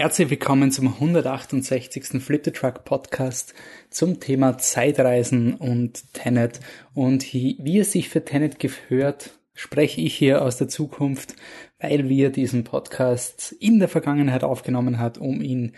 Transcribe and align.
Herzlich 0.00 0.30
willkommen 0.30 0.70
zum 0.70 0.94
168. 0.94 2.22
Flip 2.22 2.42
the 2.42 2.52
Truck 2.52 2.86
Podcast 2.86 3.52
zum 3.90 4.18
Thema 4.18 4.56
Zeitreisen 4.56 5.52
und 5.52 6.14
Tenet. 6.14 6.58
Und 6.94 7.34
wie 7.34 7.78
es 7.78 7.92
sich 7.92 8.08
für 8.08 8.24
Tenet 8.24 8.58
gehört, 8.58 9.38
spreche 9.52 10.00
ich 10.00 10.14
hier 10.14 10.40
aus 10.40 10.56
der 10.56 10.68
Zukunft, 10.68 11.34
weil 11.80 12.08
wir 12.08 12.30
diesen 12.30 12.64
Podcast 12.64 13.52
in 13.60 13.78
der 13.78 13.88
Vergangenheit 13.88 14.42
aufgenommen 14.42 14.98
hat, 14.98 15.18
um 15.18 15.42
ihn 15.42 15.72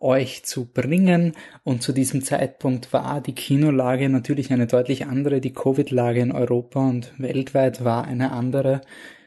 euch 0.00 0.42
zu 0.44 0.64
bringen. 0.72 1.34
Und 1.62 1.82
zu 1.82 1.92
diesem 1.92 2.22
Zeitpunkt 2.22 2.94
war 2.94 3.20
die 3.20 3.34
Kinolage 3.34 4.08
natürlich 4.08 4.54
eine 4.54 4.66
deutlich 4.66 5.04
andere. 5.04 5.42
Die 5.42 5.52
Covid-Lage 5.52 6.20
in 6.20 6.32
Europa 6.32 6.80
und 6.80 7.12
weltweit 7.18 7.84
war 7.84 8.06
eine 8.06 8.32
andere. 8.32 8.80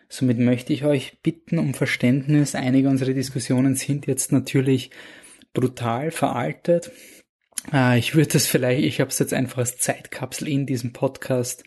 Somit 0.10 0.40
möchte 0.40 0.74
ich 0.74 0.84
euch 0.86 1.22
bitten 1.22 1.60
um 1.60 1.76
Verständnis. 1.76 2.56
Einige 2.56 2.90
unserer 2.90 3.14
Diskussionen 3.14 3.76
sind 3.76 4.08
jetzt 4.08 4.32
natürlich 4.32 4.90
brutal 5.54 6.10
veraltet. 6.10 6.92
Äh, 7.72 8.00
ich 8.00 8.16
würde 8.16 8.34
das 8.34 8.48
vielleicht, 8.48 8.84
ich 8.84 9.00
habe 9.00 9.12
es 9.12 9.20
jetzt 9.20 9.34
einfach 9.34 9.60
als 9.60 9.78
Zeitkapsel 9.78 10.48
in 10.48 10.66
diesem 10.66 10.94
Podcast 10.94 11.64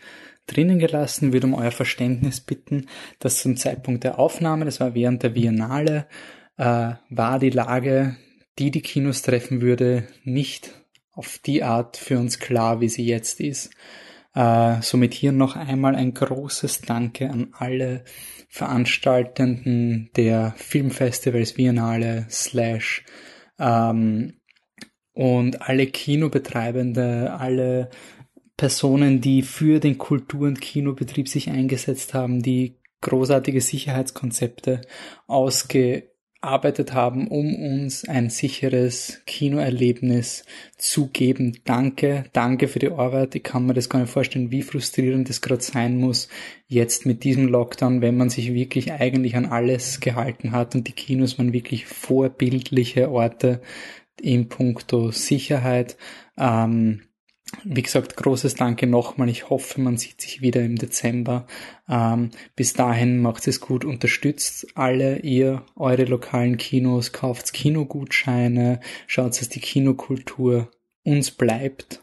drinnen 0.46 0.80
gelassen, 0.80 1.32
würde 1.32 1.46
um 1.46 1.54
euer 1.54 1.70
Verständnis 1.70 2.40
bitten, 2.40 2.88
dass 3.20 3.42
zum 3.42 3.56
Zeitpunkt 3.56 4.02
der 4.02 4.18
Aufnahme, 4.18 4.64
das 4.64 4.80
war 4.80 4.94
während 4.94 5.22
der 5.22 5.30
Biennale, 5.30 6.06
äh, 6.56 6.94
war 7.10 7.38
die 7.38 7.50
Lage, 7.50 8.16
die 8.58 8.70
die 8.70 8.82
Kinos 8.82 9.22
treffen 9.22 9.60
würde, 9.60 10.08
nicht 10.24 10.74
auf 11.12 11.38
die 11.38 11.62
Art 11.62 11.96
für 11.96 12.18
uns 12.18 12.38
klar, 12.38 12.80
wie 12.80 12.88
sie 12.88 13.06
jetzt 13.06 13.40
ist. 13.40 13.70
Äh, 14.34 14.80
somit 14.80 15.14
hier 15.14 15.32
noch 15.32 15.56
einmal 15.56 15.94
ein 15.94 16.14
großes 16.14 16.80
Danke 16.82 17.30
an 17.30 17.48
alle 17.52 18.04
Veranstaltenden 18.54 20.10
der 20.14 20.52
Filmfestivals 20.58 21.54
Biennale 21.54 22.26
slash 22.28 23.02
ähm, 23.58 24.40
und 25.14 25.62
alle 25.62 25.86
Kinobetreibende, 25.86 27.32
alle 27.32 27.88
Personen, 28.58 29.22
die 29.22 29.40
für 29.40 29.80
den 29.80 29.96
Kultur- 29.96 30.48
und 30.48 30.60
Kinobetrieb 30.60 31.28
sich 31.28 31.48
eingesetzt 31.48 32.12
haben, 32.12 32.42
die 32.42 32.78
großartige 33.00 33.62
Sicherheitskonzepte 33.62 34.82
ausge 35.26 36.11
arbeitet 36.42 36.92
haben, 36.92 37.28
um 37.28 37.54
uns 37.54 38.08
ein 38.08 38.28
sicheres 38.28 39.22
Kinoerlebnis 39.26 40.44
zu 40.76 41.06
geben. 41.06 41.58
Danke, 41.64 42.24
danke 42.32 42.68
für 42.68 42.80
die 42.80 42.90
Arbeit. 42.90 43.34
Ich 43.34 43.42
kann 43.42 43.66
mir 43.66 43.74
das 43.74 43.88
gar 43.88 44.00
nicht 44.00 44.10
vorstellen, 44.10 44.50
wie 44.50 44.62
frustrierend 44.62 45.28
das 45.28 45.40
gerade 45.40 45.62
sein 45.62 45.96
muss, 45.98 46.28
jetzt 46.66 47.06
mit 47.06 47.24
diesem 47.24 47.46
Lockdown, 47.46 48.00
wenn 48.00 48.16
man 48.16 48.28
sich 48.28 48.52
wirklich 48.52 48.92
eigentlich 48.92 49.36
an 49.36 49.46
alles 49.46 50.00
gehalten 50.00 50.52
hat 50.52 50.74
und 50.74 50.88
die 50.88 50.92
Kinos 50.92 51.38
waren 51.38 51.52
wirklich 51.52 51.86
vorbildliche 51.86 53.10
Orte 53.10 53.60
in 54.20 54.48
puncto 54.48 55.10
Sicherheit. 55.10 55.96
Ähm, 56.36 57.02
wie 57.64 57.82
gesagt, 57.82 58.16
großes 58.16 58.54
Danke 58.54 58.86
nochmal. 58.86 59.28
Ich 59.28 59.50
hoffe, 59.50 59.80
man 59.80 59.96
sieht 59.96 60.20
sich 60.20 60.40
wieder 60.40 60.62
im 60.62 60.76
Dezember. 60.76 61.46
Ähm, 61.88 62.30
bis 62.56 62.72
dahin 62.72 63.20
macht 63.20 63.46
es 63.46 63.60
gut, 63.60 63.84
unterstützt 63.84 64.66
alle 64.74 65.18
ihr 65.20 65.64
eure 65.76 66.04
lokalen 66.04 66.56
Kinos, 66.56 67.12
kauft 67.12 67.52
Kinogutscheine, 67.52 68.80
schaut, 69.06 69.40
dass 69.40 69.48
die 69.48 69.60
Kinokultur 69.60 70.70
uns 71.04 71.30
bleibt. 71.30 72.02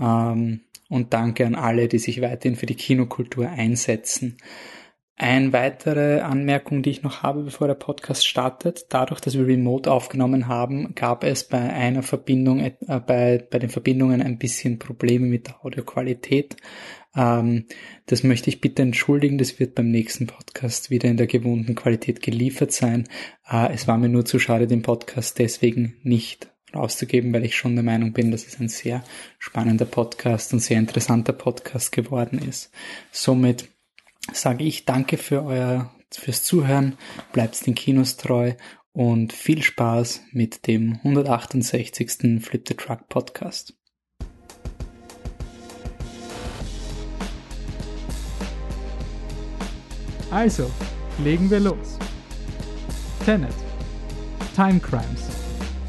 Ähm, 0.00 0.60
und 0.88 1.12
danke 1.12 1.46
an 1.46 1.54
alle, 1.54 1.88
die 1.88 1.98
sich 1.98 2.20
weiterhin 2.20 2.56
für 2.56 2.66
die 2.66 2.74
Kinokultur 2.74 3.48
einsetzen. 3.48 4.36
Eine 5.22 5.52
weitere 5.52 6.20
Anmerkung, 6.20 6.82
die 6.82 6.88
ich 6.88 7.02
noch 7.02 7.22
habe, 7.22 7.42
bevor 7.42 7.66
der 7.66 7.74
Podcast 7.74 8.26
startet. 8.26 8.86
Dadurch, 8.88 9.20
dass 9.20 9.36
wir 9.36 9.46
remote 9.46 9.92
aufgenommen 9.92 10.48
haben, 10.48 10.94
gab 10.94 11.24
es 11.24 11.44
bei 11.44 11.58
einer 11.58 12.02
Verbindung, 12.02 12.60
äh, 12.60 12.72
bei, 12.88 13.46
bei 13.50 13.58
den 13.58 13.68
Verbindungen 13.68 14.22
ein 14.22 14.38
bisschen 14.38 14.78
Probleme 14.78 15.26
mit 15.26 15.48
der 15.48 15.62
Audioqualität. 15.62 16.56
Ähm, 17.14 17.66
das 18.06 18.22
möchte 18.22 18.48
ich 18.48 18.62
bitte 18.62 18.80
entschuldigen. 18.80 19.36
Das 19.36 19.60
wird 19.60 19.74
beim 19.74 19.90
nächsten 19.90 20.26
Podcast 20.26 20.88
wieder 20.88 21.10
in 21.10 21.18
der 21.18 21.26
gewohnten 21.26 21.74
Qualität 21.74 22.22
geliefert 22.22 22.72
sein. 22.72 23.06
Äh, 23.46 23.74
es 23.74 23.86
war 23.86 23.98
mir 23.98 24.08
nur 24.08 24.24
zu 24.24 24.38
schade, 24.38 24.66
den 24.66 24.80
Podcast 24.80 25.38
deswegen 25.38 25.98
nicht 26.02 26.48
rauszugeben, 26.74 27.30
weil 27.34 27.44
ich 27.44 27.56
schon 27.56 27.74
der 27.74 27.84
Meinung 27.84 28.14
bin, 28.14 28.30
dass 28.30 28.46
es 28.46 28.58
ein 28.58 28.70
sehr 28.70 29.04
spannender 29.38 29.84
Podcast 29.84 30.54
und 30.54 30.60
sehr 30.60 30.78
interessanter 30.78 31.34
Podcast 31.34 31.92
geworden 31.92 32.38
ist. 32.38 32.72
Somit 33.12 33.68
sage 34.32 34.64
ich 34.64 34.84
danke 34.84 35.16
für 35.16 35.44
euer, 35.44 35.90
fürs 36.12 36.42
Zuhören, 36.42 36.96
bleibt 37.32 37.66
den 37.66 37.74
Kinos 37.74 38.16
treu 38.16 38.54
und 38.92 39.32
viel 39.32 39.62
Spaß 39.62 40.22
mit 40.32 40.66
dem 40.66 40.98
168. 41.04 42.42
Flip 42.42 42.66
the 42.66 42.74
Truck 42.74 43.08
Podcast. 43.08 43.74
Also, 50.30 50.70
legen 51.24 51.50
wir 51.50 51.60
los. 51.60 51.98
Tenet. 53.24 53.54
Time 54.54 54.78
Crimes. 54.78 55.28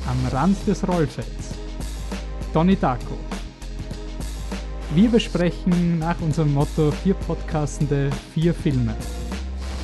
Am 0.08 0.18
Rand 0.31 0.58
des 0.66 0.88
Rollfelds. 0.88 1.53
Donnie 2.53 2.75
Darko. 2.75 3.31
Wir 4.94 5.09
besprechen 5.09 6.00
nach 6.00 6.19
unserem 6.19 6.53
Motto 6.53 6.91
vier 6.91 7.13
Podcastende, 7.13 8.09
vier 8.34 8.53
Filme. 8.53 8.94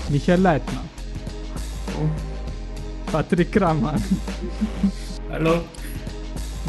Michael 0.10 0.42
Leitner. 0.42 0.82
Oh. 1.98 2.10
Patrick 3.10 3.50
Krammann. 3.54 4.04
Hallo. 5.30 5.62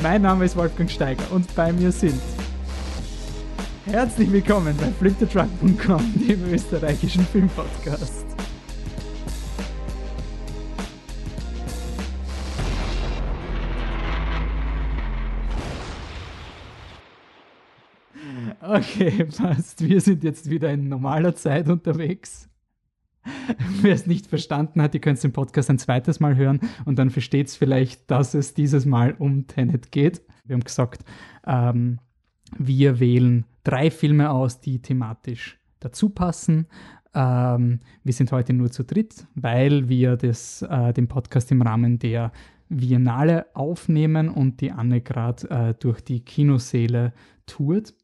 Mein 0.03 0.23
Name 0.23 0.45
ist 0.45 0.57
Wolfgang 0.57 0.89
Steiger 0.89 1.25
und 1.33 1.53
bei 1.57 1.73
mir 1.73 1.91
sind 1.91 2.21
Herzlich 3.87 4.31
willkommen 4.31 4.77
bei 4.77 4.93
fliptetruck.com, 4.93 6.29
dem 6.29 6.53
österreichischen 6.53 7.27
Filmpodcast. 7.27 8.28
Okay, 18.69 19.25
passt. 19.39 19.89
Wir 19.89 19.99
sind 20.03 20.23
jetzt 20.23 20.51
wieder 20.51 20.71
in 20.71 20.91
normaler 20.91 21.35
Zeit 21.35 21.71
unterwegs. 21.71 22.51
Wer 23.81 23.95
es 23.95 24.07
nicht 24.07 24.27
verstanden 24.27 24.83
hat, 24.83 24.93
ihr 24.95 25.01
könnt 25.01 25.23
den 25.23 25.33
Podcast 25.33 25.71
ein 25.71 25.79
zweites 25.79 26.21
Mal 26.21 26.37
hören 26.37 26.61
und 26.85 26.99
dann 26.99 27.09
versteht 27.09 27.47
es 27.47 27.57
vielleicht, 27.57 28.11
dass 28.11 28.35
es 28.35 28.53
dieses 28.53 28.85
Mal 28.85 29.15
um 29.19 29.47
Tenet 29.47 29.91
geht. 29.91 30.21
Wir 30.45 30.55
haben 30.55 30.65
gesagt, 30.65 31.03
ähm, 31.47 31.99
wir 32.59 33.01
wählen 33.01 33.47
drei 33.65 33.91
Filme 33.91 34.31
aus, 34.31 34.61
die 34.61 34.83
thematisch 34.83 35.59
dazu 35.81 36.11
passen. 36.11 36.67
Ähm, 37.15 37.81
wir 38.05 38.13
sind 38.13 38.33
heute 38.33 38.53
nur 38.53 38.71
zu 38.71 38.85
dritt, 38.85 39.27
weil 39.35 39.89
wir 39.89 40.17
das, 40.17 40.61
äh, 40.61 40.93
den 40.93 41.09
Podcast 41.09 41.51
im 41.53 41.63
Rahmen 41.63 41.99
der 41.99 42.33
Biennale 42.69 43.47
aufnehmen 43.55 44.29
und 44.29 44.61
die 44.61 44.73
Anne 44.73 45.01
gerade 45.01 45.49
äh, 45.51 45.75
durch 45.75 46.03
die 46.03 46.21
Kinoseele 46.21 47.15
tourt. 47.47 47.95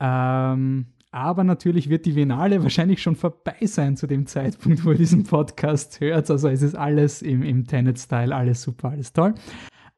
Ähm, 0.00 0.86
aber 1.10 1.44
natürlich 1.44 1.88
wird 1.88 2.06
die 2.06 2.12
Biennale 2.12 2.62
wahrscheinlich 2.64 3.00
schon 3.00 3.14
vorbei 3.14 3.54
sein 3.62 3.96
zu 3.96 4.08
dem 4.08 4.26
Zeitpunkt, 4.26 4.84
wo 4.84 4.90
ihr 4.90 4.98
diesen 4.98 5.22
Podcast 5.22 6.00
hört. 6.00 6.28
Also 6.28 6.48
es 6.48 6.62
ist 6.62 6.74
alles 6.74 7.22
im, 7.22 7.42
im 7.42 7.66
Tenet-Style, 7.66 8.34
alles 8.34 8.62
super, 8.62 8.90
alles 8.90 9.12
toll. 9.12 9.34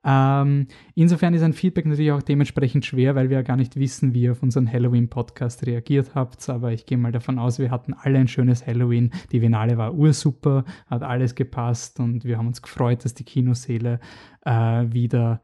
Ähm, 0.08 0.68
insofern 0.94 1.34
ist 1.34 1.42
ein 1.42 1.52
Feedback 1.52 1.84
natürlich 1.86 2.12
auch 2.12 2.22
dementsprechend 2.22 2.86
schwer, 2.86 3.16
weil 3.16 3.28
wir 3.28 3.38
ja 3.38 3.42
gar 3.42 3.56
nicht 3.56 3.74
wissen, 3.74 4.14
wie 4.14 4.22
ihr 4.22 4.32
auf 4.32 4.42
unseren 4.42 4.70
Halloween-Podcast 4.70 5.66
reagiert 5.66 6.14
habt. 6.14 6.48
Aber 6.48 6.72
ich 6.72 6.86
gehe 6.86 6.96
mal 6.96 7.10
davon 7.10 7.40
aus, 7.40 7.58
wir 7.58 7.72
hatten 7.72 7.92
alle 7.92 8.18
ein 8.18 8.28
schönes 8.28 8.64
Halloween. 8.66 9.10
Die 9.32 9.40
Biennale 9.40 9.78
war 9.78 9.94
ursuper, 9.94 10.64
hat 10.86 11.02
alles 11.02 11.34
gepasst 11.34 11.98
und 11.98 12.24
wir 12.24 12.38
haben 12.38 12.46
uns 12.46 12.62
gefreut, 12.62 13.04
dass 13.04 13.14
die 13.14 13.24
Kinosäle 13.24 13.98
äh, 14.44 14.52
wieder 14.92 15.42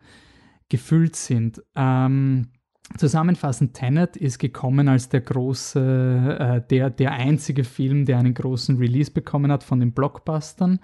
gefüllt 0.69 1.17
sind. 1.17 1.61
Ähm, 1.75 2.49
Zusammenfassend, 2.97 3.75
Tenet 3.75 4.17
ist 4.17 4.39
gekommen 4.39 4.89
als 4.89 5.09
der 5.09 5.21
große, 5.21 6.37
äh, 6.39 6.69
der, 6.69 6.91
der 6.91 7.13
einzige 7.13 7.65
Film, 7.65 8.05
der 8.05 8.19
einen 8.19 8.35
großen 8.35 8.77
Release 8.77 9.11
bekommen 9.11 9.51
hat 9.51 9.65
von 9.65 9.81
den 9.81 9.93
Blockbustern, 9.93 10.81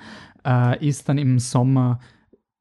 äh, 0.47 0.87
ist 0.87 1.09
dann 1.09 1.19
im 1.19 1.39
Sommer 1.39 2.01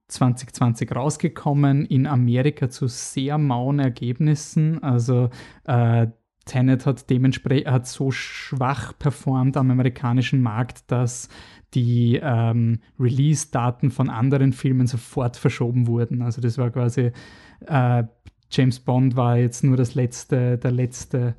2020 0.09 0.95
rausgekommen, 0.95 1.85
in 1.85 2.07
Amerika 2.07 2.69
zu 2.69 2.87
sehr 2.87 3.37
mauen 3.37 3.79
Ergebnissen. 3.79 4.81
Also 4.81 5.29
äh, 5.65 6.07
Tenet 6.45 6.85
hat 6.85 7.09
dementsprechend 7.09 7.67
hat 7.67 7.87
so 7.87 8.09
schwach 8.09 8.93
performt 8.97 9.57
am 9.57 9.69
amerikanischen 9.69 10.41
Markt, 10.41 10.89
dass 10.91 11.29
die 11.73 12.19
ähm, 12.23 12.79
Release-Daten 12.97 13.91
von 13.91 14.09
anderen 14.09 14.53
Filmen 14.53 14.87
sofort 14.87 15.35
verschoben 15.35 15.87
wurden. 15.87 16.21
Also 16.21 16.41
das 16.41 16.57
war 16.57 16.71
quasi 16.71 17.11
äh, 17.65 18.03
James 18.49 18.79
Bond 18.79 19.15
war 19.15 19.37
jetzt 19.37 19.63
nur 19.63 19.77
das 19.77 19.95
letzte, 19.95 20.57
der 20.57 20.71
letzte 20.71 21.35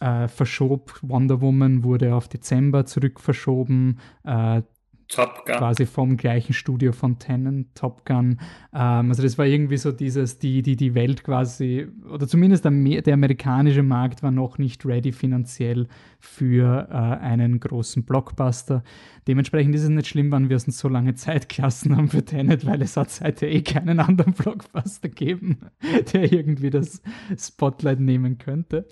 äh, 0.00 0.28
verschob. 0.28 0.98
Wonder 1.02 1.40
Woman 1.40 1.84
wurde 1.84 2.14
auf 2.14 2.28
Dezember 2.28 2.86
zurück 2.86 3.20
verschoben. 3.20 3.98
Äh, 4.24 4.62
Top 5.08 5.44
Gun. 5.46 5.56
quasi 5.56 5.86
vom 5.86 6.16
gleichen 6.16 6.52
Studio 6.52 6.92
von 6.92 7.18
Tenon, 7.18 7.66
Top 7.74 8.04
Gun. 8.04 8.40
Ähm, 8.74 9.08
also 9.08 9.22
das 9.22 9.38
war 9.38 9.46
irgendwie 9.46 9.76
so 9.76 9.92
dieses, 9.92 10.38
die, 10.38 10.62
die, 10.62 10.74
die 10.74 10.94
Welt 10.94 11.22
quasi, 11.22 11.86
oder 12.10 12.26
zumindest 12.26 12.64
der, 12.64 12.72
der 12.72 13.14
amerikanische 13.14 13.84
Markt 13.84 14.22
war 14.22 14.32
noch 14.32 14.58
nicht 14.58 14.84
ready 14.84 15.12
finanziell 15.12 15.86
für 16.18 16.88
äh, 16.90 16.94
einen 16.94 17.60
großen 17.60 18.04
Blockbuster. 18.04 18.82
Dementsprechend 19.28 19.74
ist 19.76 19.84
es 19.84 19.88
nicht 19.88 20.08
schlimm, 20.08 20.32
wann 20.32 20.48
wir 20.48 20.56
uns 20.56 20.78
so 20.78 20.88
lange 20.88 21.14
Zeit 21.14 21.48
gelassen 21.54 21.96
haben 21.96 22.08
für 22.08 22.24
Tenet, 22.24 22.66
weil 22.66 22.82
es 22.82 22.96
hat 22.96 23.10
seither 23.10 23.48
eh 23.48 23.62
keinen 23.62 24.00
anderen 24.00 24.32
Blockbuster 24.32 25.08
gegeben, 25.08 25.58
der 26.12 26.32
irgendwie 26.32 26.70
das 26.70 27.00
Spotlight 27.38 28.00
nehmen 28.00 28.38
könnte. 28.38 28.88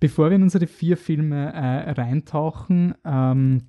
Bevor 0.00 0.30
wir 0.30 0.36
in 0.36 0.42
unsere 0.42 0.66
vier 0.66 0.96
Filme 0.96 1.52
äh, 1.52 1.90
reintauchen, 1.90 2.94
ähm, 3.04 3.62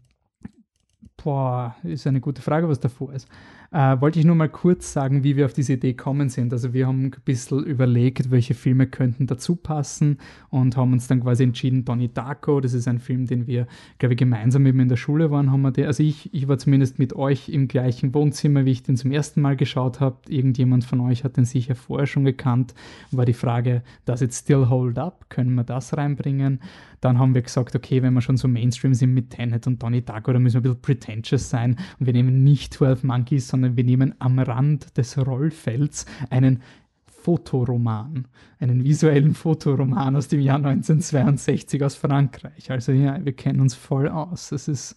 boah, 1.17 1.75
ist 1.83 2.07
eine 2.07 2.21
gute 2.21 2.41
Frage, 2.41 2.69
was 2.69 2.79
davor 2.79 3.13
ist. 3.13 3.27
Äh, 3.71 3.99
wollte 3.99 4.19
ich 4.19 4.25
nur 4.25 4.35
mal 4.35 4.47
kurz 4.47 4.93
sagen, 4.93 5.23
wie 5.23 5.35
wir 5.35 5.45
auf 5.45 5.53
diese 5.53 5.73
Idee 5.73 5.93
gekommen 5.93 6.29
sind. 6.29 6.53
Also 6.53 6.73
wir 6.73 6.87
haben 6.87 7.05
ein 7.05 7.15
bisschen 7.25 7.63
überlegt, 7.65 8.31
welche 8.31 8.53
Filme 8.53 8.87
könnten 8.87 9.27
dazu 9.27 9.55
passen 9.55 10.19
und 10.49 10.77
haben 10.77 10.93
uns 10.93 11.07
dann 11.07 11.21
quasi 11.21 11.43
entschieden, 11.43 11.83
Donnie 11.83 12.07
Darko, 12.07 12.61
das 12.61 12.73
ist 12.73 12.87
ein 12.87 12.99
Film, 12.99 13.25
den 13.25 13.47
wir, 13.47 13.67
glaube 13.99 14.13
ich, 14.13 14.17
gemeinsam 14.17 14.65
eben 14.65 14.79
in 14.79 14.87
der 14.87 14.95
Schule 14.95 15.29
waren, 15.29 15.51
haben 15.51 15.61
wir 15.61 15.71
den, 15.71 15.87
also 15.87 16.03
ich, 16.03 16.33
ich 16.33 16.47
war 16.47 16.57
zumindest 16.57 16.99
mit 16.99 17.17
euch 17.17 17.49
im 17.49 17.67
gleichen 17.67 18.13
Wohnzimmer, 18.13 18.63
wie 18.63 18.71
ich 18.71 18.83
den 18.83 18.95
zum 18.95 19.11
ersten 19.11 19.41
Mal 19.41 19.57
geschaut 19.57 19.99
habe. 19.99 20.17
Irgendjemand 20.29 20.85
von 20.85 21.01
euch 21.01 21.23
hat 21.23 21.35
den 21.35 21.45
sicher 21.45 21.75
vorher 21.75 22.07
schon 22.07 22.23
gekannt. 22.23 22.75
War 23.11 23.25
die 23.25 23.33
Frage, 23.33 23.83
does 24.05 24.21
it 24.21 24.33
still 24.33 24.69
hold 24.69 24.97
up? 24.97 25.29
Können 25.29 25.53
wir 25.55 25.63
das 25.63 25.97
reinbringen? 25.97 26.61
Dann 27.05 27.19
haben 27.19 27.35
wir 27.35 27.43
gesagt, 27.43 27.75
okay, 27.75 28.01
wenn 28.01 28.13
wir 28.13 28.21
schon 28.21 28.35
so 28.35 28.47
Mainstream 28.47 28.95
sind 28.95 29.13
mit 29.13 29.29
Tenet 29.29 29.67
und 29.67 29.81
Donnie 29.83 30.01
Darko, 30.01 30.33
dann 30.33 30.41
müssen 30.41 30.55
wir 30.55 30.71
ein 30.71 30.73
bisschen 30.73 30.81
pretentious 30.81 31.49
sein 31.49 31.77
und 31.99 32.07
wir 32.07 32.13
nehmen 32.13 32.43
nicht 32.43 32.73
12 32.73 33.03
Monkeys, 33.03 33.47
sondern 33.47 33.77
wir 33.77 33.83
nehmen 33.83 34.15
am 34.17 34.39
Rand 34.39 34.97
des 34.97 35.15
Rollfelds 35.17 36.07
einen 36.31 36.63
Fotoroman, 37.05 38.27
einen 38.59 38.83
visuellen 38.83 39.35
Fotoroman 39.35 40.15
aus 40.15 40.29
dem 40.29 40.41
Jahr 40.41 40.57
1962 40.57 41.83
aus 41.83 41.95
Frankreich. 41.95 42.71
Also 42.71 42.91
ja, 42.91 43.23
wir 43.23 43.33
kennen 43.33 43.61
uns 43.61 43.75
voll 43.75 44.09
aus. 44.09 44.49
Das 44.49 44.67
ist 44.67 44.95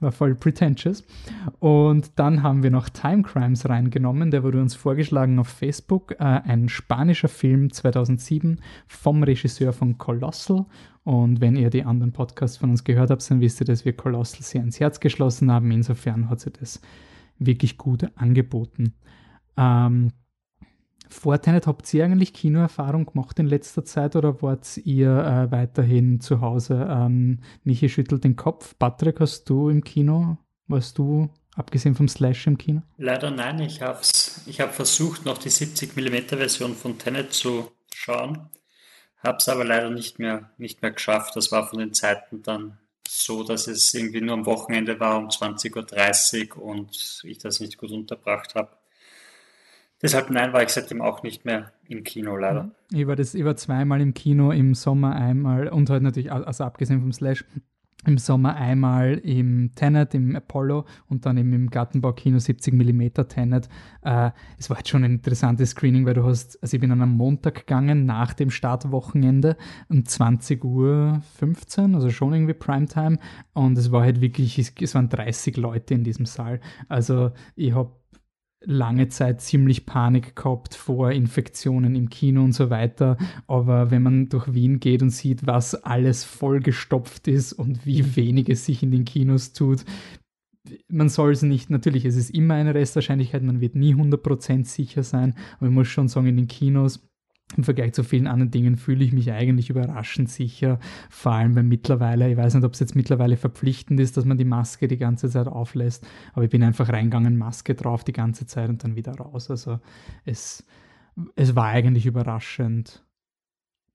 war 0.00 0.12
voll 0.12 0.34
pretentious. 0.34 1.04
Und 1.58 2.18
dann 2.18 2.42
haben 2.42 2.62
wir 2.62 2.70
noch 2.70 2.88
Time 2.88 3.22
Crimes 3.22 3.68
reingenommen, 3.68 4.30
der 4.30 4.42
wurde 4.42 4.60
uns 4.60 4.74
vorgeschlagen 4.74 5.38
auf 5.38 5.48
Facebook. 5.48 6.12
Äh, 6.12 6.24
ein 6.24 6.68
spanischer 6.68 7.28
Film 7.28 7.72
2007 7.72 8.60
vom 8.86 9.22
Regisseur 9.22 9.72
von 9.72 9.98
Colossal 9.98 10.66
und 11.04 11.40
wenn 11.40 11.56
ihr 11.56 11.70
die 11.70 11.84
anderen 11.84 12.12
Podcasts 12.12 12.58
von 12.58 12.70
uns 12.70 12.84
gehört 12.84 13.10
habt, 13.10 13.28
dann 13.30 13.40
wisst 13.40 13.60
ihr, 13.60 13.64
dass 13.64 13.84
wir 13.84 13.94
Colossal 13.94 14.42
sehr 14.42 14.62
ins 14.62 14.80
Herz 14.80 15.00
geschlossen 15.00 15.50
haben. 15.50 15.70
Insofern 15.70 16.28
hat 16.28 16.40
sie 16.40 16.50
das 16.50 16.80
wirklich 17.38 17.78
gut 17.78 18.06
angeboten. 18.16 18.94
Ähm, 19.56 20.12
vor 21.08 21.40
Tenet 21.40 21.66
habt 21.66 21.92
ihr 21.92 22.04
eigentlich 22.04 22.32
Kinoerfahrung 22.32 23.06
gemacht 23.06 23.38
in 23.38 23.46
letzter 23.46 23.84
Zeit 23.84 24.14
oder 24.14 24.42
wart 24.42 24.76
ihr 24.76 25.10
äh, 25.10 25.50
weiterhin 25.50 26.20
zu 26.20 26.40
Hause? 26.40 26.86
Ähm, 26.88 27.40
Michi 27.64 27.88
schüttelt 27.88 28.22
den 28.22 28.36
Kopf. 28.36 28.78
Patrick, 28.78 29.18
hast 29.20 29.50
du 29.50 29.70
im 29.70 29.82
Kino, 29.82 30.36
warst 30.68 30.98
du 30.98 31.28
abgesehen 31.56 31.96
vom 31.96 32.08
Slash 32.08 32.46
im 32.46 32.58
Kino? 32.58 32.82
Leider 32.96 33.30
nein, 33.30 33.58
ich 33.60 33.82
habe 33.82 33.98
ich 34.46 34.60
hab 34.60 34.72
versucht, 34.72 35.24
noch 35.24 35.38
die 35.38 35.50
70mm 35.50 36.36
Version 36.36 36.74
von 36.74 36.96
Tenet 36.98 37.32
zu 37.32 37.68
schauen. 37.92 38.48
Habe 39.22 39.38
es 39.38 39.48
aber 39.48 39.64
leider 39.64 39.90
nicht 39.90 40.18
mehr, 40.18 40.50
nicht 40.56 40.82
mehr 40.82 40.92
geschafft. 40.92 41.36
Das 41.36 41.52
war 41.52 41.68
von 41.68 41.78
den 41.78 41.92
Zeiten 41.92 42.42
dann 42.42 42.78
so, 43.06 43.42
dass 43.42 43.66
es 43.66 43.92
irgendwie 43.92 44.20
nur 44.20 44.34
am 44.34 44.46
Wochenende 44.46 44.98
war 45.00 45.18
um 45.18 45.28
20.30 45.28 46.56
Uhr 46.56 46.62
und 46.62 47.22
ich 47.24 47.38
das 47.38 47.60
nicht 47.60 47.76
gut 47.76 47.90
unterbracht 47.90 48.54
habe. 48.54 48.70
Deshalb 50.02 50.30
nein, 50.30 50.52
war 50.52 50.62
ich 50.62 50.70
seitdem 50.70 51.02
auch 51.02 51.22
nicht 51.22 51.44
mehr 51.44 51.72
im 51.86 52.04
Kino 52.04 52.36
leider. 52.36 52.70
Ich 52.90 53.06
war, 53.06 53.16
das, 53.16 53.34
ich 53.34 53.44
war 53.44 53.56
zweimal 53.56 54.00
im 54.00 54.14
Kino, 54.14 54.50
im 54.50 54.74
Sommer 54.74 55.14
einmal 55.14 55.68
und 55.68 55.90
heute 55.90 56.04
natürlich, 56.04 56.32
also 56.32 56.64
abgesehen 56.64 57.00
vom 57.00 57.12
Slash, 57.12 57.44
im 58.06 58.18
Sommer 58.18 58.56
einmal 58.56 59.18
im 59.18 59.74
Tenet, 59.74 60.14
im 60.14 60.34
Apollo 60.34 60.86
und 61.08 61.26
dann 61.26 61.36
eben 61.36 61.52
im 61.52 61.70
Gartenbaukino 61.70 62.38
70 62.38 62.72
mm 62.72 63.26
Tenet. 63.28 63.68
Äh, 64.02 64.30
es 64.58 64.70
war 64.70 64.78
jetzt 64.78 64.88
schon 64.88 65.04
ein 65.04 65.12
interessantes 65.12 65.70
Screening, 65.70 66.06
weil 66.06 66.14
du 66.14 66.24
hast, 66.24 66.62
also 66.62 66.74
ich 66.74 66.80
bin 66.80 66.92
an 66.92 67.02
einem 67.02 67.12
Montag 67.12 67.54
gegangen, 67.54 68.06
nach 68.06 68.32
dem 68.32 68.50
Startwochenende 68.50 69.56
um 69.88 70.04
20 70.04 70.64
Uhr 70.64 71.20
15, 71.36 71.94
also 71.94 72.10
schon 72.10 72.32
irgendwie 72.32 72.54
Primetime 72.54 73.18
und 73.52 73.76
es 73.76 73.92
war 73.92 74.02
halt 74.02 74.20
wirklich, 74.20 74.58
es 74.58 74.94
waren 74.94 75.08
30 75.08 75.56
Leute 75.58 75.94
in 75.94 76.04
diesem 76.04 76.24
Saal. 76.24 76.60
Also 76.88 77.32
ich 77.54 77.74
habe 77.74 77.99
lange 78.64 79.08
Zeit 79.08 79.40
ziemlich 79.40 79.86
Panik 79.86 80.36
gehabt 80.36 80.74
vor 80.74 81.12
Infektionen 81.12 81.94
im 81.94 82.10
Kino 82.10 82.44
und 82.44 82.52
so 82.52 82.70
weiter. 82.70 83.16
Aber 83.46 83.90
wenn 83.90 84.02
man 84.02 84.28
durch 84.28 84.52
Wien 84.52 84.80
geht 84.80 85.02
und 85.02 85.10
sieht, 85.10 85.46
was 85.46 85.74
alles 85.74 86.24
vollgestopft 86.24 87.28
ist 87.28 87.52
und 87.52 87.86
wie 87.86 88.16
wenig 88.16 88.48
es 88.48 88.66
sich 88.66 88.82
in 88.82 88.90
den 88.90 89.04
Kinos 89.04 89.52
tut, 89.52 89.84
man 90.88 91.08
soll 91.08 91.32
es 91.32 91.42
nicht, 91.42 91.70
natürlich, 91.70 92.04
es 92.04 92.16
ist 92.16 92.30
immer 92.30 92.54
eine 92.54 92.74
Restwahrscheinlichkeit, 92.74 93.42
man 93.42 93.60
wird 93.60 93.74
nie 93.74 93.94
100% 93.94 94.66
sicher 94.66 95.02
sein, 95.02 95.34
aber 95.56 95.66
ich 95.66 95.72
muss 95.72 95.88
schon 95.88 96.08
sagen, 96.08 96.26
in 96.26 96.36
den 96.36 96.48
Kinos 96.48 97.09
im 97.56 97.64
Vergleich 97.64 97.92
zu 97.92 98.04
vielen 98.04 98.26
anderen 98.26 98.50
Dingen 98.50 98.76
fühle 98.76 99.04
ich 99.04 99.12
mich 99.12 99.32
eigentlich 99.32 99.70
überraschend 99.70 100.30
sicher, 100.30 100.78
vor 101.08 101.32
allem 101.32 101.56
weil 101.56 101.64
mittlerweile, 101.64 102.30
ich 102.30 102.36
weiß 102.36 102.54
nicht, 102.54 102.64
ob 102.64 102.74
es 102.74 102.80
jetzt 102.80 102.94
mittlerweile 102.94 103.36
verpflichtend 103.36 103.98
ist, 103.98 104.16
dass 104.16 104.24
man 104.24 104.38
die 104.38 104.44
Maske 104.44 104.88
die 104.88 104.96
ganze 104.96 105.28
Zeit 105.28 105.48
auflässt, 105.48 106.06
aber 106.32 106.44
ich 106.44 106.50
bin 106.50 106.62
einfach 106.62 106.88
reingegangen, 106.88 107.36
Maske 107.36 107.74
drauf 107.74 108.04
die 108.04 108.12
ganze 108.12 108.46
Zeit 108.46 108.68
und 108.68 108.84
dann 108.84 108.96
wieder 108.96 109.12
raus. 109.12 109.50
Also 109.50 109.80
es, 110.24 110.64
es 111.34 111.56
war 111.56 111.66
eigentlich 111.66 112.06
überraschend 112.06 113.04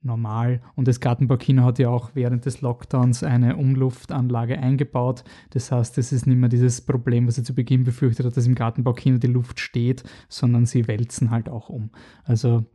normal. 0.05 0.61
Und 0.75 0.87
das 0.87 0.99
Gartenbaukino 0.99 1.63
hat 1.63 1.79
ja 1.79 1.89
auch 1.89 2.11
während 2.13 2.45
des 2.45 2.61
Lockdowns 2.61 3.23
eine 3.23 3.57
Umluftanlage 3.57 4.59
eingebaut. 4.59 5.23
Das 5.49 5.71
heißt, 5.71 5.97
es 5.97 6.11
ist 6.11 6.27
nicht 6.27 6.37
mehr 6.37 6.49
dieses 6.49 6.81
Problem, 6.81 7.27
was 7.27 7.37
ich 7.37 7.45
zu 7.45 7.55
Beginn 7.55 7.83
befürchtet 7.83 8.25
hat, 8.25 8.37
dass 8.37 8.45
im 8.45 8.55
Gartenbaukino 8.55 9.17
die 9.17 9.27
Luft 9.27 9.59
steht, 9.59 10.03
sondern 10.29 10.65
sie 10.65 10.87
wälzen 10.87 11.31
halt 11.31 11.49
auch 11.49 11.69
um. 11.69 11.89
Also 12.23 12.65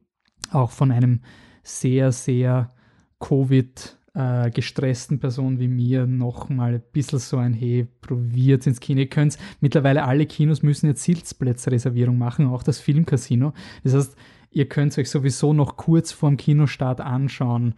auch 0.53 0.71
von 0.71 0.91
einem 0.91 1.21
sehr, 1.63 2.13
sehr 2.13 2.71
Covid 3.19 3.99
äh, 4.15 4.51
gestressten 4.51 5.21
Person 5.21 5.59
wie 5.61 5.69
mir 5.69 6.07
nochmal 6.07 6.75
ein 6.75 6.83
bisschen 6.93 7.19
so 7.19 7.37
ein 7.37 7.55
Hey, 7.55 7.87
probiert 8.01 8.67
ins 8.67 8.81
Kino. 8.81 9.01
Ihr 9.01 9.09
könnt 9.09 9.39
mittlerweile 9.61 10.05
alle 10.05 10.27
Kinos 10.27 10.63
müssen 10.63 10.87
jetzt 10.87 11.05
Sitzplätzreservierung 11.05 12.19
machen, 12.19 12.47
auch 12.47 12.63
das 12.63 12.79
Filmcasino. 12.79 13.53
Das 13.85 13.95
heißt, 13.95 14.17
ihr 14.51 14.69
könnt 14.69 14.97
euch 14.99 15.11
sowieso 15.11 15.53
noch 15.53 15.77
kurz 15.77 16.13
vorm 16.13 16.37
Kinostart 16.37 17.01
anschauen, 17.01 17.75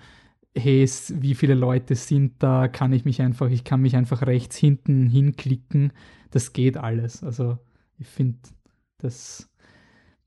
hey, 0.54 0.88
wie 1.14 1.35
viele 1.35 1.54
Leute 1.54 1.94
sind 1.94 2.42
da, 2.42 2.68
kann 2.68 2.92
ich 2.92 3.04
mich 3.04 3.23
einfach, 3.23 3.50
ich 3.50 3.64
kann 3.64 3.80
mich 3.80 3.96
einfach 3.96 4.23
rechts 4.23 4.56
hinten 4.56 5.08
hinklicken. 5.08 5.92
Das 6.30 6.52
geht 6.52 6.76
alles. 6.76 7.23
Also 7.23 7.58
ich 7.99 8.06
finde, 8.06 8.38
das 8.99 9.50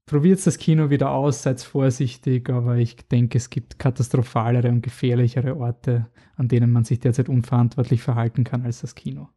probiert 0.05 0.45
das 0.45 0.57
Kino 0.57 0.89
wieder 0.89 1.11
aus, 1.11 1.43
seid 1.43 1.61
vorsichtig, 1.61 2.49
aber 2.49 2.77
ich 2.77 2.95
denke, 3.07 3.37
es 3.37 3.49
gibt 3.49 3.79
katastrophalere 3.79 4.69
und 4.69 4.81
gefährlichere 4.81 5.57
Orte, 5.57 6.09
an 6.35 6.47
denen 6.47 6.71
man 6.71 6.83
sich 6.83 6.99
derzeit 6.99 7.29
unverantwortlich 7.29 8.01
verhalten 8.01 8.43
kann 8.43 8.63
als 8.63 8.81
das 8.81 8.95
Kino. 8.95 9.29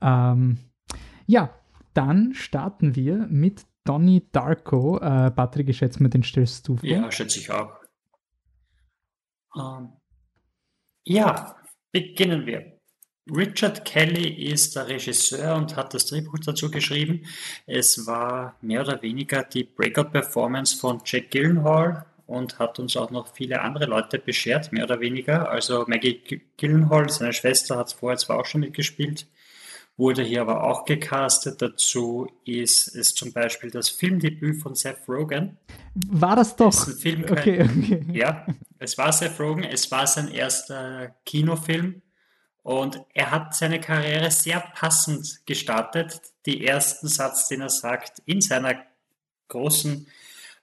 Ähm, 0.00 0.58
ja, 1.26 1.54
dann 1.94 2.34
starten 2.34 2.94
wir 2.94 3.26
mit 3.28 3.66
Donnie 3.84 4.28
Darko. 4.32 4.98
Äh, 4.98 5.30
Patrick, 5.30 5.68
ich 5.68 5.78
schätze 5.78 6.02
mal, 6.02 6.08
den 6.08 6.22
stellst 6.22 6.66
du 6.68 6.76
vor. 6.76 6.88
Ja, 6.88 7.10
schätze 7.10 7.38
ich 7.38 7.50
auch. 7.50 7.72
Ähm, 9.56 9.92
ja, 11.04 11.56
beginnen 11.92 12.46
wir. 12.46 12.73
Richard 13.30 13.86
Kelly 13.86 14.28
ist 14.28 14.76
der 14.76 14.88
Regisseur 14.88 15.56
und 15.56 15.76
hat 15.76 15.94
das 15.94 16.06
Drehbuch 16.06 16.38
dazu 16.44 16.70
geschrieben. 16.70 17.22
Es 17.66 18.06
war 18.06 18.56
mehr 18.60 18.82
oder 18.82 19.00
weniger 19.00 19.42
die 19.42 19.64
Breakout-Performance 19.64 20.76
von 20.76 21.00
Jack 21.04 21.30
Gyllenhaal 21.30 22.04
und 22.26 22.58
hat 22.58 22.78
uns 22.78 22.96
auch 22.96 23.10
noch 23.10 23.34
viele 23.34 23.62
andere 23.62 23.86
Leute 23.86 24.18
beschert, 24.18 24.72
mehr 24.72 24.84
oder 24.84 25.00
weniger. 25.00 25.48
Also 25.50 25.84
Maggie 25.86 26.20
Gyllenhaal, 26.58 27.08
seine 27.08 27.32
Schwester, 27.32 27.76
hat 27.76 27.88
es 27.88 27.92
vorher 27.94 28.18
zwar 28.18 28.40
auch 28.40 28.46
schon 28.46 28.60
mitgespielt, 28.60 29.26
wurde 29.96 30.22
hier 30.22 30.42
aber 30.42 30.64
auch 30.64 30.84
gecastet. 30.84 31.62
Dazu 31.62 32.28
ist 32.44 32.94
es 32.94 33.14
zum 33.14 33.32
Beispiel 33.32 33.70
das 33.70 33.88
Filmdebüt 33.88 34.60
von 34.60 34.74
Seth 34.74 35.08
Rogen. 35.08 35.56
War 36.10 36.36
das 36.36 36.56
doch? 36.56 36.74
Das 36.74 36.88
okay, 36.98 37.24
okay. 37.30 38.04
Ja, 38.12 38.46
es 38.78 38.98
war 38.98 39.12
Seth 39.12 39.40
Rogen, 39.40 39.64
es 39.64 39.90
war 39.90 40.06
sein 40.06 40.28
erster 40.28 41.14
Kinofilm 41.24 42.02
und 42.64 42.98
er 43.12 43.30
hat 43.30 43.54
seine 43.54 43.78
Karriere 43.78 44.30
sehr 44.30 44.58
passend 44.58 45.42
gestartet. 45.44 46.22
Die 46.46 46.66
ersten 46.66 47.08
Satz, 47.08 47.46
den 47.48 47.60
er 47.60 47.68
sagt 47.68 48.22
in 48.24 48.40
seiner 48.40 48.82
großen 49.48 50.08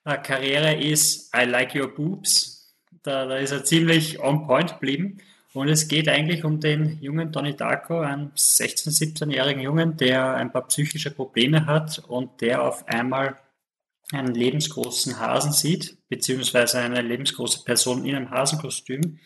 äh, 0.05 0.17
Karriere 0.17 0.75
ist 0.75 1.31
I 1.35 1.45
like 1.45 1.75
your 1.75 1.93
boobs. 1.93 2.75
Da, 3.03 3.27
da 3.27 3.37
ist 3.37 3.51
er 3.51 3.63
ziemlich 3.63 4.19
on 4.19 4.47
point 4.47 4.73
geblieben. 4.73 5.19
Und 5.53 5.69
es 5.69 5.87
geht 5.87 6.09
eigentlich 6.09 6.43
um 6.43 6.59
den 6.59 6.99
jungen 7.01 7.31
Donnie 7.31 7.55
Darko, 7.55 7.99
einen 7.99 8.31
16-, 8.31 8.89
17-jährigen 8.89 9.61
Jungen, 9.61 9.95
der 9.95 10.33
ein 10.33 10.51
paar 10.51 10.67
psychische 10.67 11.11
Probleme 11.11 11.67
hat 11.67 11.99
und 11.99 12.41
der 12.41 12.63
auf 12.63 12.87
einmal 12.87 13.37
einen 14.11 14.33
lebensgroßen 14.33 15.19
Hasen 15.19 15.51
sieht, 15.51 15.97
beziehungsweise 16.09 16.79
eine 16.79 17.01
lebensgroße 17.01 17.63
Person 17.63 18.05
in 18.05 18.15
einem 18.15 18.31
Hasenkostüm, 18.31 19.19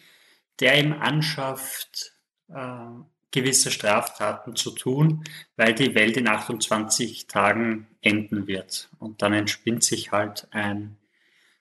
der 0.59 0.77
ihm 0.77 0.91
anschafft, 0.91 2.14
äh, 2.49 2.87
gewisse 3.35 3.69
Straftaten 3.69 4.55
zu 4.55 4.71
tun, 4.71 5.25
weil 5.57 5.75
die 5.75 5.93
Welt 5.93 6.15
in 6.15 6.27
28 6.27 7.27
Tagen 7.27 7.87
enden 8.01 8.47
wird. 8.47 8.89
Und 8.97 9.21
dann 9.21 9.33
entspinnt 9.33 9.83
sich 9.83 10.13
halt 10.13 10.47
ein, 10.51 10.95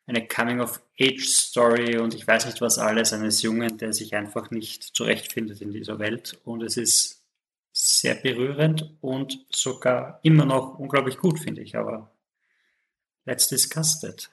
eine 0.07 0.26
Coming-of-Age-Story 0.26 1.99
und 1.99 2.14
ich 2.14 2.26
weiß 2.26 2.47
nicht 2.47 2.61
was 2.61 2.79
alles 2.79 3.12
eines 3.12 3.43
Jungen, 3.43 3.76
der 3.76 3.93
sich 3.93 4.14
einfach 4.14 4.53
nicht 4.53 4.85
zurechtfindet 4.85 5.61
in 5.62 5.73
dieser 5.73 5.99
Welt. 5.99 6.38
Und 6.45 6.62
es 6.62 6.76
ist 6.76 7.25
sehr 7.73 8.14
berührend 8.14 8.95
und 9.00 9.45
sogar 9.50 10.21
immer 10.23 10.45
noch 10.45 10.79
unglaublich 10.79 11.19
gut, 11.19 11.41
finde 11.41 11.62
ich. 11.62 11.76
Aber 11.76 12.12
let's 13.25 13.49
discuss 13.49 14.00
that. 14.00 14.31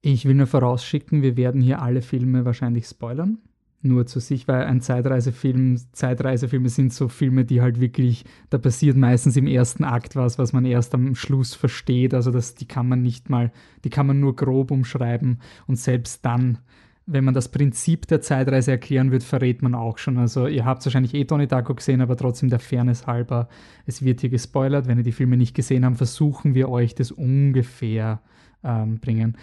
Ich 0.00 0.24
will 0.24 0.34
nur 0.34 0.46
vorausschicken, 0.46 1.20
wir 1.20 1.36
werden 1.36 1.60
hier 1.60 1.82
alle 1.82 2.00
Filme 2.00 2.46
wahrscheinlich 2.46 2.86
spoilern 2.86 3.38
nur 3.84 4.06
zu 4.06 4.20
sich, 4.20 4.48
weil 4.48 4.64
ein 4.64 4.80
Zeitreisefilm, 4.80 5.76
Zeitreisefilme 5.92 6.68
sind 6.68 6.92
so 6.92 7.08
Filme, 7.08 7.44
die 7.44 7.60
halt 7.60 7.80
wirklich, 7.80 8.24
da 8.50 8.58
passiert 8.58 8.96
meistens 8.96 9.36
im 9.36 9.46
ersten 9.46 9.84
Akt 9.84 10.16
was, 10.16 10.38
was 10.38 10.52
man 10.52 10.64
erst 10.64 10.94
am 10.94 11.14
Schluss 11.14 11.54
versteht. 11.54 12.14
Also 12.14 12.30
das, 12.30 12.54
die 12.54 12.66
kann 12.66 12.88
man 12.88 13.02
nicht 13.02 13.30
mal, 13.30 13.52
die 13.84 13.90
kann 13.90 14.06
man 14.06 14.20
nur 14.20 14.36
grob 14.36 14.70
umschreiben 14.70 15.40
und 15.66 15.76
selbst 15.76 16.24
dann, 16.24 16.58
wenn 17.06 17.24
man 17.24 17.34
das 17.34 17.50
Prinzip 17.50 18.06
der 18.06 18.20
Zeitreise 18.20 18.70
erklären 18.70 19.10
wird, 19.10 19.24
verrät 19.24 19.60
man 19.60 19.74
auch 19.74 19.98
schon. 19.98 20.18
Also 20.18 20.46
ihr 20.46 20.64
habt 20.64 20.84
wahrscheinlich 20.84 21.14
eh 21.14 21.24
Donnie 21.24 21.48
Darko 21.48 21.74
gesehen, 21.74 22.00
aber 22.00 22.16
trotzdem 22.16 22.48
der 22.48 22.60
Fairness 22.60 23.06
halber, 23.06 23.48
es 23.86 24.04
wird 24.04 24.20
hier 24.20 24.30
gespoilert. 24.30 24.86
Wenn 24.86 24.98
ihr 24.98 25.04
die 25.04 25.12
Filme 25.12 25.36
nicht 25.36 25.54
gesehen 25.54 25.84
habt, 25.84 25.96
versuchen 25.96 26.54
wir 26.54 26.68
euch 26.68 26.94
das 26.94 27.10
ungefähr 27.10 28.20
ähm, 28.62 29.00
bringen. 29.00 29.36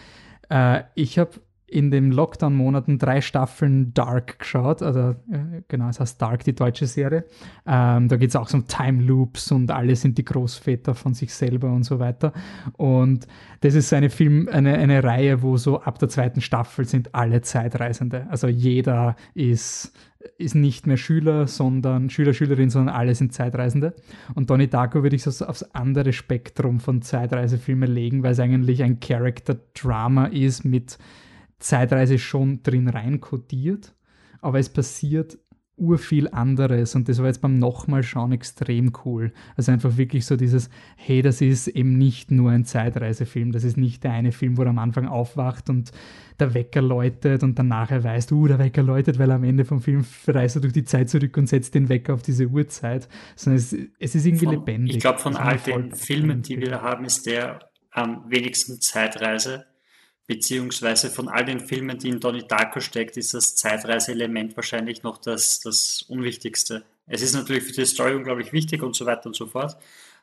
Äh, 0.50 0.84
ich 0.96 1.19
habe 1.19 1.31
in 1.72 1.92
den 1.92 2.12
Lockdown-Monaten 2.12 2.98
drei 2.98 3.22
Staffeln 3.22 3.94
Dark 3.94 4.40
geschaut. 4.40 4.82
Also, 4.82 5.16
äh, 5.32 5.62
genau, 5.68 5.90
es 5.90 6.00
heißt 6.00 6.22
Dark, 6.22 6.44
die 6.44 6.56
deutsche 6.56 6.88
Serie. 6.88 7.26
Ähm, 7.66 8.08
da 8.08 8.18
geht 8.18 8.30
es 8.30 8.36
auch 8.36 8.50
so 8.50 8.58
um 8.58 8.68
Time 8.68 9.04
Loops 9.04 9.52
und 9.52 9.72
alle 9.72 9.96
sind 9.96 10.18
die 10.18 10.26
Großväter 10.26 10.96
von 10.96 11.14
sich 11.14 11.34
selber 11.34 11.72
und 11.72 11.84
so 11.84 12.00
weiter. 12.00 12.34
Und 12.78 13.28
das 13.62 13.76
ist 13.76 13.94
eine 13.94 14.10
Film, 14.10 14.50
eine, 14.52 14.78
eine 14.78 15.04
Reihe, 15.04 15.42
wo 15.42 15.58
so 15.58 15.82
ab 15.82 16.00
der 16.00 16.10
zweiten 16.10 16.42
Staffel 16.42 16.86
sind 16.86 17.14
alle 17.14 17.42
Zeitreisende. 17.42 18.28
Also 18.30 18.48
jeder 18.48 19.16
ist, 19.34 19.94
ist 20.38 20.56
nicht 20.56 20.88
mehr 20.88 20.98
Schüler, 20.98 21.48
sondern 21.48 22.10
Schüler, 22.10 22.34
Schülerin, 22.34 22.70
sondern 22.70 22.96
alle 22.96 23.16
sind 23.16 23.34
Zeitreisende. 23.34 23.94
Und 24.36 24.50
Donnie 24.50 24.68
Darko 24.68 25.04
würde 25.04 25.16
ich 25.16 25.24
so 25.24 25.46
aufs 25.46 25.64
andere 25.74 26.14
Spektrum 26.14 26.80
von 26.80 27.02
Zeitreisefilmen 27.02 27.92
legen, 27.92 28.24
weil 28.24 28.32
es 28.32 28.40
eigentlich 28.40 28.84
ein 28.84 29.00
Character-Drama 29.00 30.28
ist 30.28 30.64
mit 30.64 30.98
Zeitreise 31.60 32.18
schon 32.18 32.63
drin 32.63 32.88
rein 32.88 33.20
kodiert, 33.20 33.94
aber 34.42 34.60
es 34.60 34.70
passiert 34.70 35.38
urviel 35.80 36.28
anderes 36.28 36.94
und 36.96 37.08
das 37.08 37.20
war 37.20 37.28
jetzt 37.28 37.42
beim 37.42 37.58
nochmal 37.58 38.04
schauen 38.04 38.32
extrem 38.32 38.92
cool. 39.06 39.32
Also 39.56 39.72
einfach 39.72 39.98
wirklich 39.98 40.25
so 40.25 40.36
dieses, 40.36 40.70
hey, 40.98 41.22
das 41.22 41.42
ist 41.42 41.68
eben 41.68 41.98
nicht 41.98 42.32
nur 42.32 42.51
ein 42.51 42.66
Zeitreisefilm, 42.66 43.51
das 43.51 43.63
ist 43.63 43.78
nicht 43.78 44.04
der 44.04 44.12
eine 44.12 44.32
Film, 44.32 44.58
wo 44.58 44.63
er 44.63 44.70
am 44.70 44.80
Anfang 44.80 45.08
aufwacht 45.08 45.70
und 45.70 45.92
der 46.39 46.54
Wecker 46.54 46.82
läutet 46.82 47.44
und 47.44 47.58
dann 47.58 47.70
nachher 47.70 48.04
weißt, 48.04 48.32
uh, 48.32 48.48
der 48.48 48.60
Wecker 48.60 48.84
läutet, 48.84 49.20
weil 49.20 49.32
am 49.32 49.44
Ende 49.44 49.66
vom 49.66 49.82
Film 49.82 50.06
reist 50.28 50.56
er 50.56 50.62
durch 50.62 50.74
die 50.74 50.84
Zeit 50.84 51.10
zurück 51.10 51.36
und 51.38 51.48
setzt 51.48 51.75
den 51.75 51.89
Wecker 51.89 52.13
auf 52.13 52.22
diese 52.22 52.48
Uhrzeit, 52.48 53.08
sondern 53.36 53.58
es, 53.58 53.75
es 54.00 54.16
ist 54.16 54.25
irgendwie 54.25 54.46
von, 54.46 54.56
lebendig. 54.56 54.98
Ich 54.98 55.01
glaube, 55.01 55.20
von 55.20 55.36
all 55.36 55.58
den 55.58 55.96
Filmen, 55.96 56.42
die 56.42 56.60
wir 56.60 56.82
haben, 56.82 57.06
ist 57.06 57.25
der 57.25 57.60
am 57.92 58.25
wenigsten 58.30 58.80
Zeitreise 58.82 59.66
beziehungsweise 60.29 61.09
von 61.09 61.27
all 61.27 61.43
den 61.43 61.59
Filmen, 61.59 61.98
die 61.98 62.09
in 62.09 62.19
Donnie 62.19 62.48
Darko 62.48 62.81
steckt, 62.81 63.17
ist 63.17 63.33
das 63.33 63.55
Zeitreiseelement 63.55 64.55
wahrscheinlich 64.55 65.01
noch 65.01 65.17
das, 65.17 65.59
das 65.59 66.03
Unwichtigste. 66.03 66.83
Es 67.07 67.24
ist 67.24 67.33
natürlich 67.33 67.63
für 67.63 67.74
die 67.74 67.86
Story 67.88 68.13
unglaublich 68.13 68.53
wichtig 68.53 68.83
und 68.83 68.95
so 68.95 69.07
weiter 69.07 69.25
und 69.25 69.36
so 69.36 69.48
fort, 69.48 69.75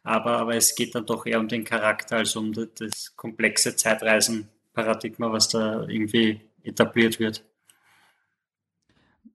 aber, 0.05 0.39
aber 0.39 0.55
es 0.55 0.77
geht 0.77 0.95
dann 0.95 1.07
doch 1.07 1.27
eher 1.27 1.41
um 1.41 1.49
den 1.49 1.65
Charakter 1.65 2.19
als 2.19 2.37
um 2.37 2.53
das, 2.53 2.69
das 2.79 3.17
komplexe 3.17 3.75
Zeitreisen-Paradigma, 3.75 5.33
was 5.33 5.49
da 5.49 5.83
irgendwie 5.89 6.41
etabliert 6.63 7.19
wird. 7.19 7.45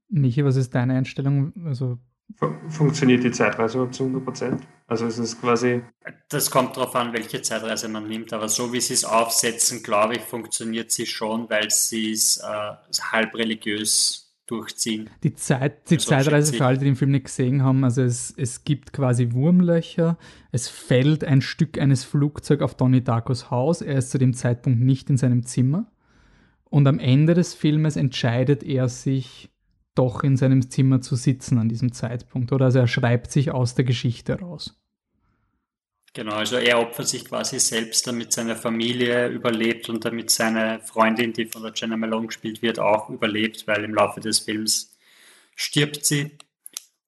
Michi, 0.07 0.45
was 0.45 0.55
ist 0.55 0.73
deine 0.73 0.93
Einstellung? 0.93 1.51
Also 1.65 1.99
Funktioniert 2.69 3.23
die 3.23 3.31
Zeitreise 3.31 3.77
überhaupt 3.77 3.95
zu 3.95 4.03
100 4.03 4.25
Prozent? 4.25 4.61
Also 4.87 5.05
ist 5.05 5.17
es 5.17 5.39
quasi. 5.39 5.81
Das 6.29 6.51
kommt 6.51 6.75
darauf 6.75 6.95
an, 6.95 7.13
welche 7.13 7.41
Zeitreise 7.41 7.87
man 7.87 8.07
nimmt, 8.07 8.33
aber 8.33 8.49
so 8.49 8.73
wie 8.73 8.81
sie 8.81 8.93
es 8.93 9.05
aufsetzen, 9.05 9.83
glaube 9.83 10.15
ich, 10.15 10.21
funktioniert 10.21 10.91
sie 10.91 11.05
schon, 11.05 11.49
weil 11.49 11.69
sie 11.69 12.11
es 12.11 12.37
äh, 12.37 13.01
halb 13.11 13.35
religiös 13.35 14.31
durchziehen. 14.47 15.09
Die, 15.23 15.33
Zeit, 15.33 15.89
die 15.89 15.97
so 15.97 16.09
Zeitreise 16.09 16.53
für 16.53 16.65
alle, 16.65 16.77
die 16.77 16.85
den 16.85 16.97
Film 16.97 17.11
nicht 17.11 17.25
gesehen 17.25 17.63
haben, 17.63 17.83
also 17.83 18.01
es, 18.01 18.33
es 18.35 18.65
gibt 18.65 18.91
quasi 18.91 19.31
Wurmlöcher, 19.31 20.17
es 20.51 20.67
fällt 20.67 21.23
ein 21.23 21.41
Stück 21.41 21.79
eines 21.79 22.03
Flugzeugs 22.03 22.61
auf 22.61 22.75
Donnie 22.75 23.01
Darkos 23.01 23.49
Haus, 23.49 23.81
er 23.81 23.97
ist 23.97 24.11
zu 24.11 24.17
dem 24.17 24.33
Zeitpunkt 24.33 24.81
nicht 24.81 25.09
in 25.09 25.17
seinem 25.17 25.45
Zimmer 25.45 25.89
und 26.69 26.87
am 26.87 26.99
Ende 26.99 27.33
des 27.33 27.53
Filmes 27.53 27.95
entscheidet 27.95 28.63
er 28.63 28.89
sich 28.89 29.50
doch 29.95 30.23
in 30.23 30.37
seinem 30.37 30.69
Zimmer 30.69 31.01
zu 31.01 31.15
sitzen 31.15 31.57
an 31.57 31.69
diesem 31.69 31.91
Zeitpunkt. 31.91 32.51
Oder 32.51 32.65
also 32.65 32.79
er 32.79 32.87
schreibt 32.87 33.31
sich 33.31 33.51
aus 33.51 33.75
der 33.75 33.85
Geschichte 33.85 34.39
raus. 34.39 34.77
Genau, 36.13 36.35
also 36.35 36.57
er 36.57 36.79
opfert 36.79 37.07
sich 37.07 37.23
quasi 37.23 37.57
selbst, 37.59 38.05
damit 38.05 38.33
seine 38.33 38.57
Familie 38.57 39.29
überlebt 39.29 39.87
und 39.87 40.03
damit 40.03 40.29
seine 40.29 40.81
Freundin, 40.81 41.31
die 41.31 41.45
von 41.45 41.63
der 41.63 41.71
Jenna 41.73 41.95
Malone 41.95 42.27
gespielt 42.27 42.61
wird, 42.61 42.79
auch 42.79 43.09
überlebt, 43.09 43.65
weil 43.65 43.85
im 43.85 43.95
Laufe 43.95 44.19
des 44.19 44.39
Films 44.39 44.97
stirbt 45.55 46.05
sie. 46.05 46.37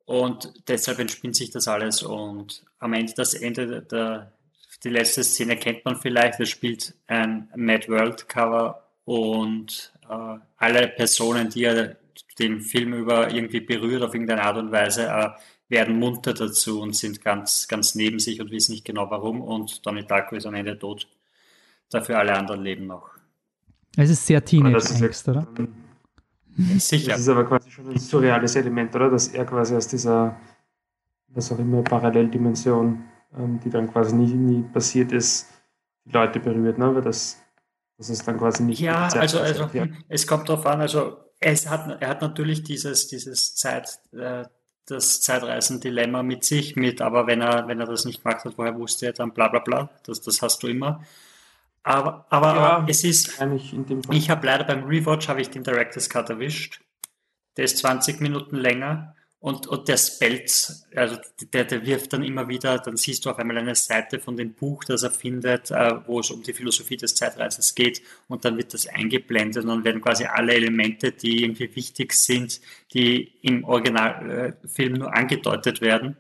Und 0.06 0.54
deshalb 0.70 1.00
entspinnt 1.00 1.36
sich 1.36 1.52
das 1.52 1.68
alles. 1.68 2.02
Und 2.02 2.63
am 2.80 2.94
Ende, 2.94 3.13
das 3.13 3.34
Ende 3.34 3.82
der, 3.82 4.32
die 4.84 4.90
letzte 4.90 5.24
Szene 5.24 5.58
kennt 5.58 5.84
man 5.84 6.00
vielleicht, 6.00 6.40
es 6.40 6.50
spielt 6.50 6.94
ein 7.08 7.50
Mad 7.56 7.90
World 7.90 8.30
Cover 8.30 8.90
und 9.04 9.94
äh, 10.10 10.38
alle 10.58 10.88
Personen, 10.90 11.50
die 11.50 11.66
er 11.66 11.98
den 12.39 12.62
Film 12.62 12.93
über 12.93 13.32
irgendwie 13.32 13.62
berührt 13.62 14.03
auf 14.03 14.13
irgendeine 14.13 14.43
Art 14.43 14.58
und 14.58 14.72
Weise, 14.72 15.08
äh, 15.08 15.29
werden 15.70 15.98
munter 15.98 16.34
dazu 16.34 16.82
und 16.82 16.96
sind 16.96 17.22
ganz, 17.22 17.67
ganz 17.67 17.96
neben 17.96 18.20
sich 18.20 18.39
und 18.39 18.51
wissen 18.51 18.74
nicht 18.74 18.86
genau 18.86 19.10
warum. 19.10 19.41
Und 19.41 19.86
Donnie 19.86 20.05
Darko 20.05 20.36
ist 20.36 20.46
am 20.46 20.53
Ende 20.53 20.77
tot. 20.77 21.08
Dafür 21.89 22.20
alle 22.20 22.36
anderen 22.36 22.62
leben 22.62 22.88
noch. 22.88 23.10
Es 23.96 24.10
ist 24.10 24.25
sehr 24.25 24.43
Teenage-Angst, 24.43 25.27
oder? 25.29 25.48
Sicher. 26.77 27.12
Das 27.12 27.22
ist 27.22 27.29
aber 27.29 27.46
quasi 27.46 27.72
schon 27.72 27.89
ein 27.89 28.00
surreales 28.00 28.55
Element, 28.55 28.96
oder? 28.96 29.10
Dass 29.10 29.27
er 29.27 29.46
quasi 29.46 29.75
aus 29.75 29.88
dieser, 29.88 30.39
was 31.29 31.51
auch 31.51 31.60
immer, 31.60 31.84
Paralleldimension, 31.84 33.03
ähm, 33.38 33.60
die 33.63 33.70
dann 33.70 33.91
quasi 33.91 34.15
nie, 34.15 34.34
nie 34.34 34.63
passiert 34.63 35.12
ist, 35.12 35.50
die 36.05 36.12
Leute 36.12 36.39
berührt, 36.39 36.77
ne? 36.77 36.93
Weil 36.93 37.01
das, 37.01 37.41
das 37.98 38.10
ist 38.10 38.27
dann 38.27 38.38
quasi 38.38 38.63
nicht. 38.63 38.79
Ja, 38.79 39.08
also, 39.08 39.39
also 39.39 39.70
ja. 39.74 39.88
es 40.10 40.27
kommt 40.27 40.50
darauf 40.50 40.65
an, 40.65 40.82
also 40.82 41.17
es 41.52 41.70
hat, 41.70 42.02
er 42.02 42.08
hat 42.08 42.22
natürlich 42.22 42.64
dieses, 42.64 43.08
dieses 43.08 43.56
Zeit, 43.56 44.00
äh, 44.12 44.46
das 44.86 45.22
Zeitreisen-Dilemma 45.22 46.24
mit 46.24 46.44
sich 46.44 46.76
mit, 46.76 47.02
aber 47.02 47.28
wenn 47.28 47.42
er, 47.42 47.68
wenn 47.68 47.80
er 47.80 47.86
das 47.86 48.06
nicht 48.06 48.24
gemacht 48.24 48.44
hat, 48.44 48.58
woher 48.58 48.78
wusste 48.78 49.08
er 49.08 49.14
dann 49.14 49.34
bla 49.34 49.48
bla 49.48 49.60
bla, 49.60 49.90
das, 50.04 50.22
das 50.22 50.42
hast 50.42 50.62
du 50.64 50.68
immer. 50.68 51.04
Aber, 51.84 52.26
aber 52.30 52.56
ja, 52.56 52.86
es 52.88 53.04
ist, 53.04 53.42
ich 54.12 54.30
habe 54.30 54.48
leider 54.48 54.64
beim 54.64 54.86
Rewatch 54.86 55.28
habe 55.28 55.42
ich 55.42 55.50
den 55.50 55.64
Director's 55.64 56.10
Cut 56.10 56.30
erwischt. 56.30 56.82
Der 57.58 57.66
ist 57.66 57.78
20 57.80 58.22
Minuten 58.22 58.56
länger 58.56 59.16
und, 59.44 59.68
und 59.68 59.90
der 59.90 59.98
Spelz, 59.98 60.86
also 60.96 61.18
der, 61.52 61.66
der 61.66 61.86
wirft 61.86 62.14
dann 62.14 62.24
immer 62.24 62.48
wieder, 62.48 62.80
dann 62.80 62.96
siehst 62.96 63.26
du 63.26 63.30
auf 63.30 63.38
einmal 63.40 63.58
eine 63.58 63.76
Seite 63.76 64.18
von 64.22 64.38
dem 64.38 64.54
Buch, 64.54 64.86
das 64.86 65.04
er 65.04 65.12
findet, 65.12 65.70
äh, 65.70 65.96
wo 66.08 66.22
es 66.22 66.32
um 66.32 66.42
die 66.44 66.54
Philosophie 66.54 66.96
des 66.96 67.14
Zeitreisens 67.14 67.76
geht. 67.76 68.02
Und 68.30 68.46
dann 68.46 68.56
wird 68.56 68.74
das 68.74 68.88
eingeblendet 68.88 69.64
und 69.64 69.68
dann 69.68 69.84
werden 69.84 70.02
quasi 70.02 70.24
alle 70.24 70.54
Elemente, 70.54 71.12
die 71.12 71.44
irgendwie 71.44 71.76
wichtig 71.76 72.14
sind, 72.14 72.62
die 72.94 73.34
im 73.42 73.66
Originalfilm 73.66 74.96
äh, 74.96 74.98
nur 74.98 75.14
angedeutet 75.14 75.82
werden, 75.82 76.16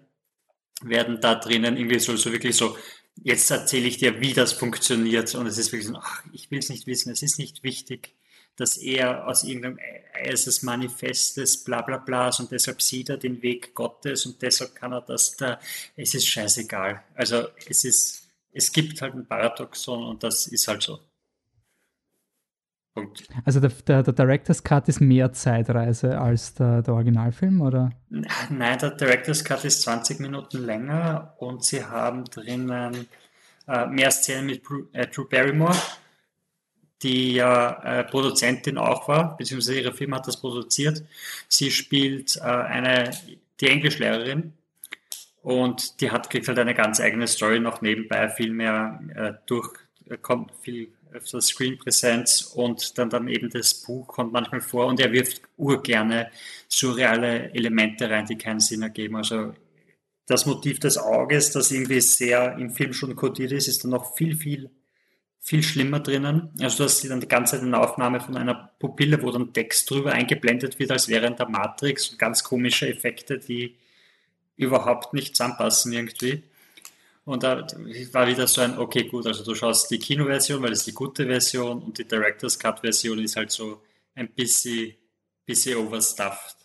werden 0.81 1.21
da 1.21 1.35
drinnen 1.35 1.77
irgendwie 1.77 1.99
so, 1.99 2.17
so 2.17 2.29
wirklich 2.29 2.57
so, 2.57 2.75
jetzt 3.23 3.49
erzähle 3.49 3.87
ich 3.87 3.99
dir, 3.99 4.19
wie 4.19 4.33
das 4.33 4.51
funktioniert. 4.51 5.33
Und 5.35 5.47
es 5.47 5.57
ist 5.57 5.71
wirklich 5.71 5.87
so, 5.87 5.95
ach, 5.95 6.23
ich 6.33 6.51
will 6.51 6.59
es 6.59 6.67
nicht 6.67 6.87
wissen, 6.87 7.09
es 7.09 7.23
ist 7.23 7.39
nicht 7.39 7.63
wichtig 7.63 8.15
dass 8.55 8.77
er 8.77 9.27
aus 9.27 9.43
irgendeinem 9.43 9.79
Eises 10.13 10.61
Manifestes 10.63 11.63
bla 11.63 11.81
bla 11.81 11.97
bla 11.97 12.29
und 12.39 12.51
deshalb 12.51 12.81
sieht 12.81 13.09
er 13.09 13.17
den 13.17 13.41
Weg 13.41 13.73
Gottes 13.73 14.25
und 14.25 14.41
deshalb 14.41 14.75
kann 14.75 14.93
er 14.93 15.01
das 15.01 15.35
da. 15.35 15.59
Es 15.95 16.13
ist 16.13 16.27
scheißegal. 16.27 17.03
Also 17.15 17.47
es 17.67 17.83
ist, 17.83 18.29
es 18.51 18.71
gibt 18.71 19.01
halt 19.01 19.15
ein 19.15 19.25
Paradoxon 19.25 20.03
und 20.03 20.23
das 20.23 20.47
ist 20.47 20.67
halt 20.67 20.83
so. 20.83 20.99
Punkt. 22.93 23.27
Also 23.43 23.59
der, 23.59 23.69
der, 23.69 24.03
der, 24.03 24.13
Director's 24.13 24.63
Cut 24.63 24.87
ist 24.87 25.01
mehr 25.01 25.33
Zeitreise 25.33 26.19
als 26.19 26.53
der, 26.53 26.83
der 26.83 26.93
Originalfilm, 26.93 27.61
oder? 27.61 27.91
Nein, 28.09 28.77
der 28.77 28.91
Director's 28.91 29.43
Cut 29.43 29.65
ist 29.65 29.81
20 29.81 30.19
Minuten 30.19 30.63
länger 30.63 31.33
und 31.39 31.63
sie 31.63 31.83
haben 31.83 32.25
drinnen 32.25 33.07
äh, 33.67 33.87
mehr 33.87 34.11
Szenen 34.11 34.45
mit 34.45 34.61
äh, 34.93 35.07
Drew 35.07 35.25
Barrymore, 35.27 35.75
die 37.03 37.33
ja 37.33 37.81
äh, 37.83 38.03
Produzentin 38.03 38.77
auch 38.77 39.07
war, 39.07 39.37
beziehungsweise 39.37 39.79
ihre 39.79 39.93
Firma 39.93 40.17
hat 40.17 40.27
das 40.27 40.37
produziert. 40.37 41.03
Sie 41.47 41.69
spielt 41.71 42.37
äh, 42.37 42.41
eine, 42.41 43.11
die 43.59 43.67
Englischlehrerin 43.67 44.53
und 45.41 46.01
die 46.01 46.09
hat 46.09 46.29
kriegt 46.29 46.47
halt 46.47 46.59
eine 46.59 46.73
ganz 46.73 46.99
eigene 46.99 47.27
Story 47.27 47.59
noch 47.59 47.81
nebenbei, 47.81 48.29
viel 48.29 48.51
mehr 48.51 48.99
äh, 49.15 49.33
durch, 49.45 49.69
äh, 50.09 50.17
kommt 50.17 50.51
viel 50.61 50.89
öfter 51.11 51.41
Screenpräsenz 51.41 52.41
und 52.41 52.97
dann, 52.97 53.09
dann 53.09 53.27
eben 53.27 53.49
das 53.49 53.73
Buch 53.83 54.07
kommt 54.07 54.33
manchmal 54.33 54.61
vor 54.61 54.87
und 54.87 54.99
er 54.99 55.11
wirft 55.11 55.41
urgerne 55.57 56.31
surreale 56.67 57.51
Elemente 57.53 58.09
rein, 58.09 58.25
die 58.25 58.37
keinen 58.37 58.59
Sinn 58.59 58.81
ergeben. 58.81 59.17
Also 59.17 59.53
das 60.25 60.45
Motiv 60.45 60.79
des 60.79 60.97
Auges, 60.97 61.51
das 61.51 61.71
irgendwie 61.71 62.01
sehr 62.01 62.57
im 62.57 62.71
Film 62.71 62.93
schon 62.93 63.15
kodiert 63.15 63.51
ist, 63.51 63.67
ist 63.67 63.83
dann 63.83 63.91
noch 63.91 64.15
viel, 64.15 64.35
viel, 64.35 64.71
viel 65.43 65.61
schlimmer 65.61 65.99
drinnen. 65.99 66.49
Also 66.61 66.77
du 66.77 66.83
hast 66.85 67.03
dann 67.09 67.19
die 67.19 67.27
ganze 67.27 67.57
Zeit 67.57 67.65
eine 67.65 67.77
Aufnahme 67.77 68.21
von 68.21 68.37
einer 68.37 68.71
Pupille, 68.79 69.21
wo 69.21 69.29
dann 69.29 69.51
Text 69.51 69.89
drüber 69.89 70.13
eingeblendet 70.13 70.79
wird, 70.79 70.89
als 70.89 71.09
wäre 71.09 71.27
in 71.27 71.35
der 71.35 71.49
Matrix 71.49 72.09
und 72.09 72.17
ganz 72.17 72.45
komische 72.45 72.87
Effekte, 72.87 73.37
die 73.39 73.75
überhaupt 74.55 75.13
nicht 75.13 75.35
zusammenpassen 75.35 75.91
irgendwie. 75.91 76.43
Und 77.25 77.43
da 77.43 77.67
war 78.13 78.27
wieder 78.27 78.47
so 78.47 78.61
ein, 78.61 78.77
okay, 78.77 79.03
gut, 79.03 79.27
also 79.27 79.43
du 79.43 79.53
schaust 79.53 79.91
die 79.91 79.99
Kinoversion, 79.99 80.61
weil 80.61 80.69
das 80.69 80.79
ist 80.79 80.87
die 80.87 80.93
gute 80.93 81.25
Version 81.25 81.83
und 81.83 81.97
die 81.97 82.07
Director's 82.07 82.57
Cut 82.57 82.79
Version 82.79 83.19
ist 83.19 83.35
halt 83.35 83.51
so 83.51 83.81
ein 84.15 84.29
bisschen, 84.29 84.93
bisschen 85.45 85.77
overstuffed. 85.77 86.55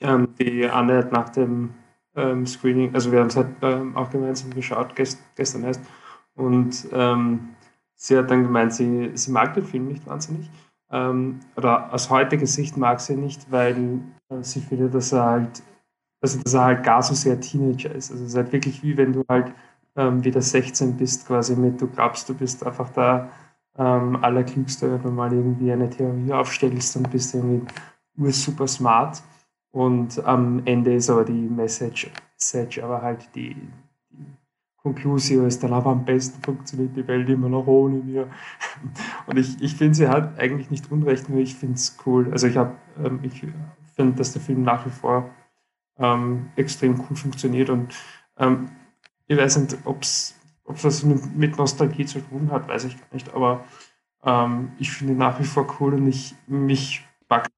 Ähm, 0.00 0.34
die 0.38 0.64
Anne 0.64 0.98
hat 0.98 1.12
nach 1.12 1.28
dem 1.28 1.74
ähm, 2.16 2.46
Screening, 2.46 2.94
also 2.94 3.12
wir 3.12 3.20
haben 3.20 3.26
es 3.26 3.36
halt 3.36 3.54
ähm, 3.60 3.94
auch 3.96 4.10
gemeinsam 4.10 4.54
geschaut, 4.54 4.96
gest, 4.96 5.18
gestern 5.36 5.64
erst, 5.64 5.82
und 6.34 6.86
ähm, 6.92 7.50
sie 7.94 8.16
hat 8.16 8.30
dann 8.30 8.44
gemeint, 8.44 8.74
sie, 8.74 9.10
sie 9.14 9.30
mag 9.30 9.54
den 9.54 9.64
Film 9.64 9.88
nicht 9.88 10.06
wahnsinnig. 10.06 10.50
Ähm, 10.90 11.40
oder 11.56 11.92
aus 11.92 12.10
heutiger 12.10 12.46
Sicht 12.46 12.76
mag 12.76 13.00
sie 13.00 13.16
nicht, 13.16 13.50
weil 13.50 14.00
äh, 14.28 14.42
sie 14.42 14.60
findet, 14.60 14.94
dass 14.94 15.12
er 15.12 15.24
halt 15.24 15.62
also 16.20 16.40
dass 16.42 16.54
er 16.54 16.64
halt 16.64 16.84
gar 16.84 17.02
so 17.02 17.14
sehr 17.14 17.40
Teenager 17.40 17.94
ist. 17.94 18.10
Also 18.10 18.24
es 18.24 18.30
ist 18.30 18.36
halt 18.36 18.52
wirklich 18.52 18.82
wie 18.82 18.96
wenn 18.96 19.12
du 19.12 19.24
halt 19.28 19.52
ähm, 19.96 20.22
wieder 20.24 20.42
16 20.42 20.96
bist, 20.96 21.26
quasi 21.26 21.56
mit, 21.56 21.80
du 21.80 21.88
glaubst, 21.88 22.28
du 22.28 22.34
bist 22.34 22.64
einfach 22.64 22.90
da 22.90 23.28
ähm, 23.78 24.16
Allerklügste, 24.22 24.92
wenn 24.92 25.02
du 25.02 25.10
mal 25.10 25.32
irgendwie 25.32 25.72
eine 25.72 25.90
Theorie 25.90 26.32
aufstellst 26.32 26.96
und 26.96 27.10
bist 27.10 27.34
irgendwie 27.34 27.66
super 28.30 28.66
smart. 28.68 29.22
Und 29.72 30.22
am 30.24 30.62
Ende 30.64 30.94
ist 30.94 31.10
aber 31.10 31.24
die 31.24 31.32
Message, 31.32 32.10
Message 32.34 32.82
aber 32.82 33.02
halt 33.02 33.28
die 33.34 33.56
Conclusio 34.82 35.44
ist 35.46 35.62
dann 35.62 35.72
aber 35.72 35.90
am 35.90 36.04
besten 36.04 36.42
funktioniert 36.42 36.96
die 36.96 37.06
Welt 37.06 37.28
immer 37.28 37.48
noch 37.48 37.66
ohne 37.66 37.96
mir. 37.96 38.30
Und 39.26 39.36
ich, 39.36 39.60
ich 39.60 39.74
finde, 39.74 39.94
sie 39.94 40.08
hat 40.08 40.38
eigentlich 40.38 40.70
nicht 40.70 40.90
Unrecht, 40.90 41.28
nur 41.28 41.40
ich 41.40 41.54
finde 41.54 41.74
es 41.74 41.98
cool. 42.06 42.30
Also 42.32 42.46
ich 42.46 42.56
habe, 42.56 42.76
ähm, 43.02 43.20
ich 43.22 43.44
finde, 43.94 44.16
dass 44.16 44.32
der 44.32 44.40
Film 44.40 44.62
nach 44.62 44.86
wie 44.86 44.90
vor 44.90 45.30
ähm, 45.98 46.50
extrem 46.56 46.98
cool 46.98 47.16
funktioniert. 47.16 47.68
Und 47.68 47.94
ähm, 48.38 48.70
ich 49.26 49.36
weiß 49.36 49.58
nicht, 49.58 49.78
ob 49.84 50.02
es 50.02 50.34
was 50.64 51.02
mit, 51.02 51.36
mit, 51.36 51.58
Nostalgie 51.58 52.06
zu 52.06 52.20
tun 52.20 52.50
hat, 52.50 52.68
weiß 52.68 52.84
ich 52.84 52.96
nicht, 53.12 53.32
aber 53.34 53.64
ähm, 54.24 54.72
ich 54.78 54.90
finde 54.90 55.14
ihn 55.14 55.18
nach 55.18 55.38
wie 55.40 55.44
vor 55.44 55.66
cool 55.80 55.94
und 55.94 56.08
ich, 56.08 56.34
mich 56.46 57.04
packt. 57.28 57.50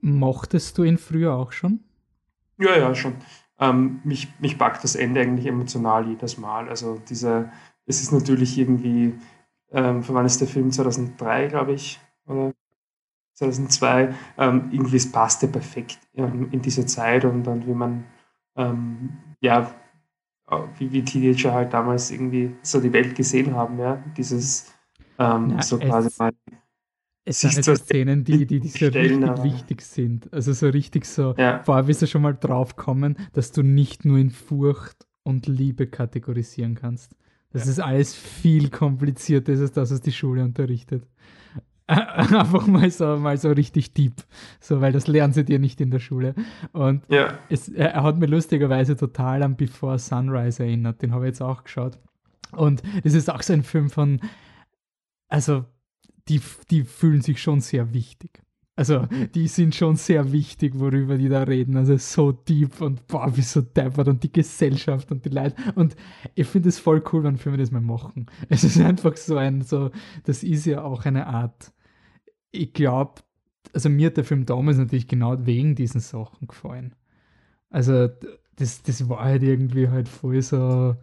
Mochtest 0.00 0.76
du 0.78 0.84
ihn 0.84 0.98
früher 0.98 1.34
auch 1.34 1.52
schon? 1.52 1.80
Ja, 2.58 2.76
ja, 2.76 2.94
schon. 2.94 3.14
Ähm, 3.60 4.00
mich, 4.04 4.28
mich 4.40 4.58
packt 4.58 4.82
das 4.82 4.94
Ende 4.94 5.20
eigentlich 5.20 5.46
emotional 5.46 6.06
jedes 6.08 6.38
Mal. 6.38 6.68
Also 6.68 7.00
diese, 7.08 7.52
es 7.86 8.00
ist 8.00 8.12
natürlich 8.12 8.58
irgendwie, 8.58 9.14
ähm, 9.70 10.02
für 10.02 10.14
wann 10.14 10.26
ist 10.26 10.40
der 10.40 10.48
Film? 10.48 10.70
2003, 10.70 11.48
glaube 11.48 11.72
ich, 11.72 12.00
oder 12.26 12.52
2002, 13.34 14.14
ähm, 14.38 14.68
irgendwie 14.72 14.96
es 14.96 15.10
passte 15.10 15.46
perfekt 15.48 15.98
ähm, 16.14 16.48
in 16.50 16.62
diese 16.62 16.86
Zeit 16.86 17.24
und 17.24 17.44
dann, 17.44 17.66
wie 17.66 17.74
man, 17.74 18.04
ähm, 18.56 19.18
ja, 19.40 19.70
wie, 20.78 20.92
wie 20.92 21.04
Teenager 21.04 21.52
halt 21.52 21.72
damals 21.72 22.10
irgendwie 22.10 22.56
so 22.62 22.80
die 22.80 22.92
Welt 22.92 23.14
gesehen 23.14 23.54
haben, 23.54 23.78
ja, 23.78 24.02
dieses 24.16 24.72
ähm, 25.18 25.50
ja, 25.50 25.62
so 25.62 25.78
quasi 25.78 26.08
mal. 26.18 26.32
Es 27.30 27.40
sind 27.40 27.64
so 27.64 27.76
Szenen, 27.76 28.24
die, 28.24 28.44
die, 28.44 28.58
die 28.58 28.68
so 28.68 28.86
richtig 28.86 29.22
aber. 29.22 29.44
wichtig 29.44 29.82
sind. 29.82 30.32
Also 30.32 30.52
so 30.52 30.68
richtig 30.68 31.04
so, 31.04 31.34
ja. 31.38 31.62
vor 31.62 31.76
allem 31.76 31.86
bist 31.86 32.02
du 32.02 32.06
schon 32.06 32.22
mal 32.22 32.34
drauf 32.34 32.74
kommen, 32.74 33.16
dass 33.32 33.52
du 33.52 33.62
nicht 33.62 34.04
nur 34.04 34.18
in 34.18 34.30
Furcht 34.30 35.06
und 35.22 35.46
Liebe 35.46 35.86
kategorisieren 35.86 36.74
kannst. 36.74 37.14
Das 37.52 37.66
ja. 37.66 37.70
ist 37.70 37.78
alles 37.78 38.14
viel 38.14 38.68
komplizierter, 38.70 39.52
als 39.52 39.72
das, 39.72 39.92
was 39.92 40.00
die 40.00 40.12
Schule 40.12 40.42
unterrichtet. 40.42 41.06
einfach 41.86 42.66
mal 42.66 42.90
so, 42.90 43.16
mal 43.16 43.36
so 43.36 43.50
richtig 43.50 43.94
deep. 43.94 44.14
So, 44.60 44.80
weil 44.80 44.92
das 44.92 45.06
lernen 45.06 45.32
sie 45.32 45.44
dir 45.44 45.60
nicht 45.60 45.80
in 45.80 45.90
der 45.92 45.98
Schule. 46.00 46.34
Und 46.72 47.04
ja. 47.08 47.38
es, 47.48 47.68
er 47.68 48.02
hat 48.02 48.18
mir 48.18 48.26
lustigerweise 48.26 48.96
total 48.96 49.42
an 49.44 49.56
Before 49.56 49.98
Sunrise 49.98 50.62
erinnert. 50.62 51.02
Den 51.02 51.12
habe 51.12 51.26
ich 51.26 51.30
jetzt 51.30 51.42
auch 51.42 51.62
geschaut. 51.62 51.98
Und 52.52 52.82
das 53.04 53.14
ist 53.14 53.30
auch 53.30 53.42
so 53.42 53.52
ein 53.52 53.62
Film 53.62 53.88
von, 53.88 54.20
also, 55.28 55.64
die, 56.28 56.40
die 56.70 56.84
fühlen 56.84 57.22
sich 57.22 57.40
schon 57.40 57.60
sehr 57.60 57.92
wichtig. 57.92 58.42
Also, 58.76 59.06
die 59.34 59.46
sind 59.48 59.74
schon 59.74 59.96
sehr 59.96 60.32
wichtig, 60.32 60.78
worüber 60.78 61.18
die 61.18 61.28
da 61.28 61.42
reden. 61.42 61.76
Also, 61.76 61.96
so 61.98 62.32
deep 62.32 62.80
und 62.80 63.06
boah, 63.08 63.36
wie 63.36 63.42
so 63.42 63.60
deppert 63.60 64.08
und 64.08 64.22
die 64.22 64.32
Gesellschaft 64.32 65.10
und 65.12 65.24
die 65.24 65.28
Leute. 65.28 65.54
Und 65.74 65.96
ich 66.34 66.46
finde 66.46 66.70
es 66.70 66.78
voll 66.78 67.02
cool, 67.12 67.24
wenn 67.24 67.36
Filme 67.36 67.58
das 67.58 67.70
mal 67.70 67.82
machen. 67.82 68.26
Es 68.48 68.64
ist 68.64 68.80
einfach 68.80 69.16
so 69.16 69.36
ein, 69.36 69.62
so, 69.62 69.90
das 70.24 70.42
ist 70.42 70.64
ja 70.64 70.82
auch 70.82 71.04
eine 71.04 71.26
Art 71.26 71.72
ich 72.52 72.72
glaube, 72.72 73.22
also 73.72 73.88
mir 73.88 74.08
hat 74.08 74.16
der 74.16 74.24
Film 74.24 74.46
damals 74.46 74.78
natürlich 74.78 75.08
genau 75.08 75.46
wegen 75.46 75.74
diesen 75.74 76.00
Sachen 76.00 76.48
gefallen. 76.48 76.94
Also 77.70 78.08
das, 78.56 78.82
das 78.82 79.08
war 79.08 79.24
halt 79.24 79.42
irgendwie 79.42 79.88
halt 79.88 80.08
voll 80.08 80.42
so, 80.42 80.96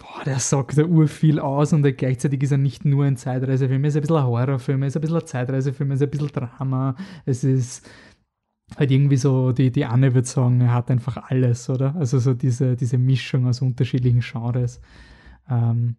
boah, 0.00 0.24
der 0.24 0.40
sagt 0.40 0.76
da 0.76 0.84
ur 0.84 1.06
viel 1.06 1.38
aus 1.38 1.72
und 1.72 1.82
gleichzeitig 1.82 2.42
ist 2.42 2.50
er 2.50 2.58
nicht 2.58 2.84
nur 2.84 3.04
ein 3.04 3.16
Zeitreisefilm, 3.16 3.84
er 3.84 3.88
ist 3.88 3.96
ein 3.96 4.00
bisschen 4.00 4.16
ein 4.16 4.24
Horrorfilm, 4.24 4.82
er 4.82 4.88
ist 4.88 4.96
ein 4.96 5.00
bisschen 5.02 5.18
ein 5.18 5.26
Zeitreisefilm, 5.26 5.90
er 5.90 5.94
ist 5.94 6.02
ein 6.02 6.10
bisschen 6.10 6.28
Drama, 6.28 6.96
es 7.26 7.44
ist 7.44 7.88
halt 8.76 8.90
irgendwie 8.90 9.16
so, 9.16 9.52
die, 9.52 9.70
die 9.70 9.84
Anne 9.84 10.14
würde 10.14 10.26
sagen, 10.26 10.60
er 10.60 10.72
hat 10.72 10.90
einfach 10.90 11.16
alles, 11.30 11.68
oder? 11.68 11.94
Also 11.96 12.18
so 12.18 12.34
diese, 12.34 12.76
diese 12.76 12.98
Mischung 12.98 13.46
aus 13.46 13.60
unterschiedlichen 13.60 14.20
Genres. 14.20 14.80
Ähm, 15.48 15.96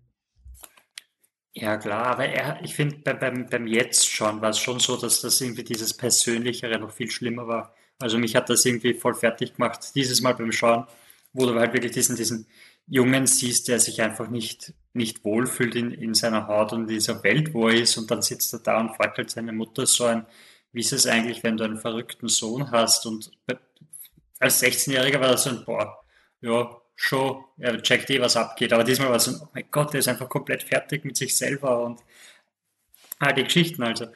ja, 1.53 1.77
klar, 1.77 2.07
aber 2.07 2.25
er, 2.25 2.63
ich 2.63 2.73
finde, 2.73 2.97
bei, 3.03 3.13
beim, 3.13 3.45
beim 3.49 3.67
Jetzt 3.67 4.09
schon 4.09 4.41
war 4.41 4.49
es 4.49 4.57
schon 4.59 4.79
so, 4.79 4.95
dass 4.97 5.21
das 5.21 5.39
irgendwie 5.41 5.63
dieses 5.63 5.93
Persönlichere 5.95 6.79
noch 6.79 6.91
viel 6.91 7.11
schlimmer 7.11 7.47
war. 7.47 7.75
Also 7.99 8.17
mich 8.17 8.35
hat 8.35 8.49
das 8.49 8.65
irgendwie 8.65 8.93
voll 8.93 9.13
fertig 9.13 9.55
gemacht, 9.55 9.93
dieses 9.93 10.21
Mal 10.21 10.33
beim 10.33 10.51
Schauen, 10.51 10.85
wo 11.33 11.45
du 11.45 11.53
halt 11.55 11.73
wirklich 11.73 11.91
diesen, 11.91 12.15
diesen 12.15 12.47
Jungen 12.91 13.25
siehst, 13.25 13.69
der 13.69 13.79
sich 13.79 14.01
einfach 14.01 14.27
nicht, 14.27 14.73
nicht 14.91 15.23
wohlfühlt 15.23 15.75
in, 15.75 15.91
in 15.91 16.13
seiner 16.13 16.47
Haut 16.47 16.73
und 16.73 16.81
in 16.81 16.87
dieser 16.87 17.23
Welt, 17.23 17.53
wo 17.53 17.69
er 17.69 17.75
ist, 17.75 17.97
und 17.97 18.11
dann 18.11 18.21
sitzt 18.21 18.51
er 18.51 18.59
da 18.59 18.81
und 18.81 18.93
fragt 18.97 19.17
halt 19.17 19.29
seine 19.29 19.53
Mutter 19.53 19.85
so 19.85 20.03
ein, 20.03 20.25
wie 20.73 20.81
ist 20.81 20.91
es 20.91 21.07
eigentlich, 21.07 21.41
wenn 21.41 21.55
du 21.55 21.63
einen 21.63 21.77
verrückten 21.77 22.27
Sohn 22.27 22.69
hast? 22.69 23.05
Und 23.05 23.31
als 24.39 24.61
16-Jähriger 24.61 25.21
war 25.21 25.29
das 25.29 25.43
so 25.43 25.51
ein, 25.51 25.63
boah, 25.63 26.03
ja, 26.41 26.81
schon, 26.95 27.45
er 27.57 27.81
checkt 27.81 28.09
eh, 28.09 28.19
was 28.19 28.35
abgeht. 28.35 28.73
Aber 28.73 28.83
diesmal 28.83 29.07
war 29.07 29.15
es 29.15 29.23
so, 29.23 29.41
oh 29.41 29.47
mein 29.53 29.71
Gott, 29.71 29.93
der 29.93 30.01
ist 30.01 30.09
einfach 30.09 30.27
komplett 30.27 30.63
fertig 30.63 31.05
mit 31.05 31.15
sich 31.15 31.37
selber 31.37 31.85
und 31.85 32.01
ah, 33.19 33.31
die 33.31 33.45
Geschichten 33.45 33.83
also. 33.83 34.07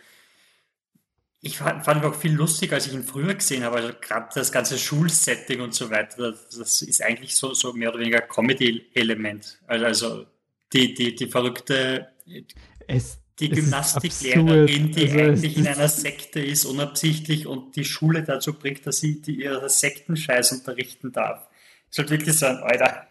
Ich 1.46 1.58
fand, 1.58 1.86
fand 1.86 2.04
ihn 2.04 2.10
auch 2.10 2.16
viel 2.16 2.34
lustiger, 2.34 2.76
als 2.76 2.88
ich 2.88 2.94
ihn 2.94 3.04
früher 3.04 3.36
gesehen 3.36 3.64
habe. 3.64 3.78
Also 3.78 3.94
gerade 4.02 4.30
das 4.34 4.52
ganze 4.52 4.78
Schulsetting 4.78 5.62
und 5.62 5.74
so 5.74 5.90
weiter, 5.92 6.32
das, 6.32 6.58
das 6.58 6.82
ist 6.82 7.04
eigentlich 7.04 7.36
so, 7.36 7.54
so 7.54 7.74
mehr 7.74 7.90
oder 7.90 8.00
weniger 8.00 8.22
Comedy-Element. 8.22 9.60
Also, 9.68 9.86
also 9.86 10.26
die, 10.74 10.94
die, 10.94 11.16
die 11.16 11.28
verrückte 11.28 12.08
es, 12.88 13.20
die 13.40 13.50
Gymnastiklehrerin, 13.50 14.92
die 14.92 15.04
also 15.04 15.20
eigentlich 15.20 15.58
in 15.58 15.68
einer 15.68 15.88
Sekte 15.88 16.40
ist, 16.40 16.66
unabsichtlich 16.66 17.46
und 17.46 17.76
die 17.76 17.86
Schule 17.86 18.24
dazu 18.24 18.54
bringt, 18.54 18.88
dass 18.88 18.98
sie 18.98 19.22
die 19.22 19.44
ihre 19.44 19.70
Sektenscheiß 19.70 20.52
unterrichten 20.54 21.12
darf 21.12 21.48
ist 21.96 22.00
halt 22.00 22.10
wirklich 22.10 22.38
so 22.38 22.46
ein 22.46 22.58
Alter. 22.58 23.08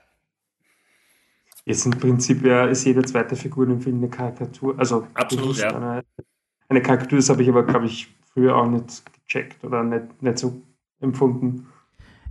Jetzt 1.65 1.87
im 1.87 1.93
Prinzip 1.93 2.45
ja, 2.45 2.67
ist 2.67 2.85
jede 2.85 3.03
zweite 3.03 3.35
Figur 3.37 3.67
im 3.67 3.81
Film 3.81 3.97
eine 3.97 4.11
Karikatur. 4.11 4.79
Also 4.79 5.09
absolut, 5.15 5.57
ja. 5.57 5.75
Eine, 5.75 6.05
eine 6.75 6.83
Karikatur, 6.83 7.19
das 7.19 7.29
habe 7.31 7.43
ich 7.43 7.49
aber, 7.49 7.65
glaube 7.65 7.87
ich, 7.87 8.09
früher 8.33 8.57
auch 8.57 8.69
nicht 8.69 9.03
gecheckt 9.27 9.63
oder 9.65 9.83
nicht, 9.83 10.23
nicht 10.23 10.39
so 10.39 10.63
empfunden. 11.01 11.67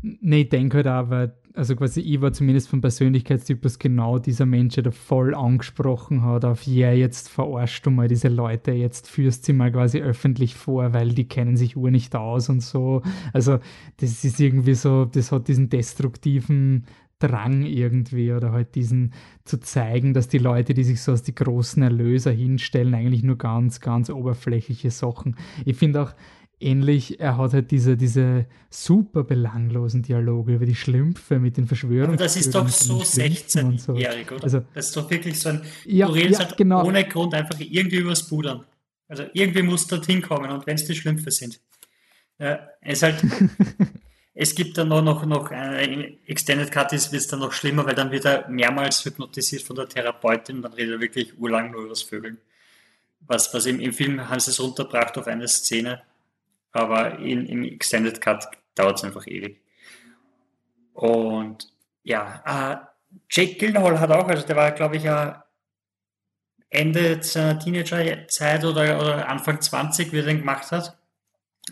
Nee, 0.02 0.42
ich 0.42 0.50
denke 0.50 0.78
halt 0.78 0.88
auch, 0.88 1.30
also 1.56 1.76
quasi 1.76 2.02
ich 2.02 2.20
war 2.20 2.34
zumindest 2.34 2.68
vom 2.68 2.82
Persönlichkeitstypus 2.82 3.80
genau 3.80 4.18
dieser 4.18 4.46
Mensch, 4.46 4.76
der 4.76 4.92
voll 4.92 5.36
angesprochen 5.36 6.24
hat 6.24 6.46
auf, 6.46 6.64
ja, 6.64 6.88
yeah, 6.88 6.94
jetzt 6.94 7.30
verarscht 7.30 7.86
du 7.86 7.92
mal 7.92 8.08
diese 8.08 8.28
Leute, 8.28 8.72
jetzt 8.72 9.08
führst 9.08 9.46
sie 9.46 9.54
mal 9.54 9.72
quasi 9.72 10.02
öffentlich 10.02 10.56
vor, 10.56 10.94
weil 10.94 11.10
die 11.10 11.28
kennen 11.28 11.56
sich 11.56 11.78
ur 11.78 11.92
nicht 11.92 12.16
aus 12.16 12.50
und 12.50 12.62
so. 12.62 13.02
Also 13.34 13.60
das 13.98 14.24
ist 14.24 14.40
irgendwie 14.40 14.74
so, 14.74 15.06
das 15.06 15.32
hat 15.32 15.48
diesen 15.48 15.70
destruktiven 15.70 16.86
Drang 17.28 17.64
irgendwie 17.64 18.34
oder 18.34 18.52
halt 18.52 18.76
diesen 18.76 19.14
zu 19.46 19.60
zeigen, 19.60 20.14
dass 20.14 20.28
die 20.28 20.38
Leute, 20.38 20.74
die 20.74 20.84
sich 20.84 21.02
so 21.02 21.14
als 21.14 21.24
die 21.24 21.34
großen 21.34 21.82
Erlöser 21.82 22.32
hinstellen, 22.32 22.94
eigentlich 22.94 23.24
nur 23.24 23.38
ganz, 23.38 23.80
ganz 23.80 24.10
oberflächliche 24.10 24.92
Sachen. 24.92 25.38
Ich 25.66 25.78
finde 25.78 26.02
auch, 26.02 26.14
ähnlich, 26.60 27.20
er 27.20 27.38
hat 27.38 27.54
halt 27.54 27.72
diese, 27.72 27.96
diese 27.98 28.46
super 28.70 29.24
belanglosen 29.24 30.02
Dialoge 30.02 30.56
über 30.56 30.66
die 30.66 30.76
Schlümpfe 30.76 31.40
mit 31.40 31.58
den 31.58 31.68
Verschwörungen. 31.68 32.18
Das 32.18 32.36
ist 32.36 32.54
doch 32.54 32.68
so 32.68 33.00
16-jährig, 33.00 34.28
so. 34.28 34.36
oder? 34.36 34.44
Also, 34.44 34.62
das 34.74 34.88
ist 34.88 34.98
doch 34.98 35.10
wirklich 35.10 35.40
so 35.40 35.50
ein, 35.50 35.62
ja, 35.86 36.08
du 36.08 36.14
redest 36.14 36.42
ja, 36.42 36.48
halt 36.48 36.58
genau. 36.58 36.86
ohne 36.86 37.04
Grund 37.08 37.34
einfach 37.34 37.60
irgendwie 37.60 37.98
übers 37.98 38.28
Pudern. 38.28 38.64
Also 39.08 39.26
irgendwie 39.34 39.62
muss 39.62 39.86
dorthin 39.88 40.22
kommen 40.22 40.50
und 40.50 40.66
wenn 40.66 40.76
es 40.76 40.86
die 40.86 40.96
Schlümpfe 40.96 41.30
sind. 41.30 41.60
Ja, 42.40 42.68
es 42.82 43.04
halt, 43.04 43.24
es 44.36 44.56
gibt 44.56 44.78
dann 44.78 44.88
noch, 44.88 45.02
noch, 45.02 45.26
noch 45.26 45.52
eine 45.52 46.18
Extended 46.26 46.72
Cut 46.72 46.92
ist, 46.94 47.12
wird 47.12 47.22
es 47.22 47.28
dann 47.28 47.40
noch 47.40 47.52
schlimmer, 47.52 47.86
weil 47.86 47.96
dann 47.96 48.12
wird 48.12 48.26
er 48.26 48.48
mehrmals 48.50 49.06
hypnotisiert 49.06 49.62
von 49.62 49.76
der 49.76 49.88
Therapeutin 49.88 50.58
und 50.58 50.62
dann 50.64 50.74
redet 50.74 50.96
er 50.96 51.02
wirklich 51.02 51.38
urlang 51.38 51.72
nur 51.72 51.82
über 51.82 51.90
das 51.90 52.02
Vögeln. 52.02 52.40
Was, 53.22 53.54
was 53.54 53.66
im, 53.68 53.80
im 53.80 53.94
Film 53.94 54.30
haben 54.30 54.40
sie 54.40 54.52
es 54.52 54.60
runtergebracht 54.60 55.18
auf 55.18 55.28
eine 55.28 55.48
Szene, 55.48 56.02
aber 56.72 57.20
in, 57.20 57.46
im 57.46 57.64
Extended 57.64 58.20
Cut 58.20 58.48
dauert 58.76 58.98
es 58.98 59.04
einfach 59.04 59.28
ewig. 59.28 59.62
Und 60.94 61.72
ja, 62.04 62.44
äh, 62.46 62.78
Jake 63.30 63.56
Gyllenhaal 63.56 64.00
hat 64.00 64.12
auch, 64.12 64.28
also 64.28 64.46
der 64.46 64.56
war, 64.56 64.72
glaube 64.72 64.98
ich, 64.98 65.04
ja 65.04 65.46
Ende 66.70 67.22
seiner 67.22 67.60
Teenagerzeit 67.60 68.66
oder, 68.66 69.00
oder 69.00 69.30
Anfang 69.30 69.62
20, 69.62 70.12
wie 70.12 70.18
er 70.18 70.26
den 70.26 70.40
gemacht 70.40 70.72
hat. 70.72 70.98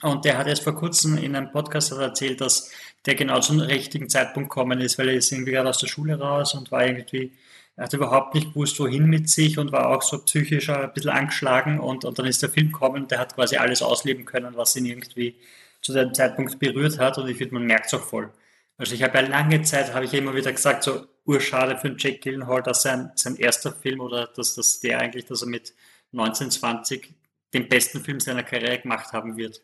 Und 0.01 0.25
der 0.25 0.37
hat 0.37 0.47
erst 0.47 0.63
vor 0.63 0.75
kurzem 0.75 1.17
in 1.17 1.35
einem 1.35 1.51
Podcast 1.51 1.91
erzählt, 1.91 2.41
dass 2.41 2.71
der 3.05 3.15
genau 3.15 3.39
zum 3.39 3.59
richtigen 3.59 4.09
Zeitpunkt 4.09 4.49
gekommen 4.49 4.79
ist, 4.79 4.97
weil 4.97 5.09
er 5.09 5.15
ist 5.15 5.31
irgendwie 5.31 5.51
gerade 5.51 5.69
aus 5.69 5.79
der 5.79 5.87
Schule 5.87 6.17
raus 6.19 6.53
und 6.53 6.71
war 6.71 6.85
irgendwie 6.85 7.33
er 7.75 7.85
hat 7.85 7.93
überhaupt 7.93 8.35
nicht 8.35 8.49
gewusst, 8.53 8.79
wohin 8.79 9.05
mit 9.05 9.29
sich 9.29 9.57
und 9.57 9.71
war 9.71 9.89
auch 9.89 10.01
so 10.01 10.19
psychisch 10.19 10.69
ein 10.69 10.93
bisschen 10.93 11.09
angeschlagen 11.11 11.79
und, 11.79 12.05
und 12.05 12.19
dann 12.19 12.25
ist 12.25 12.41
der 12.41 12.49
Film 12.49 12.71
gekommen 12.71 13.03
und 13.03 13.11
der 13.11 13.19
hat 13.19 13.33
quasi 13.35 13.57
alles 13.57 13.81
ausleben 13.81 14.25
können, 14.25 14.55
was 14.55 14.75
ihn 14.75 14.85
irgendwie 14.85 15.35
zu 15.81 15.93
dem 15.93 16.13
Zeitpunkt 16.13 16.59
berührt 16.59 16.99
hat 16.99 17.17
und 17.17 17.27
ich 17.29 17.37
finde, 17.37 17.55
man 17.55 17.65
merkt 17.65 17.87
es 17.87 17.93
auch 17.93 18.03
voll. 18.03 18.31
Also 18.77 18.93
ich 18.93 19.03
habe 19.03 19.17
ja 19.17 19.27
lange 19.27 19.61
Zeit, 19.63 19.93
habe 19.93 20.05
ich 20.05 20.13
immer 20.13 20.35
wieder 20.35 20.51
gesagt, 20.51 20.83
so 20.83 21.07
urschade 21.25 21.77
für 21.77 21.95
Jack 21.97 22.21
Gyllenhaal, 22.21 22.61
dass 22.61 22.83
sein, 22.83 23.11
sein 23.15 23.35
erster 23.37 23.71
Film 23.71 24.01
oder 24.01 24.27
dass, 24.27 24.55
dass 24.55 24.79
der 24.79 24.99
eigentlich, 24.99 25.25
dass 25.25 25.41
er 25.41 25.47
mit 25.47 25.73
1920 26.13 27.13
den 27.53 27.69
besten 27.69 28.03
Film 28.03 28.19
seiner 28.19 28.43
Karriere 28.43 28.79
gemacht 28.79 29.13
haben 29.13 29.37
wird. 29.37 29.61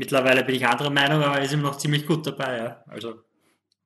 Mittlerweile 0.00 0.42
bin 0.42 0.54
ich 0.54 0.66
anderer 0.66 0.88
Meinung, 0.88 1.22
aber 1.22 1.36
er 1.36 1.44
ist 1.44 1.52
ihm 1.52 1.60
noch 1.60 1.76
ziemlich 1.76 2.06
gut 2.06 2.26
dabei. 2.26 2.56
Ja. 2.56 2.76
Also 2.86 3.16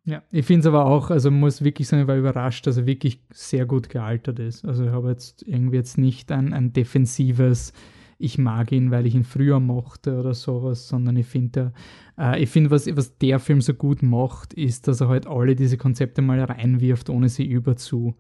ja, 0.04 0.22
ich 0.30 0.46
finde 0.46 0.60
es 0.60 0.66
aber 0.66 0.86
auch, 0.86 1.10
also 1.10 1.32
muss 1.32 1.64
wirklich 1.64 1.88
sagen, 1.88 2.02
ich 2.02 2.08
war 2.08 2.16
überrascht, 2.16 2.68
dass 2.68 2.76
er 2.76 2.86
wirklich 2.86 3.18
sehr 3.32 3.66
gut 3.66 3.88
gealtert 3.88 4.38
ist. 4.38 4.64
Also 4.64 4.84
ich 4.84 4.90
habe 4.90 5.08
jetzt 5.08 5.42
irgendwie 5.42 5.74
jetzt 5.74 5.98
nicht 5.98 6.30
ein, 6.30 6.52
ein 6.52 6.72
defensives, 6.72 7.72
ich 8.16 8.38
mag 8.38 8.70
ihn, 8.70 8.92
weil 8.92 9.06
ich 9.06 9.16
ihn 9.16 9.24
früher 9.24 9.58
mochte 9.58 10.16
oder 10.20 10.34
sowas, 10.34 10.86
sondern 10.86 11.16
ich 11.16 11.26
finde, 11.26 11.72
äh, 12.16 12.40
ich 12.40 12.54
was, 12.70 12.86
was 12.96 13.18
der 13.18 13.40
Film 13.40 13.60
so 13.60 13.74
gut 13.74 14.04
macht, 14.04 14.54
ist, 14.54 14.86
dass 14.86 15.00
er 15.00 15.08
halt 15.08 15.26
alle 15.26 15.56
diese 15.56 15.78
Konzepte 15.78 16.22
mal 16.22 16.40
reinwirft, 16.40 17.10
ohne 17.10 17.28
sie 17.28 17.44
über 17.44 17.74
zu 17.74 18.14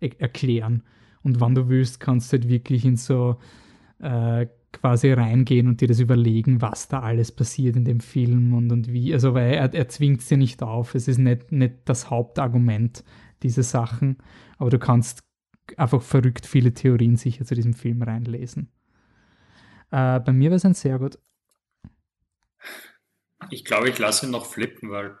e 0.00 0.10
erklären. 0.18 0.82
Und 1.22 1.40
wann 1.40 1.54
du 1.54 1.70
willst, 1.70 1.98
kannst 1.98 2.30
du 2.30 2.36
halt 2.36 2.50
wirklich 2.50 2.84
in 2.84 2.96
so 2.96 3.38
äh, 4.00 4.48
quasi 4.72 5.12
reingehen 5.12 5.66
und 5.66 5.80
dir 5.80 5.88
das 5.88 6.00
überlegen, 6.00 6.60
was 6.60 6.88
da 6.88 7.00
alles 7.00 7.32
passiert 7.32 7.76
in 7.76 7.84
dem 7.84 8.00
Film 8.00 8.54
und, 8.54 8.70
und 8.70 8.92
wie. 8.92 9.12
Also, 9.12 9.34
weil 9.34 9.54
er, 9.54 9.72
er 9.72 9.88
zwingt 9.88 10.20
es 10.20 10.28
dir 10.28 10.36
nicht 10.36 10.62
auf. 10.62 10.94
Es 10.94 11.08
ist 11.08 11.18
nicht, 11.18 11.52
nicht 11.52 11.74
das 11.86 12.10
Hauptargument, 12.10 13.04
diese 13.42 13.62
Sachen. 13.62 14.18
Aber 14.58 14.70
du 14.70 14.78
kannst 14.78 15.24
einfach 15.76 16.02
verrückt 16.02 16.46
viele 16.46 16.72
Theorien 16.72 17.16
sicher 17.16 17.44
zu 17.44 17.54
diesem 17.54 17.74
Film 17.74 18.02
reinlesen. 18.02 18.70
Äh, 19.90 20.20
bei 20.20 20.32
mir 20.32 20.50
war 20.50 20.56
es 20.56 20.64
ein 20.64 20.74
sehr 20.74 20.98
gut. 20.98 21.18
Ich 23.50 23.64
glaube, 23.64 23.88
ich 23.88 23.98
lasse 23.98 24.26
ihn 24.26 24.32
noch 24.32 24.46
flippen, 24.46 24.90
weil 24.90 25.18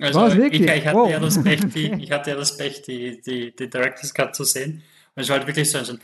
Also 0.00 0.20
Was, 0.20 0.36
wirklich? 0.36 0.62
Ich, 0.62 0.70
ich, 0.70 0.86
hatte 0.86 0.98
wow. 0.98 1.10
ja 1.10 1.18
das 1.20 1.42
Pech, 1.42 1.60
die, 1.74 1.92
ich 2.02 2.10
hatte 2.12 2.30
ja 2.30 2.36
das 2.36 2.56
Pech, 2.56 2.82
die, 2.82 3.20
die, 3.20 3.54
die 3.54 3.70
Director's 3.70 4.14
Cut 4.14 4.34
zu 4.34 4.44
sehen. 4.44 4.82
Und 5.14 5.22
es 5.22 5.28
war 5.28 5.38
halt 5.38 5.46
wirklich 5.46 5.70
so, 5.70 5.78
also, 5.78 5.96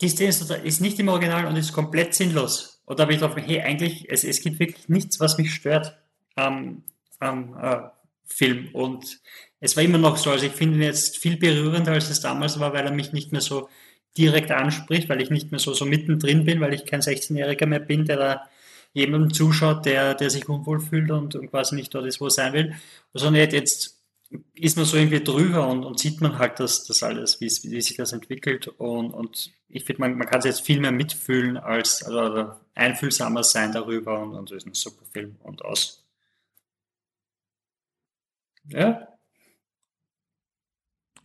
die 0.00 0.08
Szene 0.08 0.30
ist, 0.64 0.80
nicht 0.80 0.98
im 0.98 1.08
Original 1.08 1.46
und 1.46 1.56
ist 1.56 1.72
komplett 1.72 2.14
sinnlos. 2.14 2.82
Und 2.84 2.98
da 2.98 3.04
habe 3.04 3.14
ich 3.14 3.20
drauf, 3.20 3.36
hey, 3.36 3.60
eigentlich, 3.60 4.10
es, 4.10 4.24
es 4.24 4.40
gibt 4.40 4.58
wirklich 4.58 4.88
nichts, 4.88 5.20
was 5.20 5.38
mich 5.38 5.54
stört 5.54 5.96
am, 6.34 6.82
am 7.20 7.56
äh, 7.60 7.78
Film. 8.26 8.68
Und 8.72 9.20
es 9.60 9.76
war 9.76 9.82
immer 9.82 9.98
noch 9.98 10.16
so, 10.16 10.30
also 10.30 10.44
ich 10.46 10.52
finde 10.52 10.76
ihn 10.76 10.82
jetzt 10.82 11.18
viel 11.18 11.36
berührender, 11.36 11.92
als 11.92 12.10
es 12.10 12.20
damals 12.20 12.58
war, 12.60 12.72
weil 12.72 12.84
er 12.84 12.92
mich 12.92 13.12
nicht 13.12 13.32
mehr 13.32 13.40
so 13.40 13.68
direkt 14.16 14.50
anspricht, 14.50 15.08
weil 15.08 15.20
ich 15.20 15.30
nicht 15.30 15.50
mehr 15.50 15.58
so, 15.58 15.72
so 15.72 15.84
mittendrin 15.84 16.44
bin, 16.44 16.60
weil 16.60 16.74
ich 16.74 16.86
kein 16.86 17.00
16-Jähriger 17.00 17.66
mehr 17.66 17.80
bin, 17.80 18.04
der 18.04 18.16
da 18.16 18.50
jemandem 18.94 19.34
zuschaut, 19.34 19.84
der, 19.84 20.14
der 20.14 20.30
sich 20.30 20.48
unwohl 20.48 20.80
fühlt 20.80 21.10
und, 21.10 21.34
und 21.34 21.50
quasi 21.50 21.74
nicht 21.74 21.94
dort 21.94 22.06
ist, 22.06 22.20
wo 22.20 22.26
er 22.26 22.30
sein 22.30 22.52
will, 22.54 22.74
sondern 23.12 23.42
also 23.42 23.56
jetzt 23.56 24.02
ist 24.54 24.76
man 24.76 24.86
so 24.86 24.96
irgendwie 24.96 25.22
drüber 25.22 25.68
und, 25.68 25.84
und 25.84 25.98
sieht 25.98 26.20
man 26.20 26.38
halt 26.38 26.58
das, 26.58 26.84
das 26.84 27.02
alles, 27.02 27.40
wie, 27.40 27.50
sich 27.50 27.96
das 27.96 28.12
entwickelt 28.12 28.68
und, 28.68 29.10
und 29.10 29.52
ich 29.68 29.84
finde, 29.84 30.00
man, 30.00 30.16
man 30.16 30.28
kann 30.28 30.38
es 30.38 30.44
jetzt 30.44 30.60
viel 30.60 30.80
mehr 30.80 30.92
mitfühlen 30.92 31.56
als, 31.56 32.04
also 32.04 32.52
einfühlsamer 32.74 33.42
sein 33.42 33.72
darüber 33.72 34.20
und, 34.22 34.34
und 34.34 34.50
das 34.50 34.58
ist 34.58 34.66
ein 34.66 34.74
super 34.74 35.04
Film 35.12 35.36
und 35.42 35.64
aus. 35.64 36.04
Ja. 38.68 39.08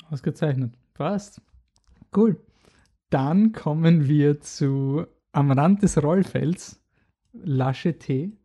Ausgezeichnet. 0.10 0.74
Passt. 0.94 1.40
Cool. 2.16 2.36
Dann 3.10 3.54
kommen 3.54 4.08
wir 4.08 4.42
zu 4.42 5.06
Am 5.32 5.52
Rand 5.52 5.82
Lachete. 7.44 8.32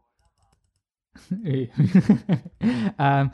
Eh. 1.45 1.69
ähm, 2.99 3.31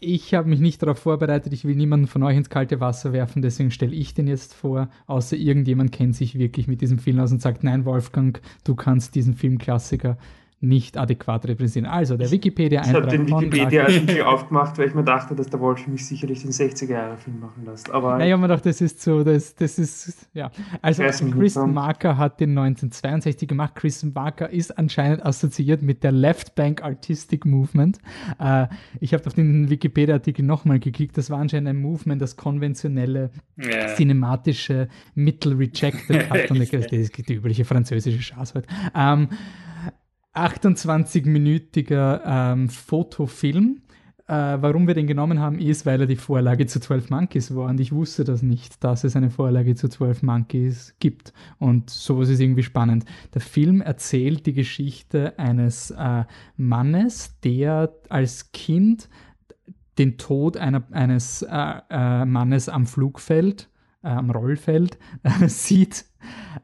ich 0.00 0.32
habe 0.32 0.48
mich 0.48 0.60
nicht 0.60 0.82
darauf 0.82 0.98
vorbereitet, 0.98 1.52
ich 1.52 1.66
will 1.66 1.76
niemanden 1.76 2.06
von 2.06 2.22
euch 2.22 2.36
ins 2.36 2.48
kalte 2.48 2.80
Wasser 2.80 3.12
werfen, 3.12 3.42
deswegen 3.42 3.70
stelle 3.70 3.94
ich 3.94 4.14
den 4.14 4.26
jetzt 4.26 4.54
vor, 4.54 4.88
außer 5.06 5.36
irgendjemand 5.36 5.92
kennt 5.92 6.16
sich 6.16 6.38
wirklich 6.38 6.66
mit 6.66 6.80
diesem 6.80 6.98
Film 6.98 7.20
aus 7.20 7.30
und 7.30 7.42
sagt, 7.42 7.62
nein, 7.62 7.84
Wolfgang, 7.84 8.40
du 8.64 8.74
kannst 8.74 9.14
diesen 9.14 9.34
Filmklassiker 9.34 10.16
nicht 10.62 10.98
adäquat 10.98 11.48
repräsentieren. 11.48 11.86
Also 11.86 12.18
der 12.18 12.30
Wikipedia-Eintrag. 12.30 13.06
Ich 13.06 13.18
habe 13.18 13.26
den 13.26 13.28
Wikipedia-Artikel 13.28 14.22
aufgemacht, 14.22 14.76
weil 14.76 14.88
ich 14.88 14.94
mir 14.94 15.04
dachte, 15.04 15.34
dass 15.34 15.48
der 15.48 15.58
Wolf 15.58 15.86
mich 15.86 16.06
sicherlich 16.06 16.42
den 16.42 16.50
60er-Jahre-Film 16.50 17.40
machen 17.40 17.64
lässt. 17.64 17.90
Aber 17.90 18.18
naja, 18.18 18.36
man 18.36 18.50
dachte, 18.50 18.68
das 18.68 18.82
ist 18.82 19.00
so, 19.00 19.24
das, 19.24 19.54
das 19.54 19.78
ist, 19.78 20.28
ja. 20.34 20.50
Also 20.82 21.02
Chris 21.02 21.56
Marker 21.56 22.18
hat 22.18 22.40
den 22.40 22.50
1962 22.50 23.48
gemacht. 23.48 23.74
Chris 23.74 24.04
Marker 24.04 24.50
ist 24.50 24.76
anscheinend 24.76 25.24
assoziiert 25.24 25.80
mit 25.80 26.04
der 26.04 26.12
Left 26.12 26.54
Bank 26.54 26.84
Artistic 26.84 27.46
Movement. 27.46 27.98
Äh, 28.38 28.66
ich 29.00 29.14
habe 29.14 29.24
auf 29.26 29.32
den 29.32 29.70
Wikipedia-Artikel 29.70 30.44
nochmal 30.44 30.78
geklickt. 30.78 31.16
Das 31.16 31.30
war 31.30 31.38
anscheinend 31.38 31.70
ein 31.70 31.80
Movement, 31.80 32.20
das 32.20 32.36
konventionelle 32.36 33.30
yeah. 33.58 33.94
cinematische 33.94 34.88
Mittel 35.14 35.54
rejected 35.54 36.28
hat. 36.28 36.50
Und 36.50 36.60
das 36.60 36.70
ist 36.70 37.28
die 37.28 37.34
übliche 37.34 37.64
französische 37.64 38.20
Schaß 38.20 38.54
halt. 38.54 38.66
Ähm, 38.94 39.28
28-minütiger 40.34 42.22
ähm, 42.24 42.68
Fotofilm. 42.68 43.82
Äh, 44.30 44.62
warum 44.62 44.86
wir 44.86 44.94
den 44.94 45.08
genommen 45.08 45.40
haben, 45.40 45.58
ist, 45.58 45.86
weil 45.86 46.02
er 46.02 46.06
die 46.06 46.14
Vorlage 46.14 46.66
zu 46.66 46.78
12 46.78 47.10
Monkeys 47.10 47.52
war. 47.52 47.68
Und 47.68 47.80
ich 47.80 47.90
wusste 47.90 48.22
das 48.22 48.42
nicht, 48.42 48.84
dass 48.84 49.02
es 49.02 49.16
eine 49.16 49.28
Vorlage 49.30 49.74
zu 49.74 49.88
12 49.88 50.22
Monkeys 50.22 50.94
gibt. 51.00 51.32
Und 51.58 51.90
sowas 51.90 52.28
ist 52.28 52.38
irgendwie 52.38 52.62
spannend. 52.62 53.06
Der 53.34 53.40
Film 53.40 53.80
erzählt 53.80 54.46
die 54.46 54.52
Geschichte 54.52 55.36
eines 55.36 55.90
äh, 55.90 56.24
Mannes, 56.56 57.40
der 57.40 57.92
als 58.08 58.52
Kind 58.52 59.08
den 59.98 60.16
Tod 60.16 60.56
einer, 60.56 60.84
eines 60.92 61.42
äh, 61.42 61.74
äh 61.90 62.24
Mannes 62.24 62.68
am 62.68 62.86
Flugfeld, 62.86 63.68
äh, 64.04 64.08
am 64.10 64.30
Rollfeld, 64.30 64.96
sieht 65.48 66.04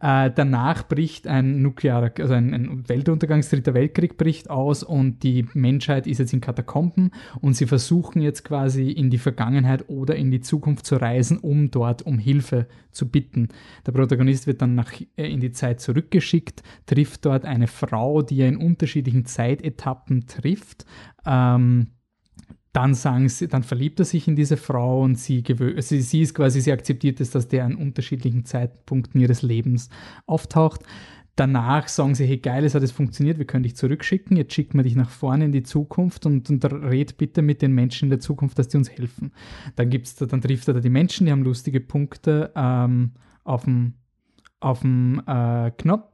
Äh, 0.00 0.30
danach 0.34 0.86
bricht 0.86 1.26
ein 1.26 1.62
nuklearer, 1.62 2.12
also 2.18 2.34
ein, 2.34 2.52
ein 2.52 2.88
Weltuntergangs, 2.88 3.48
dritter 3.48 3.74
Weltkrieg 3.74 4.16
bricht 4.16 4.50
aus 4.50 4.82
und 4.82 5.22
die 5.22 5.46
Menschheit 5.54 6.06
ist 6.06 6.18
jetzt 6.18 6.32
in 6.32 6.40
Katakomben 6.40 7.12
und 7.40 7.54
sie 7.54 7.66
versuchen 7.66 8.20
jetzt 8.20 8.44
quasi 8.44 8.90
in 8.90 9.10
die 9.10 9.18
Vergangenheit 9.18 9.88
oder 9.88 10.16
in 10.16 10.30
die 10.30 10.40
Zukunft 10.40 10.86
zu 10.86 10.96
reisen, 10.96 11.38
um 11.38 11.70
dort 11.70 12.02
um 12.02 12.18
Hilfe 12.18 12.66
zu 12.90 13.08
bitten. 13.08 13.48
Der 13.86 13.92
Protagonist 13.92 14.46
wird 14.46 14.62
dann 14.62 14.74
nach, 14.74 14.92
äh, 15.16 15.30
in 15.30 15.40
die 15.40 15.52
Zeit 15.52 15.80
zurückgeschickt, 15.80 16.62
trifft 16.86 17.24
dort 17.24 17.44
eine 17.44 17.66
Frau, 17.66 18.22
die 18.22 18.40
er 18.40 18.48
in 18.48 18.56
unterschiedlichen 18.56 19.24
Zeitetappen 19.24 20.26
trifft. 20.26 20.84
Ähm, 21.24 21.88
dann 22.76 22.92
sagen 22.92 23.26
sie, 23.30 23.48
dann 23.48 23.62
verliebt 23.62 23.98
er 24.00 24.04
sich 24.04 24.28
in 24.28 24.36
diese 24.36 24.58
Frau 24.58 25.02
und 25.02 25.18
sie, 25.18 25.42
sie, 25.78 26.02
sie 26.02 26.20
ist 26.20 26.34
quasi, 26.34 26.60
sie 26.60 26.72
akzeptiert 26.72 27.22
es, 27.22 27.30
dass 27.30 27.48
der 27.48 27.64
an 27.64 27.74
unterschiedlichen 27.74 28.44
Zeitpunkten 28.44 29.18
ihres 29.18 29.40
Lebens 29.40 29.88
auftaucht. 30.26 30.82
Danach 31.36 31.88
sagen 31.88 32.14
sie, 32.14 32.26
hey 32.26 32.36
geil, 32.36 32.66
es 32.66 32.74
hat 32.74 32.82
es 32.82 32.92
funktioniert, 32.92 33.38
wir 33.38 33.46
können 33.46 33.62
dich 33.62 33.76
zurückschicken, 33.76 34.36
jetzt 34.36 34.52
schicken 34.52 34.78
wir 34.78 34.82
dich 34.84 34.94
nach 34.94 35.08
vorne 35.08 35.46
in 35.46 35.52
die 35.52 35.62
Zukunft 35.62 36.26
und, 36.26 36.50
und 36.50 36.64
red 36.66 37.16
bitte 37.16 37.40
mit 37.40 37.62
den 37.62 37.72
Menschen 37.72 38.06
in 38.06 38.10
der 38.10 38.20
Zukunft, 38.20 38.58
dass 38.58 38.68
die 38.68 38.76
uns 38.76 38.90
helfen. 38.90 39.32
Dann 39.76 39.88
gibt's 39.88 40.14
da, 40.14 40.26
dann 40.26 40.42
trifft 40.42 40.68
er 40.68 40.74
da 40.74 40.80
die 40.80 40.90
Menschen, 40.90 41.24
die 41.24 41.32
haben 41.32 41.44
lustige 41.44 41.80
Punkte 41.80 42.52
ähm, 42.54 43.12
auf 43.44 43.64
dem, 43.64 43.94
auf 44.60 44.80
dem 44.80 45.22
äh, 45.26 45.70
Knopf 45.78 46.12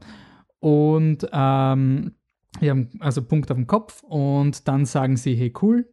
und 0.61 1.27
ähm, 1.33 2.13
die 2.61 2.71
haben 2.71 2.89
also 3.01 3.21
Punkt 3.21 3.51
auf 3.51 3.57
dem 3.57 3.67
Kopf 3.67 4.05
und 4.05 4.69
dann 4.69 4.85
sagen 4.85 5.17
sie, 5.17 5.35
hey 5.35 5.53
cool, 5.61 5.93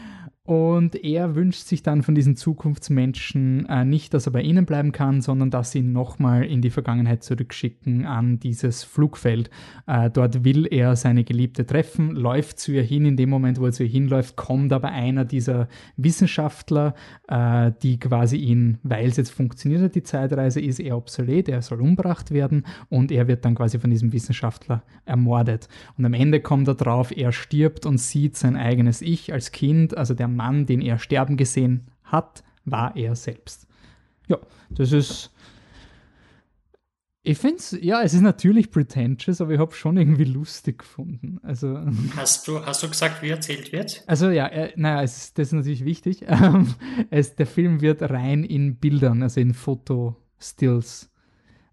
Und 0.43 0.95
er 0.95 1.35
wünscht 1.35 1.67
sich 1.67 1.83
dann 1.83 2.01
von 2.01 2.15
diesen 2.15 2.35
Zukunftsmenschen 2.35 3.67
äh, 3.67 3.85
nicht, 3.85 4.11
dass 4.15 4.25
er 4.25 4.31
bei 4.31 4.41
ihnen 4.41 4.65
bleiben 4.65 4.91
kann, 4.91 5.21
sondern 5.21 5.51
dass 5.51 5.71
sie 5.71 5.79
ihn 5.79 5.93
nochmal 5.93 6.45
in 6.45 6.63
die 6.63 6.71
Vergangenheit 6.71 7.23
zurückschicken 7.23 8.07
an 8.07 8.39
dieses 8.39 8.83
Flugfeld. 8.83 9.51
Äh, 9.85 10.09
dort 10.09 10.43
will 10.43 10.65
er 10.65 10.95
seine 10.95 11.23
Geliebte 11.23 11.67
treffen, 11.67 12.15
läuft 12.15 12.59
zu 12.59 12.71
ihr 12.71 12.81
hin. 12.81 13.05
In 13.05 13.17
dem 13.17 13.29
Moment, 13.29 13.59
wo 13.59 13.67
er 13.67 13.71
zu 13.71 13.83
ihr 13.83 13.89
hinläuft, 13.89 14.35
kommt 14.35 14.73
aber 14.73 14.89
einer 14.89 15.25
dieser 15.25 15.67
Wissenschaftler, 15.95 16.95
äh, 17.27 17.71
die 17.83 17.99
quasi 17.99 18.37
ihn, 18.37 18.79
weil 18.81 19.09
es 19.09 19.17
jetzt 19.17 19.31
funktioniert 19.31 19.83
hat, 19.83 19.93
die 19.93 20.01
Zeitreise, 20.01 20.59
ist 20.59 20.79
er 20.79 20.97
obsolet, 20.97 21.49
er 21.49 21.61
soll 21.61 21.81
umgebracht 21.81 22.31
werden 22.31 22.65
und 22.89 23.11
er 23.11 23.27
wird 23.27 23.45
dann 23.45 23.53
quasi 23.53 23.77
von 23.77 23.91
diesem 23.91 24.11
Wissenschaftler 24.11 24.81
ermordet. 25.05 25.67
Und 25.99 26.05
am 26.05 26.15
Ende 26.15 26.39
kommt 26.39 26.67
er 26.67 26.73
drauf, 26.73 27.15
er 27.15 27.31
stirbt 27.31 27.85
und 27.85 27.99
sieht 27.99 28.37
sein 28.37 28.55
eigenes 28.55 29.03
Ich 29.03 29.31
als 29.33 29.51
Kind, 29.51 29.95
also 29.95 30.15
der 30.15 30.30
Mann, 30.35 30.65
den 30.65 30.81
er 30.81 30.97
sterben 30.97 31.37
gesehen 31.37 31.87
hat, 32.03 32.43
war 32.65 32.95
er 32.95 33.15
selbst. 33.15 33.67
Ja, 34.27 34.37
das 34.69 34.91
ist. 34.91 35.31
Ich 37.23 37.37
finde 37.37 37.57
es, 37.57 37.77
ja, 37.79 38.01
es 38.01 38.15
ist 38.15 38.21
natürlich 38.21 38.71
pretentious, 38.71 39.41
aber 39.41 39.51
ich 39.51 39.59
habe 39.59 39.73
schon 39.73 39.95
irgendwie 39.95 40.23
lustig 40.23 40.79
gefunden. 40.79 41.39
Also, 41.43 41.79
hast, 42.15 42.47
du, 42.47 42.65
hast 42.65 42.81
du 42.81 42.89
gesagt, 42.89 43.21
wie 43.21 43.29
erzählt 43.29 43.71
wird? 43.71 44.03
Also 44.07 44.31
ja, 44.31 44.47
äh, 44.47 44.73
naja, 44.75 45.03
es, 45.03 45.33
das 45.35 45.49
ist 45.49 45.53
natürlich 45.53 45.85
wichtig. 45.85 46.25
Ähm, 46.27 46.73
es, 47.11 47.35
der 47.35 47.45
Film 47.45 47.81
wird 47.81 48.01
rein 48.01 48.43
in 48.43 48.77
Bildern, 48.77 49.21
also 49.21 49.39
in 49.39 49.53
Fotostills 49.53 51.11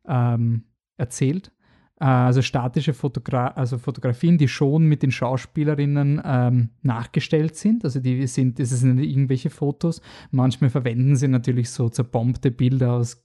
ähm, 0.06 0.64
erzählt. 0.98 1.52
Äh, 2.00 2.04
also 2.04 2.42
statische 2.42 2.94
Fotogra 2.94 3.48
also 3.48 3.78
Fotografien, 3.78 4.38
die 4.38 4.48
schon 4.48 4.84
mit 4.84 5.02
den 5.02 5.10
Schauspielerinnen 5.10 6.20
ähm, 6.24 6.68
nachgestellt 6.82 7.56
sind. 7.56 7.84
Also 7.84 8.00
die 8.00 8.26
sind, 8.26 8.58
das 8.58 8.70
sind 8.70 8.98
irgendwelche 8.98 9.50
Fotos. 9.50 10.00
Manchmal 10.30 10.70
verwenden 10.70 11.16
sie 11.16 11.28
natürlich 11.28 11.70
so 11.70 11.88
zerbombte 11.88 12.50
Bilder 12.50 12.92
aus 12.92 13.24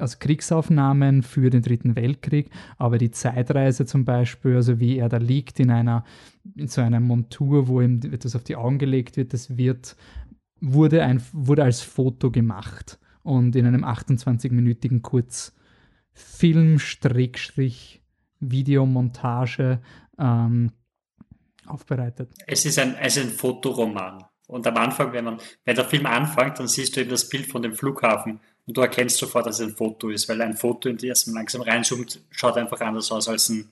aus 0.00 0.20
Kriegsaufnahmen 0.20 1.24
für 1.24 1.50
den 1.50 1.62
Dritten 1.62 1.96
Weltkrieg, 1.96 2.50
aber 2.76 2.98
die 2.98 3.10
Zeitreise 3.10 3.84
zum 3.84 4.04
Beispiel, 4.04 4.54
also 4.54 4.78
wie 4.78 4.96
er 4.98 5.08
da 5.08 5.16
liegt 5.16 5.58
in 5.58 5.72
einer, 5.72 6.04
in 6.54 6.68
so 6.68 6.80
einer 6.80 7.00
Montur, 7.00 7.66
wo 7.66 7.80
ihm 7.80 8.00
etwas 8.04 8.36
auf 8.36 8.44
die 8.44 8.54
Augen 8.54 8.78
gelegt 8.78 9.16
wird, 9.16 9.32
das 9.32 9.56
wird, 9.56 9.96
wurde, 10.60 11.02
ein, 11.02 11.20
wurde 11.32 11.64
als 11.64 11.80
Foto 11.80 12.30
gemacht 12.30 13.00
und 13.24 13.56
in 13.56 13.66
einem 13.66 13.84
28-minütigen 13.84 15.02
Kurzfilm, 15.02 16.78
Strickstrich, 16.78 18.00
Videomontage 18.40 19.80
ähm, 20.18 20.72
aufbereitet. 21.66 22.30
Es 22.46 22.64
ist 22.64 22.78
ein, 22.78 22.96
es 22.96 23.16
ist 23.16 23.24
ein 23.24 23.30
Fotoroman. 23.30 24.24
Und 24.46 24.66
am 24.66 24.76
Anfang, 24.78 25.12
wenn, 25.12 25.24
man, 25.24 25.38
wenn 25.64 25.76
der 25.76 25.84
Film 25.84 26.06
anfängt, 26.06 26.58
dann 26.58 26.68
siehst 26.68 26.96
du 26.96 27.00
eben 27.00 27.10
das 27.10 27.28
Bild 27.28 27.46
von 27.46 27.62
dem 27.62 27.74
Flughafen 27.74 28.40
und 28.66 28.76
du 28.76 28.80
erkennst 28.80 29.18
sofort, 29.18 29.46
dass 29.46 29.60
es 29.60 29.68
ein 29.68 29.76
Foto 29.76 30.08
ist, 30.08 30.28
weil 30.28 30.40
ein 30.40 30.56
Foto, 30.56 30.88
in 30.88 30.96
das 30.96 31.26
man 31.26 31.36
langsam 31.36 31.60
reinzoomt, 31.60 32.20
schaut 32.30 32.56
einfach 32.56 32.80
anders 32.80 33.12
aus 33.12 33.28
als 33.28 33.50
ein, 33.50 33.68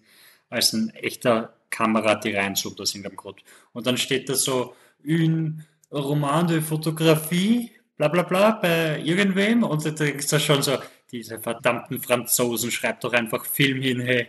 als 0.50 0.74
ein 0.74 0.90
echter 0.90 1.54
Kamera, 1.70 2.14
die 2.14 2.32
reinzoomt 2.32 2.80
aus 2.80 2.94
irgendeinem 2.94 3.16
Grund. 3.16 3.42
Und 3.72 3.86
dann 3.86 3.96
steht 3.96 4.28
da 4.28 4.34
so, 4.34 4.74
un 5.04 5.64
Roman 5.90 6.46
de 6.46 6.60
Fotografie, 6.60 7.70
bla 7.96 8.08
bla 8.08 8.22
bla, 8.22 8.50
bei 8.52 9.00
irgendwem 9.00 9.62
und 9.62 9.84
da 9.84 9.90
denkst 9.90 10.28
du 10.28 10.38
schon 10.38 10.62
so, 10.62 10.78
diese 11.10 11.38
verdammten 11.38 12.00
Franzosen, 12.00 12.70
schreibt 12.70 13.04
doch 13.04 13.12
einfach 13.12 13.44
Film 13.46 13.80
hin, 13.80 14.00
hey. 14.00 14.28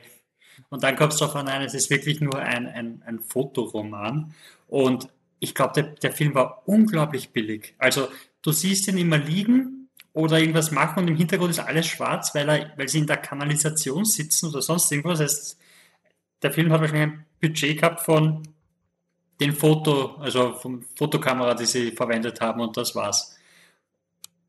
Und 0.69 0.83
dann 0.83 0.95
kommst 0.95 1.21
du 1.21 1.25
auf 1.25 1.33
nein, 1.33 1.61
es 1.61 1.73
ist 1.73 1.89
wirklich 1.89 2.21
nur 2.21 2.37
ein, 2.37 2.67
ein, 2.67 3.01
ein 3.05 3.19
Fotoroman. 3.19 4.33
Und 4.67 5.09
ich 5.39 5.53
glaube, 5.53 5.73
der, 5.73 5.83
der 5.95 6.11
Film 6.11 6.33
war 6.35 6.63
unglaublich 6.67 7.29
billig. 7.29 7.75
Also 7.77 8.07
du 8.41 8.51
siehst 8.51 8.87
ihn 8.87 8.97
immer 8.97 9.17
liegen 9.17 9.89
oder 10.13 10.39
irgendwas 10.39 10.71
machen 10.71 11.03
und 11.03 11.09
im 11.09 11.15
Hintergrund 11.15 11.51
ist 11.51 11.59
alles 11.59 11.85
schwarz, 11.85 12.33
weil, 12.33 12.49
er, 12.49 12.71
weil 12.75 12.87
sie 12.87 12.99
in 12.99 13.07
der 13.07 13.17
Kanalisation 13.17 14.03
sitzen 14.03 14.49
oder 14.49 14.61
sonst 14.61 14.91
irgendwas. 14.91 15.19
Das 15.19 15.31
heißt, 15.31 15.59
der 16.41 16.51
Film 16.51 16.71
hat 16.71 16.81
wahrscheinlich 16.81 17.07
ein 17.07 17.25
Budget 17.39 17.79
gehabt 17.79 18.01
von 18.01 18.43
den 19.39 19.53
Foto, 19.53 20.15
also 20.15 20.53
von 20.53 20.83
Fotokamera, 20.95 21.53
die 21.53 21.65
sie 21.65 21.91
verwendet 21.91 22.41
haben 22.41 22.61
und 22.61 22.75
das 22.75 22.95
war's. 22.95 23.37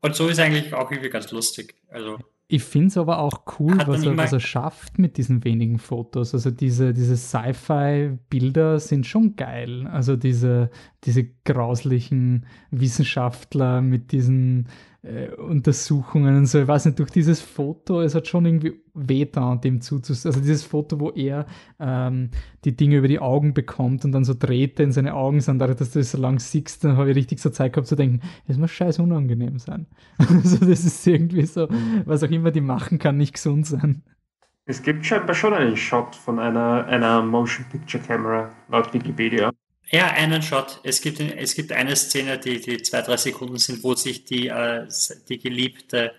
Und 0.01 0.15
so 0.15 0.27
ist 0.27 0.39
eigentlich 0.39 0.73
auch 0.73 0.89
irgendwie 0.89 1.09
ganz 1.09 1.29
lustig. 1.31 1.75
Also 1.89 2.17
ich 2.51 2.63
finde 2.63 2.87
es 2.87 2.97
aber 2.97 3.19
auch 3.19 3.43
cool, 3.59 3.77
was 3.85 4.03
er, 4.03 4.17
was 4.17 4.33
er, 4.33 4.39
schafft 4.39 4.97
mit 4.97 5.17
diesen 5.17 5.43
wenigen 5.43 5.77
Fotos. 5.77 6.33
Also 6.33 6.49
diese, 6.49 6.93
diese 6.93 7.15
Sci-Fi-Bilder 7.15 8.79
sind 8.79 9.05
schon 9.05 9.35
geil. 9.35 9.85
Also 9.85 10.15
diese, 10.15 10.71
diese 11.03 11.25
grauslichen 11.45 12.47
Wissenschaftler 12.71 13.81
mit 13.81 14.11
diesen 14.11 14.67
äh, 15.01 15.29
Untersuchungen 15.35 16.37
und 16.37 16.45
so. 16.45 16.59
Ich 16.59 16.67
weiß 16.67 16.85
nicht, 16.85 16.99
durch 16.99 17.11
dieses 17.11 17.41
Foto, 17.41 18.01
es 18.01 18.15
hat 18.15 18.27
schon 18.27 18.45
irgendwie 18.45 18.81
wehtan, 18.93 19.61
dem 19.61 19.81
zuzusehen. 19.81 20.33
Also 20.33 20.41
dieses 20.41 20.63
Foto, 20.63 20.99
wo 20.99 21.11
er 21.11 21.45
ähm, 21.79 22.31
die 22.65 22.75
Dinge 22.75 22.97
über 22.97 23.07
die 23.07 23.19
Augen 23.19 23.53
bekommt 23.53 24.03
und 24.03 24.11
dann 24.11 24.25
so 24.25 24.33
dreht 24.37 24.79
in 24.79 24.91
seine 24.91 25.13
Augen 25.13 25.39
sind, 25.39 25.59
dadurch, 25.59 25.77
dass 25.77 25.91
du 25.91 25.99
das 25.99 26.11
so 26.11 26.17
lang 26.17 26.39
siehst, 26.39 26.83
dann 26.83 26.97
habe 26.97 27.11
ich 27.11 27.15
richtig 27.15 27.39
so 27.39 27.49
Zeit 27.49 27.73
gehabt 27.73 27.87
zu 27.87 27.95
denken, 27.95 28.21
es 28.47 28.57
muss 28.57 28.71
scheiß 28.71 28.99
unangenehm 28.99 29.59
sein. 29.59 29.87
also 30.17 30.65
das 30.65 30.83
ist 30.83 31.07
irgendwie 31.07 31.45
so, 31.45 31.67
was 32.05 32.23
auch 32.23 32.31
immer 32.31 32.51
die 32.51 32.61
machen 32.61 32.99
kann, 32.99 33.17
nicht 33.17 33.33
gesund 33.33 33.67
sein. 33.67 34.03
Es 34.65 34.83
gibt 34.83 35.03
scheinbar 35.05 35.33
schon 35.33 35.53
einen 35.53 35.75
Shot 35.75 36.15
von 36.15 36.37
einer, 36.37 36.85
einer 36.85 37.23
Motion 37.23 37.65
Picture 37.71 38.03
Camera 38.03 38.51
laut 38.67 38.93
Wikipedia. 38.93 39.51
Ja, 39.91 40.07
einen 40.07 40.41
Shot. 40.41 40.79
Es 40.83 41.01
gibt, 41.01 41.19
es 41.19 41.55
gibt 41.55 41.71
eine 41.71 41.95
Szene, 41.95 42.37
die, 42.37 42.61
die 42.61 42.81
zwei, 42.81 43.01
drei 43.01 43.17
Sekunden 43.17 43.57
sind, 43.57 43.83
wo 43.83 43.95
sich 43.95 44.23
die, 44.23 44.47
äh, 44.47 44.87
die 45.27 45.39
Geliebte 45.39 46.11
ein 46.11 46.15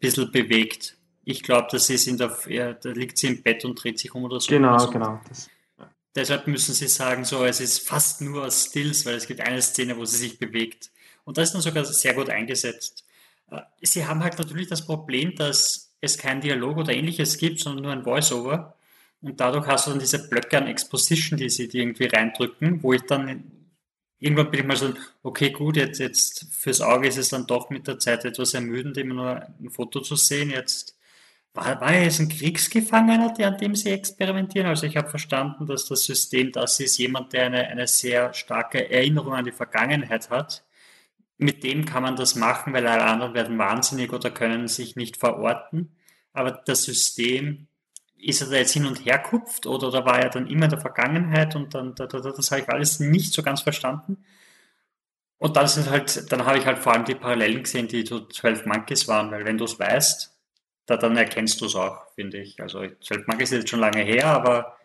bisschen 0.00 0.32
bewegt. 0.32 0.96
Ich 1.24 1.42
glaube, 1.42 1.68
das 1.70 1.90
ist 1.90 2.06
in 2.06 2.16
der, 2.16 2.36
ja, 2.48 2.72
da 2.72 2.90
liegt 2.90 3.18
sie 3.18 3.28
im 3.28 3.42
Bett 3.42 3.64
und 3.64 3.82
dreht 3.82 3.98
sich 3.98 4.14
um 4.14 4.24
oder 4.24 4.40
so. 4.40 4.48
Genau, 4.48 4.78
so. 4.78 4.90
genau. 4.90 5.20
Das, 5.28 5.50
ja. 5.78 5.90
Deshalb 6.14 6.46
müssen 6.46 6.74
sie 6.74 6.88
sagen, 6.88 7.24
so, 7.24 7.44
es 7.44 7.60
ist 7.60 7.86
fast 7.86 8.22
nur 8.22 8.50
Stills, 8.50 9.04
weil 9.04 9.16
es 9.16 9.26
gibt 9.26 9.40
eine 9.40 9.60
Szene, 9.60 9.96
wo 9.98 10.04
sie 10.06 10.16
sich 10.16 10.38
bewegt. 10.38 10.90
Und 11.24 11.36
das 11.36 11.48
ist 11.48 11.54
dann 11.54 11.62
sogar 11.62 11.84
sehr 11.84 12.14
gut 12.14 12.30
eingesetzt. 12.30 13.04
Äh, 13.50 13.60
sie 13.82 14.06
haben 14.06 14.22
halt 14.22 14.38
natürlich 14.38 14.68
das 14.68 14.86
Problem, 14.86 15.34
dass 15.34 15.94
es 16.00 16.16
kein 16.16 16.40
Dialog 16.40 16.78
oder 16.78 16.94
ähnliches 16.94 17.36
gibt, 17.36 17.60
sondern 17.60 17.82
nur 17.82 17.92
ein 17.92 18.04
Voice-Over. 18.04 18.74
Und 19.24 19.40
dadurch 19.40 19.66
hast 19.66 19.86
du 19.86 19.90
dann 19.90 20.00
diese 20.00 20.28
Blöcke 20.28 20.58
an 20.58 20.66
Exposition, 20.66 21.38
die 21.38 21.48
sie 21.48 21.66
dir 21.66 21.80
irgendwie 21.80 22.06
reindrücken, 22.06 22.82
wo 22.82 22.92
ich 22.92 23.02
dann 23.02 23.50
irgendwann 24.18 24.50
bin 24.50 24.60
ich 24.60 24.66
mal 24.66 24.76
so, 24.76 24.92
okay, 25.22 25.50
gut, 25.50 25.76
jetzt, 25.78 25.98
jetzt 25.98 26.46
fürs 26.52 26.82
Auge 26.82 27.08
ist 27.08 27.16
es 27.16 27.30
dann 27.30 27.46
doch 27.46 27.70
mit 27.70 27.86
der 27.86 27.98
Zeit 27.98 28.24
etwas 28.26 28.52
ermüdend, 28.52 28.98
immer 28.98 29.14
nur 29.14 29.42
ein 29.60 29.70
Foto 29.70 30.00
zu 30.00 30.16
sehen. 30.16 30.50
Jetzt 30.50 30.98
war, 31.54 31.80
war 31.80 31.92
er 31.92 32.04
jetzt 32.04 32.20
ein 32.20 32.28
Kriegsgefangener, 32.28 33.32
der, 33.32 33.48
an 33.48 33.58
dem 33.58 33.74
sie 33.74 33.92
experimentieren? 33.92 34.66
Also 34.66 34.86
ich 34.86 34.98
habe 34.98 35.08
verstanden, 35.08 35.66
dass 35.66 35.86
das 35.86 36.04
System 36.04 36.52
das 36.52 36.78
ist, 36.80 36.98
jemand, 36.98 37.32
der 37.32 37.46
eine, 37.46 37.66
eine 37.68 37.86
sehr 37.86 38.34
starke 38.34 38.90
Erinnerung 38.90 39.32
an 39.32 39.46
die 39.46 39.52
Vergangenheit 39.52 40.28
hat. 40.28 40.64
Mit 41.38 41.64
dem 41.64 41.86
kann 41.86 42.02
man 42.02 42.16
das 42.16 42.34
machen, 42.34 42.74
weil 42.74 42.86
alle 42.86 43.04
anderen 43.04 43.32
werden 43.32 43.56
wahnsinnig 43.56 44.12
oder 44.12 44.30
können 44.30 44.68
sich 44.68 44.96
nicht 44.96 45.16
verorten. 45.16 45.96
Aber 46.34 46.50
das 46.52 46.84
System 46.84 47.68
ist 48.24 48.40
er 48.40 48.48
da 48.48 48.56
jetzt 48.56 48.72
hin 48.72 48.86
und 48.86 49.04
her 49.04 49.18
kupft 49.18 49.66
oder, 49.66 49.88
oder 49.88 50.04
war 50.04 50.20
er 50.20 50.30
dann 50.30 50.46
immer 50.46 50.64
in 50.64 50.70
der 50.70 50.80
Vergangenheit 50.80 51.54
und 51.56 51.74
dann, 51.74 51.94
da, 51.94 52.06
da, 52.06 52.20
das 52.20 52.50
habe 52.50 52.62
ich 52.62 52.68
alles 52.68 53.00
nicht 53.00 53.32
so 53.32 53.42
ganz 53.42 53.62
verstanden. 53.62 54.24
Und 55.38 55.56
dann 55.56 55.68
sind 55.68 55.90
halt, 55.90 56.32
dann 56.32 56.46
habe 56.46 56.58
ich 56.58 56.66
halt 56.66 56.78
vor 56.78 56.92
allem 56.92 57.04
die 57.04 57.14
Parallelen 57.14 57.64
gesehen, 57.64 57.88
die 57.88 58.06
so 58.06 58.26
12 58.26 58.66
Monkeys 58.66 59.08
waren, 59.08 59.30
weil 59.30 59.44
wenn 59.44 59.58
du 59.58 59.64
es 59.64 59.78
weißt, 59.78 60.32
da, 60.86 60.96
dann 60.96 61.16
erkennst 61.16 61.60
du 61.60 61.66
es 61.66 61.74
auch, 61.74 62.12
finde 62.14 62.38
ich. 62.38 62.60
Also 62.60 62.86
12 63.00 63.26
Monkeys 63.26 63.52
ist 63.52 63.58
jetzt 63.58 63.68
schon 63.70 63.80
lange 63.80 64.02
her, 64.02 64.26
aber 64.26 64.76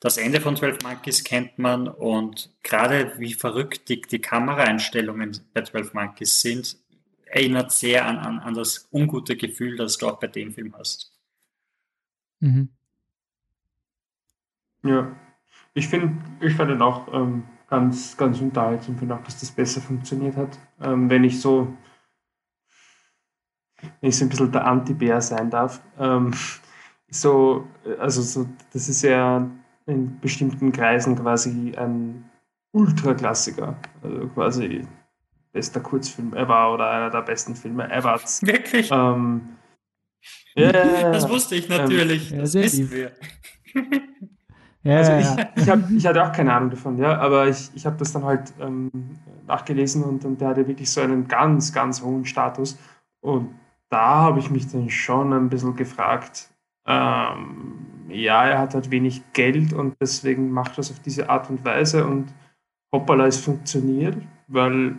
das 0.00 0.16
Ende 0.16 0.40
von 0.40 0.56
12 0.56 0.78
Monkeys 0.82 1.24
kennt 1.24 1.58
man 1.58 1.88
und 1.88 2.50
gerade 2.62 3.18
wie 3.18 3.34
verrückt 3.34 3.88
die, 3.88 4.00
die 4.00 4.20
Kameraeinstellungen 4.20 5.38
bei 5.52 5.62
12 5.62 5.94
Monkeys 5.94 6.40
sind, 6.40 6.76
erinnert 7.26 7.72
sehr 7.72 8.06
an, 8.06 8.18
an, 8.18 8.38
an 8.38 8.54
das 8.54 8.88
ungute 8.92 9.36
Gefühl, 9.36 9.76
das 9.76 9.98
du 9.98 10.08
auch 10.08 10.18
bei 10.18 10.28
dem 10.28 10.52
Film 10.52 10.74
hast. 10.76 11.12
Mhm. 12.40 12.70
Ja, 14.82 15.08
ich 15.74 15.88
finde, 15.88 16.16
ich 16.40 16.54
fand 16.54 16.70
ihn 16.70 16.82
auch 16.82 17.12
ähm, 17.12 17.44
ganz, 17.68 18.16
ganz 18.16 18.40
unterhaltsam. 18.40 18.98
Finde 18.98 19.14
auch, 19.14 19.22
dass 19.22 19.38
das 19.40 19.50
besser 19.50 19.80
funktioniert 19.80 20.36
hat. 20.36 20.58
Ähm, 20.80 21.08
wenn 21.10 21.24
ich 21.24 21.40
so, 21.40 21.72
wenn 24.00 24.10
ich 24.10 24.18
so 24.18 24.24
ein 24.24 24.28
bisschen 24.28 24.52
der 24.52 24.66
Anti-Bär 24.66 25.20
sein 25.20 25.50
darf. 25.50 25.80
Ähm, 25.98 26.32
so, 27.10 27.66
also 27.98 28.22
so, 28.22 28.48
das 28.72 28.88
ist 28.88 29.02
ja 29.02 29.48
in 29.86 30.20
bestimmten 30.20 30.72
Kreisen 30.72 31.16
quasi 31.16 31.74
ein 31.76 32.28
Ultraklassiker. 32.72 33.76
Also 34.02 34.28
quasi 34.28 34.86
bester 35.52 35.80
Kurzfilm 35.80 36.34
ever 36.34 36.74
oder 36.74 36.90
einer 36.90 37.10
der 37.10 37.22
besten 37.22 37.54
Filme 37.56 37.90
ever. 37.90 38.20
Wirklich? 38.42 38.90
Ähm, 38.92 39.56
yeah, 40.56 40.72
das 41.12 41.28
wusste 41.28 41.54
ich 41.54 41.68
natürlich. 41.68 42.32
Ähm, 42.32 42.38
das 42.40 42.54
wissen 42.54 42.90
wir. 42.90 43.12
Ja, 44.88 44.96
also 44.96 45.12
ich, 45.12 45.62
ich, 45.62 45.68
hab, 45.68 45.90
ich 45.90 46.06
hatte 46.06 46.24
auch 46.24 46.32
keine 46.32 46.54
Ahnung 46.54 46.70
davon, 46.70 46.96
ja, 46.96 47.18
aber 47.18 47.46
ich, 47.46 47.70
ich 47.74 47.84
habe 47.84 47.98
das 47.98 48.12
dann 48.12 48.24
halt 48.24 48.54
ähm, 48.58 48.90
nachgelesen 49.46 50.02
und, 50.02 50.24
und 50.24 50.40
der 50.40 50.48
hatte 50.48 50.66
wirklich 50.66 50.90
so 50.90 51.02
einen 51.02 51.28
ganz, 51.28 51.74
ganz 51.74 52.00
hohen 52.00 52.24
Status. 52.24 52.78
Und 53.20 53.50
da 53.90 54.22
habe 54.22 54.38
ich 54.38 54.50
mich 54.50 54.66
dann 54.72 54.88
schon 54.88 55.34
ein 55.34 55.50
bisschen 55.50 55.76
gefragt, 55.76 56.48
ähm, 56.86 57.86
ja, 58.08 58.46
er 58.46 58.60
hat 58.60 58.72
halt 58.72 58.90
wenig 58.90 59.34
Geld 59.34 59.74
und 59.74 59.96
deswegen 60.00 60.50
macht 60.50 60.78
er 60.78 60.78
es 60.78 60.90
auf 60.90 61.00
diese 61.00 61.28
Art 61.28 61.50
und 61.50 61.62
Weise 61.66 62.06
und 62.06 62.32
hoppala, 62.90 63.26
es 63.26 63.36
funktioniert, 63.36 64.16
weil 64.46 64.96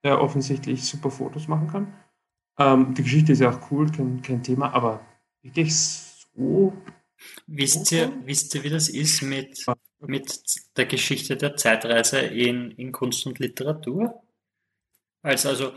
er 0.00 0.22
offensichtlich 0.22 0.82
super 0.82 1.10
Fotos 1.10 1.46
machen 1.46 1.68
kann. 1.68 1.92
Ähm, 2.58 2.94
die 2.94 3.02
Geschichte 3.02 3.32
ist 3.32 3.40
ja 3.40 3.50
auch 3.50 3.70
cool, 3.70 3.90
kein, 3.90 4.22
kein 4.22 4.42
Thema, 4.42 4.72
aber 4.72 5.00
wirklich 5.42 5.76
so 5.76 6.72
Wisst 7.46 7.92
ihr, 7.92 8.12
wisst 8.24 8.54
ihr, 8.54 8.64
wie 8.64 8.70
das 8.70 8.88
ist 8.88 9.22
mit, 9.22 9.64
mit 10.00 10.26
der 10.76 10.86
Geschichte 10.86 11.36
der 11.36 11.56
Zeitreise 11.56 12.18
in, 12.20 12.70
in 12.72 12.92
Kunst 12.92 13.26
und 13.26 13.38
Literatur? 13.38 14.22
Also, 15.22 15.48
also 15.48 15.72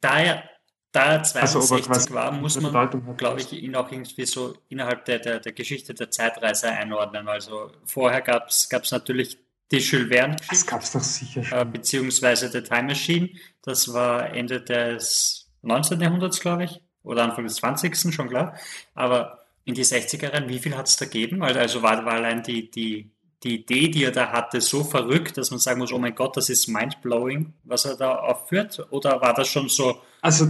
da 0.00 0.20
er, 0.20 0.50
da 0.92 1.14
er 1.14 1.22
62 1.22 1.88
also, 1.90 2.14
war, 2.14 2.32
muss 2.32 2.60
man, 2.60 3.16
glaube 3.16 3.40
ich, 3.40 3.52
ihn 3.52 3.76
auch 3.76 3.90
irgendwie 3.90 4.26
so 4.26 4.56
innerhalb 4.68 5.04
der, 5.04 5.18
der, 5.18 5.40
der 5.40 5.52
Geschichte 5.52 5.94
der 5.94 6.10
Zeitreise 6.10 6.68
einordnen. 6.68 7.28
Also 7.28 7.70
vorher 7.84 8.22
gab 8.22 8.48
es 8.48 8.90
natürlich 8.90 9.38
die 9.70 9.78
Jules 9.78 10.08
Verne. 10.08 10.36
Das 10.48 10.66
gab 10.66 10.82
es 10.82 10.92
doch 10.92 11.02
sicher 11.02 11.42
schon. 11.42 11.58
Äh, 11.58 11.64
beziehungsweise 11.64 12.48
The 12.48 12.62
Time 12.62 12.84
Machine. 12.84 13.30
Das 13.62 13.92
war 13.92 14.32
Ende 14.32 14.60
des 14.60 15.48
19. 15.62 16.00
Jahrhunderts, 16.00 16.40
glaube 16.40 16.64
ich. 16.64 16.80
Oder 17.02 17.24
Anfang 17.24 17.44
des 17.44 17.56
20. 17.56 18.14
schon 18.14 18.28
klar. 18.28 18.56
Aber 18.94 19.45
in 19.66 19.74
die 19.74 19.84
60er 19.84 20.32
rein, 20.32 20.48
wie 20.48 20.60
viel 20.60 20.76
hat 20.76 20.88
es 20.88 20.96
da 20.96 21.04
gegeben? 21.04 21.42
Also, 21.42 21.58
also 21.58 21.82
war, 21.82 22.04
war 22.04 22.14
allein 22.14 22.42
die, 22.42 22.70
die, 22.70 23.10
die 23.42 23.56
Idee, 23.56 23.88
die 23.88 24.04
er 24.04 24.12
da 24.12 24.30
hatte, 24.30 24.60
so 24.60 24.84
verrückt, 24.84 25.36
dass 25.36 25.50
man 25.50 25.58
sagen 25.58 25.80
muss, 25.80 25.92
oh 25.92 25.98
mein 25.98 26.14
Gott, 26.14 26.36
das 26.36 26.48
ist 26.48 26.68
mindblowing, 26.68 27.52
was 27.64 27.84
er 27.84 27.96
da 27.96 28.14
aufführt? 28.14 28.86
Oder 28.90 29.20
war 29.20 29.34
das 29.34 29.48
schon 29.48 29.68
so? 29.68 30.00
Also 30.22 30.46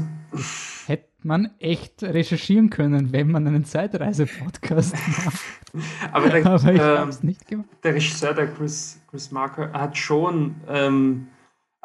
hätte 0.87 1.09
man 1.23 1.51
echt 1.59 2.03
recherchieren 2.03 2.69
können, 2.69 3.11
wenn 3.13 3.31
man 3.31 3.47
einen 3.47 3.65
Zeitreise-Podcast 3.65 4.95
macht. 5.25 5.41
Aber, 6.13 6.29
der, 6.29 6.47
Aber 6.47 6.73
ich 6.73 6.81
ähm, 6.81 7.27
nicht 7.27 7.47
gemacht. 7.49 7.69
Der 7.83 7.95
Regisseur, 7.95 8.35
der 8.35 8.49
Chris, 8.49 9.01
Chris 9.11 9.31
Marker, 9.31 9.73
hat 9.73 9.97
schon 9.97 10.57
ähm, 10.69 11.29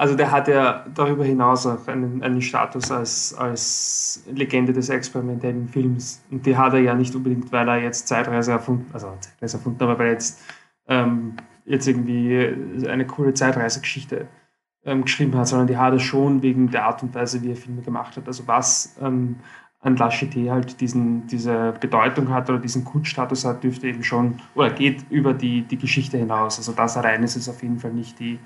also 0.02 0.16
der 0.16 0.32
hat 0.32 0.48
ja 0.48 0.84
darüber 0.96 1.24
hinaus 1.24 1.68
auch 1.68 1.88
einen, 1.88 2.24
einen 2.24 2.42
Status 2.42 2.90
als, 2.90 3.36
als 3.38 4.24
Legende 4.34 4.74
des 4.74 4.90
experimentellen 4.90 5.68
Films. 5.68 6.24
Und 6.32 6.44
die 6.48 6.58
hat 6.58 6.74
er 6.74 6.80
ja 6.80 6.96
nicht 6.96 7.14
unbedingt, 7.14 7.52
weil 7.52 7.68
er 7.68 7.78
jetzt 7.78 8.08
Zeitreise 8.08 8.52
erfunden, 8.54 8.90
also 8.94 9.14
Zeitreise 9.20 9.58
erfunden, 9.58 9.84
aber 9.84 10.00
weil 10.00 10.08
er 10.08 10.14
jetzt, 10.14 10.42
ähm, 10.88 11.36
jetzt 11.66 11.88
irgendwie 11.88 12.88
eine 12.90 13.06
coole 13.06 13.36
Zeitreisegeschichte 13.36 14.28
ähm, 14.86 15.04
geschrieben 15.04 15.38
hat, 15.38 15.48
sondern 15.48 15.68
die 15.68 15.78
hat 15.78 15.94
er 15.94 16.00
schon 16.00 16.42
wegen 16.42 16.72
der 16.72 16.86
Art 16.86 17.04
und 17.04 17.14
Weise, 17.14 17.44
wie 17.44 17.52
er 17.52 17.56
Filme 17.56 17.84
gemacht 17.84 18.18
hat. 18.18 18.26
Also 18.26 18.48
was 18.48 18.98
ähm, 19.00 19.36
an 19.82 19.98
Lachete 19.98 20.50
halt 20.50 20.82
diesen, 20.82 21.28
diese 21.28 21.76
Bedeutung 21.80 22.30
hat 22.30 22.50
oder 22.50 22.58
diesen 22.58 22.86
Kultstatus 22.86 23.46
hat, 23.46 23.64
dürfte 23.64 23.86
eben 23.86 24.04
schon, 24.04 24.38
oder 24.56 24.72
geht 24.72 25.06
über 25.12 25.36
die, 25.36 25.62
die 25.62 25.78
Geschichte 25.78 26.18
hinaus. 26.18 26.58
Also 26.58 26.72
das 26.72 26.98
allein 26.98 27.22
ist 27.22 27.36
es 27.36 27.48
auf 27.48 27.62
jeden 27.62 27.78
Fall 27.78 27.94
nicht 27.94 28.20
die, 28.20 28.40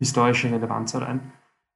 historische 0.00 0.50
Relevanz 0.50 0.96
rein. 0.96 1.20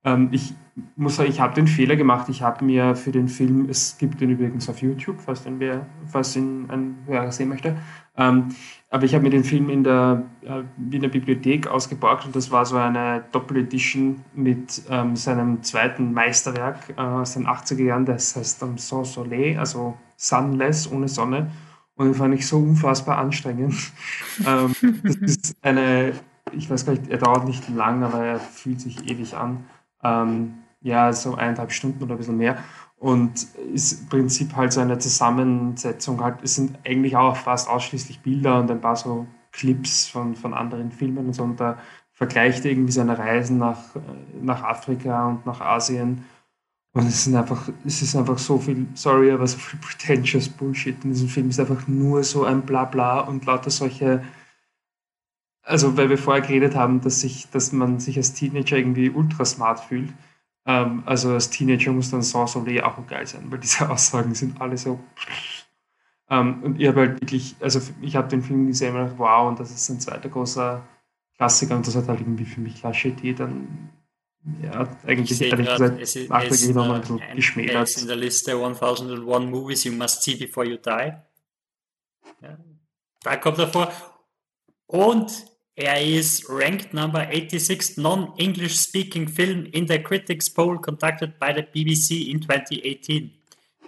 Ähm, 0.04 0.28
ich 0.32 0.54
muss 0.96 1.16
sagen, 1.16 1.30
ich 1.30 1.40
habe 1.40 1.54
den 1.54 1.66
Fehler 1.66 1.96
gemacht. 1.96 2.28
Ich 2.28 2.42
habe 2.42 2.64
mir 2.64 2.96
für 2.96 3.12
den 3.12 3.28
Film, 3.28 3.68
es 3.70 3.96
gibt 3.96 4.20
den 4.20 4.30
übrigens 4.30 4.68
auf 4.68 4.82
YouTube, 4.82 5.20
falls, 5.20 5.44
den 5.44 5.60
wer, 5.60 5.86
falls 6.06 6.34
ihn 6.34 6.68
ein 6.68 6.98
Hörer 7.06 7.30
sehen 7.30 7.48
möchte, 7.48 7.76
ähm, 8.16 8.48
aber 8.90 9.04
ich 9.04 9.14
habe 9.14 9.24
mir 9.24 9.30
den 9.30 9.44
Film 9.44 9.70
in 9.70 9.82
der 9.82 10.24
äh, 10.42 10.62
Wiener 10.76 11.08
Bibliothek 11.08 11.66
ausgeborgt 11.66 12.26
und 12.26 12.36
das 12.36 12.50
war 12.50 12.64
so 12.64 12.76
eine 12.76 13.24
Doppel-Edition 13.32 14.24
mit 14.34 14.82
ähm, 14.88 15.16
seinem 15.16 15.62
zweiten 15.62 16.12
Meisterwerk 16.12 16.94
äh, 16.96 17.00
aus 17.00 17.34
den 17.34 17.46
80er 17.46 17.82
Jahren, 17.82 18.04
das 18.04 18.36
heißt 18.36 18.62
um, 18.62 18.78
Sans 18.78 19.14
Soleil, 19.14 19.58
also 19.58 19.96
Sunless, 20.16 20.90
ohne 20.90 21.08
Sonne. 21.08 21.50
Und 21.96 22.06
den 22.06 22.14
fand 22.14 22.34
ich 22.34 22.46
so 22.46 22.58
unfassbar 22.58 23.18
anstrengend. 23.18 23.74
ähm, 24.46 24.74
das 25.02 25.16
ist 25.16 25.56
eine 25.62 26.12
ich 26.56 26.70
weiß 26.70 26.86
gar 26.86 26.92
nicht, 26.92 27.08
er 27.08 27.18
dauert 27.18 27.46
nicht 27.46 27.68
lang, 27.68 28.02
aber 28.02 28.24
er 28.24 28.40
fühlt 28.40 28.80
sich 28.80 29.10
ewig 29.10 29.34
an. 29.34 29.64
Ähm, 30.02 30.54
ja, 30.80 31.12
so 31.12 31.34
eineinhalb 31.34 31.72
Stunden 31.72 32.02
oder 32.02 32.14
ein 32.14 32.18
bisschen 32.18 32.36
mehr. 32.36 32.58
Und 32.96 33.46
ist 33.72 34.02
im 34.02 34.08
Prinzip 34.08 34.54
halt 34.56 34.72
so 34.72 34.80
eine 34.80 34.98
Zusammensetzung 34.98 36.22
halt, 36.22 36.38
es 36.42 36.54
sind 36.54 36.78
eigentlich 36.86 37.16
auch 37.16 37.36
fast 37.36 37.68
ausschließlich 37.68 38.20
Bilder 38.20 38.60
und 38.60 38.70
ein 38.70 38.80
paar 38.80 38.96
so 38.96 39.26
Clips 39.52 40.06
von, 40.06 40.34
von 40.34 40.54
anderen 40.54 40.92
Filmen 40.92 41.26
und 41.26 41.32
so. 41.32 41.42
Und 41.42 41.60
da 41.60 41.78
vergleicht 42.12 42.64
er 42.64 42.70
irgendwie 42.70 42.92
seine 42.92 43.18
Reisen 43.18 43.58
nach, 43.58 43.78
nach 44.40 44.62
Afrika 44.62 45.28
und 45.28 45.46
nach 45.46 45.60
Asien. 45.60 46.24
Und 46.92 47.08
es 47.08 47.24
sind 47.24 47.34
einfach, 47.34 47.68
es 47.84 48.02
ist 48.02 48.14
einfach 48.14 48.38
so 48.38 48.58
viel, 48.58 48.86
sorry, 48.94 49.32
aber 49.32 49.46
so 49.46 49.58
viel 49.58 49.80
pretentious 49.82 50.48
Bullshit 50.48 51.02
in 51.04 51.10
diesem 51.10 51.28
Film. 51.28 51.48
Es 51.48 51.58
ist 51.58 51.68
einfach 51.68 51.88
nur 51.88 52.22
so 52.22 52.44
ein 52.44 52.62
Blabla 52.62 53.20
und 53.20 53.44
lauter 53.46 53.70
solche 53.70 54.22
also 55.64 55.96
weil 55.96 56.10
wir 56.10 56.18
vorher 56.18 56.42
geredet 56.42 56.74
haben, 56.74 57.00
dass, 57.00 57.20
sich, 57.20 57.48
dass 57.50 57.72
man 57.72 57.98
sich 57.98 58.16
als 58.16 58.34
Teenager 58.34 58.76
irgendwie 58.76 59.10
ultra 59.10 59.44
smart 59.44 59.80
fühlt. 59.80 60.12
Ähm, 60.66 61.02
also 61.06 61.32
als 61.32 61.50
Teenager 61.50 61.92
muss 61.92 62.10
dann 62.10 62.22
Sans 62.22 62.52
Soleil 62.52 62.82
auch 62.82 63.04
geil 63.06 63.26
sein, 63.26 63.50
weil 63.50 63.58
diese 63.58 63.88
Aussagen 63.90 64.34
sind 64.34 64.60
alle 64.60 64.76
so. 64.76 65.00
Ähm, 66.30 66.62
und 66.62 66.80
ich 66.80 66.86
habe 66.86 67.00
halt 67.00 67.20
wirklich, 67.20 67.56
also 67.60 67.80
ich 68.00 68.16
habe 68.16 68.28
den 68.28 68.42
Film 68.42 68.66
gesehen 68.66 68.94
und 68.94 69.02
gedacht, 69.02 69.18
wow, 69.18 69.48
und 69.48 69.60
das 69.60 69.70
ist 69.70 69.88
ein 69.88 70.00
zweiter 70.00 70.28
großer 70.28 70.82
Klassiker 71.36 71.76
und 71.76 71.86
das 71.86 71.96
hat 71.96 72.08
halt 72.08 72.20
irgendwie 72.20 72.46
für 72.46 72.60
mich 72.60 72.82
Lachete 72.82 73.34
dann 73.34 73.90
ja, 74.62 74.86
eigentlich 75.06 75.40
ehrlich 75.40 75.68
gesagt 75.68 76.28
nachträglich 76.28 76.74
nochmal 76.74 76.96
ein 76.96 77.00
bisschen 77.00 77.36
geschmälert. 77.36 77.96
in 77.96 78.06
der 78.06 78.16
Liste 78.16 78.52
1001 78.52 79.50
Movies 79.50 79.84
You 79.84 79.92
Must 79.92 80.22
See 80.22 80.36
Before 80.36 80.66
You 80.66 80.76
Die. 80.76 81.12
Ja, 82.42 82.58
da 83.22 83.36
kommt 83.36 83.58
er 83.58 83.68
vor. 83.68 83.90
Und 84.86 85.53
er 85.76 86.04
ist 86.04 86.48
ranked 86.48 86.94
number 86.94 87.26
86 87.30 87.96
non-English 87.96 88.76
speaking 88.76 89.28
film 89.28 89.66
in 89.66 89.88
the 89.88 89.98
critics 89.98 90.48
poll 90.48 90.78
conducted 90.78 91.38
by 91.38 91.52
the 91.52 91.62
BBC 91.62 92.30
in 92.30 92.40
2018. 92.40 93.32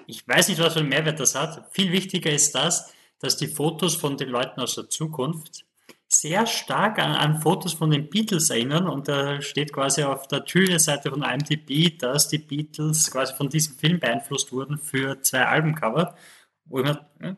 Ich 0.09 0.27
weiß 0.27 0.49
nicht, 0.49 0.61
was 0.61 0.75
für 0.75 0.81
einen 0.81 0.89
Mehrwert 0.89 1.21
das 1.21 1.35
hat. 1.35 1.65
Viel 1.73 1.93
wichtiger 1.93 2.31
ist 2.31 2.55
das, 2.55 2.93
dass 3.21 3.37
die 3.37 3.49
Fotos 3.49 3.95
von 3.95 4.17
den 4.17 4.29
Leuten 4.29 4.61
aus 4.61 4.75
der 4.75 4.89
Zukunft 4.89 5.65
sehr 6.09 6.47
stark 6.47 6.99
an, 6.99 7.13
an 7.13 7.41
Fotos 7.41 7.73
von 7.73 7.91
den 7.91 8.09
Beatles 8.09 8.51
erinnern 8.51 8.89
und 8.89 9.09
da 9.09 9.41
steht 9.43 9.73
quasi 9.73 10.03
auf 10.03 10.29
der 10.29 10.45
Tür-Seite 10.45 11.11
von 11.11 11.23
IMDb, 11.23 11.99
dass 11.99 12.29
die 12.29 12.39
Beatles 12.39 13.11
quasi 13.11 13.35
von 13.35 13.49
diesem 13.49 13.77
Film 13.77 13.99
beeinflusst 13.99 14.53
wurden 14.53 14.79
für 14.79 15.21
zwei 15.23 15.47
Albumcover. 15.47 16.15
Wo 16.65 16.81
ich 16.81 16.85
mir, 16.85 17.37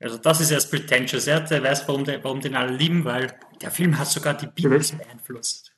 also 0.00 0.18
das 0.18 0.40
ist 0.40 0.50
erst 0.50 0.70
pretentious. 0.70 1.26
Er 1.26 1.44
weiß, 1.48 1.88
warum, 1.88 2.04
der, 2.04 2.22
warum 2.22 2.40
den 2.40 2.56
alle 2.56 2.76
lieben, 2.76 3.04
weil 3.04 3.32
der 3.62 3.70
Film 3.70 3.98
hat 3.98 4.08
sogar 4.08 4.34
die 4.34 4.46
Beatles 4.46 4.92
beeinflusst. 4.92 5.72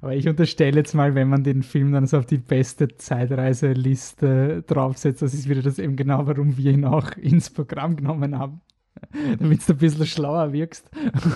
Aber 0.00 0.14
ich 0.14 0.28
unterstelle 0.28 0.78
jetzt 0.78 0.94
mal, 0.94 1.14
wenn 1.14 1.28
man 1.28 1.44
den 1.44 1.62
Film 1.62 1.92
dann 1.92 2.06
so 2.06 2.18
auf 2.18 2.26
die 2.26 2.38
beste 2.38 2.88
Zeitreiseliste 2.88 4.62
draufsetzt, 4.66 5.22
das 5.22 5.34
ist 5.34 5.48
wieder 5.48 5.62
das 5.62 5.78
eben 5.78 5.96
genau, 5.96 6.26
warum 6.26 6.56
wir 6.56 6.72
ihn 6.72 6.84
auch 6.84 7.12
ins 7.16 7.50
Programm 7.50 7.96
genommen 7.96 8.38
haben. 8.38 8.60
damit 9.38 9.68
du 9.68 9.72
ein 9.72 9.78
bisschen 9.78 10.06
schlauer 10.06 10.52
wirkst 10.52 10.88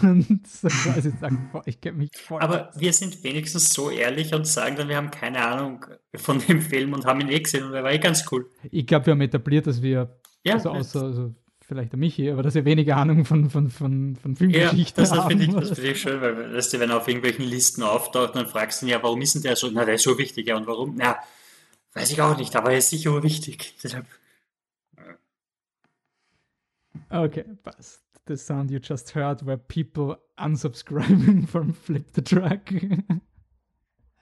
und 0.03 0.47
so 0.47 0.69
quasi 0.69 1.11
sagen, 1.21 1.51
boah, 1.53 1.63
ich 1.67 1.81
kenne 1.81 1.99
mich 1.99 2.11
voll. 2.15 2.41
Aber 2.41 2.71
wir 2.77 2.93
sind 2.93 3.23
wenigstens 3.25 3.73
so 3.73 3.91
ehrlich 3.91 4.33
und 4.33 4.47
sagen 4.47 4.77
dann, 4.77 4.89
wir 4.89 4.97
haben 4.97 5.11
keine 5.11 5.45
Ahnung 5.45 5.85
von 6.15 6.39
dem 6.39 6.61
Film 6.61 6.93
und 6.93 7.05
haben 7.05 7.21
ihn 7.21 7.29
eh 7.29 7.41
gesehen 7.41 7.65
und 7.65 7.73
der 7.73 7.83
war 7.83 7.93
eh 7.93 7.99
ganz 7.99 8.25
cool. 8.31 8.49
Ich 8.71 8.87
glaube, 8.87 9.07
wir 9.07 9.13
haben 9.13 9.21
etabliert, 9.21 9.67
dass 9.67 9.83
wir 9.83 10.19
ja, 10.49 10.55
also 10.55 10.71
außer, 10.71 11.03
also 11.03 11.35
vielleicht 11.69 11.93
der 11.93 11.99
Michi, 11.99 12.31
aber 12.31 12.43
dass 12.43 12.55
wir 12.55 12.65
weniger 12.65 12.97
Ahnung 12.97 13.25
von, 13.25 13.51
von, 13.51 13.69
von, 13.69 14.17
von 14.17 14.37
Filmgeschichte 14.37 15.03
ja, 15.03 15.07
das. 15.07 15.31
Ich, 15.31 15.51
das 15.53 15.71
finde 15.71 15.91
ich 15.91 16.01
schön, 16.01 16.21
weil 16.21 16.55
weißt 16.55 16.73
du, 16.73 16.81
wenn 16.81 16.91
er 16.91 16.97
auf 16.97 17.07
irgendwelchen 17.07 17.45
Listen 17.45 17.83
auftaucht, 17.83 18.35
dann 18.35 18.47
fragst 18.47 18.81
du 18.81 18.87
ihn 18.87 18.91
ja, 18.91 19.03
warum 19.03 19.21
ist 19.21 19.35
denn 19.35 19.43
der 19.43 19.55
so? 19.55 19.71
Na, 19.71 19.85
der 19.85 19.95
ist 19.95 20.03
so 20.03 20.17
wichtig, 20.17 20.47
ja, 20.47 20.57
und 20.57 20.67
warum? 20.67 20.95
Na, 20.97 21.19
weiß 21.93 22.11
ich 22.11 22.23
auch 22.23 22.37
nicht, 22.39 22.57
aber 22.57 22.73
er 22.73 22.79
ist 22.79 22.91
sicher 22.91 23.23
wichtig. 23.23 23.75
Deshalb. 23.83 24.07
Okay, 27.11 27.45
passt. 27.63 28.03
The 28.27 28.37
sound 28.37 28.71
you 28.71 28.79
just 28.83 29.15
heard 29.15 29.47
were 29.47 29.57
people 29.57 30.19
unsubscribing 30.39 31.47
from 31.49 31.73
Flip 31.73 32.07
the 32.15 32.23
Truck. 32.23 32.61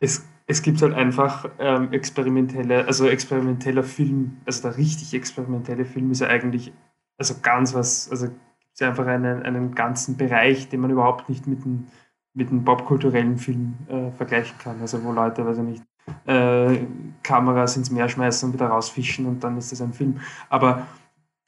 es, 0.01 0.25
es 0.47 0.63
gibt 0.63 0.81
halt 0.81 0.95
einfach 0.95 1.49
ähm, 1.59 1.93
experimentelle, 1.93 2.87
also 2.87 3.07
experimenteller 3.07 3.83
Film, 3.83 4.39
also 4.47 4.63
der 4.63 4.77
richtig 4.77 5.13
experimentelle 5.15 5.85
Film 5.85 6.11
ist 6.13 6.21
ja 6.21 6.29
eigentlich, 6.29 6.73
also 7.19 7.35
ganz 7.43 7.75
was, 7.75 8.11
also 8.11 8.27
gibt 8.27 8.41
es 8.73 8.81
ja 8.81 8.89
einfach 8.89 9.07
einen, 9.07 9.43
einen 9.43 9.75
ganzen 9.75 10.17
Bereich, 10.17 10.69
den 10.69 10.81
man 10.81 10.91
überhaupt 10.91 11.29
nicht 11.29 11.47
mit 11.47 11.65
einem, 11.65 11.89
mit 12.35 12.65
popkulturellen 12.65 13.39
Film 13.39 13.75
äh, 13.89 14.11
vergleichen 14.13 14.57
kann. 14.59 14.81
Also 14.81 15.03
wo 15.03 15.11
Leute, 15.11 15.45
weiß 15.45 15.59
ich 15.59 15.65
nicht, 15.65 15.83
äh, 16.27 16.79
Kameras 17.23 17.77
ins 17.77 17.91
Meer 17.91 18.09
schmeißen 18.09 18.49
und 18.49 18.55
wieder 18.55 18.69
rausfischen 18.69 19.27
und 19.27 19.43
dann 19.43 19.57
ist 19.57 19.73
das 19.73 19.81
ein 19.81 19.95
Film. 19.95 20.21
Aber 20.49 20.87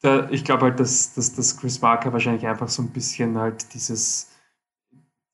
da, 0.00 0.28
ich 0.30 0.44
glaube 0.44 0.64
halt, 0.64 0.80
dass, 0.80 1.14
dass, 1.14 1.34
dass 1.34 1.56
Chris 1.56 1.80
Marker 1.82 2.12
wahrscheinlich 2.12 2.46
einfach 2.46 2.68
so 2.68 2.82
ein 2.82 2.88
bisschen 2.88 3.38
halt 3.38 3.72
dieses 3.74 4.30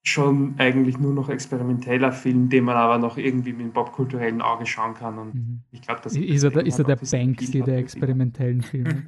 schon 0.05 0.55
eigentlich 0.59 0.99
nur 0.99 1.15
noch 1.15 1.31
experimenteller 1.31 2.13
Film, 2.13 2.51
den 2.51 2.65
man 2.65 2.77
aber 2.77 2.99
noch 2.99 3.17
irgendwie 3.17 3.55
mit 3.55 3.63
dem 3.63 3.73
popkulturellen 3.73 4.43
Auge 4.43 4.67
schauen 4.67 4.95
kann. 4.95 5.19
Und 5.19 5.35
mhm. 5.35 5.61
ich 5.73 5.81
glaube, 5.81 6.03
das 6.05 6.15
ist 6.15 6.45
er, 6.45 6.67
ist 6.67 6.79
er 6.79 6.85
der 6.85 6.97
Banksy 6.97 7.63
der 7.63 7.79
experimentellen 7.79 8.63
Filme. 8.63 9.03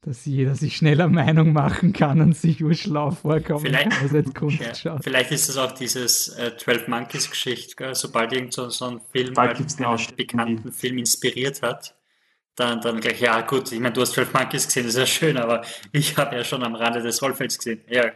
dass 0.00 0.24
jeder 0.24 0.54
sich 0.54 0.76
schneller 0.76 1.08
Meinung 1.08 1.52
machen 1.52 1.92
kann 1.92 2.20
und 2.20 2.36
sich 2.36 2.62
urschlau 2.62 3.10
vorkommt. 3.10 3.62
Vielleicht, 3.62 4.84
ja, 4.84 4.98
vielleicht 5.02 5.30
ist 5.32 5.48
es 5.48 5.56
auch 5.56 5.72
dieses 5.72 6.28
äh, 6.28 6.56
12 6.56 6.88
Monkeys 6.88 7.28
Geschichte, 7.28 7.94
sobald 7.94 8.32
irgend 8.32 8.52
so, 8.52 8.68
so 8.68 8.86
ein 8.86 9.00
Film 9.12 9.34
halt 9.36 9.58
einen 9.58 10.16
bekannten 10.16 10.72
Film 10.72 10.98
inspiriert 10.98 11.62
hat, 11.62 11.96
dann, 12.56 12.80
dann 12.80 13.00
gleich, 13.00 13.20
ja 13.20 13.40
gut, 13.42 13.70
ich 13.72 13.80
meine, 13.80 13.92
du 13.92 14.00
hast 14.00 14.12
12 14.12 14.32
Monkeys 14.32 14.66
gesehen, 14.66 14.84
das 14.84 14.94
ist 14.94 15.00
ja 15.00 15.06
schön, 15.06 15.36
aber 15.36 15.64
ich 15.92 16.16
habe 16.16 16.36
ja 16.36 16.44
schon 16.44 16.62
am 16.62 16.74
Rande 16.74 17.00
des 17.02 17.22
Rollfelds 17.22 17.58
gesehen. 17.58 17.80
Ja. 17.88 18.12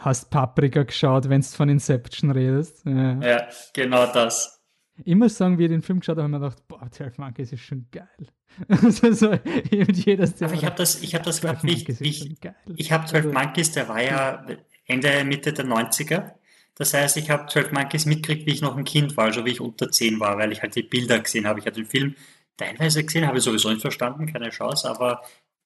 Hast 0.00 0.30
Paprika 0.30 0.82
geschaut, 0.82 1.28
wenn 1.28 1.42
du 1.42 1.46
von 1.46 1.68
Inception 1.68 2.30
redest? 2.30 2.84
Ja. 2.86 3.20
ja, 3.20 3.48
genau 3.74 4.06
das. 4.06 4.60
Immer 5.04 5.28
sagen, 5.28 5.58
wie 5.58 5.64
ich 5.64 5.70
den 5.70 5.82
Film 5.82 6.00
geschaut 6.00 6.16
habe, 6.16 6.24
haben 6.24 6.30
wir 6.32 6.40
gedacht, 6.40 6.66
boah, 6.68 6.90
12 6.90 7.18
Monkeys 7.18 7.52
ist 7.52 7.60
schon 7.60 7.86
geil. 7.90 8.06
also 8.68 9.12
so, 9.12 9.32
jeder 9.70 10.28
Aber 10.40 10.54
ich 10.54 10.64
habe 10.64 10.76
das, 10.76 11.02
ich 11.02 11.14
habe 11.14 11.24
das 11.24 11.40
gehabt, 11.40 11.64
wie 11.64 11.72
ich, 11.72 12.00
ich, 12.00 12.36
ich 12.76 12.92
habe 12.92 13.06
12 13.06 13.32
Monkeys, 13.32 13.72
der 13.72 13.88
war 13.88 14.02
ja 14.02 14.44
Ende, 14.86 15.24
Mitte 15.24 15.52
der 15.52 15.66
90er. 15.66 16.32
Das 16.74 16.94
heißt, 16.94 17.16
ich 17.18 17.30
habe 17.30 17.46
12 17.46 17.72
Monkeys 17.72 18.06
mitgekriegt, 18.06 18.46
wie 18.46 18.52
ich 18.52 18.62
noch 18.62 18.76
ein 18.76 18.84
Kind 18.84 19.16
war, 19.16 19.26
also 19.26 19.44
wie 19.44 19.50
ich 19.50 19.60
unter 19.60 19.90
10 19.90 20.18
war, 20.18 20.38
weil 20.38 20.50
ich 20.50 20.62
halt 20.62 20.74
die 20.74 20.82
Bilder 20.82 21.18
gesehen 21.20 21.46
habe. 21.46 21.60
Ich 21.60 21.66
habe 21.66 21.76
den 21.76 21.86
Film 21.86 22.14
teilweise 22.56 23.04
gesehen, 23.04 23.26
habe 23.26 23.38
ich 23.38 23.44
sowieso 23.44 23.70
nicht 23.70 23.82
verstanden, 23.82 24.30
keine 24.30 24.50
Chance, 24.50 24.88
aber 24.88 25.22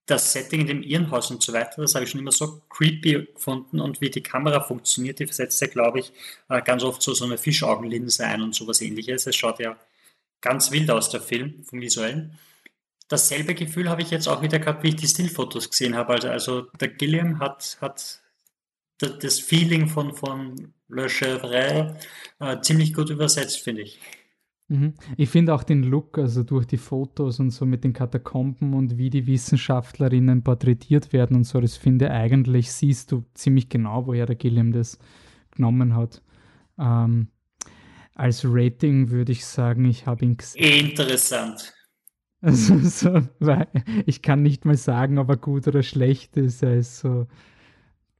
das 0.07 0.33
Setting 0.33 0.63
in 0.63 0.67
dem 0.67 0.83
Irrenhaus 0.83 1.31
und 1.31 1.43
so 1.43 1.53
weiter, 1.53 1.81
das 1.83 1.95
habe 1.95 2.05
ich 2.05 2.11
schon 2.11 2.21
immer 2.21 2.33
so 2.33 2.63
creepy 2.69 3.27
gefunden 3.33 3.81
und 3.81 4.01
wie 4.01 4.11
die 4.11 4.23
Kamera 4.23 4.61
funktioniert, 4.61 5.19
die 5.19 5.27
versetzt 5.27 5.61
ja, 5.63 5.67
glaube 5.67 6.01
ich, 6.01 6.13
äh, 6.49 6.61
ganz 6.63 6.83
oft 6.83 7.01
so, 7.01 7.15
so 7.15 7.25
eine 7.25 7.39
Fischaugenlinse 7.39 8.25
ein 8.25 8.43
und 8.43 8.55
sowas 8.55 8.83
ähnliches. 8.83 9.27
Es 9.27 9.37
schaut 9.37 9.61
ja 9.61 9.77
ganz 10.43 10.71
wild 10.71 10.91
aus, 10.91 11.09
der 11.09 11.23
Film, 11.23 11.65
vom 11.65 11.81
Visuellen. 11.81 12.39
Dasselbe 13.09 13.55
Gefühl 13.55 13.89
habe 13.89 14.03
ich 14.03 14.11
jetzt 14.11 14.29
auch 14.29 14.43
wieder 14.43 14.59
gehabt, 14.59 14.83
wie 14.83 14.89
ich 14.89 14.97
die 14.97 15.09
Stillfotos 15.09 15.71
gesehen 15.71 15.97
habe. 15.97 16.15
Also, 16.15 16.29
also 16.29 16.61
der 16.81 16.89
Gilliam 16.89 17.39
hat, 17.39 17.79
hat 17.81 18.21
das 18.99 19.41
Feeling 19.41 19.89
von, 19.89 20.15
von 20.15 20.75
Le 20.89 21.09
Chevre 21.09 21.99
äh, 22.41 22.61
ziemlich 22.61 22.95
gut 22.95 23.11
übersetzt, 23.11 23.61
finde 23.61 23.83
ich. 23.83 23.99
Mhm. 24.69 24.95
Ich 25.17 25.29
finde 25.29 25.55
auch 25.55 25.63
den 25.63 25.83
Look, 25.83 26.17
also 26.17 26.43
durch 26.43 26.67
die 26.67 26.79
Fotos 26.79 27.39
und 27.39 27.51
so 27.51 27.67
mit 27.67 27.85
den 27.85 27.93
Katakomben 27.93 28.73
und 28.73 28.97
wie 28.97 29.11
die 29.11 29.27
Wissenschaftlerinnen 29.27 30.43
porträtiert 30.43 31.13
werden 31.13 31.37
und 31.37 31.45
so, 31.45 31.61
das 31.61 31.77
finde 31.77 32.11
eigentlich, 32.11 32.73
siehst 32.73 33.13
du 33.13 33.25
ziemlich 33.35 33.69
genau, 33.69 34.07
woher 34.07 34.27
der 34.27 34.37
Gilliam 34.37 34.73
das 34.73 34.99
genommen 35.51 35.95
hat. 35.95 36.23
Ähm, 36.79 37.29
als 38.15 38.45
Rating 38.45 39.11
würde 39.11 39.33
ich 39.33 39.45
sagen, 39.45 39.85
ich 39.85 40.07
habe 40.07 40.25
ihn 40.25 40.37
gesehen. 40.37 40.89
Interessant. 40.91 41.75
Also, 42.41 42.79
so, 42.79 43.23
weil 43.41 43.69
ich 44.07 44.23
kann 44.23 44.43
nicht 44.43 44.65
mal 44.65 44.77
sagen, 44.77 45.19
ob 45.19 45.31
er 45.31 45.37
gut 45.37 45.67
oder 45.67 45.83
schlecht 45.83 46.37
ist. 46.37 46.63
Er 46.63 46.77
ist 46.77 46.99
so. 46.99 47.27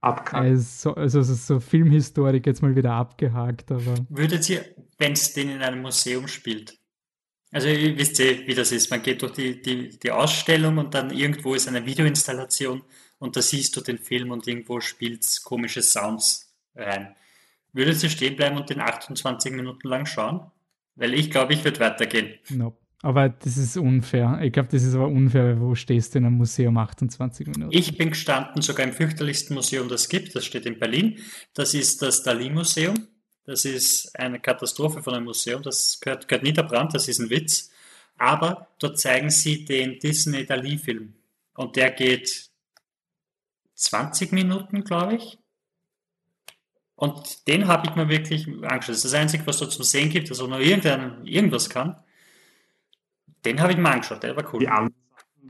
Abgehakt. 0.05 0.59
So, 0.59 0.95
also 0.95 1.23
so 1.23 1.61
Filmhistorik 1.61 2.47
jetzt 2.47 2.63
mal 2.63 2.77
wieder 2.77 2.93
abgehakt. 2.93 3.73
Aber 3.73 3.95
Würdet 4.09 4.49
ihr, 4.51 4.65
wenn 4.99 5.13
es 5.13 5.33
den 5.33 5.51
in 5.51 5.63
einem 5.63 5.83
Museum 5.83 6.29
spielt, 6.29 6.79
also 7.51 7.69
ihr 7.69 7.97
wisst 7.97 8.19
ihr, 8.19 8.47
wie 8.47 8.55
das 8.55 8.73
ist, 8.73 8.91
man 8.91 9.03
geht 9.03 9.23
durch 9.23 9.33
die, 9.33 9.63
die, 9.63 9.99
die 9.99 10.11
Ausstellung 10.11 10.77
und 10.79 10.93
dann 10.93 11.11
irgendwo 11.11 11.55
ist 11.55 11.69
eine 11.69 11.87
Videoinstallation 11.87 12.83
und 13.19 13.37
da 13.37 13.43
siehst 13.43 13.77
du 13.77 13.81
den 13.81 13.99
Film 13.99 14.33
und 14.33 14.47
irgendwo 14.49 14.81
spielt 14.81 15.25
komische 15.45 15.81
Sounds 15.81 16.53
rein. 16.75 17.15
Würdet 17.73 18.03
ihr 18.03 18.11
stehen 18.11 18.37
bleiben 18.37 18.57
und 18.57 18.71
den 18.71 18.81
28 18.81 19.53
Minuten 19.53 19.89
lang 19.89 20.05
schauen? 20.05 20.51
Weil 20.97 21.15
ich 21.15 21.31
glaube, 21.31 21.55
ich 21.55 21.65
würde 21.65 21.81
weitergehen. 21.81 22.35
Nope. 22.51 22.84
Aber 23.05 23.29
das 23.29 23.59
ist 23.59 23.77
unfair. 23.77 24.41
Ich 24.43 24.51
glaube, 24.51 24.71
das 24.73 24.83
ist 24.83 24.95
aber 24.95 25.09
unfair, 25.09 25.61
wo 25.61 25.75
stehst 25.75 26.15
du 26.15 26.21
in 26.21 26.25
einem 26.25 26.39
Museum 26.39 26.79
28 26.79 27.47
Minuten? 27.49 27.71
Ich 27.71 27.99
bin 27.99 28.09
gestanden 28.09 28.63
sogar 28.63 28.87
im 28.87 28.95
fürchterlichsten 28.95 29.55
Museum, 29.55 29.91
das 29.91 30.03
es 30.03 30.09
gibt. 30.09 30.35
Das 30.35 30.47
steht 30.47 30.65
in 30.65 30.79
Berlin. 30.79 31.19
Das 31.53 31.75
ist 31.75 32.01
das 32.01 32.23
Dali-Museum. 32.23 32.95
Das 33.45 33.67
ist 33.67 34.19
eine 34.19 34.41
Katastrophe 34.41 35.03
von 35.03 35.13
einem 35.13 35.27
Museum. 35.27 35.63
Das 35.63 36.01
gehört, 36.01 36.29
gehört 36.29 36.45
niederbrannt. 36.45 36.95
Das 36.95 37.07
ist 37.07 37.19
ein 37.19 37.29
Witz. 37.29 37.71
Aber 38.17 38.69
dort 38.79 38.99
zeigen 38.99 39.29
sie 39.29 39.67
den 39.67 39.99
Disney 39.99 40.47
Dali-Film. 40.47 41.13
Und 41.57 41.77
der 41.77 41.91
geht 41.91 42.49
20 43.75 44.33
Minuten, 44.33 44.83
glaube 44.83 45.17
ich. 45.17 45.39
Und 46.97 47.47
den 47.49 47.69
habe 47.69 47.87
ich 47.87 47.97
mir 47.97 48.09
wirklich 48.09 48.47
angeschaut. 48.47 48.89
Das 48.89 48.97
ist 48.97 49.05
das 49.05 49.13
Einzige, 49.15 49.47
was 49.47 49.59
dort 49.59 49.73
zum 49.73 49.85
Sehen 49.85 50.09
gibt, 50.09 50.31
dass 50.31 50.41
also 50.41 50.51
nur 50.51 50.61
irgendwas 50.61 51.69
kann. 51.69 51.99
Den 53.45 53.61
habe 53.61 53.73
ich 53.73 53.79
mal 53.79 53.93
angeschaut, 53.93 54.23
der 54.23 54.37
war 54.37 54.45
cool. 54.53 54.61
Die 54.61 54.69
anderen 54.69 54.95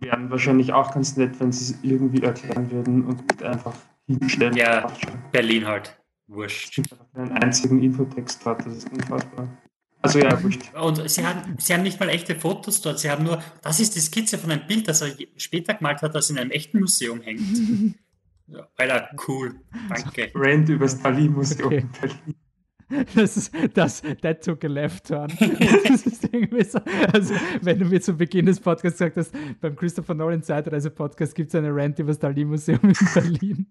wären 0.01 0.31
wahrscheinlich 0.31 0.73
auch 0.73 0.93
ganz 0.93 1.17
nett, 1.17 1.39
wenn 1.41 1.53
sie 1.53 1.75
es 1.75 1.79
irgendwie 1.83 2.23
erklären 2.23 2.71
würden 2.71 3.05
und 3.05 3.43
einfach 3.43 3.75
hinstellen. 4.07 4.57
Ja, 4.57 4.91
Berlin 5.33 5.67
halt. 5.67 5.97
Wurscht. 6.27 6.71
Es 6.71 6.75
gibt 6.75 6.93
einfach 6.93 7.13
keinen 7.13 7.33
einzigen 7.33 7.83
Infotext 7.83 8.45
dort, 8.45 8.67
das 8.67 8.79
ist 8.79 8.91
unfassbar. 8.91 9.49
Also 10.03 10.19
ja, 10.19 10.43
wurscht. 10.43 10.75
Und 10.75 11.09
sie 11.09 11.25
haben, 11.25 11.57
sie 11.59 11.73
haben 11.73 11.83
nicht 11.83 12.01
mal 12.01 12.09
echte 12.09 12.35
Fotos 12.35 12.81
dort, 12.81 12.99
sie 12.99 13.11
haben 13.11 13.25
nur, 13.25 13.43
das 13.63 13.81
ist 13.81 13.95
die 13.95 14.01
Skizze 14.01 14.39
von 14.39 14.51
einem 14.51 14.67
Bild, 14.67 14.89
das 14.89 15.03
er 15.03 15.15
später 15.37 15.75
gemalt 15.75 16.03
hat, 16.03 16.15
das 16.15 16.31
in 16.31 16.39
einem 16.39 16.51
echten 16.51 16.81
Museum 16.81 17.21
hängt. 17.21 17.41
ja, 18.49 18.69
Alter, 18.77 19.11
cool. 19.29 19.61
Danke. 19.89 20.31
Rand 20.35 20.69
übers 20.69 21.01
Dali-Museum 21.01 21.67
okay. 21.67 21.79
in 21.79 21.91
Berlin. 21.93 22.35
Das 23.15 23.37
ist 23.37 23.53
das, 23.75 24.03
that 24.23 24.45
took 24.45 24.65
a 24.65 24.69
left 24.69 25.07
turn. 25.09 25.31
so, 25.31 26.79
also, 27.13 27.35
wenn 27.63 27.79
du 27.79 27.87
mir 27.87 28.01
zu 28.01 28.15
Beginn 28.15 28.47
des 28.47 28.61
Podcasts 28.61 28.99
gesagt 28.99 29.17
hast, 29.17 29.35
beim 29.61 29.75
Christopher 29.77 30.15
Nolan 30.15 30.43
Zeitreise 30.43 30.91
Podcast 30.91 31.35
gibt 31.35 31.49
es 31.49 31.55
eine 31.55 31.75
Rant 31.75 31.99
über 31.99 32.09
das 32.09 32.19
Dali-Museum 32.19 32.81
in 32.83 32.95
Berlin. 33.15 33.67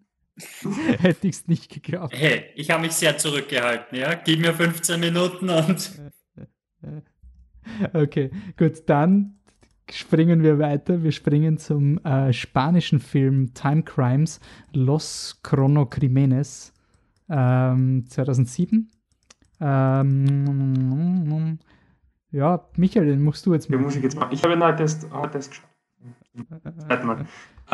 Hätte 1.00 1.28
ich 1.28 1.36
es 1.36 1.48
nicht 1.48 1.70
geglaubt. 1.70 2.14
Hey, 2.16 2.46
ich 2.56 2.72
habe 2.72 2.82
mich 2.82 2.94
sehr 2.94 3.18
zurückgehalten, 3.18 3.98
ja. 3.98 4.16
Gib 4.16 4.40
mir 4.40 4.54
15 4.54 5.00
Minuten 5.00 5.50
und. 5.50 5.92
Okay, 7.94 8.30
gut, 8.58 8.84
dann 8.88 9.40
springen 9.90 10.44
wir 10.44 10.60
weiter. 10.60 11.04
Wir 11.04 11.12
springen 11.12 11.58
zum 11.58 11.98
äh, 12.04 12.34
spanischen 12.34 13.00
Film 13.00 13.54
Time 13.54 13.84
Crimes 13.84 14.40
Los 14.74 15.40
Cronocrimenes 15.44 16.74
ähm, 17.30 18.06
2007 18.10 18.92
ähm, 19.64 21.60
ja, 22.32 22.60
Michael, 22.76 23.06
den 23.06 23.24
musst 23.24 23.46
du 23.46 23.54
jetzt 23.54 23.70
mal. 23.70 23.78
Den 23.78 23.86
muss 23.86 23.96
ich 23.96 24.04
jetzt 24.04 24.18
machen. 24.18 24.32
Ich 24.32 24.44
habe 24.44 24.54
ihn 24.54 24.64
heute 24.64 24.82
erst, 24.82 25.08
heute 25.14 25.38
erst 25.38 25.52
geschaut. 25.52 25.70
Warte 26.88 27.06
mal. 27.06 27.26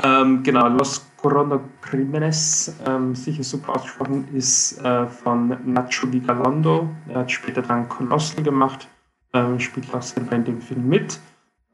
Ähm, 0.03 0.43
genau, 0.43 0.67
Los 0.67 1.05
Corona 1.17 1.59
Crímenes, 1.81 2.75
ähm, 2.85 3.15
sicher 3.15 3.43
super 3.43 3.75
ausgesprochen, 3.75 4.27
ist 4.33 4.83
äh, 4.83 5.07
von 5.07 5.57
Nacho 5.65 6.11
Vigalondo. 6.11 6.89
Er 7.07 7.21
hat 7.21 7.31
später 7.31 7.61
dann 7.61 7.89
Colossal 7.89 8.43
gemacht, 8.43 8.87
ähm, 9.33 9.59
spielt 9.59 9.93
auch 9.93 10.01
selber 10.01 10.35
in 10.35 10.43
dem 10.43 10.61
Film 10.61 10.87
mit. 10.87 11.19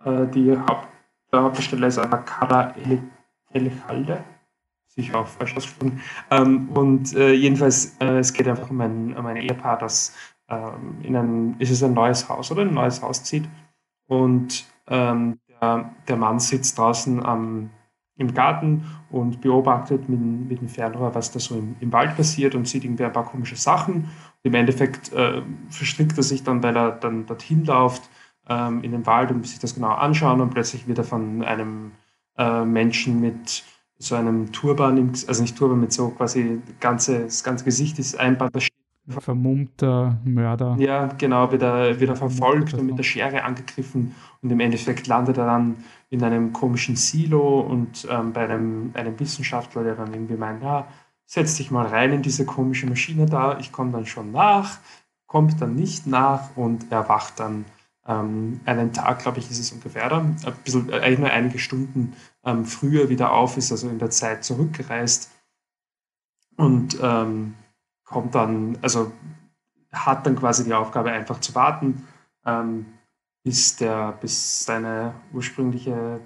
Äh, 0.06 0.28
die 0.28 0.56
Haupt, 0.58 0.88
der 1.32 1.44
Hauptdarsteller 1.44 1.88
ist 1.88 1.98
Ana 1.98 2.18
Cara 2.18 2.74
Elejalde. 3.52 4.24
Sicher 4.96 5.20
auch 5.20 5.28
falsch 5.28 5.56
ausgesprochen. 5.56 6.02
Ähm, 6.32 6.70
und 6.70 7.14
äh, 7.16 7.34
jedenfalls, 7.34 7.98
äh, 8.00 8.20
es 8.20 8.34
geht 8.34 8.48
einfach 8.48 8.70
um 8.70 8.82
ein, 8.82 9.16
um 9.16 9.26
ein 9.26 9.38
Ehepaar, 9.38 9.78
das 9.78 10.16
ähm, 10.50 10.98
in 11.04 11.16
ein, 11.16 11.56
ist 11.60 11.72
es 11.72 11.84
ein 11.84 11.94
neues 11.94 12.30
Haus 12.30 12.52
oder 12.52 12.62
ein 12.62 12.74
neues 12.74 13.02
Haus 13.02 13.24
zieht. 13.24 13.48
Und 14.08 14.66
ähm, 14.88 15.40
der, 15.50 15.92
der 16.08 16.16
Mann 16.16 16.40
sitzt 16.40 16.78
draußen 16.78 17.26
am, 17.26 17.70
im 18.18 18.34
Garten 18.34 18.86
und 19.10 19.42
beobachtet 19.42 20.08
mit, 20.08 20.20
mit 20.20 20.62
dem 20.62 20.70
Fernrohr, 20.70 21.14
was 21.14 21.32
da 21.32 21.40
so 21.40 21.58
im, 21.58 21.76
im, 21.80 21.92
Wald 21.92 22.16
passiert 22.16 22.56
und 22.56 22.68
sieht 22.68 22.86
irgendwie 22.86 23.04
ein 23.04 23.14
paar 23.14 23.26
komische 23.26 23.56
Sachen. 23.56 23.96
Und 23.96 24.10
Im 24.44 24.54
Endeffekt 24.54 25.12
äh, 25.14 25.42
verstrickt 25.70 26.18
er 26.18 26.24
sich 26.24 26.44
dann, 26.44 26.64
weil 26.64 26.78
er 26.78 26.92
dann 26.92 27.26
dorthin 27.26 27.66
läuft, 27.66 28.10
ähm, 28.48 28.84
in 28.84 28.92
den 28.92 29.06
Wald 29.06 29.32
und 29.32 29.46
sich 29.46 29.60
das 29.60 29.76
genau 29.76 29.90
anschauen 29.90 30.40
und 30.40 30.52
plötzlich 30.52 30.88
wird 30.88 31.00
er 31.00 31.04
von 31.04 31.44
einem 31.44 31.92
äh, 32.38 32.64
Menschen 32.64 33.20
mit 33.20 33.64
so 33.98 34.16
einem 34.16 34.52
Turban, 34.52 35.14
also 35.28 35.42
nicht 35.42 35.58
Turban, 35.58 35.80
mit 35.80 35.94
so 35.94 36.10
quasi 36.10 36.62
ganze, 36.80 37.26
das 37.26 37.44
ganze 37.44 37.66
Gesicht 37.66 38.00
ist 38.00 38.20
einbandagiert. 38.20 38.72
Vermummter 39.08 40.20
Mörder. 40.24 40.76
Ja, 40.80 41.08
genau, 41.18 41.52
wird 41.52 41.62
er, 41.62 42.00
wird 42.00 42.10
er 42.10 42.16
verfolgt 42.16 42.74
und 42.74 42.88
mit 42.88 42.98
der 42.98 43.04
Schere 43.04 43.44
angegriffen 43.44 44.16
und 44.42 44.50
im 44.50 44.60
Endeffekt 44.60 45.06
landet 45.06 45.38
er 45.38 45.46
dann 45.46 45.78
in 46.10 46.24
einem 46.24 46.54
komischen 46.54 46.96
Silo 46.96 47.60
und 47.60 48.08
ähm, 48.10 48.34
bei 48.34 48.50
einem, 48.50 48.92
einem 48.96 49.20
Wissenschaftler, 49.20 49.84
der 49.84 49.96
dann 49.96 50.12
irgendwie 50.12 50.38
meint, 50.38 50.64
ja, 50.64 50.88
setz 51.26 51.56
dich 51.56 51.70
mal 51.70 51.86
rein 51.86 52.14
in 52.14 52.22
diese 52.24 52.46
komische 52.46 52.88
Maschine 52.88 53.28
da, 53.28 53.60
ich 53.60 53.72
komme 53.72 53.92
dann 53.92 54.08
schon 54.08 54.32
nach, 54.32 54.80
kommt 55.28 55.62
dann 55.62 55.76
nicht 55.76 56.08
nach 56.08 56.56
und 56.56 56.92
erwacht 56.92 57.40
dann 57.40 57.66
ähm, 58.08 58.60
einen 58.66 58.94
Tag, 58.94 59.20
glaube 59.20 59.40
ich, 59.40 59.50
ist 59.50 59.60
es 59.60 59.72
ungefähr, 59.72 60.10
dann, 60.10 60.38
ein 60.46 60.54
bisschen, 60.64 60.90
äh, 60.90 61.18
nur 61.18 61.30
einige 61.30 61.60
Stunden 61.60 62.14
ähm, 62.44 62.66
früher 62.66 63.10
wieder 63.10 63.32
auf 63.32 63.58
ist, 63.58 63.72
also 63.72 63.90
in 63.90 64.00
der 64.00 64.12
Zeit 64.12 64.44
zurückgereist 64.44 65.32
und 66.58 66.98
ähm, 67.02 67.56
kommt 68.04 68.36
dann, 68.36 68.78
also 68.82 69.12
hat 69.92 70.26
dann 70.26 70.36
quasi 70.36 70.64
die 70.64 70.74
Aufgabe, 70.74 71.12
einfach 71.12 71.40
zu 71.40 71.56
warten, 71.56 72.08
ähm, 72.46 72.86
bis, 73.44 73.76
der, 73.76 74.14
bis 74.14 74.66
seine 74.66 75.14
ursprüngliche, 75.34 76.20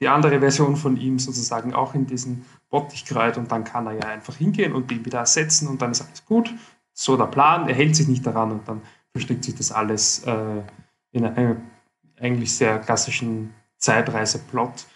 die 0.00 0.08
andere 0.08 0.40
Version 0.40 0.76
von 0.76 0.96
ihm 0.96 1.18
sozusagen 1.18 1.74
auch 1.74 1.94
in 1.94 2.06
diesen 2.06 2.44
Bottich 2.70 3.04
kreuzt 3.04 3.38
und 3.38 3.50
dann 3.52 3.64
kann 3.64 3.86
er 3.86 3.92
ja 3.92 4.08
einfach 4.08 4.36
hingehen 4.36 4.72
und 4.72 4.90
ihn 4.90 5.04
wieder 5.04 5.18
ersetzen 5.18 5.68
und 5.68 5.82
dann 5.82 5.90
ist 5.90 6.02
alles 6.02 6.24
gut. 6.24 6.52
So 6.92 7.16
der 7.16 7.26
Plan, 7.26 7.68
er 7.68 7.74
hält 7.74 7.96
sich 7.96 8.08
nicht 8.08 8.26
daran 8.26 8.52
und 8.52 8.68
dann 8.68 8.82
verstrickt 9.12 9.44
sich 9.44 9.54
das 9.56 9.72
alles 9.72 10.24
äh, 10.24 10.62
in 11.12 11.24
einem 11.24 11.62
eigentlich 12.20 12.56
sehr 12.56 12.78
klassischen 12.78 13.54
Zeitreiseplot, 13.78 14.86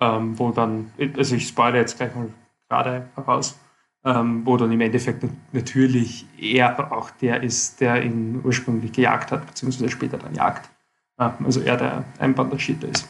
ähm, 0.00 0.38
wo 0.38 0.50
dann, 0.50 0.92
also 1.16 1.34
ich 1.34 1.48
spoilere 1.48 1.80
jetzt 1.80 1.96
gleich 1.96 2.14
mal 2.14 2.28
gerade 2.68 3.08
heraus, 3.14 3.58
ähm, 4.04 4.44
wo 4.44 4.56
dann 4.56 4.70
im 4.70 4.80
Endeffekt 4.80 5.24
natürlich 5.52 6.26
er 6.38 6.92
auch 6.92 7.10
der 7.10 7.42
ist, 7.42 7.80
der 7.80 8.04
ihn 8.04 8.40
ursprünglich 8.44 8.92
gejagt 8.92 9.32
hat, 9.32 9.46
beziehungsweise 9.46 9.90
später 9.90 10.18
dann 10.18 10.34
jagt. 10.34 10.70
Ähm, 11.18 11.32
also 11.44 11.60
er 11.60 11.76
der 11.76 12.04
Einbandagierte 12.18 12.86
ist. 12.86 13.08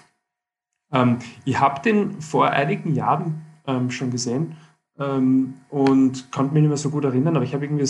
Ähm, 0.93 1.19
ich 1.45 1.59
habe 1.59 1.83
den 1.83 2.21
vor 2.23 2.51
einigen 2.51 2.95
Jahren 2.95 3.45
ähm, 3.67 3.91
schon 3.91 4.11
gesehen 4.11 4.57
und 4.99 6.33
konnte 6.33 6.55
mich 6.55 6.63
nicht 6.63 6.71
mehr 6.71 6.79
so 6.79 6.89
gut 6.89 7.05
erinnern, 7.05 7.37
aber 7.37 7.45
ich 7.45 7.53
habe 7.53 7.67
irgendwie, 7.67 7.87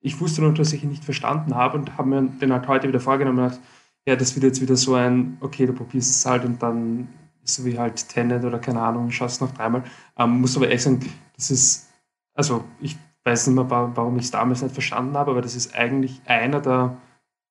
ich 0.00 0.20
wusste 0.22 0.40
noch, 0.40 0.54
dass 0.54 0.72
ich 0.72 0.82
ihn 0.82 0.88
nicht 0.88 1.04
verstanden 1.04 1.54
habe 1.54 1.76
und 1.76 1.98
habe 1.98 2.08
mir 2.08 2.22
den 2.22 2.50
halt 2.50 2.66
heute 2.66 2.88
wieder 2.88 2.98
vorgenommen 2.98 3.40
und 3.40 3.50
gedacht, 3.50 3.60
ja, 4.06 4.16
das 4.16 4.34
wird 4.34 4.44
jetzt 4.44 4.60
wieder 4.60 4.76
so 4.76 4.94
ein, 4.94 5.36
okay, 5.40 5.66
du 5.66 5.72
probierst 5.72 6.10
es 6.10 6.26
halt 6.26 6.44
und 6.44 6.62
dann 6.62 7.08
so 7.44 7.64
wie 7.64 7.78
halt 7.78 8.08
Tenet 8.08 8.44
oder 8.44 8.58
keine 8.58 8.80
Ahnung, 8.80 9.10
schaust 9.10 9.40
noch 9.40 9.52
dreimal. 9.52 9.84
Ähm, 10.16 10.40
muss 10.40 10.56
aber 10.56 10.66
ehrlich 10.66 10.82
sagen, 10.82 11.00
das 11.36 11.50
ist, 11.50 11.88
also 12.34 12.64
ich 12.80 12.96
weiß 13.24 13.48
nicht 13.48 13.56
mehr, 13.56 13.70
warum 13.70 14.16
ich 14.16 14.24
es 14.24 14.30
damals 14.30 14.62
nicht 14.62 14.72
verstanden 14.72 15.16
habe, 15.16 15.32
aber 15.32 15.42
das 15.42 15.54
ist 15.54 15.74
eigentlich 15.74 16.20
einer 16.24 16.60
der 16.60 16.96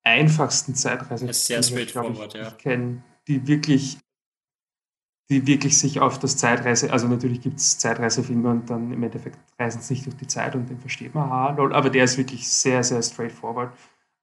einfachsten 0.04 0.76
Zeitreisen, 0.76 1.32
sehr 1.34 1.62
straightforward, 1.62 2.34
ich, 2.34 2.41
ja. 2.41 2.47
ich 2.47 2.58
kenne, 2.58 3.04
die 3.28 3.47
wirklich, 3.47 4.00
die 5.30 5.45
wirklich 5.45 5.78
sich 5.78 6.00
auf 6.00 6.18
das 6.18 6.38
Zeitreise, 6.38 6.91
also 6.91 7.08
natürlich 7.08 7.41
gibt 7.41 7.60
es 7.60 7.78
Zeitreisefilme 7.78 8.50
und 8.50 8.70
dann 8.70 8.91
im 8.91 9.04
Endeffekt 9.04 9.38
reisen 9.60 9.82
sie 9.82 9.93
nicht 9.93 10.06
durch 10.06 10.18
die 10.18 10.28
Zeit 10.28 10.56
und 10.56 10.70
den 10.70 10.80
versteht 10.80 11.14
man, 11.14 11.30
ha, 11.30 11.52
lol, 11.52 11.74
aber 11.74 11.89
der 11.89 12.06
ist 12.06 12.18
wirklich 12.18 12.50
sehr, 12.50 12.84
sehr 12.84 13.02
straightforward. 13.04 13.74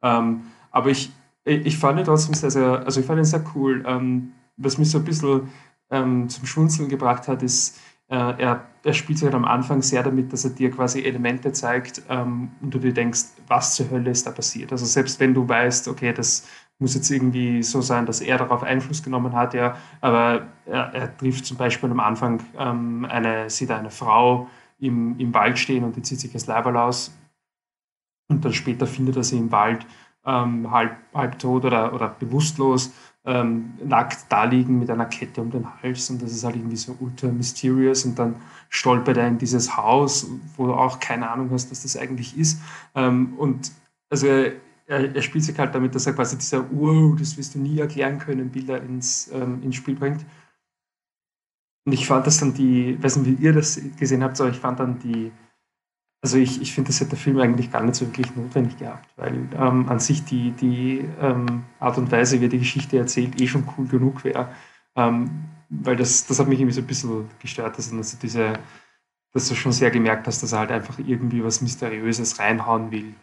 Ähm, 0.03 0.49
aber 0.73 0.91
ich, 0.91 1.13
ich 1.47 1.79
fand 1.79 1.99
ihn 1.99 2.05
trotzdem 2.05 2.35
sehr, 2.35 2.51
sehr, 2.51 2.85
also 2.85 3.01
ich 3.01 3.07
fand 3.07 3.21
ihn 3.21 3.25
sehr 3.25 3.45
cool. 3.55 3.85
Ähm, 3.87 4.33
was 4.57 4.79
mich 4.79 4.91
so 4.91 4.99
ein 4.99 5.05
bisschen 5.05 5.49
ähm, 5.91 6.29
zum 6.29 6.47
Schmunzeln 6.47 6.89
gebracht 6.89 7.29
hat, 7.29 7.43
ist, 7.43 7.79
äh, 8.09 8.15
er, 8.17 8.67
er 8.83 8.93
spielt 8.93 9.19
sich 9.19 9.27
halt 9.27 9.35
am 9.35 9.45
Anfang 9.45 9.83
sehr 9.83 10.03
damit, 10.03 10.33
dass 10.33 10.45
er 10.45 10.51
dir 10.51 10.71
quasi 10.71 11.03
Elemente 11.03 11.53
zeigt 11.53 12.03
ähm, 12.09 12.51
und 12.61 12.75
du 12.75 12.79
dir 12.79 12.93
denkst, 12.93 13.27
was 13.47 13.75
zur 13.75 13.91
Hölle 13.91 14.11
ist 14.11 14.27
da 14.27 14.31
passiert. 14.31 14.73
Also 14.73 14.87
selbst 14.87 15.19
wenn 15.21 15.35
du 15.35 15.49
weißt, 15.49 15.89
okay, 15.89 16.13
das 16.13 16.47
muss 16.79 16.95
jetzt 16.95 17.11
irgendwie 17.11 17.63
so 17.63 17.81
sein, 17.81 18.07
dass 18.07 18.21
er 18.21 18.39
darauf 18.39 18.63
Einfluss 18.63 19.03
genommen 19.03 19.33
hat, 19.33 19.55
ja, 19.55 19.77
aber 20.01 20.47
er, 20.67 20.95
er 20.95 21.17
trifft 21.17 21.47
zum 21.47 21.57
Beispiel 21.57 21.91
am 21.91 22.01
Anfang 22.01 22.43
ähm, 22.59 23.07
eine, 23.07 23.51
sieht 23.51 23.71
eine 23.71 23.91
Frau 23.91 24.49
im, 24.79 25.19
im 25.19 25.33
Wald 25.33 25.59
stehen 25.59 25.85
und 25.85 25.97
die 25.97 26.03
zieht 26.03 26.21
sich 26.21 26.33
das 26.33 26.47
Leiberl 26.47 26.77
aus 26.77 27.13
und 28.29 28.45
dann 28.45 28.53
später 28.53 28.87
findet 28.87 29.17
er 29.17 29.25
sie 29.25 29.39
im 29.39 29.51
Wald 29.53 29.87
ähm, 30.27 30.71
halb, 30.71 30.97
halb 31.15 31.39
tot 31.39 31.65
oder, 31.65 31.95
oder 31.95 32.09
bewusstlos 32.09 32.93
ähm, 33.27 33.75
nackt 33.85 34.27
da 34.29 34.45
liegen 34.45 34.79
mit 34.79 34.89
einer 34.89 35.07
Kette 35.07 35.43
um 35.43 35.51
den 35.51 35.67
Hals 35.83 36.09
und 36.11 36.23
das 36.23 36.33
ist 36.33 36.45
halt 36.45 36.57
irgendwie 36.57 36.77
so 36.77 36.97
ultra 37.01 37.27
mysterious 37.27 38.05
und 38.05 38.19
dann 38.19 38.37
stolpert 38.69 39.17
er 39.17 39.27
in 39.27 39.39
dieses 39.39 39.77
Haus, 39.77 40.29
wo 40.57 40.67
du 40.67 40.75
auch 40.75 41.01
keine 41.01 41.29
Ahnung 41.29 41.51
hast, 41.51 41.71
was 41.71 41.83
das 41.83 41.97
eigentlich 41.97 42.39
ist. 42.39 42.61
Ähm, 42.95 43.35
und 43.37 43.73
also 44.11 44.29
er, 44.29 44.53
er, 44.87 45.23
spielt 45.23 45.45
sich 45.45 45.59
halt 45.59 45.75
damit, 45.75 45.95
dass 45.95 46.07
er 46.07 46.13
quasi 46.13 46.39
dieser 46.39 46.65
Wow, 46.71 47.17
das 47.19 47.37
wirst 47.37 47.57
du 47.57 47.59
nie 47.59 47.81
erklären 47.81 48.19
können, 48.19 48.51
Bilder 48.51 48.81
ins, 48.81 49.29
ähm, 49.33 49.61
ins 49.63 49.75
Spiel 49.75 49.97
bringt. 49.97 50.25
Und 51.85 51.93
ich 51.93 52.07
fand 52.07 52.27
das 52.27 52.39
dann 52.39 52.55
die, 52.55 52.93
ich 52.93 53.03
weiß 53.03 53.17
nicht, 53.17 53.41
wie 53.41 53.45
ihr 53.45 53.53
das 53.53 53.81
gesehen 53.99 54.23
habt, 54.23 54.41
aber 54.41 54.51
ich 54.51 54.59
fand 54.59 54.79
dann 54.79 55.01
die, 55.01 55.33
also 56.27 56.39
ich, 56.39 56.61
ich 56.61 56.73
finde, 56.73 56.89
das 56.89 56.99
hätte 56.99 57.11
der 57.11 57.21
Film 57.21 57.39
eigentlich 57.39 57.71
gar 57.71 57.85
nicht 57.85 57.95
so 57.95 58.05
wirklich 58.05 58.35
notwendig 58.35 58.79
gehabt, 58.79 59.09
weil 59.17 59.49
ähm, 59.57 59.89
an 59.89 60.01
sich 60.01 60.25
die, 60.25 60.51
die 60.51 61.05
ähm, 61.21 61.63
Art 61.79 61.99
und 61.99 62.11
Weise, 62.11 62.41
wie 62.41 62.47
er 62.47 62.49
die 62.49 62.59
Geschichte 62.59 62.99
erzählt, 62.99 63.41
eh 63.41 63.47
schon 63.47 63.63
cool 63.79 63.87
genug 63.87 64.25
wäre. 64.25 64.49
Ähm, 64.97 65.45
weil 65.69 65.95
das, 65.95 66.27
das 66.27 66.41
hat 66.41 66.49
mich 66.49 66.59
irgendwie 66.59 66.75
so 66.75 66.81
ein 66.81 66.87
bisschen 66.89 67.31
gestört, 67.39 67.79
dass, 67.79 67.93
also 67.93 68.17
diese, 68.21 68.55
dass 69.33 69.49
du 69.49 69.55
schon 69.55 69.71
sehr 69.71 69.93
gemerkt 69.93 70.27
hast, 70.27 70.43
dass 70.43 70.51
er 70.51 70.59
halt 70.59 70.73
einfach 70.73 70.99
irgendwie 70.99 71.45
was 71.45 71.61
Mysteriöses 71.61 72.41
reinhauen 72.41 72.91
will. 72.91 73.15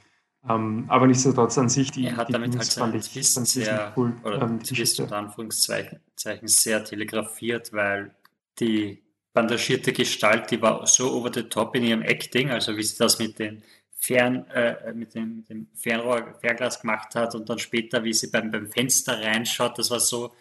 Ähm, 0.48 0.86
aber 0.88 1.06
nichtsdestotrotz 1.06 1.58
an 1.58 1.68
sich, 1.68 1.92
die, 1.92 2.06
er 2.06 2.16
hat 2.16 2.30
die 2.30 2.34
damit 2.34 2.56
halt 2.58 2.72
seinen 2.72 3.02
Twist 3.02 3.46
sehr, 3.48 3.92
cool, 3.98 4.14
oder 4.24 4.44
ähm, 4.44 4.64
Twist 4.64 4.98
unter 5.02 5.18
Anführungszeichen 5.18 6.00
sehr 6.44 6.86
telegrafiert, 6.86 7.74
weil 7.74 8.16
die 8.62 9.03
bandagierte 9.34 9.94
Gestalt, 9.94 10.52
die 10.52 10.62
war 10.62 10.86
so 10.88 11.12
over 11.12 11.32
the 11.34 11.44
top 11.44 11.76
in 11.76 11.84
ihrem 11.84 12.04
Acting, 12.04 12.52
also 12.52 12.78
wie 12.78 12.84
sie 12.84 12.98
das 12.98 13.20
mit 13.20 13.40
den 13.40 13.64
Fern, 13.96 14.46
äh, 14.52 14.94
mit 14.94 15.16
dem, 15.16 15.38
mit 15.38 15.50
dem 15.50 15.68
Fernrohr, 15.76 16.36
Fernglas 16.40 16.82
gemacht 16.82 17.16
hat 17.16 17.36
und 17.36 17.50
dann 17.50 17.60
später, 17.60 18.04
wie 18.04 18.14
sie 18.14 18.28
beim, 18.28 18.52
beim 18.52 18.70
Fenster 18.70 19.22
reinschaut, 19.22 19.80
das 19.80 19.90
war 19.90 20.00
so, 20.00 20.34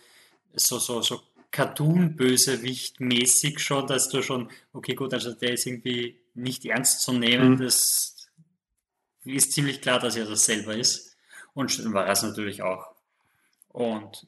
so, 0.55 0.79
so, 0.79 1.01
so 1.01 1.23
Cartoon-Bösewicht-mäßig 1.53 3.61
schon, 3.61 3.87
dass 3.87 4.09
du 4.09 4.23
schon, 4.23 4.51
okay, 4.73 4.95
gut, 4.95 5.15
also 5.15 5.33
der 5.33 5.53
ist 5.53 5.67
irgendwie 5.67 6.19
nicht 6.35 6.65
ernst 6.65 7.03
zu 7.03 7.13
nehmen, 7.13 7.53
mhm. 7.53 7.59
das 7.59 8.17
ist 9.25 9.53
ziemlich 9.53 9.81
klar, 9.81 10.01
dass 10.01 10.17
er 10.17 10.27
das 10.27 10.45
selber 10.45 10.75
ist. 10.75 11.17
Und 11.55 11.93
war 11.93 12.09
es 12.09 12.23
natürlich 12.23 12.63
auch. 12.63 12.93
Und 13.69 14.27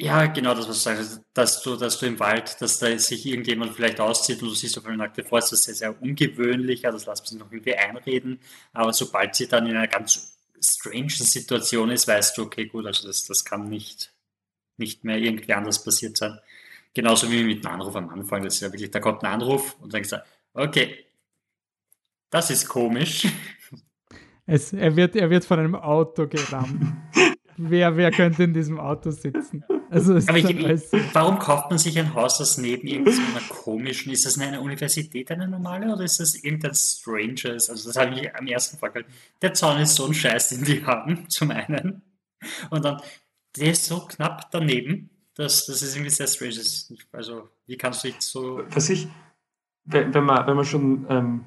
ja, 0.00 0.26
genau 0.26 0.54
das, 0.54 0.68
was 0.68 0.82
du 0.82 0.82
sagst, 0.82 1.20
dass 1.34 1.62
du, 1.62 1.76
dass 1.76 1.98
du 1.98 2.06
im 2.06 2.18
Wald, 2.18 2.60
dass 2.60 2.78
da 2.78 2.96
sich 2.98 3.26
irgendjemand 3.26 3.74
vielleicht 3.74 4.00
auszieht 4.00 4.40
und 4.42 4.48
du 4.48 4.54
siehst 4.54 4.78
auf 4.78 4.86
eine 4.86 4.96
nackte 4.96 5.24
Frau, 5.24 5.36
ist 5.36 5.52
das 5.52 5.64
sehr, 5.64 5.74
sehr 5.74 6.02
ungewöhnlich, 6.02 6.82
ja, 6.82 6.90
das 6.90 7.06
lässt 7.06 7.22
man 7.22 7.26
sich 7.28 7.38
noch 7.38 7.52
irgendwie 7.52 7.74
einreden, 7.74 8.40
aber 8.72 8.92
sobald 8.92 9.34
sie 9.34 9.46
dann 9.46 9.66
in 9.66 9.76
einer 9.76 9.88
ganz 9.88 10.38
strange 10.58 11.10
Situation 11.10 11.90
ist, 11.90 12.08
weißt 12.08 12.38
du, 12.38 12.42
okay, 12.42 12.66
gut, 12.66 12.86
also 12.86 13.06
das, 13.06 13.24
das 13.24 13.44
kann 13.44 13.68
nicht, 13.68 14.12
nicht 14.78 15.04
mehr 15.04 15.18
irgendwie 15.18 15.52
anders 15.52 15.84
passiert 15.84 16.16
sein. 16.16 16.38
Genauso 16.94 17.30
wie 17.30 17.44
mit 17.44 17.64
einem 17.64 17.80
Anruf 17.80 17.94
am 17.94 18.08
Anfang, 18.08 18.42
das 18.42 18.54
ist 18.54 18.60
ja 18.60 18.72
wirklich, 18.72 18.90
da 18.90 19.00
kommt 19.00 19.22
ein 19.22 19.32
Anruf 19.32 19.76
und 19.80 19.92
dann 19.92 20.02
du, 20.02 20.22
okay, 20.54 21.04
das 22.30 22.50
ist 22.50 22.68
komisch. 22.68 23.26
Es, 24.46 24.72
er, 24.72 24.96
wird, 24.96 25.14
er 25.14 25.30
wird 25.30 25.44
von 25.44 25.58
einem 25.58 25.76
Auto 25.76 26.26
gerammt. 26.26 26.82
wer, 27.68 27.96
wer 27.96 28.10
könnte 28.10 28.44
in 28.44 28.54
diesem 28.54 28.78
Auto 28.78 29.10
sitzen? 29.10 29.64
Also 29.90 30.14
Aber 30.14 30.38
ich, 30.38 30.46
warum 31.12 31.38
kauft 31.38 31.70
man 31.70 31.78
sich 31.78 31.98
ein 31.98 32.14
Haus, 32.14 32.38
das 32.38 32.58
neben 32.58 32.86
irgendeiner 32.86 33.40
komischen, 33.48 34.12
ist 34.12 34.24
das 34.24 34.38
eine 34.38 34.60
Universität, 34.60 35.30
eine 35.32 35.48
normale, 35.48 35.92
oder 35.92 36.04
ist 36.04 36.20
das 36.20 36.36
irgendein 36.36 36.74
Stranges? 36.74 37.68
Also 37.68 37.88
das 37.88 37.96
habe 37.96 38.14
ich 38.14 38.34
am 38.34 38.46
ersten 38.46 38.78
Fall 38.78 39.04
Der 39.42 39.52
Zaun 39.52 39.80
ist 39.80 39.96
so 39.96 40.06
ein 40.06 40.14
Scheiß, 40.14 40.50
den 40.50 40.64
die 40.64 40.84
haben, 40.86 41.24
zum 41.28 41.50
einen. 41.50 42.02
Und 42.70 42.84
dann, 42.84 43.00
der 43.56 43.72
ist 43.72 43.86
so 43.86 44.06
knapp 44.06 44.50
daneben, 44.52 45.10
dass 45.34 45.66
das 45.66 45.82
ist 45.82 45.96
irgendwie 45.96 46.10
sehr 46.10 46.28
strange. 46.28 46.60
Also, 47.12 47.48
wie 47.66 47.76
kannst 47.76 48.04
du 48.04 48.08
dich 48.08 48.20
so... 48.20 48.62
Was 48.70 48.90
ich, 48.90 49.08
wenn, 49.84 50.14
wenn, 50.14 50.24
man, 50.24 50.46
wenn 50.46 50.56
man 50.56 50.64
schon, 50.64 51.06
ähm, 51.08 51.44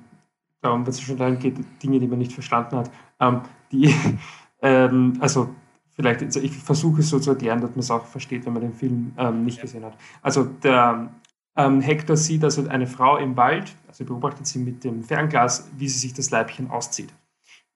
was 0.62 0.96
es 0.96 1.02
schon 1.02 1.18
darum 1.18 1.40
geht, 1.40 1.58
Dinge, 1.82 2.00
die 2.00 2.08
man 2.08 2.20
nicht 2.20 2.34
verstanden 2.34 2.76
hat, 2.76 2.92
ähm, 3.22 3.42
die, 3.72 3.94
ähm, 4.62 5.18
also 5.22 5.56
vielleicht, 5.96 6.22
also 6.22 6.40
ich 6.40 6.52
versuche 6.52 7.02
es 7.02 7.10
so 7.10 7.20
zu 7.20 7.32
erklären, 7.32 7.62
dass 7.62 7.72
man 7.72 7.80
es 7.80 7.92
auch 7.92 8.06
versteht, 8.06 8.46
wenn 8.46 8.54
man 8.54 8.62
den 8.62 8.74
Film 8.74 9.14
ähm, 9.18 9.46
nicht 9.46 9.62
gesehen 9.62 9.86
hat. 9.86 9.98
Also 10.22 10.44
der 10.44 11.12
ähm, 11.56 11.82
Hector 11.82 12.18
sieht 12.18 12.44
also 12.44 12.68
eine 12.68 12.88
Frau 12.88 13.18
im 13.18 13.38
Wald, 13.38 13.76
also 13.88 14.06
beobachtet 14.06 14.48
sie 14.48 14.60
mit 14.60 14.84
dem 14.84 15.04
Fernglas, 15.04 15.70
wie 15.78 15.88
sie 15.88 16.00
sich 16.00 16.14
das 16.14 16.32
Leibchen 16.32 16.70
auszieht. 16.70 17.14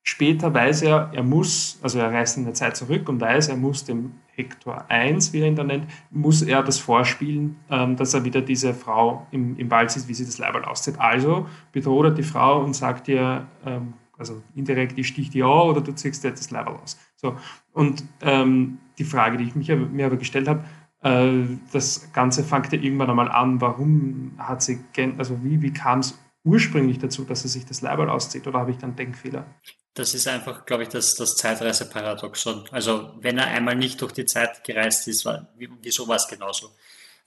Später 0.10 0.54
weiß 0.54 0.84
er, 0.84 1.12
er 1.14 1.22
muss, 1.22 1.80
also 1.82 2.00
er 2.00 2.14
reist 2.14 2.38
in 2.38 2.46
der 2.46 2.54
Zeit 2.54 2.78
zurück 2.78 3.10
und 3.10 3.20
weiß, 3.20 3.50
er 3.50 3.58
muss 3.58 3.84
dem 3.84 4.14
Hector 4.28 4.86
1, 4.90 5.34
wie 5.34 5.42
er 5.42 5.48
ihn 5.48 5.58
da 5.58 5.66
nennt, 5.66 5.86
muss 6.12 6.42
er 6.42 6.64
das 6.64 6.80
vorspielen, 6.80 7.58
ähm, 7.70 7.98
dass 7.98 8.14
er 8.14 8.24
wieder 8.24 8.42
diese 8.42 8.74
Frau 8.74 9.28
im, 9.32 9.58
im 9.58 9.70
Wald 9.70 9.92
sieht, 9.92 10.08
wie 10.08 10.14
sie 10.14 10.26
das 10.26 10.38
Leiberl 10.38 10.64
auszieht. 10.64 10.98
Also 10.98 11.48
bedroht 11.74 12.06
er 12.06 12.12
die 12.12 12.24
Frau 12.24 12.64
und 12.64 12.74
sagt 12.74 13.10
ihr, 13.10 13.48
ähm, 13.66 13.96
also 14.18 14.42
indirekt, 14.56 14.98
ich 14.98 15.10
stich 15.10 15.30
die 15.30 15.44
an 15.44 15.50
oder 15.50 15.82
du 15.82 15.94
ziehst 15.94 16.24
dir 16.24 16.32
das 16.32 16.52
Leiberl 16.52 16.78
aus. 16.78 16.98
So. 17.18 17.38
Und 17.74 18.04
ähm, 18.22 18.80
die 18.98 19.04
Frage, 19.04 19.38
die 19.38 19.46
ich 19.46 19.56
mich, 19.56 19.68
mir 19.68 20.06
aber 20.06 20.18
gestellt 20.18 20.48
habe, 20.48 20.64
äh, 21.02 21.58
das 21.72 22.12
Ganze 22.14 22.44
fängt 22.44 22.72
ja 22.72 22.80
irgendwann 22.80 23.10
einmal 23.10 23.30
an, 23.30 23.60
warum 23.62 24.34
hat 24.38 24.62
sie, 24.62 24.80
also 25.18 25.44
wie, 25.44 25.62
wie 25.62 25.74
kam 25.74 26.00
es 26.00 26.18
ursprünglich 26.44 27.00
dazu, 27.00 27.24
dass 27.26 27.44
er 27.44 27.50
sich 27.50 27.66
das 27.66 27.82
Leiberl 27.82 28.10
auszieht 28.10 28.48
oder 28.48 28.60
habe 28.60 28.72
ich 28.72 28.78
dann 28.78 28.96
Denkfehler? 28.96 29.46
Das 29.94 30.14
ist 30.14 30.28
einfach, 30.28 30.66
glaube 30.66 30.84
ich, 30.84 30.90
das, 30.90 31.16
das 31.16 31.36
Zeitreiseparadoxon. 31.36 32.66
Also 32.72 33.14
wenn 33.20 33.38
er 33.40 33.48
einmal 33.48 33.76
nicht 33.76 34.02
durch 34.02 34.12
die 34.12 34.26
Zeit 34.26 34.64
gereist 34.64 35.08
ist, 35.08 35.26
war, 35.26 35.48
wieso 35.58 36.08
war 36.08 36.18
es 36.18 36.28
genauso? 36.28 36.70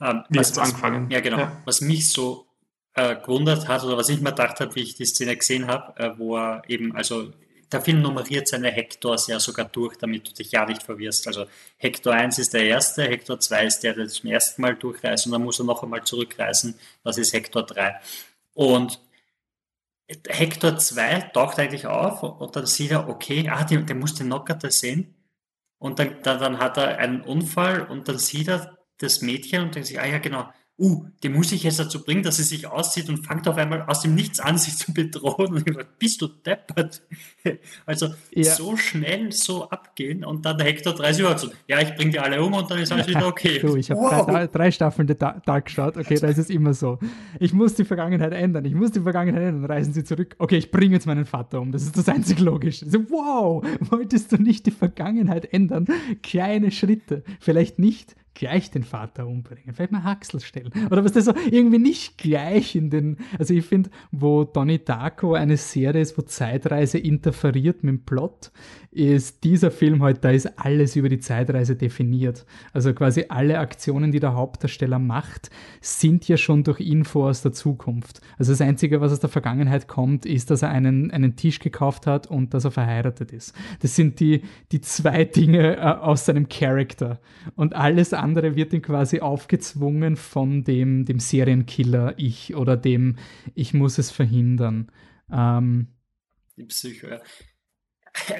Ähm, 0.00 0.22
Wie 0.28 0.38
was, 0.38 0.56
angefangen? 0.56 1.10
Ja, 1.10 1.20
genau. 1.20 1.38
Ja. 1.38 1.62
Was 1.64 1.80
mich 1.80 2.10
so 2.10 2.46
äh, 2.94 3.16
gewundert 3.16 3.68
hat 3.68 3.82
oder 3.84 3.96
was 3.96 4.08
ich 4.08 4.20
mir 4.20 4.30
gedacht 4.30 4.60
habe, 4.60 4.74
wie 4.76 4.82
ich 4.82 4.94
die 4.94 5.04
Szene 5.04 5.36
gesehen 5.36 5.66
habe, 5.66 5.98
äh, 6.00 6.16
wo 6.16 6.36
er 6.36 6.62
eben, 6.68 6.94
also 6.94 7.32
der 7.72 7.80
Film 7.80 8.02
nummeriert 8.02 8.48
seine 8.48 8.70
Hektors 8.70 9.26
ja 9.26 9.38
sogar 9.38 9.66
durch, 9.66 9.96
damit 9.96 10.28
du 10.28 10.32
dich 10.32 10.52
ja 10.52 10.66
nicht 10.66 10.82
verwirrst. 10.82 11.26
Also 11.26 11.46
Hektor 11.76 12.12
1 12.14 12.38
ist 12.38 12.54
der 12.54 12.64
erste, 12.64 13.04
Hektor 13.04 13.38
2 13.38 13.64
ist 13.66 13.80
der, 13.80 13.94
der 13.94 14.08
zum 14.08 14.30
ersten 14.30 14.62
Mal 14.62 14.76
durchreist 14.76 15.26
und 15.26 15.32
dann 15.32 15.42
muss 15.42 15.60
er 15.60 15.64
noch 15.64 15.82
einmal 15.82 16.04
zurückreisen. 16.04 16.74
Das 17.04 17.18
ist 17.18 17.32
Hektor 17.32 17.64
3. 17.64 18.00
Und 18.54 19.00
Hector 20.26 20.76
2 20.76 21.20
taucht 21.32 21.58
eigentlich 21.58 21.86
auf 21.86 22.22
und 22.22 22.56
dann 22.56 22.66
sieht 22.66 22.90
er, 22.90 23.08
okay, 23.08 23.48
ah, 23.48 23.64
die, 23.64 23.84
der 23.84 23.96
muss 23.96 24.14
den 24.14 24.26
Knockout 24.26 24.70
sehen. 24.72 25.14
Und 25.78 25.98
dann, 25.98 26.22
dann, 26.22 26.40
dann 26.40 26.58
hat 26.58 26.76
er 26.76 26.98
einen 26.98 27.22
Unfall 27.22 27.82
und 27.82 28.08
dann 28.08 28.18
sieht 28.18 28.48
er 28.48 28.78
das 28.98 29.22
Mädchen 29.22 29.62
und 29.62 29.74
denkt 29.74 29.88
sich, 29.88 30.00
ah 30.00 30.06
ja, 30.06 30.18
genau, 30.18 30.48
uh, 30.80 31.04
die 31.22 31.28
muss 31.28 31.52
ich 31.52 31.62
jetzt 31.62 31.78
dazu 31.78 32.02
bringen, 32.02 32.22
dass 32.22 32.38
sie 32.38 32.42
sich 32.42 32.66
auszieht 32.66 33.08
und 33.10 33.26
fängt 33.26 33.46
auf 33.46 33.56
einmal 33.58 33.82
aus 33.82 34.00
dem 34.00 34.14
Nichts 34.14 34.40
an, 34.40 34.56
sich 34.58 34.76
zu 34.76 34.92
bedrohen. 34.92 35.48
Und 35.48 35.58
ich 35.58 35.64
dachte, 35.64 35.86
bist 35.98 36.20
du 36.22 36.28
deppert? 36.28 37.02
Also 37.86 38.08
ja. 38.32 38.54
so 38.54 38.76
schnell 38.76 39.32
so 39.32 39.68
abgehen 39.70 40.24
und 40.24 40.44
dann 40.44 40.58
der 40.58 40.66
Hector 40.66 40.94
30 40.94 41.24
Uhr 41.24 41.38
so, 41.38 41.48
ja, 41.66 41.80
ich 41.80 41.94
bringe 41.94 42.10
die 42.10 42.18
alle 42.18 42.42
um 42.42 42.52
und 42.52 42.70
dann 42.70 42.78
ist 42.78 42.92
alles 42.92 43.08
wieder 43.08 43.26
okay. 43.26 43.58
Du, 43.62 43.76
ich 43.76 43.90
habe 43.90 44.00
wow. 44.00 44.26
drei, 44.26 44.46
drei, 44.46 44.70
Staffeln 44.70 45.06
Dark 45.06 45.64
geschaut, 45.64 45.96
okay, 45.96 46.16
da 46.16 46.28
ist 46.28 46.36
es 46.36 46.50
immer 46.50 46.74
so. 46.74 46.98
Ich 47.38 47.54
muss 47.54 47.74
die 47.74 47.84
Vergangenheit 47.84 48.32
ändern, 48.32 48.66
ich 48.66 48.74
muss 48.74 48.92
die 48.92 49.00
Vergangenheit 49.00 49.42
ändern, 49.42 49.64
reisen 49.64 49.94
sie 49.94 50.04
zurück. 50.04 50.36
Okay, 50.38 50.58
ich 50.58 50.70
bringe 50.70 50.94
jetzt 50.94 51.06
meinen 51.06 51.24
Vater 51.24 51.60
um, 51.60 51.72
das 51.72 51.82
ist 51.82 51.96
das 51.96 52.08
einzig 52.08 52.40
Logische. 52.40 52.88
So, 52.88 52.98
wow, 53.10 53.64
wolltest 53.90 54.32
du 54.32 54.36
nicht 54.36 54.66
die 54.66 54.70
Vergangenheit 54.70 55.52
ändern? 55.52 55.86
Kleine 56.22 56.70
Schritte, 56.70 57.24
vielleicht 57.40 57.78
nicht 57.78 58.16
gleich 58.40 58.70
den 58.70 58.84
Vater 58.84 59.26
umbringen, 59.26 59.74
vielleicht 59.74 59.92
mal 59.92 60.02
Haxel 60.02 60.40
stellen. 60.40 60.72
Oder 60.90 61.04
was 61.04 61.12
das 61.12 61.26
so 61.26 61.34
irgendwie 61.50 61.78
nicht 61.78 62.16
gleich 62.16 62.74
in 62.74 62.88
den. 62.88 63.18
Also 63.38 63.52
ich 63.52 63.66
finde, 63.66 63.90
wo 64.12 64.44
Donnie 64.44 64.78
Darko 64.82 65.34
eine 65.34 65.58
Serie 65.58 66.00
ist, 66.00 66.16
wo 66.16 66.22
Zeitreise 66.22 66.96
interferiert 66.98 67.84
mit 67.84 67.92
dem 67.92 68.04
Plot, 68.06 68.50
ist 68.92 69.44
dieser 69.44 69.70
Film 69.70 70.02
halt, 70.02 70.24
da 70.24 70.30
ist 70.30 70.58
alles 70.58 70.96
über 70.96 71.10
die 71.10 71.20
Zeitreise 71.20 71.76
definiert. 71.76 72.46
Also 72.72 72.94
quasi 72.94 73.26
alle 73.28 73.58
Aktionen, 73.58 74.10
die 74.10 74.20
der 74.20 74.34
Hauptdarsteller 74.34 74.98
macht, 74.98 75.50
sind 75.82 76.26
ja 76.26 76.38
schon 76.38 76.64
durch 76.64 76.80
Info 76.80 77.28
aus 77.28 77.42
der 77.42 77.52
Zukunft. 77.52 78.22
Also 78.38 78.52
das 78.52 78.60
Einzige, 78.62 79.02
was 79.02 79.12
aus 79.12 79.20
der 79.20 79.28
Vergangenheit 79.28 79.86
kommt, 79.86 80.24
ist, 80.24 80.50
dass 80.50 80.62
er 80.62 80.70
einen, 80.70 81.10
einen 81.10 81.36
Tisch 81.36 81.58
gekauft 81.58 82.06
hat 82.06 82.26
und 82.26 82.54
dass 82.54 82.64
er 82.64 82.70
verheiratet 82.70 83.32
ist. 83.32 83.54
Das 83.80 83.94
sind 83.94 84.18
die, 84.18 84.42
die 84.72 84.80
zwei 84.80 85.24
Dinge 85.24 85.76
äh, 85.76 85.80
aus 85.80 86.24
seinem 86.24 86.48
Charakter. 86.48 87.20
Und 87.54 87.76
alles 87.76 88.12
andere 88.12 88.29
wird 88.34 88.72
ihm 88.72 88.82
quasi 88.82 89.20
aufgezwungen 89.20 90.16
von 90.16 90.64
dem, 90.64 91.04
dem 91.04 91.20
Serienkiller-Ich 91.20 92.54
oder 92.54 92.76
dem 92.76 93.16
Ich 93.54 93.74
muss 93.74 93.98
es 93.98 94.10
verhindern. 94.10 94.90
Ähm, 95.32 95.88
die 96.56 96.64
Psycho, 96.64 97.08
ja. 97.08 97.20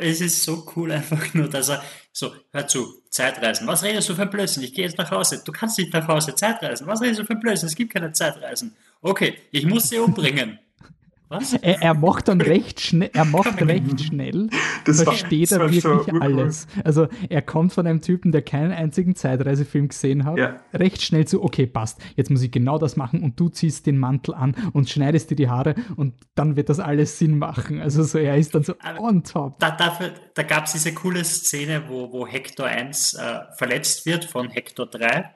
Es 0.00 0.20
ist 0.20 0.42
so 0.42 0.66
cool 0.74 0.90
einfach 0.90 1.32
nur, 1.32 1.48
dass 1.48 1.68
er 1.68 1.82
so, 2.12 2.32
hör 2.52 2.66
zu, 2.66 2.86
Zeitreisen. 3.10 3.66
Was 3.66 3.84
redest 3.84 4.08
du 4.08 4.14
für 4.14 4.26
Blödsinn? 4.26 4.64
Ich 4.64 4.74
gehe 4.74 4.84
jetzt 4.84 4.98
nach 4.98 5.10
Hause. 5.10 5.42
Du 5.44 5.52
kannst 5.52 5.78
nicht 5.78 5.92
nach 5.92 6.08
Hause 6.08 6.34
Zeitreisen. 6.34 6.86
Was 6.86 7.00
redest 7.00 7.20
du 7.20 7.24
für 7.24 7.36
Blödsinn? 7.36 7.68
Es 7.68 7.76
gibt 7.76 7.92
keine 7.92 8.12
Zeitreisen. 8.12 8.74
Okay, 9.00 9.38
ich 9.52 9.66
muss 9.66 9.88
sie 9.88 9.98
umbringen. 9.98 10.58
Was? 11.30 11.52
Er, 11.62 11.80
er 11.80 11.94
macht 11.94 12.26
dann 12.26 12.40
recht 12.40 12.80
schnell, 12.80 13.10
er 13.12 13.24
macht 13.24 13.62
recht 13.62 14.00
schnell, 14.00 14.48
das 14.84 15.02
versteht 15.02 15.52
war, 15.52 15.60
er 15.60 15.72
wirklich 15.72 15.84
so 15.84 16.20
alles. 16.20 16.66
Also 16.84 17.06
er 17.28 17.42
kommt 17.42 17.72
von 17.72 17.86
einem 17.86 18.00
Typen, 18.00 18.32
der 18.32 18.42
keinen 18.42 18.72
einzigen 18.72 19.14
Zeitreisefilm 19.14 19.88
gesehen 19.88 20.24
hat, 20.24 20.38
ja. 20.38 20.56
recht 20.74 21.02
schnell 21.02 21.26
zu, 21.26 21.42
okay, 21.44 21.66
passt, 21.66 22.00
jetzt 22.16 22.30
muss 22.30 22.42
ich 22.42 22.50
genau 22.50 22.78
das 22.78 22.96
machen 22.96 23.22
und 23.22 23.38
du 23.38 23.48
ziehst 23.48 23.86
den 23.86 23.98
Mantel 23.98 24.34
an 24.34 24.56
und 24.72 24.88
schneidest 24.88 25.30
dir 25.30 25.36
die 25.36 25.48
Haare 25.48 25.76
und 25.96 26.14
dann 26.34 26.56
wird 26.56 26.68
das 26.68 26.80
alles 26.80 27.18
Sinn 27.18 27.38
machen. 27.38 27.80
Also 27.80 28.02
so, 28.02 28.18
er 28.18 28.36
ist 28.36 28.54
dann 28.54 28.64
so 28.64 28.74
Aber 28.82 29.00
on 29.00 29.22
top. 29.22 29.58
Da, 29.60 29.70
dafür, 29.70 30.12
da 30.34 30.42
gab 30.42 30.64
es 30.64 30.72
diese 30.72 30.92
coole 30.94 31.22
Szene, 31.24 31.84
wo, 31.88 32.12
wo 32.12 32.26
Hector 32.26 32.66
1 32.66 33.14
äh, 33.14 33.40
verletzt 33.56 34.04
wird 34.04 34.24
von 34.24 34.48
Hector 34.48 34.86
3 34.86 35.30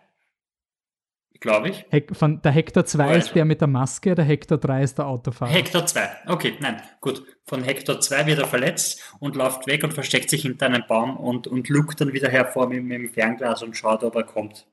glaube 1.45 1.68
ich. 1.68 1.84
Hek 1.90 2.16
von 2.16 2.40
der 2.40 2.53
Hector 2.53 2.86
2 2.86 3.05
also. 3.05 3.18
ist 3.18 3.34
der 3.34 3.45
mit 3.45 3.61
der 3.61 3.68
Maske, 3.68 4.14
der 4.14 4.24
Hector 4.24 4.57
3 4.57 4.82
ist 4.82 4.97
der 4.97 5.07
Autofahrer. 5.07 5.53
Hector 5.53 5.84
2, 5.84 6.09
okay, 6.26 6.55
nein, 6.59 6.80
gut. 7.03 7.22
Von 7.45 7.62
Hector 7.62 8.01
2 8.01 8.26
wird 8.26 8.38
er 8.38 8.47
verletzt 8.47 9.03
und 9.20 9.36
läuft 9.36 9.66
weg 9.66 9.84
und 9.84 9.92
versteckt 9.92 10.30
sich 10.30 10.42
hinter 10.42 10.66
einem 10.66 10.84
Baum 10.88 11.18
und, 11.18 11.47
und 11.47 11.68
lugt 11.68 12.01
dann 12.01 12.14
wieder 12.14 12.30
hervor 12.30 12.66
mit, 12.68 12.82
mit 12.82 12.99
dem 12.99 13.11
Fernglas 13.11 13.62
und 13.62 13.76
schaut, 13.76 14.03
ob 14.03 14.14
er 14.14 14.24
kommt. 14.24 14.66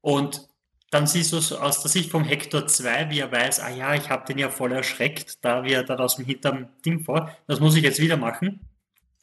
Und 0.00 0.48
dann 0.90 1.06
siehst 1.06 1.34
du 1.34 1.40
so 1.40 1.58
aus 1.58 1.82
der 1.82 1.90
Sicht 1.90 2.10
vom 2.10 2.24
Hector 2.24 2.66
2, 2.66 3.10
wie 3.10 3.20
er 3.20 3.30
weiß, 3.30 3.60
ah 3.60 3.70
ja, 3.70 3.94
ich 3.94 4.08
habe 4.08 4.24
den 4.26 4.38
ja 4.38 4.48
voll 4.48 4.72
erschreckt, 4.72 5.44
da 5.44 5.62
wie 5.62 5.74
er 5.74 5.84
dann 5.84 5.98
aus 5.98 6.16
dem 6.16 6.24
hinterm 6.24 6.68
Ding 6.86 7.04
vor, 7.04 7.36
das 7.46 7.60
muss 7.60 7.76
ich 7.76 7.82
jetzt 7.82 8.00
wieder 8.00 8.16
machen. 8.16 8.60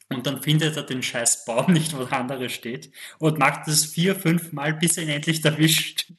Und 0.08 0.26
dann 0.26 0.40
findet 0.40 0.76
er 0.76 0.84
den 0.84 1.02
scheiß 1.02 1.44
Baum 1.46 1.72
nicht, 1.72 1.96
wo 1.96 2.04
der 2.04 2.18
andere 2.18 2.48
steht 2.48 2.92
und 3.18 3.38
macht 3.38 3.66
das 3.66 3.86
vier, 3.86 4.14
fünf 4.14 4.52
Mal, 4.52 4.74
bis 4.74 4.96
er 4.96 5.02
ihn 5.02 5.08
endlich 5.08 5.44
erwischt 5.44 6.12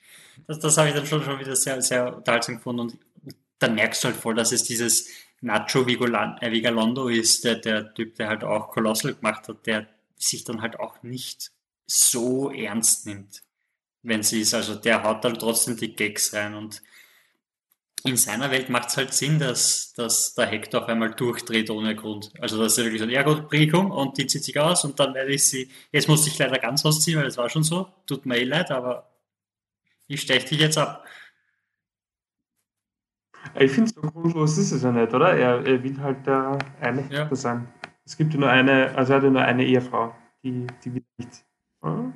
das, 0.48 0.60
das 0.60 0.78
habe 0.78 0.90
ich 0.90 0.96
dann 0.96 1.06
schon, 1.06 1.24
schon 1.24 1.40
wieder 1.40 1.56
sehr, 1.56 1.82
sehr 1.82 2.16
unterhaltsam 2.18 2.56
gefunden. 2.58 2.82
Und 2.82 2.98
dann 3.60 3.76
merkst 3.76 4.04
du 4.04 4.10
halt 4.10 4.18
voll, 4.18 4.36
dass 4.36 4.52
es 4.52 4.64
dieses 4.64 5.10
Nacho 5.42 5.82
äh, 5.82 6.52
Vigalondo 6.52 7.08
ist, 7.08 7.44
der, 7.44 7.56
der 7.56 7.94
Typ, 7.94 8.16
der 8.16 8.30
halt 8.30 8.44
auch 8.44 8.70
Colossal 8.70 9.16
gemacht 9.16 9.48
hat, 9.48 9.66
der 9.66 9.88
sich 10.18 10.44
dann 10.44 10.62
halt 10.62 10.80
auch 10.80 11.02
nicht 11.04 11.52
so 11.88 12.52
ernst 12.52 13.06
nimmt, 13.06 13.42
wenn 14.04 14.24
sie 14.24 14.42
ist. 14.42 14.54
Also 14.54 14.76
der 14.76 15.04
haut 15.04 15.24
dann 15.24 15.38
trotzdem 15.38 15.78
die 15.78 15.96
Gags 15.96 16.34
rein 16.34 16.56
und 16.56 16.82
in 18.04 18.18
seiner 18.18 18.50
Welt 18.50 18.70
macht 18.70 18.90
es 18.90 18.98
halt 18.98 19.14
Sinn, 19.14 19.38
dass, 19.38 19.94
dass 19.94 20.34
der 20.34 20.48
Hector 20.48 20.82
auf 20.82 20.90
einmal 20.90 21.12
durchdreht 21.12 21.70
ohne 21.70 21.96
Grund. 21.96 22.32
Also 22.40 22.58
dass 22.58 22.78
er 22.78 22.86
wirklich 22.86 23.02
sagt, 23.02 23.12
ja 23.12 23.22
gut, 23.22 23.48
bring 23.48 23.62
ich 23.62 23.74
um 23.74 23.92
und 23.92 24.18
die 24.18 24.26
zieht 24.26 24.44
sich 24.44 24.60
aus 24.60 24.84
und 24.86 25.00
dann 25.00 25.14
werde 25.14 25.32
ich 25.34 25.46
sie, 25.46 25.70
jetzt 25.92 26.08
muss 26.08 26.26
ich 26.26 26.38
leider 26.40 26.58
ganz 26.58 26.84
ausziehen, 26.84 27.20
weil 27.20 27.26
das 27.26 27.38
war 27.38 27.50
schon 27.50 27.64
so, 27.64 27.88
tut 28.08 28.26
mir 28.26 28.38
eh 28.38 28.44
leid, 28.44 28.72
aber 28.72 29.11
ich 30.12 30.22
steche 30.22 30.48
dich 30.48 30.60
jetzt 30.60 30.78
ab. 30.78 31.06
Ich 33.60 33.72
finde, 33.72 33.92
so 33.92 34.02
grundlos 34.02 34.58
ist 34.58 34.72
es 34.72 34.84
ja 34.84 34.92
nicht, 34.92 35.14
oder? 35.14 35.34
Er, 35.34 35.66
er 35.66 35.84
will 35.84 36.00
halt 36.00 36.26
der 36.26 36.58
eine 36.80 37.04
ja. 37.10 37.34
sein. 37.36 37.68
Es 38.06 38.18
gibt 38.18 38.34
ja 38.34 38.40
nur 38.40 38.50
eine, 38.50 38.96
also 38.96 39.14
er 39.14 39.18
hat 39.18 39.24
ja 39.24 39.30
nur 39.30 39.42
eine 39.42 39.66
Ehefrau, 39.66 40.14
die, 40.44 40.68
die 40.84 40.96
will 40.96 41.06
nicht. 41.18 41.46
Hm? 41.84 42.14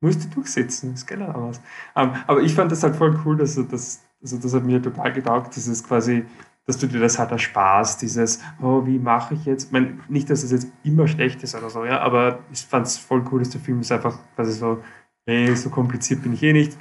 Musste 0.00 0.28
durchsetzen, 0.28 0.92
das 0.92 1.06
geht 1.06 1.20
ja 1.20 1.28
anders. 1.28 1.60
Um, 1.94 2.02
ähm, 2.02 2.14
aber 2.26 2.40
ich 2.40 2.54
fand 2.54 2.72
das 2.72 2.82
halt 2.82 2.96
voll 2.96 3.18
cool, 3.24 3.36
dass 3.36 3.56
er 3.56 3.64
das, 3.64 4.02
also 4.20 4.38
das 4.38 4.54
hat 4.54 4.64
mir 4.64 4.82
total 4.82 5.12
getaugt, 5.12 5.54
dieses 5.54 5.84
quasi, 5.84 6.24
dass 6.66 6.78
du 6.78 6.86
dir 6.86 7.00
das 7.00 7.18
halt 7.18 7.40
Spaß, 7.40 7.98
dieses, 7.98 8.40
oh, 8.60 8.84
wie 8.84 8.98
mache 8.98 9.34
ich 9.34 9.44
jetzt? 9.44 9.66
Ich 9.66 9.72
meine, 9.72 9.98
nicht, 10.08 10.28
dass 10.28 10.42
es 10.42 10.50
jetzt 10.50 10.68
immer 10.82 11.06
schlecht 11.06 11.42
ist 11.42 11.54
oder 11.54 11.70
so, 11.70 11.84
ja, 11.84 12.00
aber 12.00 12.40
ich 12.52 12.62
fand 12.62 12.86
es 12.86 12.98
voll 12.98 13.24
cool, 13.30 13.40
dass 13.40 13.50
der 13.50 13.60
Film 13.60 13.80
ist 13.80 13.92
einfach 13.92 14.18
quasi 14.34 14.52
so 14.52 14.82
hey, 15.26 15.54
so 15.56 15.70
kompliziert 15.70 16.22
bin 16.22 16.34
ich 16.34 16.42
eh 16.42 16.52
nicht. 16.52 16.76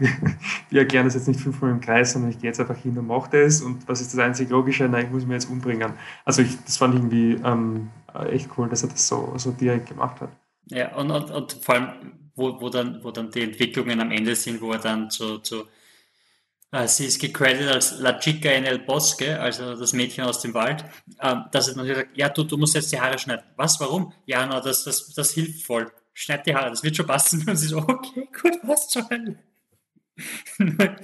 Wir 0.69 0.81
erklären 0.81 1.05
das 1.05 1.13
jetzt 1.13 1.27
nicht 1.27 1.39
fünfmal 1.39 1.71
im 1.71 1.81
Kreis, 1.81 2.13
sondern 2.13 2.31
ich 2.31 2.39
gehe 2.39 2.49
jetzt 2.49 2.59
einfach 2.59 2.77
hin 2.77 2.97
und 2.97 3.07
mache 3.07 3.29
das. 3.31 3.61
Und 3.61 3.87
was 3.87 4.01
ist 4.01 4.13
das 4.13 4.19
einzig 4.19 4.49
Logische? 4.49 4.87
Nein, 4.87 5.05
ich 5.05 5.11
muss 5.11 5.25
mich 5.25 5.33
jetzt 5.33 5.49
umbringen. 5.49 5.93
Also 6.25 6.41
ich, 6.41 6.57
das 6.65 6.77
fand 6.77 6.95
ich 6.95 7.01
irgendwie 7.01 7.33
ähm, 7.45 7.89
echt 8.29 8.49
cool, 8.57 8.67
dass 8.69 8.83
er 8.83 8.89
das 8.89 9.07
so, 9.07 9.33
so 9.37 9.51
direkt 9.51 9.89
gemacht 9.89 10.21
hat. 10.21 10.29
Ja, 10.65 10.95
und, 10.95 11.11
und, 11.11 11.29
und 11.31 11.53
vor 11.53 11.75
allem, 11.75 11.89
wo, 12.35 12.59
wo, 12.61 12.69
dann, 12.69 13.03
wo 13.03 13.11
dann 13.11 13.29
die 13.31 13.41
Entwicklungen 13.41 13.99
am 13.99 14.11
Ende 14.11 14.35
sind, 14.35 14.61
wo 14.61 14.71
er 14.71 14.79
dann 14.79 15.09
zu, 15.09 15.39
zu 15.39 15.65
äh, 16.71 16.87
sie 16.87 17.05
ist 17.05 17.19
gecredited 17.19 17.67
als 17.67 17.99
La 17.99 18.17
Chica 18.19 18.49
en 18.49 18.65
el 18.65 18.79
Bosque, 18.79 19.39
also 19.39 19.75
das 19.75 19.93
Mädchen 19.93 20.23
aus 20.23 20.39
dem 20.39 20.53
Wald, 20.53 20.85
ähm, 21.21 21.45
dass 21.51 21.65
sie 21.65 21.75
natürlich 21.75 21.97
sagt, 21.97 22.17
ja, 22.17 22.29
du, 22.29 22.43
du 22.43 22.57
musst 22.57 22.75
jetzt 22.75 22.91
die 22.91 22.99
Haare 22.99 23.19
schneiden. 23.19 23.43
Was, 23.57 23.79
warum? 23.79 24.13
Ja, 24.25 24.45
na, 24.45 24.61
das, 24.61 24.85
das, 24.85 25.13
das 25.13 25.31
hilft 25.31 25.63
voll. 25.63 25.91
Schneid 26.14 26.45
die 26.45 26.55
Haare, 26.55 26.70
das 26.70 26.84
wird 26.84 26.95
schon 26.95 27.07
passen. 27.07 27.43
Und 27.47 27.55
sie 27.55 27.68
so, 27.68 27.80
okay, 27.80 28.28
gut, 28.41 28.62
passt 28.62 28.93
schon. 28.93 29.38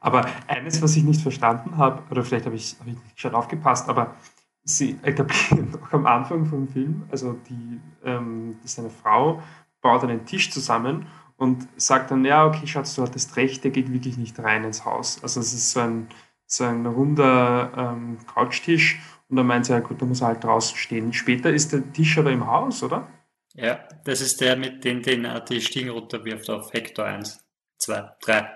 aber 0.00 0.26
eines, 0.46 0.80
was 0.82 0.96
ich 0.96 1.02
nicht 1.04 1.20
verstanden 1.20 1.76
habe, 1.76 2.02
oder 2.10 2.22
vielleicht 2.24 2.46
habe 2.46 2.56
ich, 2.56 2.76
hab 2.78 2.86
ich 2.86 2.94
nicht 2.94 3.20
schon 3.20 3.34
aufgepasst, 3.34 3.88
aber 3.88 4.16
sie 4.62 4.98
etablieren 5.02 5.72
doch 5.80 5.92
am 5.92 6.06
Anfang 6.06 6.46
vom 6.46 6.68
Film, 6.68 7.04
also 7.10 7.32
die, 7.48 7.80
ähm, 8.04 8.56
seine 8.64 8.90
Frau 8.90 9.42
baut 9.80 10.04
einen 10.04 10.26
Tisch 10.26 10.50
zusammen 10.50 11.06
und 11.36 11.68
sagt 11.76 12.10
dann, 12.10 12.24
ja, 12.24 12.46
okay, 12.46 12.66
Schatz, 12.66 12.94
du 12.94 13.02
hattest 13.02 13.36
recht, 13.36 13.62
der 13.62 13.70
geht 13.70 13.92
wirklich 13.92 14.16
nicht 14.16 14.38
rein 14.38 14.64
ins 14.64 14.84
Haus. 14.84 15.22
Also 15.22 15.40
es 15.40 15.52
ist 15.52 15.70
so 15.70 15.80
ein, 15.80 16.08
so 16.46 16.64
ein 16.64 16.86
runder 16.86 17.72
ähm, 17.76 18.18
Couchtisch 18.26 19.00
und 19.28 19.36
dann 19.36 19.46
meint 19.46 19.66
sie, 19.66 19.72
ja 19.72 19.80
gut, 19.80 20.00
da 20.00 20.06
muss 20.06 20.20
er 20.20 20.28
halt 20.28 20.44
draußen 20.44 20.76
stehen. 20.76 21.12
Später 21.12 21.50
ist 21.50 21.72
der 21.72 21.92
Tisch 21.92 22.16
aber 22.18 22.30
im 22.30 22.46
Haus, 22.46 22.82
oder? 22.82 23.08
Ja, 23.54 23.80
das 24.04 24.20
ist 24.20 24.40
der, 24.40 24.56
mit 24.56 24.84
dem 24.84 25.02
den 25.02 25.24
er 25.24 25.40
die 25.40 25.60
Stiegen 25.60 25.90
runterwirft 25.90 26.48
auf 26.50 26.72
Hector 26.72 27.06
1, 27.06 27.44
2, 27.78 28.10
3. 28.20 28.50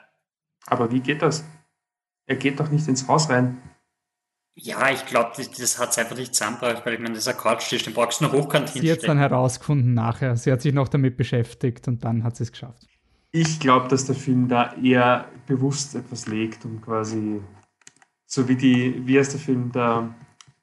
Aber 0.67 0.93
wie 0.93 1.01
geht 1.01 1.23
das? 1.23 1.45
Er 2.27 2.37
geht 2.37 2.61
doch 2.61 2.71
nicht 2.71 2.87
ins 2.87 3.09
Haus 3.09 3.29
rein. 3.31 3.61
Ja, 4.55 4.91
ich 4.91 5.07
glaube, 5.07 5.33
das, 5.37 5.51
das 5.51 5.79
hat 5.79 5.91
es 5.91 5.99
einfach 5.99 6.17
nicht 6.17 6.35
zusammengebracht, 6.35 6.85
weil 6.85 6.95
ich 6.95 7.01
meine, 7.01 7.15
das 7.15 7.27
ist 7.27 7.29
ein 7.29 7.37
Couchtisch, 7.39 7.83
den 7.83 7.95
brauchst 7.95 8.21
du 8.21 8.25
noch 8.25 8.33
hochkant 8.33 8.69
hinstellen. 8.69 8.85
Sie 8.85 8.93
hat 8.93 8.99
es 8.99 9.07
dann 9.07 9.19
herausgefunden 9.19 9.95
nachher. 9.95 10.37
Sie 10.37 10.53
hat 10.53 10.61
sich 10.61 10.75
noch 10.75 10.89
damit 10.89 11.17
beschäftigt 11.17 11.89
und 11.89 12.05
dann 12.05 12.23
hat 12.23 12.37
sie 12.37 12.43
es 12.43 12.53
geschafft. 12.53 12.87
Ich 13.33 13.59
glaube, 13.59 13.89
dass 13.89 14.05
der 14.05 14.17
Film 14.17 14.49
da 14.49 14.75
eher 14.75 15.27
bewusst 15.47 15.95
etwas 15.95 16.27
legt 16.27 16.65
und 16.65 16.83
quasi 16.83 17.41
so 18.27 18.49
wie 18.49 18.57
die, 18.57 19.07
wie 19.07 19.19
heißt 19.19 19.33
der 19.33 19.41
Film, 19.41 19.73
da 19.73 20.15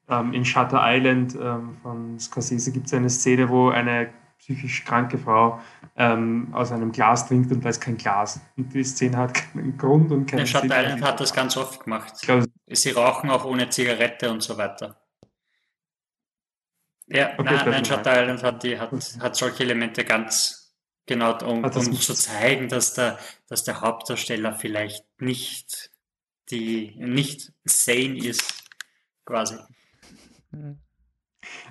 ähm, 0.10 0.34
in 0.34 0.46
Shutter 0.46 0.80
Island 0.82 1.36
ähm, 1.36 1.78
von 1.82 2.20
Scorsese 2.20 2.72
gibt 2.72 2.88
es 2.88 2.94
eine 2.94 3.10
Szene, 3.10 3.50
wo 3.50 3.70
eine 3.70 4.10
psychisch 4.40 4.86
kranke 4.86 5.18
Frau 5.18 5.60
ähm, 5.96 6.50
aus 6.54 6.72
einem 6.72 6.92
Glas 6.92 7.28
trinkt 7.28 7.52
und 7.52 7.64
weiß 7.64 7.80
kein 7.80 7.98
Glas. 7.98 8.40
Und 8.56 8.74
die 8.74 8.84
Szene 8.84 9.18
hat 9.18 9.34
keinen 9.34 9.78
Grund 9.78 10.12
und 10.12 10.26
keinen 10.26 10.40
Der 10.40 10.46
Shutter 10.46 10.84
Island 10.84 11.04
hat 11.04 11.20
das 11.20 11.34
ganz 11.34 11.58
oft 11.58 11.84
gemacht. 11.84 12.14
Glaub, 12.22 12.46
Sie 12.68 12.92
rauchen 12.92 13.30
auch 13.30 13.46
ohne 13.46 13.70
Zigarette 13.70 14.32
und 14.32 14.44
so 14.44 14.58
weiter. 14.58 15.02
Ja, 17.08 17.34
okay, 17.38 17.44
nein, 17.44 17.70
nein 17.70 17.86
Shutter 17.86 18.22
Island 18.22 18.44
hat, 18.44 18.64
die, 18.64 18.80
hat, 18.80 18.92
hat 18.92 19.36
solche 19.36 19.64
Elemente 19.64 20.04
ganz 20.04 20.76
genau, 21.06 21.38
um, 21.40 21.64
um 21.64 21.94
zu 21.94 22.14
zeigen, 22.14 22.68
dass 22.68 22.94
der, 22.94 23.18
dass 23.48 23.64
der 23.64 23.82
Hauptdarsteller 23.82 24.54
vielleicht 24.54 25.06
nicht 25.20 25.92
die 26.50 26.96
nicht 26.98 27.52
sane 27.66 28.18
ist, 28.18 28.64
quasi. 29.26 29.58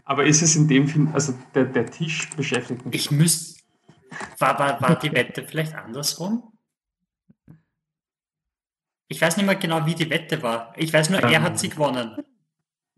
Aber 0.05 0.25
ist 0.25 0.43
es 0.43 0.57
in 0.57 0.69
dem 0.69 0.89
Film, 0.89 1.11
also 1.13 1.35
der, 1.55 1.67
der 1.67 1.87
Tisch 1.87 2.31
beschäftigt 2.37 2.85
mich. 2.85 2.95
Ich 2.95 3.11
müsste. 3.11 3.61
War, 4.39 4.59
war, 4.59 4.81
war 4.81 4.99
die 4.99 5.13
Wette 5.13 5.45
vielleicht 5.45 5.75
andersrum? 5.75 6.53
Ich 9.09 9.21
weiß 9.21 9.37
nicht 9.37 9.47
mehr 9.47 9.57
genau, 9.57 9.85
wie 9.87 9.95
die 9.95 10.11
Wette 10.11 10.43
war. 10.43 10.73
Ich 10.77 10.93
weiß 10.93 11.11
nur, 11.11 11.21
er 11.21 11.43
hat 11.43 11.59
sie 11.59 11.69
gewonnen. 11.69 12.17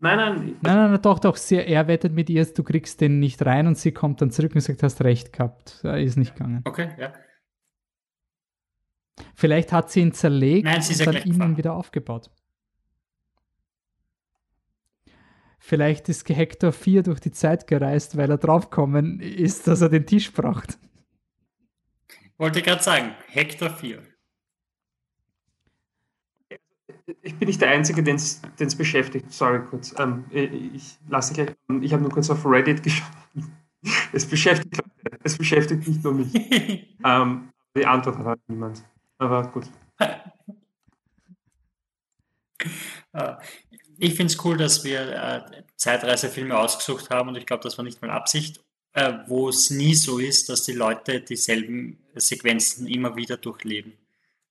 Nein, 0.01 0.17
nein. 0.17 0.35
Nein, 0.37 0.57
nein, 0.61 0.91
nein 0.91 1.01
doch, 1.01 1.19
doch. 1.19 1.35
Sie, 1.35 1.57
er 1.57 1.87
wettet 1.87 2.13
mit 2.13 2.29
ihr, 2.29 2.45
du 2.45 2.63
kriegst 2.63 3.01
den 3.01 3.19
nicht 3.19 3.45
rein 3.45 3.67
und 3.67 3.77
sie 3.77 3.91
kommt 3.91 4.21
dann 4.21 4.31
zurück 4.31 4.55
und 4.55 4.61
sagt, 4.61 4.81
hast 4.81 5.03
recht 5.03 5.33
gehabt. 5.33 5.81
Er 5.83 5.99
ist 5.99 6.15
nicht 6.15 6.35
gegangen. 6.35 6.61
Okay, 6.65 6.89
ja. 6.97 7.13
Vielleicht 9.35 9.73
hat 9.73 9.91
sie 9.91 9.99
ihn 9.99 10.13
zerlegt 10.13 10.65
nein, 10.65 10.81
und 10.81 11.05
dann 11.05 11.17
ihn 11.23 11.57
wieder 11.57 11.73
aufgebaut. 11.73 12.31
Vielleicht 15.59 16.09
ist 16.09 16.27
Hector 16.29 16.71
4 16.71 17.03
durch 17.03 17.19
die 17.19 17.31
Zeit 17.31 17.67
gereist, 17.67 18.17
weil 18.17 18.31
er 18.31 18.37
draufgekommen 18.37 19.19
ist, 19.19 19.67
dass 19.67 19.81
er 19.81 19.89
den 19.89 20.05
Tisch 20.05 20.31
braucht. 20.31 20.79
Wollte 22.37 22.61
gerade 22.61 22.81
sagen, 22.81 23.11
Hector 23.27 23.69
4. 23.69 24.01
Ich 27.21 27.35
bin 27.35 27.47
nicht 27.47 27.61
der 27.61 27.71
Einzige, 27.71 28.01
den 28.01 28.15
es 28.15 28.75
beschäftigt. 28.77 29.33
Sorry, 29.33 29.59
kurz. 29.65 29.93
Ähm, 29.99 30.25
ich 30.31 30.97
lasse 31.09 31.33
gleich. 31.33 31.49
Ich 31.81 31.91
habe 31.91 32.03
nur 32.03 32.11
kurz 32.11 32.29
auf 32.29 32.45
Reddit 32.45 32.81
geschaut. 32.83 33.09
Es 34.13 34.25
beschäftigt, 34.25 34.81
es 35.23 35.37
beschäftigt 35.37 35.87
nicht 35.87 36.03
nur 36.03 36.13
mich. 36.13 36.33
ähm, 37.03 37.49
die 37.75 37.85
Antwort 37.85 38.17
hat 38.17 38.25
halt 38.25 38.39
niemand. 38.47 38.83
Aber 39.17 39.47
gut. 39.47 39.65
Ich 44.01 44.15
finde 44.15 44.33
es 44.33 44.45
cool, 44.45 44.55
dass 44.55 44.85
wir 44.85 45.01
äh, 45.01 45.63
Zeitreisefilme 45.75 46.57
ausgesucht 46.57 47.09
haben 47.09 47.29
und 47.29 47.35
ich 47.35 47.45
glaube, 47.45 47.63
das 47.63 47.77
war 47.77 47.83
nicht 47.83 48.01
mal 48.01 48.09
Absicht, 48.09 48.61
äh, 48.93 49.13
wo 49.27 49.49
es 49.49 49.69
nie 49.69 49.93
so 49.93 50.19
ist, 50.19 50.47
dass 50.47 50.63
die 50.63 50.73
Leute 50.73 51.19
dieselben 51.19 51.99
Sequenzen 52.15 52.87
immer 52.87 53.17
wieder 53.17 53.35
durchleben. 53.35 53.93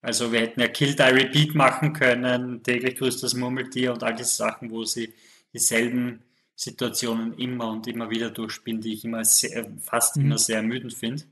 Also 0.02 0.32
wir 0.32 0.40
hätten 0.40 0.60
ja 0.60 0.68
Kill 0.68 0.94
Die 0.94 1.02
Repeat 1.02 1.54
machen 1.54 1.94
können, 1.94 2.62
täglich 2.62 2.96
grüßt 2.96 3.22
das 3.22 3.34
Murmeltier 3.34 3.92
und 3.92 4.02
all 4.02 4.14
diese 4.14 4.34
Sachen, 4.34 4.70
wo 4.70 4.84
sie 4.84 5.14
dieselben 5.52 6.22
Situationen 6.54 7.32
immer 7.38 7.70
und 7.70 7.86
immer 7.86 8.10
wieder 8.10 8.30
durchspielen, 8.30 8.80
die 8.82 8.92
ich 8.92 9.04
immer 9.04 9.24
sehr, 9.24 9.66
fast 9.80 10.16
mhm. 10.16 10.24
immer 10.24 10.38
sehr 10.38 10.56
ermüdend 10.58 10.92
finde. 10.92 11.24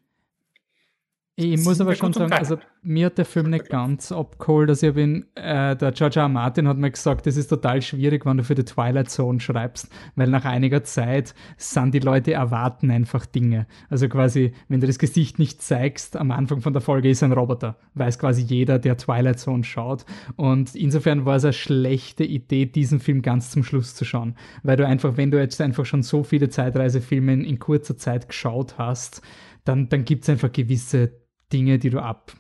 Ich 1.39 1.63
muss 1.63 1.83
aber 1.83 1.95
schon 1.95 2.15
sagen, 2.15 2.33
also 2.33 2.57
mir 2.81 3.07
hat 3.07 3.19
der 3.19 3.27
Film 3.27 3.51
nicht 3.51 3.69
ganz 3.69 4.11
abgeholt. 4.11 4.71
Also 4.71 4.87
ich 4.87 4.95
bin, 4.95 5.27
äh, 5.35 5.77
der 5.77 5.93
George 5.93 6.19
R. 6.19 6.31
Martin 6.31 6.67
hat 6.67 6.79
mir 6.79 6.91
gesagt, 6.91 7.27
es 7.27 7.37
ist 7.37 7.49
total 7.49 7.83
schwierig, 7.83 8.25
wenn 8.25 8.39
du 8.39 8.43
für 8.43 8.55
die 8.55 8.65
Twilight 8.65 9.11
Zone 9.11 9.39
schreibst, 9.39 9.91
weil 10.15 10.31
nach 10.31 10.47
einiger 10.47 10.83
Zeit 10.83 11.35
sind 11.59 11.93
die 11.93 11.99
Leute 11.99 12.33
erwarten 12.33 12.91
einfach 12.91 13.27
Dinge. 13.27 13.67
Also 13.91 14.09
quasi, 14.09 14.55
wenn 14.69 14.81
du 14.81 14.87
das 14.87 14.99
Gesicht 14.99 15.39
nicht 15.39 15.61
zeigst, 15.61 16.17
am 16.17 16.31
Anfang 16.31 16.63
von 16.63 16.73
der 16.73 16.81
Folge 16.81 17.11
ist 17.11 17.23
ein 17.23 17.33
Roboter, 17.33 17.77
weiß 17.93 18.19
quasi 18.19 18.41
jeder, 18.41 18.79
der 18.79 18.97
Twilight 18.97 19.39
Zone 19.39 19.63
schaut. 19.63 20.07
Und 20.37 20.75
insofern 20.75 21.27
war 21.27 21.37
es 21.37 21.45
eine 21.45 21.53
schlechte 21.53 22.25
Idee, 22.25 22.65
diesen 22.65 22.99
Film 22.99 23.21
ganz 23.21 23.51
zum 23.51 23.63
Schluss 23.63 23.95
zu 23.95 24.07
schauen, 24.07 24.37
weil 24.63 24.79
du 24.79 24.87
einfach, 24.87 25.19
wenn 25.19 25.31
du 25.31 25.39
jetzt 25.39 25.61
einfach 25.61 25.85
schon 25.85 26.03
so 26.03 26.25
viele 26.25 26.49
Zeitreisefilme 26.49 27.35
in, 27.35 27.45
in 27.45 27.59
kurzer 27.59 27.99
Zeit 27.99 28.27
geschaut 28.27 28.79
hast, 28.79 29.21
dann, 29.65 29.91
dann 29.91 30.07
gibt 30.07 30.23
es 30.23 30.31
einfach 30.31 30.51
gewisse 30.51 31.26
Dinge, 31.53 31.79
die 31.79 31.91
du 31.91 32.01
ab, 32.01 32.33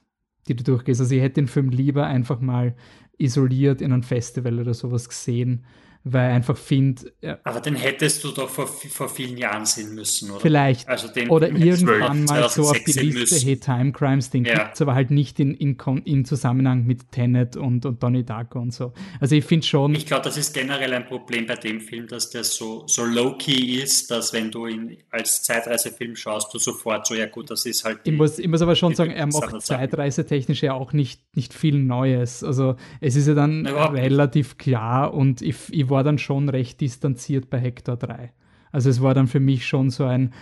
die 0.49 0.57
du 0.57 0.65
durchgehst. 0.65 1.01
Also 1.01 1.15
ich 1.15 1.23
hätte 1.23 1.35
den 1.35 1.49
Film 1.49 1.71
lieber 1.71 2.07
einfach 2.07 2.41
mal 2.41 2.77
isoliert 3.19 3.81
in 3.81 3.93
einem 3.93 4.03
Festival 4.03 4.59
oder 4.59 4.75
sowas 4.75 5.09
gesehen, 5.09 5.65
weil 6.09 6.31
einfach 6.31 6.57
finde. 6.57 7.13
Ja, 7.21 7.39
Aber 7.43 7.61
den 7.61 7.75
hättest 7.75 8.23
du 8.23 8.31
doch 8.31 8.49
vor, 8.49 8.69
vor 8.69 9.09
vielen 9.09 9.37
Jahren 9.37 9.67
sehen 9.67 9.93
müssen, 9.95 10.31
oder? 10.31 10.41
Vielleicht. 10.41 10.89
Also 10.89 11.09
den 11.09 11.29
oder 11.29 11.49
irgendwann 11.49 12.25
mal 12.25 12.49
so 12.49 12.63
auf 12.63 12.79
die 12.79 12.93
Liste, 12.93 13.45
hey, 13.45 13.57
Time 13.57 13.91
Crimes, 13.91 14.31
den 14.31 14.45
ja. 14.45 14.55
gibt 14.55 14.75
es 14.77 14.83
aber 14.83 14.95
halt 14.95 15.11
nicht 15.11 15.41
in, 15.41 15.55
in, 15.55 15.77
in 16.05 16.25
Zusammenhang 16.25 16.87
mit 16.87 17.11
Tenet 17.11 17.57
und, 17.57 17.85
und 17.87 18.03
Donnie 18.05 18.23
Darko 18.23 18.61
und 18.61 18.73
so. 18.73 18.93
Also 19.21 19.35
ich 19.35 19.45
finde 19.45 19.67
schon. 19.67 19.97
Ich 19.97 20.07
glaube, 20.07 20.23
das 20.23 20.37
ist 20.37 20.55
generell 20.55 20.93
ein 20.95 21.07
Problem 21.07 21.47
bei 21.47 21.57
dem 21.57 21.81
Film, 21.81 22.07
dass 22.07 22.31
der 22.31 22.45
so, 22.45 22.85
so 22.87 23.05
low-key 23.05 23.83
ist, 23.83 24.13
dass 24.13 24.33
wenn 24.33 24.53
du 24.53 24.69
ihn 24.69 24.99
als 25.11 25.43
Zeitreisefilm 25.43 26.15
schaust, 26.15 26.55
du 26.55 26.59
sofort 26.59 27.09
so, 27.09 27.15
ja 27.15 27.27
gut, 27.27 27.51
das 27.51 27.67
ist 27.67 27.85
halt. 27.85 28.07
Die, 28.07 28.11
ich, 28.11 28.17
muss, 28.17 28.39
ich 28.39 28.47
muss 28.47 28.63
aber 28.63 28.77
schon 28.77 28.95
sagen, 28.95 29.11
er 29.11 29.27
macht 29.27 29.61
zeitreisetechnisch 29.61 30.63
ja 30.63 30.75
auch 30.75 30.93
nicht, 30.93 31.21
nicht 31.35 31.53
viel 31.53 31.79
Neues. 31.81 32.45
Also 32.45 32.77
es 33.01 33.17
ist 33.17 33.27
ja 33.27 33.35
dann 33.35 33.67
relativ 33.67 34.57
klar 34.57 35.13
und 35.13 35.43
ich, 35.43 35.57
ich 35.71 35.91
war 35.91 35.96
war 35.97 36.05
dann 36.05 36.19
schon 36.19 36.51
recht 36.51 36.83
distanziert 36.83 37.49
bei 37.49 37.59
Hector 37.59 37.97
3. 37.97 38.33
Also 38.71 38.91
es 38.91 39.01
war 39.01 39.15
dann 39.15 39.29
für 39.29 39.41
mich 39.41 39.67
schon 39.67 39.89
so 39.89 40.05
ein, 40.05 40.35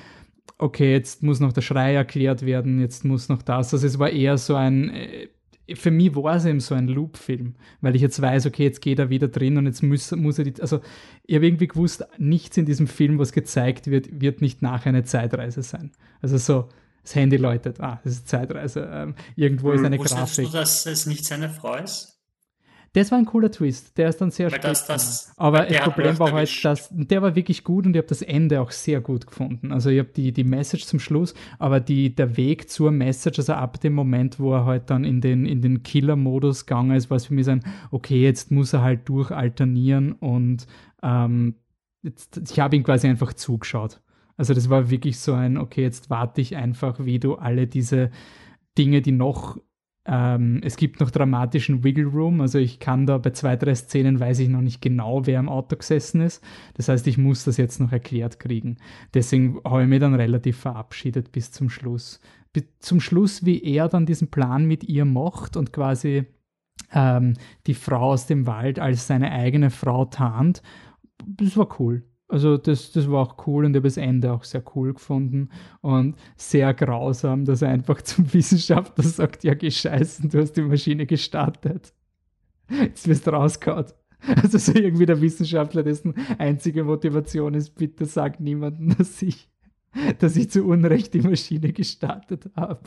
okay, 0.59 0.91
jetzt 0.91 1.23
muss 1.23 1.39
noch 1.39 1.53
der 1.53 1.61
Schrei 1.61 1.95
erklärt 1.95 2.45
werden, 2.45 2.81
jetzt 2.81 3.05
muss 3.05 3.29
noch 3.29 3.41
das. 3.43 3.73
Also 3.73 3.87
es 3.87 4.01
war 4.01 4.11
eher 4.11 4.37
so 4.37 4.57
ein, 4.57 4.91
äh, 4.91 5.29
für 5.77 5.93
mich 5.93 6.17
war 6.17 6.35
es 6.35 6.45
eben 6.45 6.59
so 6.59 6.75
ein 6.75 6.89
Loop-Film, 6.89 7.55
weil 7.81 7.95
ich 7.95 8.03
jetzt 8.03 8.21
weiß, 8.21 8.47
okay, 8.47 8.65
jetzt 8.65 8.83
geht 8.83 8.99
er 8.99 9.11
wieder 9.11 9.29
drin 9.29 9.57
und 9.57 9.67
jetzt 9.67 9.85
muss, 9.85 10.11
muss 10.11 10.39
er 10.39 10.45
die, 10.45 10.61
also 10.61 10.81
ich 11.25 11.37
habe 11.37 11.47
irgendwie 11.47 11.69
gewusst, 11.69 12.05
nichts 12.19 12.57
in 12.57 12.67
diesem 12.67 12.89
Film, 12.89 13.21
was 13.21 13.31
gezeigt 13.31 13.87
wird, 13.87 14.21
wird 14.21 14.41
nicht 14.41 14.61
nachher 14.61 14.89
eine 14.89 15.05
Zeitreise 15.05 15.63
sein. 15.63 15.93
Also 16.21 16.37
so, 16.37 16.69
das 17.05 17.15
Handy 17.15 17.37
läutet, 17.37 17.81
ah, 17.81 18.01
das 18.03 18.15
ist 18.15 18.29
Zeitreise, 18.29 18.91
ähm, 18.93 19.15
irgendwo 19.37 19.69
hm, 19.69 19.77
ist 19.77 19.85
eine 19.85 19.99
Grafik. 19.99 20.47
du, 20.47 20.51
dass 20.51 20.85
es 20.87 21.07
nicht 21.07 21.25
seine 21.25 21.49
Frau 21.49 21.77
ist? 21.77 22.14
Das 22.95 23.11
war 23.11 23.19
ein 23.19 23.25
cooler 23.25 23.51
Twist. 23.51 23.99
Der 23.99 24.09
ist 24.09 24.21
dann 24.21 24.31
sehr 24.31 24.49
das, 24.51 24.87
Aber 25.37 25.67
das 25.67 25.81
Problem 25.81 26.17
war 26.21 26.31
halt, 26.31 26.65
dass 26.65 26.89
der 26.93 27.23
war 27.23 27.35
wirklich 27.35 27.65
gut 27.65 27.87
und 27.87 27.95
ich 27.95 27.99
habe 27.99 28.07
das 28.07 28.23
Ende 28.23 28.61
auch 28.61 28.71
sehr 28.71 29.01
gut 29.01 29.27
gefunden. 29.27 29.73
Also 29.73 29.91
ich 29.91 29.99
habe 29.99 30.11
die, 30.15 30.33
die 30.33 30.45
Message 30.45 30.87
zum 30.87 31.01
Schluss, 31.01 31.35
aber 31.59 31.81
die, 31.81 32.15
der 32.15 32.37
Weg 32.37 32.71
zur 32.71 32.93
Message, 32.93 33.41
also 33.41 33.55
ab 33.55 33.81
dem 33.81 33.95
Moment, 33.95 34.39
wo 34.39 34.55
er 34.55 34.65
halt 34.65 34.91
dann 34.91 35.03
in 35.03 35.21
den, 35.21 35.45
in 35.45 35.61
den 35.61 35.83
Killer-Modus 35.83 36.67
gegangen 36.67 36.97
ist, 36.97 37.11
war 37.11 37.17
es 37.17 37.27
für 37.27 37.35
mich 37.35 37.47
so 37.47 37.51
ein, 37.51 37.65
okay, 37.91 38.23
jetzt 38.23 38.53
muss 38.53 38.73
er 38.73 38.83
halt 38.83 39.09
durchalternieren 39.09 40.13
und 40.13 40.69
ähm, 41.03 41.57
jetzt, 42.03 42.41
ich 42.49 42.61
habe 42.61 42.77
ihn 42.77 42.85
quasi 42.85 43.09
einfach 43.09 43.33
zugeschaut. 43.33 44.01
Also 44.37 44.55
das 44.55 44.71
war 44.71 44.89
wirklich 44.89 45.19
so 45.19 45.33
ein, 45.33 45.59
okay, 45.59 45.83
jetzt 45.83 46.11
warte 46.11 46.41
ich 46.41 46.55
einfach, 46.55 47.05
wie 47.05 47.19
du 47.19 47.35
alle 47.35 47.67
diese 47.67 48.13
Dinge, 48.79 49.03
die 49.03 49.13
noch 49.13 49.59
ähm, 50.07 50.61
es 50.63 50.77
gibt 50.77 51.01
noch 51.01 51.11
dramatischen 51.11 51.83
Wiggle 51.83 52.07
Room, 52.07 52.43
also 52.43 52.59
ich 52.59 52.79
kann 52.79 53.07
da 53.07 53.17
bei 53.19 53.31
zwei, 53.31 53.57
drei 53.57 53.75
Szenen 53.75 54.21
weiß 54.21 54.39
ich 54.41 54.49
noch 54.49 54.61
nicht 54.61 54.83
genau, 54.83 55.27
wer 55.27 55.41
im 55.41 55.49
Auto 55.49 55.77
gesessen 55.77 56.21
ist. 56.21 56.45
Das 56.75 56.89
heißt, 56.89 57.07
ich 57.07 57.17
muss 57.17 57.45
das 57.45 57.57
jetzt 57.57 57.81
noch 57.81 57.91
erklärt 57.91 58.39
kriegen. 58.39 58.77
Deswegen 59.15 59.61
habe 59.65 59.83
ich 59.83 59.89
mich 59.89 60.01
dann 60.01 60.15
relativ 60.15 60.59
verabschiedet 60.59 61.33
bis 61.33 61.53
zum 61.53 61.71
Schluss. 61.71 62.21
Bis 62.53 62.65
zum 62.81 63.01
Schluss, 63.01 63.47
wie 63.47 63.63
er 63.63 63.89
dann 63.89 64.05
diesen 64.05 64.29
Plan 64.31 64.67
mit 64.67 64.85
ihr 64.85 65.07
macht 65.07 65.57
und 65.57 65.73
quasi 65.73 66.27
ähm, 66.93 67.35
die 67.67 67.75
Frau 67.75 68.13
aus 68.13 68.27
dem 68.27 68.47
Wald 68.47 68.79
als 68.79 69.07
seine 69.07 69.33
eigene 69.33 69.71
Frau 69.71 70.05
tarnt, 70.05 70.63
das 71.27 71.57
war 71.57 71.81
cool. 71.81 72.05
Also 72.29 72.57
das, 72.57 72.91
das 72.93 73.11
war 73.11 73.21
auch 73.23 73.47
cool 73.47 73.67
und 73.67 73.73
ich 73.73 73.77
habe 73.77 73.89
das 73.89 73.97
Ende 73.99 74.33
auch 74.33 74.45
sehr 74.45 74.63
cool 74.75 74.95
gefunden 74.95 75.51
und 75.83 76.17
sehr 76.37 76.73
grausam, 76.73 77.45
dass 77.45 77.63
er 77.63 77.69
einfach 77.69 78.01
zum 78.03 78.33
Wissenschaftler 78.33 79.05
sagt, 79.05 79.45
ja, 79.45 79.55
geh 79.55 79.71
scheißen, 79.71 80.31
du 80.31 80.41
hast 80.41 80.53
die 80.53 80.63
Maschine 80.63 81.07
gestartet. 81.07 81.93
Jetzt 82.71 83.07
wirst 83.09 83.27
du 83.27 83.33
rausgehauen. 83.33 83.87
Also 84.43 84.57
so 84.57 84.73
irgendwie 84.73 85.05
der 85.05 85.21
Wissenschaftler, 85.21 85.83
dessen 85.83 86.15
einzige 86.39 86.83
Motivation 86.85 87.53
ist, 87.53 87.75
bitte 87.75 88.07
sag 88.07 88.41
niemandem, 88.41 88.95
dass 88.99 89.21
ich, 89.21 89.51
dass 90.19 90.37
ich 90.37 90.51
zu 90.51 90.65
Unrecht 90.65 91.13
die 91.13 91.21
Maschine 91.21 91.73
gestartet 91.73 92.51
habe. 92.57 92.81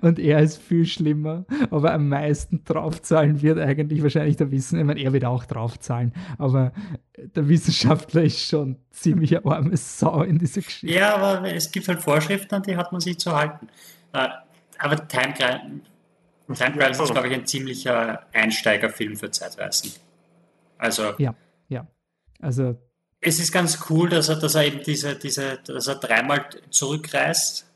Und 0.00 0.18
er 0.18 0.40
ist 0.40 0.58
viel 0.58 0.86
schlimmer, 0.86 1.44
aber 1.70 1.92
am 1.92 2.08
meisten 2.08 2.64
draufzahlen 2.64 3.42
wird 3.42 3.58
eigentlich 3.58 4.02
wahrscheinlich 4.02 4.36
der 4.36 4.50
Wissen. 4.50 4.78
Ich 4.78 4.84
meine, 4.84 5.00
er 5.00 5.12
wird 5.12 5.24
auch 5.24 5.44
draufzahlen, 5.44 6.12
aber 6.38 6.72
der 7.16 7.48
Wissenschaftler 7.48 8.22
ist 8.22 8.48
schon 8.48 8.76
ziemlich 8.90 9.36
eine 9.36 9.46
arme 9.46 9.76
Sau 9.76 10.22
in 10.22 10.38
dieser 10.38 10.62
Geschichte. 10.62 10.98
Ja, 10.98 11.16
aber 11.16 11.52
es 11.52 11.70
gibt 11.70 11.88
halt 11.88 12.02
Vorschriften, 12.02 12.54
an 12.54 12.62
die 12.62 12.76
hat 12.76 12.92
man 12.92 13.00
sich 13.00 13.18
zu 13.18 13.34
halten. 13.34 13.68
Äh, 14.12 14.28
aber 14.78 15.08
Time 15.08 15.34
Crimes 15.34 16.98
ist, 17.00 17.12
glaube 17.12 17.28
ich, 17.28 17.34
ein 17.34 17.46
ziemlicher 17.46 18.26
Einsteigerfilm 18.32 19.16
für 19.16 19.30
Zeitreisen. 19.30 19.92
Also. 20.78 21.14
Ja, 21.18 21.34
ja. 21.68 21.86
Also. 22.40 22.76
Es 23.20 23.40
ist 23.40 23.52
ganz 23.52 23.78
cool, 23.90 24.08
dass 24.08 24.28
er, 24.28 24.36
dass 24.36 24.54
er 24.54 24.64
eben 24.64 24.82
diese, 24.82 25.16
diese, 25.16 25.58
dass 25.66 25.88
er 25.88 25.96
dreimal 25.96 26.46
zurückreist 26.70 27.67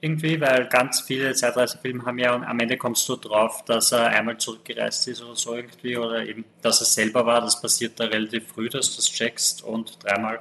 irgendwie, 0.00 0.40
weil 0.40 0.68
ganz 0.68 1.00
viele 1.00 1.34
Zeitreisefilme 1.34 2.04
haben 2.04 2.18
ja 2.18 2.34
und 2.34 2.44
am 2.44 2.60
Ende 2.60 2.76
kommst 2.76 3.08
du 3.08 3.16
drauf, 3.16 3.64
dass 3.64 3.92
er 3.92 4.06
einmal 4.06 4.38
zurückgereist 4.38 5.08
ist 5.08 5.22
oder 5.22 5.34
so 5.34 5.54
irgendwie 5.54 5.96
oder 5.96 6.24
eben, 6.24 6.44
dass 6.62 6.80
er 6.80 6.86
selber 6.86 7.26
war. 7.26 7.40
Das 7.40 7.60
passiert 7.60 7.98
da 7.98 8.04
relativ 8.04 8.46
früh, 8.46 8.68
dass 8.68 8.90
du 8.90 8.96
das 8.96 9.06
checkst 9.06 9.64
und 9.64 9.98
dreimal 10.04 10.40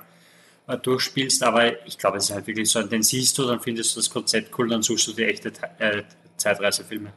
äh, 0.68 0.78
durchspielst. 0.78 1.42
Aber 1.44 1.88
ich 1.88 1.98
glaube, 1.98 2.18
es 2.18 2.26
ist 2.30 2.36
halt 2.36 2.46
wirklich 2.46 2.70
so, 2.70 2.84
den 2.84 3.02
siehst 3.02 3.38
du, 3.38 3.46
dann 3.46 3.60
findest 3.60 3.96
du 3.96 4.00
das 4.00 4.10
Konzept 4.10 4.58
cool, 4.60 4.70
dann 4.70 4.84
suchst 4.84 5.08
du 5.08 5.14
die 5.14 5.26
echte 5.26 5.52
äh, 5.80 6.04
Zeitreisefilme. 6.38 7.12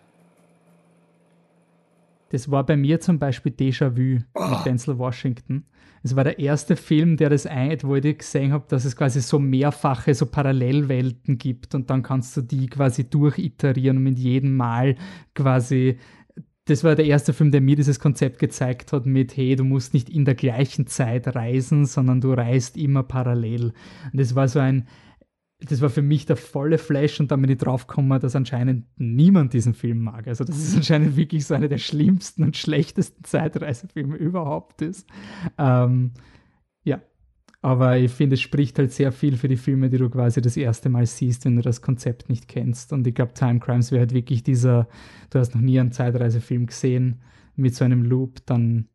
Das 2.31 2.51
war 2.51 2.65
bei 2.65 2.77
mir 2.77 3.01
zum 3.01 3.19
Beispiel 3.19 3.53
Déjà-vu 3.53 4.23
oh. 4.35 4.47
mit 4.47 4.65
Denzel 4.65 4.97
Washington. 4.99 5.67
Es 6.03 6.17
war 6.17 6.25
der 6.25 6.39
erste 6.39 6.77
Film, 6.77 7.17
der 7.17 7.29
das 7.29 7.47
ein, 7.47 7.77
wo 7.83 7.95
ich 7.95 8.19
gesehen 8.19 8.53
habe, 8.53 8.65
dass 8.69 8.85
es 8.85 8.97
quasi 8.97 9.21
so 9.21 9.39
mehrfache, 9.39 10.15
so 10.15 10.27
Parallelwelten 10.27 11.37
gibt 11.37 11.75
und 11.75 11.91
dann 11.91 12.03
kannst 12.03 12.37
du 12.37 12.41
die 12.41 12.69
quasi 12.69 13.09
durchiterieren 13.09 13.99
und 13.99 14.05
mit 14.05 14.19
jedem 14.19 14.57
Mal 14.57 14.97
quasi 15.35 15.99
das 16.67 16.85
war 16.85 16.95
der 16.95 17.07
erste 17.07 17.33
Film, 17.33 17.51
der 17.51 17.61
mir 17.61 17.75
dieses 17.75 17.99
Konzept 17.99 18.39
gezeigt 18.39 18.93
hat 18.93 19.05
mit, 19.05 19.37
hey, 19.37 19.57
du 19.57 19.65
musst 19.65 19.93
nicht 19.93 20.09
in 20.09 20.25
der 20.25 20.37
gleichen 20.37 20.87
Zeit 20.87 21.35
reisen, 21.35 21.85
sondern 21.85 22.21
du 22.21 22.33
reist 22.33 22.77
immer 22.77 23.03
parallel. 23.03 23.73
Und 24.13 24.21
das 24.21 24.37
war 24.37 24.47
so 24.47 24.61
ein, 24.61 24.87
das 25.61 25.83
war 25.83 25.91
für 25.91 26.03
mich 26.03 26.27
der 26.27 26.37
volle 26.37 26.79
Flash 26.79 27.21
und 27.21 27.31
dann 27.31 27.43
bin 27.43 27.51
ich 27.51 27.59
draufgekommen, 27.59 28.19
dass 28.21 28.35
anscheinend 28.35 28.87
niemand 28.97 29.53
diesen 29.53 29.75
Film 29.75 30.01
mag. 30.01 30.27
Also 30.27 30.45
das 30.45 30.57
ist 30.57 30.77
anscheinend 30.77 31.17
wirklich 31.17 31.47
so 31.47 31.55
einer 31.55 31.69
der 31.69 31.79
schlimmsten 31.79 32.43
und 32.45 32.57
schlechtesten 32.57 33.25
Zeitreisefilme 33.25 34.17
überhaupt 34.17 34.81
ist. 34.81 35.07
Ähm, 35.59 36.13
ja, 36.83 37.03
aber 37.61 37.99
ich 37.99 38.11
finde, 38.11 38.35
es 38.35 38.41
spricht 38.41 38.79
halt 38.79 38.93
sehr 38.93 39.13
viel 39.13 39.37
für 39.37 39.49
die 39.49 39.59
Filme, 39.59 39.91
die 39.91 39.99
du 39.99 40.09
quasi 40.09 40.41
das 40.41 40.57
erste 40.57 40.89
Mal 40.89 41.05
siehst, 41.05 41.45
wenn 41.45 41.57
du 41.57 41.63
das 41.63 41.83
Konzept 41.83 42.31
nicht 42.31 42.49
kennst. 42.49 42.93
Und 42.95 43.07
ich 43.07 43.15
glaube, 43.15 43.35
Time 43.35 43.61
Crimes 43.61 43.93
wäre 43.93 44.01
halt 44.01 44.15
wirklich 44.15 44.43
dieser, 44.43 44.89
du 45.29 45.39
hast 45.39 45.55
noch 45.55 45.61
nie 45.61 45.79
einen 45.79 45.93
Zeitreisefilm 45.93 46.67
gesehen 46.67 47.21
mit 47.55 47.75
so 47.75 47.85
einem 47.85 48.03
Loop, 48.03 48.47
dann, 48.47 48.89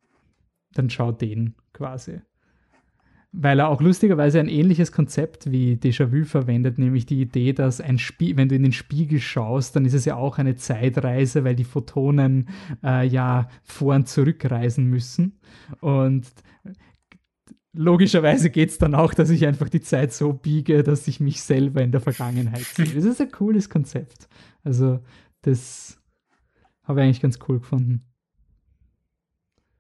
dann 0.74 0.90
schau 0.90 1.12
den 1.12 1.54
quasi 1.74 2.22
weil 3.38 3.60
er 3.60 3.68
auch 3.68 3.82
lustigerweise 3.82 4.40
ein 4.40 4.48
ähnliches 4.48 4.92
Konzept 4.92 5.52
wie 5.52 5.76
Déjà-vu 5.76 6.24
verwendet, 6.24 6.78
nämlich 6.78 7.06
die 7.06 7.22
Idee, 7.22 7.52
dass 7.52 7.82
ein 7.82 7.98
Spie 7.98 8.38
wenn 8.38 8.48
du 8.48 8.56
in 8.56 8.64
den 8.64 8.72
Spiegel 8.72 9.20
schaust, 9.20 9.76
dann 9.76 9.86
ist 9.86 9.94
es 9.94 10.06
ja 10.06 10.16
auch 10.16 10.38
eine 10.38 10.56
Zeitreise, 10.56 11.44
weil 11.44 11.56
die 11.56 11.66
Photonen 11.66 12.48
äh, 12.84 13.06
ja 13.06 13.50
vor 13.64 13.94
und 13.96 14.08
zurückreisen 14.08 14.86
müssen. 14.86 15.40
Und 15.82 16.28
logischerweise 17.74 18.50
geht 18.50 18.70
es 18.70 18.78
dann 18.78 18.96
auch, 18.96 19.14
dass 19.14 19.30
ich 19.30 19.46
einfach 19.46 19.68
die 19.68 19.82
Zeit 19.82 20.14
so 20.14 20.32
biege, 20.32 20.84
dass 20.84 21.08
ich 21.08 21.20
mich 21.20 21.42
selber 21.42 21.82
in 21.82 21.92
der 21.92 22.02
Vergangenheit 22.02 22.64
sehe. 22.64 22.86
Das 22.86 23.04
ist 23.04 23.20
ein 23.20 23.32
cooles 23.32 23.70
Konzept. 23.70 24.30
Also 24.64 25.02
das 25.42 26.02
habe 26.84 27.02
ich 27.02 27.06
eigentlich 27.06 27.22
ganz 27.22 27.40
cool 27.50 27.60
gefunden. 27.60 28.06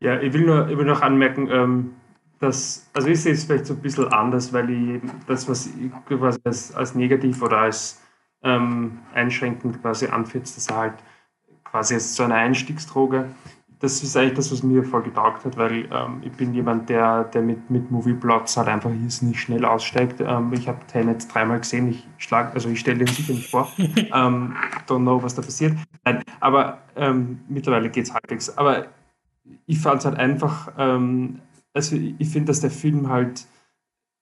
Ja, 0.01 0.19
ich 0.19 0.33
will 0.33 0.45
nur, 0.45 0.69
ich 0.69 0.77
will 0.77 0.85
noch 0.85 1.01
anmerken, 1.01 1.47
ähm 1.49 1.91
das, 2.39 2.89
also 2.93 3.07
ich 3.07 3.21
sehe 3.21 3.33
es 3.33 3.45
vielleicht 3.45 3.65
so 3.65 3.73
ein 3.73 3.81
bisschen 3.81 4.07
anders, 4.11 4.51
weil 4.51 4.69
ich 4.69 5.01
das, 5.27 5.47
was 5.47 5.67
ich 5.67 5.91
quasi 6.07 6.39
als, 6.43 6.75
als 6.75 6.95
negativ 6.95 7.41
oder 7.41 7.59
als 7.59 8.01
ähm, 8.43 8.99
einschränkend 9.13 9.81
quasi 9.81 10.07
anführt, 10.07 10.43
dass 10.43 10.67
er 10.67 10.77
halt 10.77 10.93
quasi 11.63 11.95
jetzt 11.95 12.15
so 12.15 12.23
eine 12.23 12.35
Einstiegsdroge, 12.35 13.29
das 13.79 14.01
ist 14.01 14.15
eigentlich 14.15 14.33
das, 14.33 14.51
was 14.51 14.63
mir 14.63 14.83
voll 14.83 15.03
getaugt 15.03 15.45
hat, 15.45 15.57
weil 15.57 15.87
ähm, 15.91 16.21
ich 16.21 16.31
bin 16.31 16.53
jemand, 16.53 16.89
der, 16.89 17.25
der 17.25 17.41
mit, 17.41 17.69
mit 17.69 17.91
Movieplots 17.91 18.57
halt 18.57 18.67
einfach 18.67 18.89
hier 18.89 19.27
nicht 19.27 19.39
schnell 19.39 19.65
aussteigt. 19.65 20.21
Ähm, 20.21 20.53
ich 20.53 20.67
habe 20.67 20.79
Tenet 20.87 21.33
dreimal 21.33 21.59
gesehen, 21.59 21.89
ich 21.89 22.07
schlag, 22.17 22.53
also 22.53 22.69
ich 22.69 22.79
stelle 22.79 22.99
den 22.99 23.07
sicher 23.07 23.33
nicht 23.33 23.49
vor. 23.49 23.69
ähm, 23.77 24.55
don't 24.87 25.01
know, 25.01 25.21
was 25.21 25.35
da 25.35 25.41
passiert. 25.41 25.77
Nein, 26.03 26.23
aber 26.39 26.79
ähm, 26.95 27.41
mittlerweile 27.47 27.89
geht 27.89 28.05
es 28.05 28.13
halbwegs. 28.13 28.57
Aber 28.57 28.87
ich 29.65 29.79
fand 29.79 29.99
es 29.99 30.05
halt 30.05 30.17
einfach 30.17 30.71
ähm, 30.77 31.41
also 31.75 31.95
ich 31.95 32.29
finde, 32.29 32.47
dass 32.47 32.61
der 32.61 32.71
Film 32.71 33.09
halt, 33.09 33.45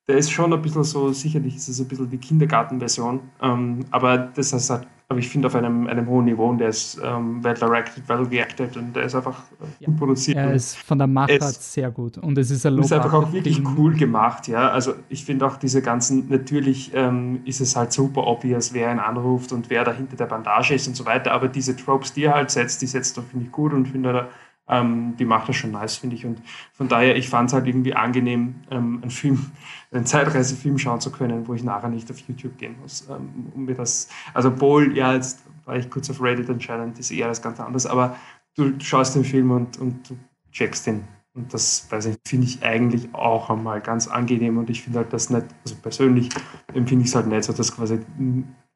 der 0.08 0.18
ist 0.18 0.32
schon 0.32 0.52
ein 0.52 0.62
bisschen 0.62 0.84
so, 0.84 1.14
sicherlich 1.14 1.56
ist 1.56 1.70
es 1.70 1.80
ein 1.80 1.88
bisschen 1.88 2.10
die 2.10 2.18
Kindergartenversion, 2.18 3.22
ähm, 3.42 3.86
aber 3.92 4.18
das 4.18 4.52
ist 4.52 4.70
halt, 4.70 4.88
aber 5.10 5.20
ich 5.20 5.30
finde 5.30 5.48
auf 5.48 5.56
einem, 5.56 5.86
einem 5.86 6.08
hohen 6.08 6.26
Niveau 6.26 6.50
und 6.50 6.58
der 6.58 6.70
ist 6.70 7.00
ähm, 7.04 7.44
well 7.44 7.54
directed, 7.54 8.10
well 8.10 8.24
reacted 8.24 8.76
und 8.76 8.96
der 8.96 9.04
ist 9.04 9.14
einfach 9.14 9.44
ja. 9.80 9.86
gut 9.86 9.98
produziert. 9.98 10.38
Er 10.38 10.54
ist 10.54 10.76
von 10.76 10.98
der 10.98 11.06
Machart 11.06 11.62
sehr 11.62 11.92
gut 11.92 12.18
und 12.18 12.36
es 12.40 12.50
ist 12.50 12.66
ein 12.66 12.80
ist 12.80 12.92
einfach 12.92 13.14
auch 13.14 13.32
wirklich 13.32 13.58
Film. 13.58 13.76
cool 13.78 13.94
gemacht, 13.94 14.48
ja. 14.48 14.72
Also 14.72 14.96
ich 15.10 15.24
finde 15.24 15.46
auch 15.46 15.58
diese 15.58 15.84
ganzen, 15.84 16.30
natürlich 16.30 16.92
ähm, 16.96 17.42
ist 17.46 17.62
es 17.62 17.76
halt 17.76 17.94
super 17.94 18.26
obvious, 18.26 18.74
wer 18.74 18.92
ihn 18.92 19.00
anruft 19.00 19.52
und 19.52 19.70
wer 19.70 19.84
da 19.84 19.94
hinter 19.94 20.16
der 20.16 20.26
Bandage 20.26 20.74
ist 20.74 20.88
und 20.88 20.96
so 20.96 21.06
weiter, 21.06 21.32
aber 21.32 21.48
diese 21.48 21.76
Tropes, 21.76 22.14
die 22.14 22.24
er 22.24 22.34
halt 22.34 22.50
setzt, 22.50 22.82
die 22.82 22.88
setzt 22.88 23.16
er, 23.18 23.24
finde 23.24 23.46
ich 23.46 23.52
gut 23.52 23.74
und 23.74 23.88
finde 23.88 24.28
ähm, 24.68 25.16
die 25.18 25.26
macht 25.26 25.50
das 25.50 25.56
schon 25.56 25.72
nice, 25.72 25.98
finde 25.98 26.16
ich. 26.16 26.26
Und 26.26 26.42
von 26.74 26.88
daher, 26.88 27.16
ich 27.16 27.30
fand 27.30 27.50
es 27.50 27.54
halt 27.54 27.68
irgendwie 27.68 27.94
angenehm, 27.94 28.56
ähm, 28.72 29.00
einen 29.02 29.12
Film, 29.12 29.52
einen 29.92 30.06
Zeitreisefilm 30.06 30.78
schauen 30.78 31.02
zu 31.02 31.12
können, 31.12 31.48
wo 31.48 31.54
ich 31.54 31.64
nachher 31.64 31.90
nicht 31.90 32.10
auf 32.10 32.20
YouTube 32.20 32.58
gehen 32.58 32.76
muss. 32.82 33.08
Ähm, 33.10 33.52
um 33.54 33.66
mir 33.66 33.76
das, 33.76 34.10
also 34.34 34.52
Paul, 34.52 34.96
ja, 34.96 35.14
jetzt 35.14 35.44
war 35.66 35.76
ich 35.76 35.90
kurz 35.90 36.10
auf 36.10 36.22
Reddit 36.22 36.50
anscheinend, 36.50 37.00
ist 37.00 37.12
eher 37.12 37.28
das 37.28 37.42
ganz 37.42 37.60
anders, 37.60 37.86
aber 37.86 38.16
du 38.56 38.74
schaust 38.80 39.16
den 39.16 39.24
Film 39.24 39.52
und, 39.52 39.78
und 39.80 40.10
du 40.10 40.18
checkst 40.52 40.88
den. 40.88 41.04
Und 41.36 41.52
das, 41.52 41.88
weiß 41.90 42.06
ich, 42.06 42.18
finde 42.28 42.46
ich 42.46 42.64
eigentlich 42.64 43.14
auch 43.14 43.50
einmal 43.50 43.82
ganz 43.82 44.08
angenehm 44.08 44.60
und 44.60 44.70
ich 44.70 44.84
finde 44.84 45.00
halt 45.00 45.14
das 45.14 45.32
nicht, 45.32 45.48
also 45.64 45.76
persönlich 45.82 46.30
empfinde 46.74 47.04
ich 47.04 47.10
es 47.10 47.16
halt 47.16 47.26
nicht 47.26 47.44
so, 47.44 47.54
dass 47.54 47.76
quasi 47.76 48.00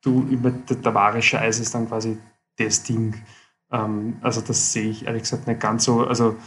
du 0.02 0.24
über 0.24 0.50
der, 0.50 0.78
der 0.78 0.94
wahre 0.94 1.22
Scheiß 1.22 1.60
ist 1.60 1.76
dann 1.76 1.88
quasi 1.88 2.18
das 2.58 2.82
Ding. 2.82 3.14
Ähm, 3.72 4.18
also 4.22 4.42
das 4.42 4.72
sehe 4.72 4.90
ich 4.90 5.06
ehrlich 5.06 5.24
gesagt 5.24 5.48
nicht 5.48 5.60
ganz 5.60 5.84
so. 5.86 6.06
Also 6.06 6.38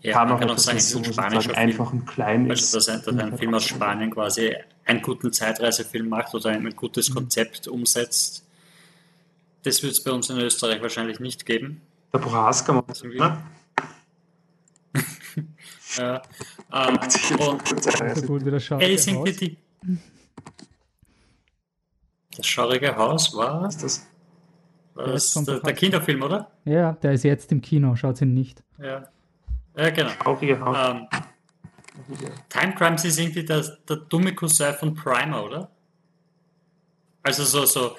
ja, 0.00 0.12
kann 0.12 0.28
man 0.28 0.38
kann 0.38 0.50
auch 0.50 0.58
sagen, 0.58 0.78
so 0.78 0.98
ein 1.00 1.54
einfach 1.54 1.92
und 1.92 2.06
klein 2.06 2.50
also, 2.50 2.62
ist. 2.62 2.74
Also 2.74 2.92
dass 2.92 3.08
ein, 3.08 3.16
dass 3.16 3.24
ein 3.24 3.38
Film 3.38 3.54
aus 3.54 3.64
Spanien 3.64 4.10
quasi 4.12 4.54
einen 4.84 5.02
guten 5.02 5.32
Zeitreisefilm 5.32 6.08
macht 6.08 6.34
oder 6.34 6.50
ein 6.50 6.76
gutes 6.76 7.10
mhm. 7.10 7.14
Konzept 7.14 7.66
umsetzt. 7.66 8.44
Das 9.64 9.82
wird 9.82 9.92
es 9.92 10.02
bei 10.02 10.12
uns 10.12 10.30
in 10.30 10.38
Österreich 10.38 10.80
wahrscheinlich 10.80 11.18
nicht 11.18 11.44
geben. 11.44 11.80
Der 12.12 12.18
Prohaska 12.20 12.72
macht 12.72 12.90
das 12.90 13.02
ne? 13.02 13.42
ja, 15.96 16.22
ähm, 16.72 16.98
und 17.38 18.80
Helsinki, 18.80 19.58
das 22.36 22.46
schaurige 22.46 22.96
Haus 22.96 23.34
war. 23.34 23.62
Was 23.62 23.74
ist 23.74 23.82
das? 23.82 24.06
Das 24.98 25.36
ist 25.36 25.48
der, 25.48 25.60
der 25.60 25.74
Kinderfilm, 25.74 26.22
oder? 26.22 26.50
Ja, 26.64 26.92
der 26.92 27.12
ist 27.12 27.24
jetzt 27.24 27.52
im 27.52 27.60
Kino, 27.60 27.94
schaut 27.94 28.20
ihn 28.20 28.34
nicht. 28.34 28.62
Ja, 28.78 29.04
ja 29.76 29.90
genau. 29.90 30.10
Ähm, 30.42 31.06
Time 32.48 32.74
Crimes 32.74 33.04
ist 33.04 33.18
irgendwie 33.18 33.44
der, 33.44 33.64
der 33.88 33.96
dumme 33.96 34.34
Cousin 34.34 34.74
von 34.74 34.94
Primer, 34.94 35.44
oder? 35.44 35.70
Also 37.22 37.44
so, 37.44 37.64
so 37.64 37.96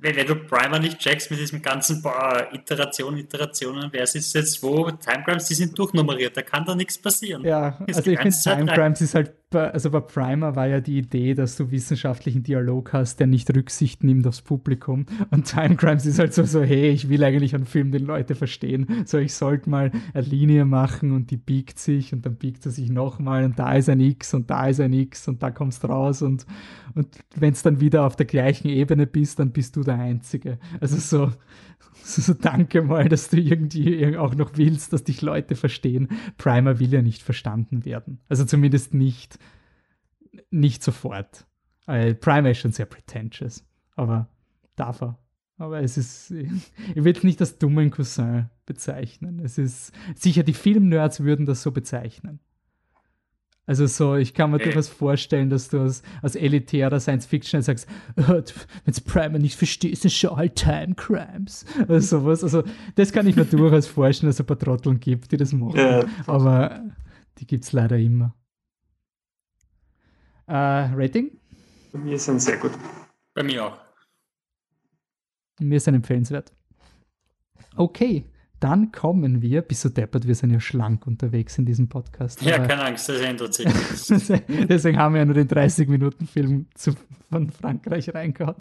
wenn, 0.00 0.16
wenn 0.16 0.26
du 0.26 0.36
Primer 0.36 0.78
nicht 0.78 0.98
checkst 0.98 1.30
mit 1.30 1.40
diesem 1.40 1.62
ganzen 1.62 2.02
boah, 2.02 2.48
Iterationen, 2.52 3.18
Iterationen, 3.18 3.88
wer 3.90 4.02
ist 4.02 4.34
jetzt 4.34 4.62
wo, 4.62 4.90
Timecrimes, 4.90 5.46
die 5.46 5.54
sind 5.54 5.78
durchnummeriert, 5.78 6.36
da 6.36 6.42
kann 6.42 6.64
da 6.64 6.74
nichts 6.74 6.98
passieren. 6.98 7.42
Ja, 7.44 7.78
also 7.86 8.10
ich 8.10 8.18
finde 8.18 8.36
Timecrimes 8.36 9.00
ist 9.00 9.14
halt, 9.14 9.32
also 9.54 9.90
bei 9.90 10.00
Primer 10.00 10.56
war 10.56 10.66
ja 10.66 10.80
die 10.80 10.98
Idee, 10.98 11.34
dass 11.34 11.56
du 11.56 11.70
wissenschaftlichen 11.70 12.42
Dialog 12.42 12.92
hast, 12.92 13.18
der 13.18 13.26
nicht 13.26 13.54
Rücksicht 13.54 14.04
nimmt 14.04 14.26
aufs 14.26 14.42
Publikum 14.42 15.06
und 15.30 15.46
Timecrimes 15.46 16.04
ist 16.04 16.18
halt 16.18 16.34
so, 16.34 16.44
so, 16.44 16.62
hey, 16.62 16.90
ich 16.90 17.08
will 17.08 17.24
eigentlich 17.24 17.54
einen 17.54 17.64
Film, 17.64 17.90
den 17.90 18.04
Leute 18.04 18.34
verstehen, 18.34 19.04
so 19.06 19.16
ich 19.16 19.34
sollte 19.34 19.70
mal 19.70 19.90
eine 20.12 20.26
Linie 20.26 20.66
machen 20.66 21.12
und 21.12 21.30
die 21.30 21.38
biegt 21.38 21.78
sich 21.78 22.12
und 22.12 22.26
dann 22.26 22.36
biegt 22.36 22.62
sie 22.62 22.70
sich 22.70 22.90
nochmal 22.90 23.44
und 23.44 23.58
da 23.58 23.74
ist 23.74 23.88
ein 23.88 24.00
X 24.00 24.34
und 24.34 24.50
da 24.50 24.66
ist 24.68 24.80
ein 24.80 24.92
X 24.92 25.28
und 25.28 25.42
da 25.42 25.50
kommst 25.50 25.88
raus 25.88 26.20
und, 26.20 26.44
und 26.94 27.08
wenn 27.34 27.54
es 27.54 27.62
dann 27.62 27.80
wieder 27.80 28.04
auf 28.04 28.16
der 28.16 28.26
gleichen 28.26 28.68
Ebene 28.68 29.06
bist, 29.06 29.38
dann 29.38 29.52
bist 29.52 29.76
du 29.76 29.82
der 29.82 29.98
Einzige. 29.98 30.58
Also 30.80 30.96
so, 30.96 31.32
so 32.16 32.34
danke 32.40 32.82
mal, 32.82 33.08
dass 33.08 33.28
du 33.28 33.38
irgendwie 33.38 34.16
auch 34.16 34.34
noch 34.34 34.56
willst, 34.56 34.92
dass 34.92 35.04
dich 35.04 35.22
Leute 35.22 35.56
verstehen. 35.56 36.08
Primer 36.36 36.78
will 36.78 36.92
ja 36.92 37.02
nicht 37.02 37.22
verstanden 37.22 37.84
werden. 37.84 38.20
Also 38.28 38.44
zumindest 38.44 38.94
nicht, 38.94 39.38
nicht 40.50 40.82
sofort. 40.82 41.46
Weil 41.86 42.14
Primer 42.14 42.50
ist 42.50 42.58
schon 42.58 42.72
sehr 42.72 42.86
pretentious. 42.86 43.64
Aber 43.96 44.28
darf 44.76 45.00
er. 45.00 45.18
Aber 45.56 45.80
es 45.82 45.96
ist, 45.96 46.30
ich 46.94 47.04
will 47.04 47.16
nicht 47.22 47.40
als 47.40 47.58
dummen 47.58 47.90
Cousin 47.90 48.48
bezeichnen. 48.66 49.40
Es 49.40 49.58
ist 49.58 49.92
sicher, 50.14 50.42
die 50.42 50.54
Filmnerds 50.54 51.20
würden 51.20 51.46
das 51.46 51.62
so 51.62 51.72
bezeichnen. 51.72 52.40
Also 53.68 53.86
so, 53.86 54.16
ich 54.16 54.32
kann 54.32 54.50
mir 54.50 54.56
okay. 54.56 54.64
durchaus 54.64 54.88
vorstellen, 54.88 55.50
dass 55.50 55.68
du 55.68 55.80
als, 55.80 56.02
als 56.22 56.36
elitärer 56.36 56.98
Science-Fiction 56.98 57.60
sagst, 57.60 57.86
oh, 58.16 58.22
wenn 58.26 58.94
du 58.94 59.00
Primer 59.04 59.38
nicht 59.38 59.56
verstehst, 59.56 60.06
ist 60.06 60.16
schon 60.16 60.30
All-Time-Crimes. 60.30 61.66
Oder 61.82 62.00
sowas. 62.00 62.42
Also 62.42 62.62
das 62.94 63.12
kann 63.12 63.26
ich 63.26 63.36
mir 63.36 63.44
durchaus 63.44 63.86
vorstellen, 63.86 64.28
dass 64.30 64.36
es 64.36 64.40
ein 64.40 64.46
paar 64.46 64.58
Trotteln 64.58 64.98
gibt, 64.98 65.30
die 65.32 65.36
das 65.36 65.52
machen. 65.52 65.76
Ja. 65.76 66.06
Aber 66.26 66.82
die 67.36 67.46
gibt 67.46 67.64
es 67.64 67.72
leider 67.72 67.98
immer. 67.98 68.34
Äh, 70.46 70.54
Rating? 70.54 71.38
Bei 71.92 71.98
mir 71.98 72.18
sind 72.18 72.40
sehr 72.40 72.56
gut. 72.56 72.72
Bei 73.34 73.42
mir 73.42 73.66
auch. 73.66 73.78
Mir 75.60 75.78
sind 75.78 75.94
empfehlenswert. 75.94 76.54
Okay. 77.76 78.24
Dann 78.60 78.90
kommen 78.90 79.40
wir, 79.40 79.62
bist 79.62 79.84
du 79.84 79.88
deppert, 79.88 80.26
wir 80.26 80.34
sind 80.34 80.50
ja 80.50 80.60
schlank 80.60 81.06
unterwegs 81.06 81.58
in 81.58 81.64
diesem 81.64 81.88
Podcast. 81.88 82.42
Ja, 82.42 82.58
keine 82.58 82.84
Angst, 82.84 83.08
das 83.08 83.20
ändert 83.20 83.54
sich. 83.54 83.66
Deswegen 84.48 84.98
haben 84.98 85.14
wir 85.14 85.20
ja 85.20 85.24
nur 85.24 85.34
den 85.34 85.48
30-Minuten-Film 85.48 86.66
von 87.30 87.50
Frankreich 87.50 88.12
reingehauen. 88.12 88.56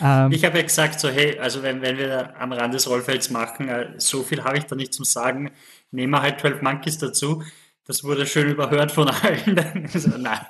Ähm, 0.00 0.30
ich 0.32 0.44
habe 0.44 0.58
ja 0.58 0.62
gesagt, 0.62 1.00
so 1.00 1.08
hey, 1.08 1.38
also 1.38 1.62
wenn, 1.62 1.82
wenn 1.82 1.98
wir 1.98 2.40
am 2.40 2.52
Rand 2.52 2.74
des 2.74 2.88
Rollfelds 2.88 3.30
machen, 3.30 3.68
äh, 3.68 3.94
so 3.96 4.22
viel 4.22 4.44
habe 4.44 4.58
ich 4.58 4.64
da 4.64 4.76
nicht 4.76 4.94
zum 4.94 5.04
Sagen, 5.04 5.50
nehmen 5.90 6.12
wir 6.12 6.22
halt 6.22 6.40
12 6.40 6.62
Monkeys 6.62 6.98
dazu. 6.98 7.42
Das 7.86 8.04
wurde 8.04 8.26
schön 8.26 8.48
überhört 8.48 8.92
von 8.92 9.08
allen. 9.08 9.58
also, 9.92 10.10
nein, 10.18 10.40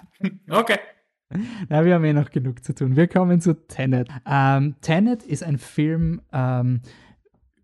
okay. 0.50 0.78
Na, 1.68 1.84
wir 1.84 1.94
haben 1.94 2.04
eh 2.04 2.12
noch 2.12 2.30
genug 2.30 2.62
zu 2.64 2.74
tun. 2.74 2.96
Wir 2.96 3.08
kommen 3.08 3.40
zu 3.40 3.54
Tenet. 3.66 4.08
Ähm, 4.26 4.76
Tenet 4.80 5.22
ist 5.22 5.42
ein 5.42 5.58
Film, 5.58 6.20
ähm, 6.32 6.80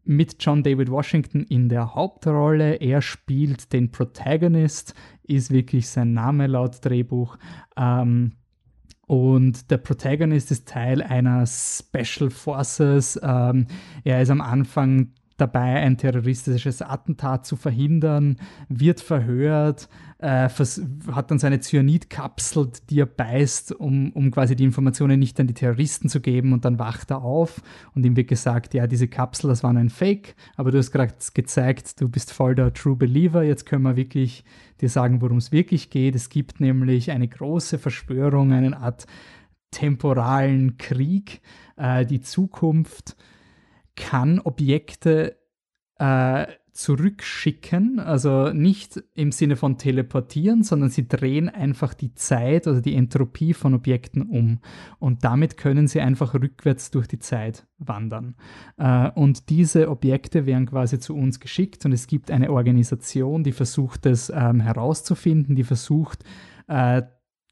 mit 0.05 0.37
John 0.41 0.63
David 0.63 0.91
Washington 0.91 1.45
in 1.45 1.69
der 1.69 1.95
Hauptrolle. 1.95 2.77
Er 2.77 3.03
spielt 3.03 3.73
den 3.73 3.91
Protagonist, 3.91 4.95
ist 5.23 5.51
wirklich 5.51 5.89
sein 5.89 6.13
Name 6.13 6.47
laut 6.47 6.85
Drehbuch. 6.85 7.37
Ähm, 7.77 8.33
und 9.07 9.71
der 9.71 9.79
Protagonist 9.79 10.51
ist 10.51 10.69
Teil 10.69 11.03
einer 11.03 11.45
Special 11.47 12.31
Forces. 12.31 13.21
Ähm, 13.23 13.67
er 14.05 14.23
ist 14.23 14.31
am 14.31 14.41
Anfang 14.41 15.13
dabei, 15.37 15.83
ein 15.83 15.97
terroristisches 15.97 16.83
Attentat 16.83 17.45
zu 17.47 17.57
verhindern, 17.57 18.37
wird 18.69 19.01
verhört, 19.01 19.89
äh, 20.23 20.49
hat 20.49 21.31
dann 21.31 21.41
seine 21.41 21.61
Cyanidkapsel, 21.61 22.71
die 22.89 23.01
er 23.01 23.07
beißt, 23.07 23.73
um, 23.73 24.13
um 24.13 24.31
quasi 24.31 24.55
die 24.55 24.63
Informationen 24.65 25.19
nicht 25.19 25.39
an 25.41 25.49
die 25.49 25.55
Terroristen 25.55 26.09
zu 26.09 26.21
geben. 26.21 26.53
Und 26.53 26.65
dann 26.65 26.79
wacht 26.79 27.11
er 27.11 27.23
auf 27.23 27.61
und 27.95 28.07
ihm 28.07 28.17
wird 28.17 28.29
gesagt, 28.29 28.73
ja, 28.73 28.87
diese 28.87 29.09
Kapsel, 29.09 29.49
das 29.49 29.65
war 29.65 29.75
ein 29.75 29.91
Fake, 29.91 30.37
aber 30.57 30.71
du 30.71 30.79
hast 30.79 30.93
gerade 30.93 31.13
gezeigt, 31.35 32.01
du 32.01 32.09
bist 32.09 32.33
voll 32.33 32.55
der 32.55 32.73
True 32.73 32.95
Believer, 32.95 33.43
jetzt 33.43 33.67
können 33.67 33.83
wir 33.83 33.97
wirklich 33.97 34.45
dir 34.81 34.89
sagen, 34.89 35.21
worum 35.21 35.39
es 35.39 35.51
wirklich 35.51 35.91
geht. 35.91 36.15
Es 36.15 36.29
gibt 36.29 36.61
nämlich 36.61 37.11
eine 37.11 37.27
große 37.27 37.79
Verschwörung, 37.79 38.53
eine 38.53 38.77
Art 38.77 39.07
temporalen 39.73 40.77
Krieg, 40.79 41.41
äh, 41.77 42.07
die 42.07 42.21
Zukunft 42.21 43.17
kann 43.97 44.39
Objekte 44.39 45.37
äh, 45.99 46.47
zurückschicken, 46.73 47.99
also 47.99 48.51
nicht 48.53 49.03
im 49.15 49.31
Sinne 49.31 49.57
von 49.57 49.77
teleportieren, 49.77 50.63
sondern 50.63 50.89
sie 50.89 51.07
drehen 51.07 51.51
einfach 51.51 51.93
die 51.93 52.15
Zeit 52.15 52.67
oder 52.67 52.81
die 52.81 52.95
Entropie 52.95 53.53
von 53.53 53.75
Objekten 53.75 54.23
um 54.23 54.59
und 54.99 55.23
damit 55.23 55.59
können 55.59 55.87
sie 55.87 56.01
einfach 56.01 56.33
rückwärts 56.35 56.91
durch 56.91 57.07
die 57.07 57.19
Zeit 57.19 57.67
wandern. 57.79 58.37
Äh, 58.79 59.11
und 59.11 59.51
diese 59.51 59.91
Objekte 59.91 60.47
werden 60.47 60.67
quasi 60.67 60.99
zu 60.99 61.15
uns 61.15 61.41
geschickt 61.41 61.85
und 61.85 61.93
es 61.93 62.07
gibt 62.07 62.31
eine 62.31 62.51
Organisation, 62.51 63.45
die 63.45 63.53
versucht 63.53 64.07
es 64.07 64.31
ähm, 64.35 64.61
herauszufinden, 64.61 65.55
die 65.55 65.65
versucht, 65.65 66.25
äh, 66.69 67.03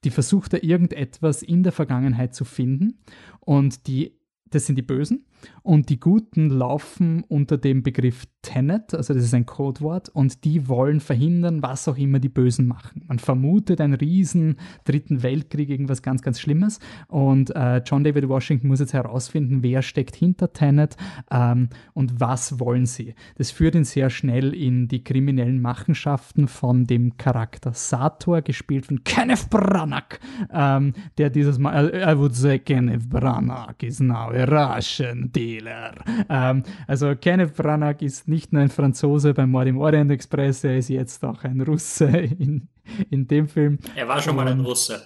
die 0.02 0.10
versucht 0.10 0.54
da 0.54 0.58
irgendetwas 0.62 1.42
in 1.42 1.62
der 1.62 1.72
Vergangenheit 1.72 2.34
zu 2.34 2.46
finden 2.46 3.00
und 3.40 3.86
die 3.86 4.18
das 4.50 4.66
sind 4.66 4.76
die 4.76 4.82
Bösen. 4.82 5.26
Und 5.62 5.88
die 5.88 6.00
Guten 6.00 6.50
laufen 6.50 7.24
unter 7.28 7.58
dem 7.58 7.82
Begriff 7.82 8.26
Tenet, 8.42 8.94
also 8.94 9.12
das 9.12 9.22
ist 9.22 9.34
ein 9.34 9.44
Codewort, 9.44 10.08
und 10.08 10.44
die 10.44 10.66
wollen 10.66 11.00
verhindern, 11.00 11.62
was 11.62 11.86
auch 11.88 11.98
immer 11.98 12.18
die 12.18 12.30
Bösen 12.30 12.66
machen. 12.66 13.02
Man 13.06 13.18
vermutet 13.18 13.80
einen 13.80 13.94
riesen 13.94 14.56
dritten 14.84 15.22
Weltkrieg, 15.22 15.68
irgendwas 15.68 16.02
ganz, 16.02 16.22
ganz 16.22 16.40
Schlimmes. 16.40 16.78
Und 17.08 17.54
äh, 17.54 17.82
John 17.84 18.02
David 18.02 18.28
Washington 18.28 18.68
muss 18.68 18.80
jetzt 18.80 18.94
herausfinden, 18.94 19.62
wer 19.62 19.82
steckt 19.82 20.16
hinter 20.16 20.52
Tenet 20.52 20.96
ähm, 21.30 21.68
und 21.92 22.18
was 22.18 22.58
wollen 22.58 22.86
sie. 22.86 23.14
Das 23.36 23.50
führt 23.50 23.74
ihn 23.74 23.84
sehr 23.84 24.08
schnell 24.08 24.54
in 24.54 24.88
die 24.88 25.04
kriminellen 25.04 25.60
Machenschaften 25.60 26.48
von 26.48 26.86
dem 26.86 27.18
Charakter 27.18 27.72
Sator, 27.74 28.40
gespielt 28.40 28.86
von 28.86 29.04
Kenneth 29.04 29.50
Branagh, 29.50 30.18
ähm, 30.52 30.94
der 31.18 31.28
dieses 31.28 31.58
Mal, 31.58 31.92
I 31.94 32.18
would 32.18 32.34
say 32.34 32.58
Kenneth 32.58 33.08
Branagh 33.10 33.82
is 33.82 34.00
now 34.00 34.30
a 34.30 34.44
Russian 34.44 35.29
Dealer. 35.32 35.94
Ähm, 36.28 36.62
also 36.86 37.14
Kenneth 37.14 37.54
Branagh 37.56 38.04
ist 38.04 38.28
nicht 38.28 38.52
nur 38.52 38.62
ein 38.62 38.70
Franzose 38.70 39.34
beim 39.34 39.50
Mord 39.50 39.68
im 39.68 39.78
Orient 39.78 40.10
Express, 40.10 40.64
er 40.64 40.78
ist 40.78 40.88
jetzt 40.88 41.24
auch 41.24 41.44
ein 41.44 41.60
Russe 41.60 42.06
in, 42.06 42.68
in 43.10 43.26
dem 43.26 43.48
Film. 43.48 43.78
Er 43.94 44.08
war 44.08 44.20
schon 44.20 44.36
mal 44.36 44.48
ein 44.48 44.60
Russe. 44.60 45.02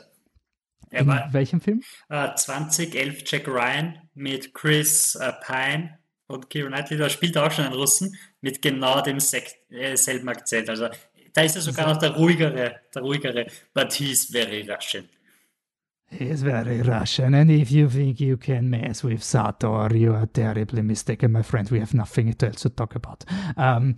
Er 0.90 1.00
in 1.00 1.06
war, 1.06 1.32
welchem 1.32 1.60
Film? 1.60 1.82
Äh, 2.08 2.34
2011 2.34 3.22
Jack 3.26 3.48
Ryan 3.48 3.98
mit 4.14 4.54
Chris 4.54 5.16
äh, 5.16 5.32
Pine 5.44 5.98
und 6.26 6.48
Keira 6.50 6.68
Knightley, 6.68 6.96
da 6.96 7.08
spielt 7.08 7.36
auch 7.36 7.50
schon 7.50 7.66
einen 7.66 7.74
Russen 7.74 8.16
mit 8.40 8.62
genau 8.62 9.00
dem 9.00 9.18
äh, 9.18 9.96
selben 9.96 10.28
Akzent. 10.28 10.68
Also 10.68 10.88
da 11.32 11.42
ist 11.42 11.56
er 11.56 11.62
sogar 11.62 11.88
noch 11.88 11.98
der 11.98 12.10
ruhigere, 12.10 12.76
der 12.94 13.02
ruhigere, 13.02 13.46
but 13.74 13.92
he's 13.92 14.26
very 14.26 14.68
Russian. 14.70 15.08
He's 16.16 16.42
very 16.42 16.80
Russian, 16.80 17.34
and 17.34 17.50
if 17.50 17.70
you 17.72 17.88
think 17.88 18.20
you 18.20 18.36
can 18.36 18.68
mess 18.68 19.02
with 19.02 19.22
Sator, 19.24 19.92
you 19.92 20.12
are 20.12 20.26
terribly 20.26 20.82
mistaken, 20.82 21.32
my 21.32 21.42
friend. 21.42 21.68
We 21.70 21.80
have 21.80 21.92
nothing 21.92 22.28
else 22.40 22.62
to 22.62 22.68
talk 22.68 22.94
about. 22.94 23.24
Um, 23.56 23.96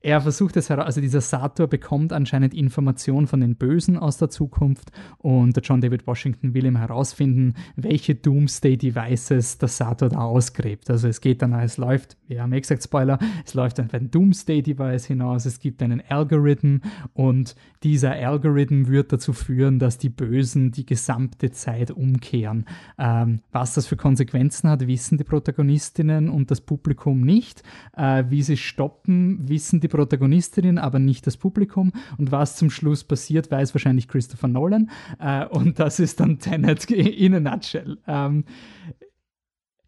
er 0.00 0.20
versucht 0.20 0.56
es 0.56 0.70
heraus, 0.70 0.86
also 0.86 1.00
dieser 1.00 1.20
Sator 1.20 1.66
bekommt 1.66 2.12
anscheinend 2.12 2.54
Informationen 2.54 3.26
von 3.26 3.40
den 3.40 3.56
Bösen 3.56 3.98
aus 3.98 4.16
der 4.16 4.30
Zukunft 4.30 4.92
und 5.18 5.56
der 5.56 5.62
John 5.62 5.80
David 5.80 6.06
Washington 6.06 6.54
will 6.54 6.64
ihm 6.64 6.76
herausfinden, 6.76 7.54
welche 7.76 8.14
Doomsday 8.14 8.76
Devices 8.76 9.58
der 9.58 9.68
Sator 9.68 10.08
da 10.08 10.18
ausgräbt. 10.18 10.88
Also 10.88 11.08
es 11.08 11.20
geht 11.20 11.42
dann, 11.42 11.52
es 11.52 11.76
läuft, 11.76 12.16
wir 12.28 12.42
haben 12.42 12.52
eh 12.52 12.60
gesagt 12.60 12.84
Spoiler, 12.84 13.18
es 13.44 13.54
läuft 13.54 13.80
auf 13.80 13.92
ein 13.92 14.10
Doomsday 14.10 14.62
Device 14.62 15.06
hinaus, 15.06 15.44
es 15.44 15.58
gibt 15.58 15.82
einen 15.82 16.00
Algorithm 16.08 16.80
und 17.12 17.56
dieser 17.82 18.12
Algorithm 18.12 18.86
wird 18.86 19.12
dazu 19.12 19.32
führen, 19.32 19.78
dass 19.78 19.98
die 19.98 20.10
Bösen 20.10 20.70
die 20.70 20.86
gesamte 20.86 21.50
Zeit 21.58 21.90
umkehren. 21.90 22.64
Ähm, 22.98 23.40
was 23.52 23.74
das 23.74 23.86
für 23.86 23.96
Konsequenzen 23.96 24.70
hat, 24.70 24.86
wissen 24.86 25.18
die 25.18 25.24
Protagonistinnen 25.24 26.28
und 26.28 26.50
das 26.50 26.60
Publikum 26.60 27.20
nicht. 27.20 27.62
Äh, 27.96 28.24
wie 28.28 28.42
sie 28.42 28.56
stoppen, 28.56 29.48
wissen 29.48 29.80
die 29.80 29.88
Protagonistinnen, 29.88 30.78
aber 30.78 30.98
nicht 30.98 31.26
das 31.26 31.36
Publikum. 31.36 31.92
Und 32.16 32.32
was 32.32 32.56
zum 32.56 32.70
Schluss 32.70 33.04
passiert, 33.04 33.50
weiß 33.50 33.74
wahrscheinlich 33.74 34.08
Christopher 34.08 34.48
Nolan. 34.48 34.90
Äh, 35.18 35.46
und 35.46 35.78
das 35.78 36.00
ist 36.00 36.20
dann 36.20 36.38
Tenet 36.38 36.84
in 36.90 37.34
a 37.34 37.40
nutshell. 37.40 37.98
Ähm, 38.06 38.44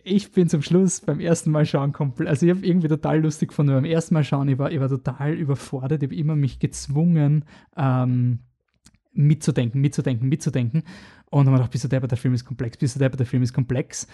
ich 0.02 0.32
bin 0.32 0.48
zum 0.48 0.62
Schluss 0.62 1.00
beim 1.00 1.20
ersten 1.20 1.50
Mal 1.50 1.66
schauen 1.66 1.92
komplett, 1.92 2.28
also 2.28 2.46
ich 2.46 2.54
habe 2.54 2.66
irgendwie 2.66 2.88
total 2.88 3.20
lustig 3.20 3.50
gefunden 3.50 3.74
beim 3.74 3.84
ersten 3.84 4.14
Mal 4.14 4.24
schauen, 4.24 4.48
ich 4.48 4.58
war, 4.58 4.72
ich 4.72 4.80
war 4.80 4.88
total 4.88 5.34
überfordert, 5.34 6.02
ich 6.02 6.08
habe 6.08 6.16
immer 6.16 6.36
mich 6.36 6.58
gezwungen, 6.58 7.44
ähm, 7.76 8.40
mitzudenken, 9.12 9.80
mitzudenken, 9.80 10.28
mitzudenken. 10.28 10.82
Und 11.30 11.46
dann 11.46 11.54
habe 11.54 11.56
ich 11.56 11.58
gedacht, 11.58 11.72
bist 11.72 11.84
du 11.84 11.88
der, 11.88 12.00
der 12.00 12.18
Film 12.18 12.34
ist 12.34 12.44
komplex, 12.44 12.76
bist 12.76 12.96
du 12.96 12.98
der, 12.98 13.10
der 13.10 13.26
Film 13.26 13.42
ist 13.42 13.52
komplex. 13.52 14.06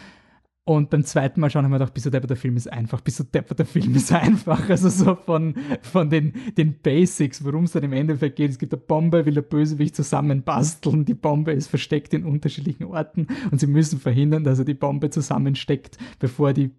Und 0.68 0.90
beim 0.90 1.04
zweiten 1.04 1.40
Mal 1.40 1.48
schauen 1.48 1.64
haben 1.64 1.70
wir 1.70 1.78
gedacht, 1.78 1.96
du 1.96 2.10
Depper, 2.10 2.26
der 2.26 2.36
Film 2.36 2.56
ist 2.56 2.72
einfach, 2.72 3.00
bist 3.00 3.20
du 3.20 3.22
Depper, 3.22 3.54
der 3.54 3.66
Film 3.66 3.94
ist 3.94 4.12
einfach. 4.12 4.68
Also 4.68 4.88
so 4.88 5.14
von, 5.14 5.54
von 5.80 6.10
den, 6.10 6.32
den 6.58 6.80
Basics, 6.80 7.44
worum 7.44 7.64
es 7.64 7.72
dann 7.72 7.84
im 7.84 7.92
Endeffekt 7.92 8.34
geht. 8.34 8.50
Es 8.50 8.58
gibt 8.58 8.74
eine 8.74 8.82
Bombe, 8.82 9.24
will 9.26 9.34
der 9.34 9.42
Bösewicht 9.42 9.94
zusammenbasteln. 9.94 11.04
Die 11.04 11.14
Bombe 11.14 11.52
ist 11.52 11.68
versteckt 11.68 12.14
in 12.14 12.24
unterschiedlichen 12.24 12.82
Orten 12.82 13.28
und 13.52 13.60
sie 13.60 13.68
müssen 13.68 14.00
verhindern, 14.00 14.42
dass 14.42 14.58
er 14.58 14.64
die 14.64 14.74
Bombe 14.74 15.08
zusammensteckt, 15.10 15.98
bevor 16.18 16.52
die 16.52 16.72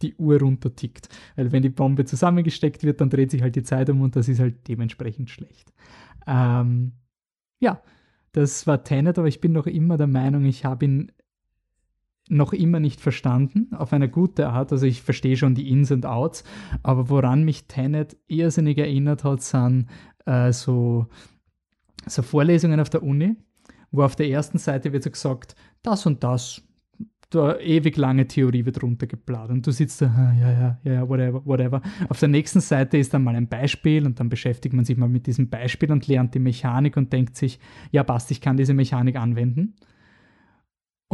die 0.00 0.14
Uhr 0.14 0.40
runtertickt. 0.40 1.10
Weil 1.36 1.52
wenn 1.52 1.62
die 1.62 1.68
Bombe 1.68 2.06
zusammengesteckt 2.06 2.82
wird, 2.82 3.02
dann 3.02 3.10
dreht 3.10 3.30
sich 3.30 3.42
halt 3.42 3.56
die 3.56 3.62
Zeit 3.62 3.90
um 3.90 4.00
und 4.00 4.16
das 4.16 4.26
ist 4.28 4.40
halt 4.40 4.66
dementsprechend 4.68 5.28
schlecht. 5.28 5.70
Ähm, 6.26 6.92
ja, 7.64 7.80
das 8.32 8.66
war 8.66 8.84
Tenet, 8.84 9.18
aber 9.18 9.28
ich 9.28 9.40
bin 9.40 9.52
noch 9.52 9.66
immer 9.66 9.96
der 9.96 10.06
Meinung, 10.06 10.44
ich 10.44 10.64
habe 10.64 10.84
ihn 10.84 11.12
noch 12.28 12.52
immer 12.52 12.80
nicht 12.80 13.00
verstanden, 13.00 13.74
auf 13.74 13.92
eine 13.92 14.08
gute 14.08 14.48
Art. 14.48 14.72
Also 14.72 14.86
ich 14.86 15.02
verstehe 15.02 15.36
schon 15.36 15.54
die 15.54 15.70
Ins 15.70 15.90
und 15.90 16.06
Outs, 16.06 16.44
aber 16.82 17.08
woran 17.08 17.44
mich 17.44 17.66
Tenet 17.66 18.16
irrsinnig 18.28 18.78
erinnert 18.78 19.24
hat, 19.24 19.42
sind 19.42 19.88
äh, 20.26 20.52
so, 20.52 21.06
so 22.06 22.22
Vorlesungen 22.22 22.80
auf 22.80 22.90
der 22.90 23.02
Uni, 23.02 23.36
wo 23.90 24.02
auf 24.02 24.16
der 24.16 24.28
ersten 24.28 24.58
Seite 24.58 24.92
wird 24.92 25.02
so 25.02 25.10
gesagt, 25.10 25.54
das 25.82 26.06
und 26.06 26.24
das, 26.24 26.62
da 27.34 27.58
ewig 27.58 27.96
lange 27.96 28.26
Theorie 28.26 28.64
wird 28.64 28.82
runtergeblatt 28.82 29.50
und 29.50 29.66
du 29.66 29.70
sitzt 29.70 30.00
da, 30.00 30.06
ah, 30.06 30.34
ja, 30.40 30.50
ja, 30.52 30.78
ja, 30.84 31.08
whatever, 31.08 31.44
whatever. 31.44 31.82
Auf 32.08 32.20
der 32.20 32.28
nächsten 32.28 32.60
Seite 32.60 32.96
ist 32.96 33.12
dann 33.12 33.24
mal 33.24 33.34
ein 33.34 33.48
Beispiel 33.48 34.06
und 34.06 34.20
dann 34.20 34.28
beschäftigt 34.28 34.74
man 34.74 34.84
sich 34.84 34.96
mal 34.96 35.08
mit 35.08 35.26
diesem 35.26 35.48
Beispiel 35.48 35.90
und 35.92 36.06
lernt 36.06 36.34
die 36.34 36.38
Mechanik 36.38 36.96
und 36.96 37.12
denkt 37.12 37.36
sich, 37.36 37.58
ja, 37.90 38.02
passt, 38.04 38.30
ich 38.30 38.40
kann 38.40 38.56
diese 38.56 38.74
Mechanik 38.74 39.16
anwenden. 39.16 39.74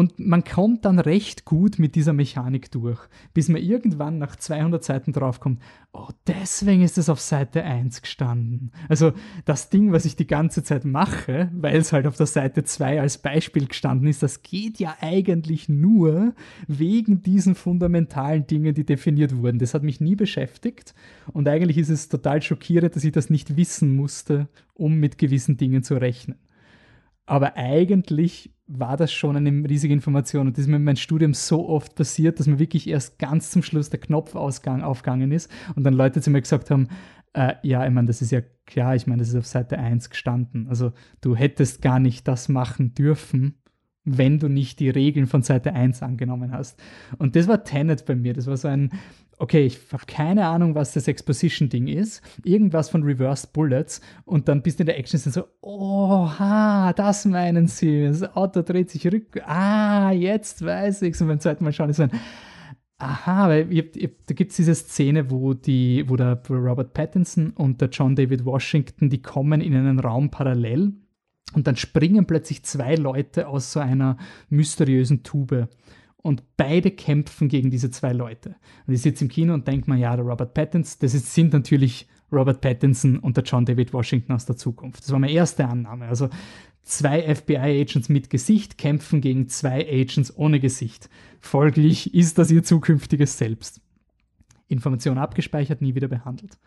Und 0.01 0.19
man 0.19 0.45
kommt 0.45 0.87
dann 0.87 0.99
recht 0.99 1.45
gut 1.45 1.79
mit 1.79 1.95
dieser 1.95 2.15
Mechanik 2.15 2.71
durch, 2.71 2.99
bis 3.35 3.51
man 3.51 3.61
irgendwann 3.61 4.17
nach 4.17 4.35
200 4.35 4.83
Seiten 4.83 5.13
draufkommt, 5.13 5.61
oh, 5.93 6.09
deswegen 6.27 6.81
ist 6.81 6.97
es 6.97 7.11
auf 7.11 7.21
Seite 7.21 7.65
1 7.65 8.01
gestanden. 8.01 8.73
Also 8.89 9.13
das 9.45 9.69
Ding, 9.69 9.93
was 9.93 10.07
ich 10.07 10.17
die 10.17 10.27
ganze 10.27 10.63
Zeit 10.63 10.87
mache, 10.87 11.51
weil 11.53 11.77
es 11.77 11.93
halt 11.93 12.07
auf 12.07 12.17
der 12.17 12.25
Seite 12.25 12.65
2 12.65 12.99
als 12.99 13.19
Beispiel 13.19 13.67
gestanden 13.67 14.09
ist, 14.09 14.23
das 14.23 14.43
geht 14.43 14.79
ja 14.79 14.97
eigentlich 15.03 15.69
nur 15.69 16.33
wegen 16.67 17.21
diesen 17.21 17.55
fundamentalen 17.55 18.47
Dingen, 18.47 18.73
die 18.73 18.87
definiert 18.87 19.37
wurden. 19.37 19.59
Das 19.59 19.75
hat 19.75 19.83
mich 19.83 20.01
nie 20.01 20.17
beschäftigt 20.17 20.95
und 21.35 21.47
eigentlich 21.47 21.77
ist 21.77 21.91
es 21.91 22.09
total 22.09 22.41
schockierend, 22.41 22.97
dass 22.97 23.05
ich 23.05 23.13
das 23.13 23.29
nicht 23.29 23.59
wissen 23.59 23.95
musste, 23.95 24.49
um 24.73 24.95
mit 24.95 25.19
gewissen 25.19 25.59
Dingen 25.59 25.83
zu 25.83 25.97
rechnen. 25.97 26.39
Aber 27.31 27.57
eigentlich 27.57 28.53
war 28.67 28.97
das 28.97 29.13
schon 29.13 29.37
eine 29.37 29.69
riesige 29.69 29.95
Information. 29.95 30.49
Und 30.49 30.57
das 30.57 30.63
ist 30.63 30.69
mir 30.69 30.79
in 30.79 30.83
meinem 30.83 30.97
Studium 30.97 31.33
so 31.33 31.69
oft 31.69 31.95
passiert, 31.95 32.41
dass 32.41 32.49
mir 32.49 32.59
wirklich 32.59 32.89
erst 32.89 33.21
ganz 33.21 33.53
zum 33.53 33.63
Schluss 33.63 33.89
der 33.89 34.01
Knopf 34.01 34.35
aufgegangen 34.35 35.31
ist 35.31 35.49
und 35.77 35.85
dann 35.85 35.95
Leute 35.95 36.21
zu 36.21 36.31
mir 36.31 36.41
gesagt 36.41 36.73
haben, 36.73 36.89
äh, 37.35 37.55
ja, 37.63 37.87
ich 37.87 37.93
meine, 37.93 38.09
das 38.09 38.21
ist 38.21 38.33
ja 38.33 38.41
klar, 38.67 38.97
ich 38.97 39.07
meine, 39.07 39.21
das 39.21 39.29
ist 39.29 39.37
auf 39.37 39.47
Seite 39.47 39.79
1 39.79 40.11
gestanden. 40.11 40.67
Also 40.67 40.91
du 41.21 41.37
hättest 41.37 41.83
gar 41.83 42.01
nicht 42.01 42.27
das 42.27 42.49
machen 42.49 42.95
dürfen, 42.95 43.60
wenn 44.05 44.39
du 44.39 44.49
nicht 44.49 44.81
die 44.81 44.91
Regeln 44.91 45.27
von 45.27 45.43
Seite 45.43 45.75
1 45.75 46.03
angenommen 46.03 46.53
hast. 46.53 46.81
Und 47.19 47.37
das 47.37 47.49
war 47.49 47.65
Tenet 47.65 48.07
bei 48.07 48.15
mir. 48.15 48.33
Das 48.33 48.47
war 48.47 48.57
so 48.57 48.69
ein, 48.69 48.91
okay, 49.39 49.67
ich 49.67 49.79
habe 49.93 50.05
keine 50.07 50.47
Ahnung, 50.47 50.75
was 50.75 50.93
das 50.93 51.07
Exposition-Ding 51.07 51.87
ist. 51.87 52.23
Irgendwas 52.45 52.89
von 52.89 53.03
Reversed 53.03 53.53
Bullets. 53.53 54.01
Und 54.25 54.49
dann 54.49 54.63
bist 54.63 54.79
du 54.79 54.83
in 54.83 54.87
der 54.87 54.99
Action 54.99 55.19
so, 55.19 55.45
oha, 55.61 56.93
das 56.95 57.25
meinen 57.27 57.67
sie. 57.67 58.07
Das 58.07 58.37
Auto 58.37 58.63
dreht 58.63 58.91
sich 58.91 59.07
rück. 59.07 59.43
Ah, 59.47 60.13
jetzt 60.13 60.65
weiß 60.65 61.03
ich 61.03 61.15
es. 61.15 61.21
Und 61.21 61.29
beim 61.29 61.41
zweiten 61.41 61.65
Mal 61.65 61.73
schauen 61.73 61.91
ist 61.91 61.97
so 61.97 62.05
ein, 62.05 62.13
aha, 62.99 63.49
weil 63.49 63.73
ich, 63.73 63.97
ich, 63.97 64.11
da 64.27 64.35
gibt 64.35 64.51
es 64.51 64.57
diese 64.57 64.75
Szene, 64.75 65.31
wo, 65.31 65.55
die, 65.55 66.05
wo 66.09 66.17
der 66.17 66.41
Robert 66.49 66.95
Pattinson 66.95 67.51
und 67.51 67.81
der 67.81 67.89
John 67.89 68.17
David 68.17 68.45
Washington, 68.45 69.11
die 69.11 69.23
kommen 69.23 69.61
in 69.61 69.75
einen 69.75 69.99
Raum 69.99 70.31
parallel. 70.31 70.95
Und 71.53 71.67
dann 71.67 71.77
springen 71.77 72.27
plötzlich 72.27 72.63
zwei 72.63 72.95
Leute 72.95 73.49
aus 73.49 73.73
so 73.73 73.81
einer 73.81 74.17
mysteriösen 74.49 75.23
Tube 75.23 75.69
und 76.23 76.43
beide 76.57 76.91
kämpfen 76.91 77.49
gegen 77.49 77.71
diese 77.71 77.91
zwei 77.91 78.13
Leute. 78.13 78.57
Und 78.87 78.95
ich 78.95 79.03
sitze 79.03 79.25
im 79.25 79.31
Kino 79.31 79.55
und 79.55 79.67
denke 79.67 79.91
mir, 79.91 79.99
ja, 79.99 80.15
der 80.15 80.25
Robert 80.25 80.55
Pattinson, 80.55 80.99
das 81.01 81.15
ist, 81.15 81.35
sind 81.35 81.53
natürlich 81.53 82.09
Robert 82.31 82.61
Pattinson 82.61 83.19
und 83.19 83.37
der 83.37 83.45
John 83.45 83.65
David 83.65 83.93
Washington 83.93 84.33
aus 84.33 84.47
der 84.47 84.57
Zukunft. 84.57 85.03
Das 85.03 85.11
war 85.11 85.19
meine 85.19 85.33
erste 85.33 85.67
Annahme. 85.67 86.07
Also 86.07 86.29
zwei 86.83 87.35
FBI-Agents 87.35 88.09
mit 88.09 88.31
Gesicht 88.31 88.79
kämpfen 88.79 89.21
gegen 89.21 89.49
zwei 89.49 89.87
Agents 89.89 90.37
ohne 90.37 90.61
Gesicht. 90.61 91.09
Folglich 91.41 92.15
ist 92.15 92.39
das 92.39 92.51
ihr 92.51 92.63
zukünftiges 92.63 93.39
Selbst. 93.39 93.81
Information 94.69 95.19
abgespeichert, 95.19 95.81
nie 95.81 95.95
wieder 95.95 96.09
behandelt. 96.09 96.59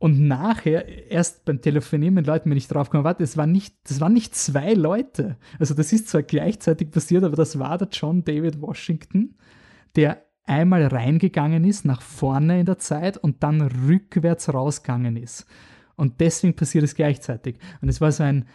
Und 0.00 0.18
nachher, 0.18 1.10
erst 1.10 1.44
beim 1.44 1.60
Telefonieren 1.60 2.14
mit 2.14 2.26
Leuten, 2.26 2.48
wenn 2.48 2.56
ich 2.56 2.68
drauf 2.68 2.88
komme, 2.88 3.04
warte, 3.04 3.22
das, 3.22 3.36
war 3.36 3.46
nicht, 3.46 3.76
das 3.84 4.00
waren 4.00 4.14
nicht 4.14 4.34
zwei 4.34 4.72
Leute. 4.72 5.36
Also 5.58 5.74
das 5.74 5.92
ist 5.92 6.08
zwar 6.08 6.22
gleichzeitig 6.22 6.90
passiert, 6.90 7.22
aber 7.22 7.36
das 7.36 7.58
war 7.58 7.76
der 7.76 7.88
John 7.92 8.24
David 8.24 8.62
Washington, 8.62 9.34
der 9.96 10.24
einmal 10.46 10.86
reingegangen 10.86 11.64
ist, 11.64 11.84
nach 11.84 12.00
vorne 12.00 12.60
in 12.60 12.64
der 12.64 12.78
Zeit 12.78 13.18
und 13.18 13.42
dann 13.42 13.60
rückwärts 13.60 14.52
rausgegangen 14.52 15.18
ist. 15.18 15.44
Und 15.96 16.20
deswegen 16.20 16.56
passiert 16.56 16.84
es 16.84 16.94
gleichzeitig. 16.94 17.58
Und 17.82 17.90
es 17.90 18.00
war 18.00 18.10
so 18.10 18.22
ein, 18.22 18.46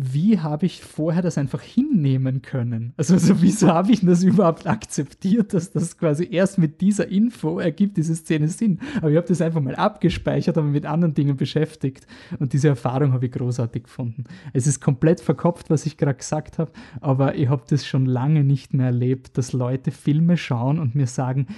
wie 0.00 0.38
habe 0.38 0.64
ich 0.64 0.80
vorher 0.80 1.22
das 1.22 1.38
einfach 1.38 1.60
hinnehmen 1.60 2.40
können? 2.40 2.94
Also, 2.96 3.14
also 3.14 3.42
wieso 3.42 3.66
habe 3.66 3.90
ich 3.90 4.00
das 4.06 4.22
überhaupt 4.22 4.64
akzeptiert, 4.68 5.52
dass 5.52 5.72
das 5.72 5.98
quasi 5.98 6.28
erst 6.30 6.56
mit 6.56 6.80
dieser 6.80 7.08
Info 7.08 7.58
ergibt 7.58 7.96
diese 7.96 8.14
Szene 8.14 8.46
Sinn? 8.46 8.78
Aber 8.98 9.10
ich 9.10 9.16
habe 9.16 9.26
das 9.26 9.40
einfach 9.40 9.60
mal 9.60 9.74
abgespeichert, 9.74 10.56
aber 10.56 10.68
mit 10.68 10.86
anderen 10.86 11.14
Dingen 11.14 11.36
beschäftigt 11.36 12.06
und 12.38 12.52
diese 12.52 12.68
Erfahrung 12.68 13.12
habe 13.12 13.26
ich 13.26 13.32
großartig 13.32 13.82
gefunden. 13.82 14.22
Es 14.52 14.68
ist 14.68 14.80
komplett 14.80 15.20
verkopft, 15.20 15.68
was 15.68 15.84
ich 15.84 15.96
gerade 15.96 16.18
gesagt 16.18 16.58
habe, 16.58 16.70
aber 17.00 17.34
ich 17.34 17.48
habe 17.48 17.64
das 17.68 17.84
schon 17.84 18.06
lange 18.06 18.44
nicht 18.44 18.74
mehr 18.74 18.86
erlebt, 18.86 19.36
dass 19.36 19.52
Leute 19.52 19.90
Filme 19.90 20.36
schauen 20.36 20.78
und 20.78 20.94
mir 20.94 21.08
sagen, 21.08 21.48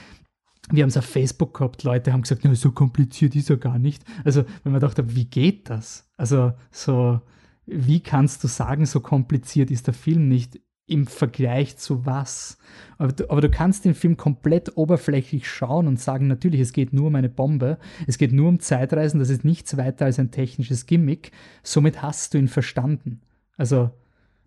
wir 0.70 0.82
haben 0.82 0.88
es 0.88 0.96
auf 0.96 1.04
Facebook 1.04 1.58
gehabt, 1.58 1.84
Leute 1.84 2.14
haben 2.14 2.22
gesagt, 2.22 2.40
na, 2.44 2.54
so 2.54 2.72
kompliziert 2.72 3.36
ist 3.36 3.50
er 3.50 3.58
gar 3.58 3.78
nicht. 3.78 4.02
Also, 4.24 4.44
wenn 4.62 4.72
man 4.72 4.80
dachte, 4.80 5.14
wie 5.14 5.26
geht 5.26 5.68
das? 5.68 6.08
Also, 6.16 6.52
so, 6.70 7.20
wie 7.72 8.00
kannst 8.00 8.42
du 8.44 8.48
sagen, 8.48 8.86
so 8.86 9.00
kompliziert 9.00 9.70
ist 9.70 9.86
der 9.86 9.94
Film 9.94 10.28
nicht 10.28 10.60
im 10.86 11.06
Vergleich 11.06 11.76
zu 11.76 12.04
was? 12.04 12.58
Aber 12.98 13.12
du, 13.12 13.30
aber 13.30 13.40
du, 13.40 13.48
kannst 13.48 13.84
den 13.84 13.94
Film 13.94 14.16
komplett 14.16 14.76
oberflächlich 14.76 15.48
schauen 15.48 15.86
und 15.86 16.00
sagen, 16.00 16.26
natürlich, 16.26 16.60
es 16.60 16.72
geht 16.72 16.92
nur 16.92 17.06
um 17.06 17.14
eine 17.14 17.28
Bombe, 17.28 17.78
es 18.06 18.18
geht 18.18 18.32
nur 18.32 18.48
um 18.48 18.60
Zeitreisen, 18.60 19.20
das 19.20 19.30
ist 19.30 19.44
nichts 19.44 19.76
weiter 19.76 20.06
als 20.06 20.18
ein 20.18 20.30
technisches 20.30 20.86
Gimmick, 20.86 21.30
somit 21.62 22.02
hast 22.02 22.34
du 22.34 22.38
ihn 22.38 22.48
verstanden. 22.48 23.20
Also 23.56 23.90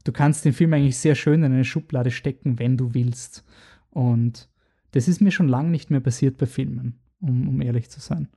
du 0.03 0.11
kannst 0.11 0.43
den 0.43 0.53
Film 0.53 0.73
eigentlich 0.73 0.97
sehr 0.97 1.15
schön 1.15 1.43
in 1.43 1.53
eine 1.53 1.65
Schublade 1.65 2.11
stecken, 2.11 2.59
wenn 2.59 2.77
du 2.77 2.93
willst. 2.93 3.45
Und 3.89 4.49
das 4.91 5.07
ist 5.07 5.21
mir 5.21 5.31
schon 5.31 5.47
lange 5.47 5.69
nicht 5.69 5.91
mehr 5.91 6.01
passiert 6.01 6.37
bei 6.37 6.45
Filmen, 6.45 6.99
um, 7.21 7.47
um 7.47 7.61
ehrlich 7.61 7.89
zu 7.89 7.99
sein. 7.99 8.27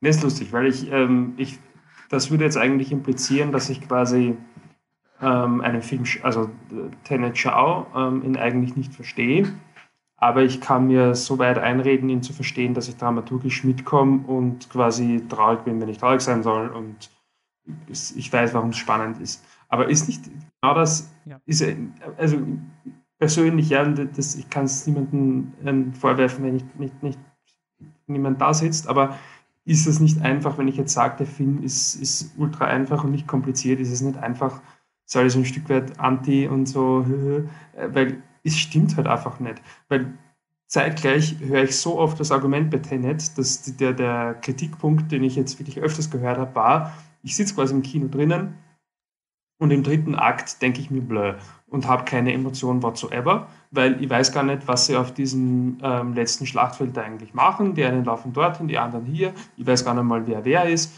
Das 0.00 0.16
ist 0.16 0.22
lustig, 0.22 0.52
weil 0.52 0.66
ich, 0.66 0.90
ähm, 0.90 1.34
ich 1.36 1.58
das 2.08 2.30
würde 2.30 2.44
jetzt 2.44 2.56
eigentlich 2.56 2.92
implizieren, 2.92 3.52
dass 3.52 3.68
ich 3.70 3.80
quasi 3.86 4.36
ähm, 5.20 5.60
einen 5.60 5.82
Film, 5.82 6.04
also 6.22 6.44
äh, 6.44 6.90
Tenet 7.04 7.38
schaue, 7.38 7.86
ähm, 7.94 8.22
ihn 8.22 8.36
eigentlich 8.36 8.76
nicht 8.76 8.94
verstehe. 8.94 9.52
Aber 10.16 10.42
ich 10.42 10.60
kann 10.60 10.88
mir 10.88 11.14
so 11.14 11.38
weit 11.38 11.58
einreden, 11.58 12.08
ihn 12.08 12.22
zu 12.22 12.32
verstehen, 12.32 12.74
dass 12.74 12.88
ich 12.88 12.96
dramaturgisch 12.96 13.62
mitkomme 13.62 14.26
und 14.26 14.68
quasi 14.68 15.22
traurig 15.28 15.60
bin, 15.60 15.80
wenn 15.80 15.88
ich 15.88 15.98
traurig 15.98 16.20
sein 16.20 16.42
soll. 16.42 16.68
Und 16.68 17.10
ich 17.88 18.32
weiß, 18.32 18.52
warum 18.54 18.70
es 18.70 18.78
spannend 18.78 19.20
ist. 19.20 19.44
Aber 19.68 19.88
ist 19.88 20.08
nicht 20.08 20.24
genau 20.24 20.74
das, 20.74 21.12
ja. 21.24 21.40
ist, 21.46 21.64
also 22.16 22.38
persönlich, 23.18 23.68
ja, 23.68 23.84
das, 23.84 24.34
ich 24.34 24.48
kann 24.50 24.64
es 24.64 24.86
niemandem 24.86 25.52
ähm, 25.64 25.92
vorwerfen, 25.92 26.44
wenn 26.44 26.56
ich 26.56 26.64
nicht, 26.78 27.02
nicht 27.02 27.18
niemand 28.06 28.40
da 28.40 28.54
sitzt, 28.54 28.88
aber 28.88 29.16
ist 29.68 29.86
es 29.86 30.00
nicht 30.00 30.22
einfach, 30.22 30.56
wenn 30.56 30.66
ich 30.66 30.76
jetzt 30.76 30.94
sage, 30.94 31.18
der 31.18 31.26
Film 31.26 31.62
ist, 31.62 31.94
ist 31.94 32.32
ultra 32.38 32.64
einfach 32.64 33.04
und 33.04 33.10
nicht 33.10 33.26
kompliziert, 33.26 33.80
ist 33.80 33.92
es 33.92 34.00
nicht 34.00 34.16
einfach, 34.16 34.62
so 35.04 35.18
alles 35.18 35.36
ein 35.36 35.44
Stück 35.44 35.68
weit 35.68 36.00
anti 36.00 36.48
und 36.48 36.66
so, 36.66 37.04
weil 37.92 38.22
es 38.44 38.58
stimmt 38.58 38.96
halt 38.96 39.06
einfach 39.06 39.40
nicht. 39.40 39.60
Weil 39.88 40.14
zeitgleich 40.66 41.38
höre 41.40 41.64
ich 41.64 41.76
so 41.76 41.98
oft 41.98 42.18
das 42.18 42.32
Argument 42.32 42.70
bei 42.70 42.78
Tenet, 42.78 43.36
dass 43.36 43.76
der, 43.76 43.92
der 43.92 44.34
Kritikpunkt, 44.34 45.12
den 45.12 45.22
ich 45.22 45.36
jetzt 45.36 45.58
wirklich 45.58 45.78
öfters 45.78 46.10
gehört 46.10 46.38
habe, 46.38 46.54
war, 46.54 46.92
ich 47.22 47.36
sitze 47.36 47.54
quasi 47.54 47.74
im 47.74 47.82
Kino 47.82 48.08
drinnen 48.08 48.54
und 49.58 49.70
im 49.70 49.82
dritten 49.82 50.14
Akt 50.14 50.62
denke 50.62 50.80
ich 50.80 50.90
mir 50.90 51.02
blö 51.02 51.34
und 51.70 51.86
habe 51.86 52.04
keine 52.04 52.32
Emotionen 52.32 52.82
whatsoever, 52.82 53.48
weil 53.70 54.02
ich 54.02 54.08
weiß 54.08 54.32
gar 54.32 54.42
nicht, 54.42 54.66
was 54.66 54.86
sie 54.86 54.96
auf 54.96 55.12
diesem 55.12 55.78
ähm, 55.82 56.14
letzten 56.14 56.46
Schlachtfeld 56.46 56.96
da 56.96 57.02
eigentlich 57.02 57.34
machen. 57.34 57.74
Die 57.74 57.84
einen 57.84 58.04
laufen 58.04 58.32
dorthin, 58.32 58.68
die 58.68 58.78
anderen 58.78 59.04
hier. 59.04 59.32
Ich 59.56 59.66
weiß 59.66 59.84
gar 59.84 59.94
nicht 59.94 60.04
mal, 60.04 60.26
wer 60.26 60.44
wer 60.44 60.64
ist. 60.64 60.92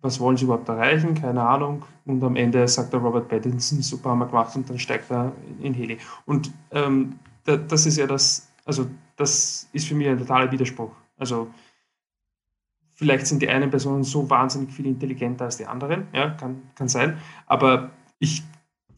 Was 0.00 0.20
wollen 0.20 0.36
sie 0.36 0.44
überhaupt 0.44 0.68
erreichen? 0.68 1.14
Keine 1.14 1.42
Ahnung. 1.42 1.84
Und 2.04 2.22
am 2.22 2.36
Ende 2.36 2.66
sagt 2.68 2.92
der 2.92 3.00
Robert 3.00 3.28
Pattinson, 3.28 3.82
super 3.82 4.10
haben 4.10 4.20
wir 4.20 4.26
gemacht 4.26 4.54
und 4.54 4.68
dann 4.68 4.78
steigt 4.78 5.10
er 5.10 5.32
in 5.60 5.74
Heli. 5.74 5.98
Und 6.24 6.52
ähm, 6.70 7.18
das 7.44 7.86
ist 7.86 7.96
ja 7.96 8.06
das, 8.06 8.48
also 8.64 8.86
das 9.16 9.68
ist 9.72 9.88
für 9.88 9.94
mich 9.94 10.08
ein 10.08 10.18
totaler 10.18 10.50
Widerspruch. 10.50 10.92
Also 11.16 11.48
vielleicht 12.94 13.26
sind 13.26 13.42
die 13.42 13.48
einen 13.48 13.70
Personen 13.70 14.04
so 14.04 14.28
wahnsinnig 14.28 14.72
viel 14.72 14.86
intelligenter 14.86 15.46
als 15.46 15.56
die 15.56 15.66
anderen, 15.66 16.08
ja, 16.12 16.30
kann, 16.30 16.62
kann 16.74 16.88
sein, 16.88 17.18
aber 17.46 17.90
ich 18.18 18.42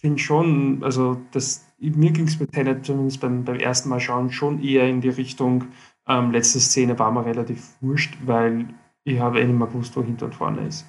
finde 0.00 0.18
schon, 0.18 0.82
also 0.82 1.20
das, 1.32 1.66
mir 1.78 2.10
ging 2.10 2.26
es 2.26 2.40
mit 2.40 2.52
Tenet 2.52 2.84
zumindest 2.84 3.20
beim, 3.20 3.44
beim 3.44 3.58
ersten 3.58 3.88
Mal 3.88 4.00
schauen 4.00 4.32
schon 4.32 4.62
eher 4.62 4.88
in 4.88 5.00
die 5.00 5.10
Richtung, 5.10 5.66
ähm, 6.06 6.32
letzte 6.32 6.60
Szene 6.60 6.98
war 6.98 7.12
mir 7.12 7.24
relativ 7.24 7.76
wurscht, 7.80 8.16
weil 8.24 8.68
ich 9.04 9.20
habe 9.20 9.40
eh 9.40 9.44
nicht 9.44 9.58
mehr 9.58 9.68
gewusst, 9.68 9.96
wo 9.96 10.02
hinter 10.02 10.26
und 10.26 10.34
vorne 10.34 10.66
ist. 10.66 10.86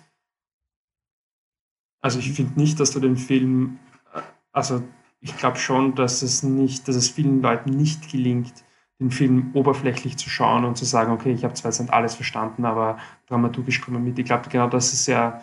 Also 2.01 2.19
ich 2.19 2.31
finde 2.31 2.59
nicht, 2.59 2.79
dass 2.79 2.91
du 2.91 2.99
den 2.99 3.17
Film, 3.17 3.79
äh, 4.13 4.21
also 4.51 4.81
ich 5.19 5.38
glaube 5.38 5.57
schon, 5.57 5.93
dass 5.93 6.21
es 6.21 6.41
nicht, 6.41 6.88
dass 6.88 6.95
es 6.95 7.09
vielen 7.09 7.41
Leuten 7.41 7.69
nicht 7.69 8.11
gelingt, 8.11 8.53
den 8.99 9.11
Film 9.11 9.51
oberflächlich 9.53 10.17
zu 10.17 10.29
schauen 10.29 10.63
und 10.63 10.77
zu 10.77 10.85
sagen, 10.85 11.11
okay, 11.11 11.31
ich 11.31 11.43
habe 11.43 11.53
zwar 11.53 11.71
jetzt 11.71 11.79
nicht 11.79 11.93
alles 11.93 12.15
verstanden, 12.15 12.65
aber 12.65 12.97
dramaturgisch 13.27 13.81
kommen 13.81 14.03
mit. 14.03 14.17
Ich 14.17 14.25
glaube, 14.25 14.49
genau 14.49 14.67
das 14.67 14.93
ist 14.93 15.07
ja 15.07 15.41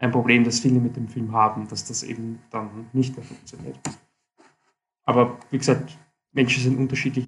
ein 0.00 0.10
Problem, 0.10 0.44
das 0.44 0.60
viele 0.60 0.80
mit 0.80 0.96
dem 0.96 1.08
Film 1.08 1.32
haben, 1.32 1.68
dass 1.68 1.84
das 1.84 2.02
eben 2.02 2.40
dann 2.50 2.86
nicht 2.92 3.16
mehr 3.16 3.24
funktioniert. 3.24 3.78
Aber 5.04 5.38
wie 5.50 5.58
gesagt, 5.58 5.96
Menschen 6.32 6.62
sind 6.62 6.78
unterschiedlich 6.78 7.26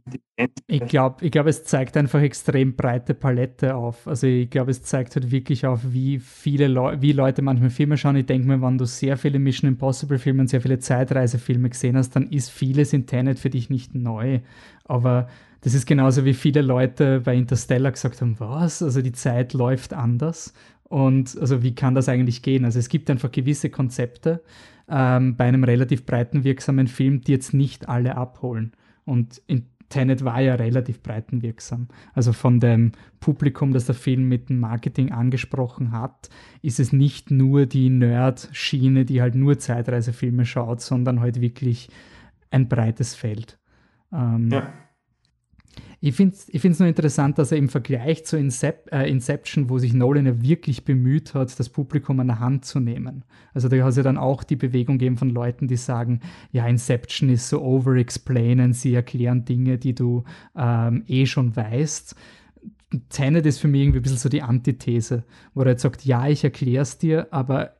Ich 0.69 0.87
glaube, 0.87 1.25
ich 1.25 1.33
glaub, 1.33 1.47
es 1.47 1.65
zeigt 1.65 1.97
einfach 1.97 2.21
extrem 2.21 2.77
breite 2.77 3.15
Palette 3.15 3.75
auf. 3.75 4.07
Also 4.07 4.27
ich 4.27 4.49
glaube, 4.49 4.71
es 4.71 4.83
zeigt 4.83 5.17
halt 5.17 5.31
wirklich 5.31 5.67
auf, 5.67 5.81
wie 5.85 6.19
viele 6.21 6.69
Leu 6.69 6.97
wie 7.01 7.13
Leute 7.13 7.43
manchmal 7.43 7.71
Filme 7.71 7.97
schauen. 7.97 8.17
Ich 8.17 8.27
denke 8.27 8.47
mir, 8.47 8.63
wenn 8.63 8.79
du 8.79 8.85
sehr 8.85 9.17
viele 9.17 9.39
Mission 9.39 9.69
Impossible 9.69 10.19
Filme 10.19 10.43
und 10.43 10.49
sehr 10.49 10.61
viele 10.61 10.79
Zeitreisefilme 10.79 11.69
gesehen 11.69 11.97
hast, 11.97 12.15
dann 12.17 12.29
ist 12.29 12.51
vieles 12.51 12.93
in 12.93 13.07
Tenet 13.07 13.39
für 13.39 13.51
dich 13.51 13.71
nicht 13.71 13.95
neu. 13.95 14.41
Aber 14.85 15.29
das 15.63 15.75
ist 15.75 15.87
genauso 15.87 16.25
wie 16.25 16.35
viele 16.35 16.63
Leute 16.63 17.21
bei 17.21 17.35
Interstellar 17.35 17.93
gesagt 17.93 18.21
haben, 18.21 18.39
was? 18.39 18.83
Also 18.83 19.03
die 19.03 19.13
Zeit 19.13 19.53
läuft 19.53 19.93
anders. 19.93 20.55
Und 20.93 21.39
also 21.41 21.63
wie 21.63 21.75
kann 21.75 21.95
das 21.95 22.11
eigentlich 22.11 22.43
gehen? 22.43 22.67
Also 22.67 22.79
es 22.79 22.91
gibt 22.91 23.09
einfach 23.09 23.33
gewisse 23.33 23.71
Konzepte 23.71 24.43
ähm, 24.91 25.37
bei 25.37 25.47
einem 25.47 25.65
relativ 25.65 26.05
breiten 26.05 26.45
wirksamen 26.45 26.87
Film, 26.87 27.23
die 27.23 27.33
jetzt 27.33 27.55
nicht 27.55 27.89
alle 27.89 28.15
abholen. 28.15 28.73
Und 29.07 29.41
in 29.47 29.65
Tenet 29.89 30.23
war 30.23 30.43
ja 30.43 30.55
relativ 30.55 31.03
breitenwirksam. 31.03 31.89
Also 32.13 32.35
von 32.35 32.61
dem 32.61 32.93
Publikum, 33.21 33.73
das 33.73 33.87
der 33.87 33.95
Film 33.95 34.29
mit 34.29 34.51
dem 34.51 34.61
Marketing 34.61 35.13
angesprochen 35.13 35.93
hat, 35.93 36.29
ist 36.61 36.79
es 36.79 36.93
nicht 36.93 37.31
nur 37.31 37.65
die 37.65 37.89
Nerd-Schiene, 37.89 39.07
die 39.07 39.23
halt 39.23 39.35
nur 39.35 39.59
Zeitreisefilme 39.59 40.45
schaut, 40.45 40.83
sondern 40.83 41.21
halt 41.21 41.41
wirklich 41.41 41.89
ein 42.51 42.69
breites 42.69 43.15
Feld. 43.15 43.59
Ähm, 44.13 44.51
ja. 44.51 44.71
Ich 46.05 46.17
finde 46.17 46.35
es 46.35 46.49
ich 46.49 46.79
nur 46.81 46.89
interessant, 46.89 47.39
dass 47.39 47.53
er 47.53 47.59
im 47.59 47.69
Vergleich 47.69 48.25
zu 48.25 48.37
Incep 48.37 48.89
äh, 48.91 49.09
Inception, 49.09 49.71
wo 49.71 49.79
sich 49.79 49.95
Nolan 49.95 50.27
ja 50.27 50.43
wirklich 50.43 50.85
bemüht 50.85 51.33
hat, 51.33 51.57
das 51.61 51.69
Publikum 51.69 52.19
an 52.19 52.27
der 52.27 52.41
Hand 52.41 52.65
zu 52.65 52.81
nehmen. 52.81 53.25
Also 53.55 53.69
da 53.69 53.77
hat 53.77 53.91
es 53.91 53.97
ja 53.99 54.03
dann 54.03 54.19
auch 54.19 54.43
die 54.43 54.57
Bewegung 54.57 54.99
gegeben 54.99 55.17
von 55.17 55.31
Leuten, 55.31 55.69
die 55.69 55.77
sagen, 55.77 56.19
ja, 56.51 56.67
Inception 56.67 57.29
ist 57.29 57.49
so 57.49 57.63
overexplainen, 57.63 58.73
sie 58.73 58.95
erklären 58.95 59.45
Dinge, 59.45 59.79
die 59.79 59.95
du 59.95 60.25
ähm, 60.57 61.05
eh 61.07 61.25
schon 61.25 61.55
weißt. 61.55 62.17
Tenet 63.09 63.47
ist 63.47 63.61
für 63.61 63.69
mich 63.69 63.83
irgendwie 63.83 64.01
ein 64.01 64.03
bisschen 64.03 64.19
so 64.19 64.29
die 64.29 64.43
Antithese, 64.43 65.23
wo 65.55 65.61
er 65.61 65.69
jetzt 65.69 65.83
sagt, 65.83 66.05
ja, 66.05 66.27
ich 66.27 66.43
erkläre 66.43 66.83
es 66.83 66.99
dir, 66.99 67.29
aber 67.31 67.77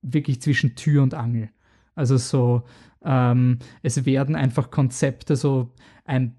wirklich 0.00 0.40
zwischen 0.40 0.76
Tür 0.76 1.02
und 1.02 1.12
Angel. 1.12 1.50
Also 1.94 2.16
so, 2.16 2.62
ähm, 3.04 3.58
es 3.82 4.06
werden 4.06 4.34
einfach 4.34 4.70
Konzepte, 4.70 5.36
so 5.36 5.74
ein 6.06 6.36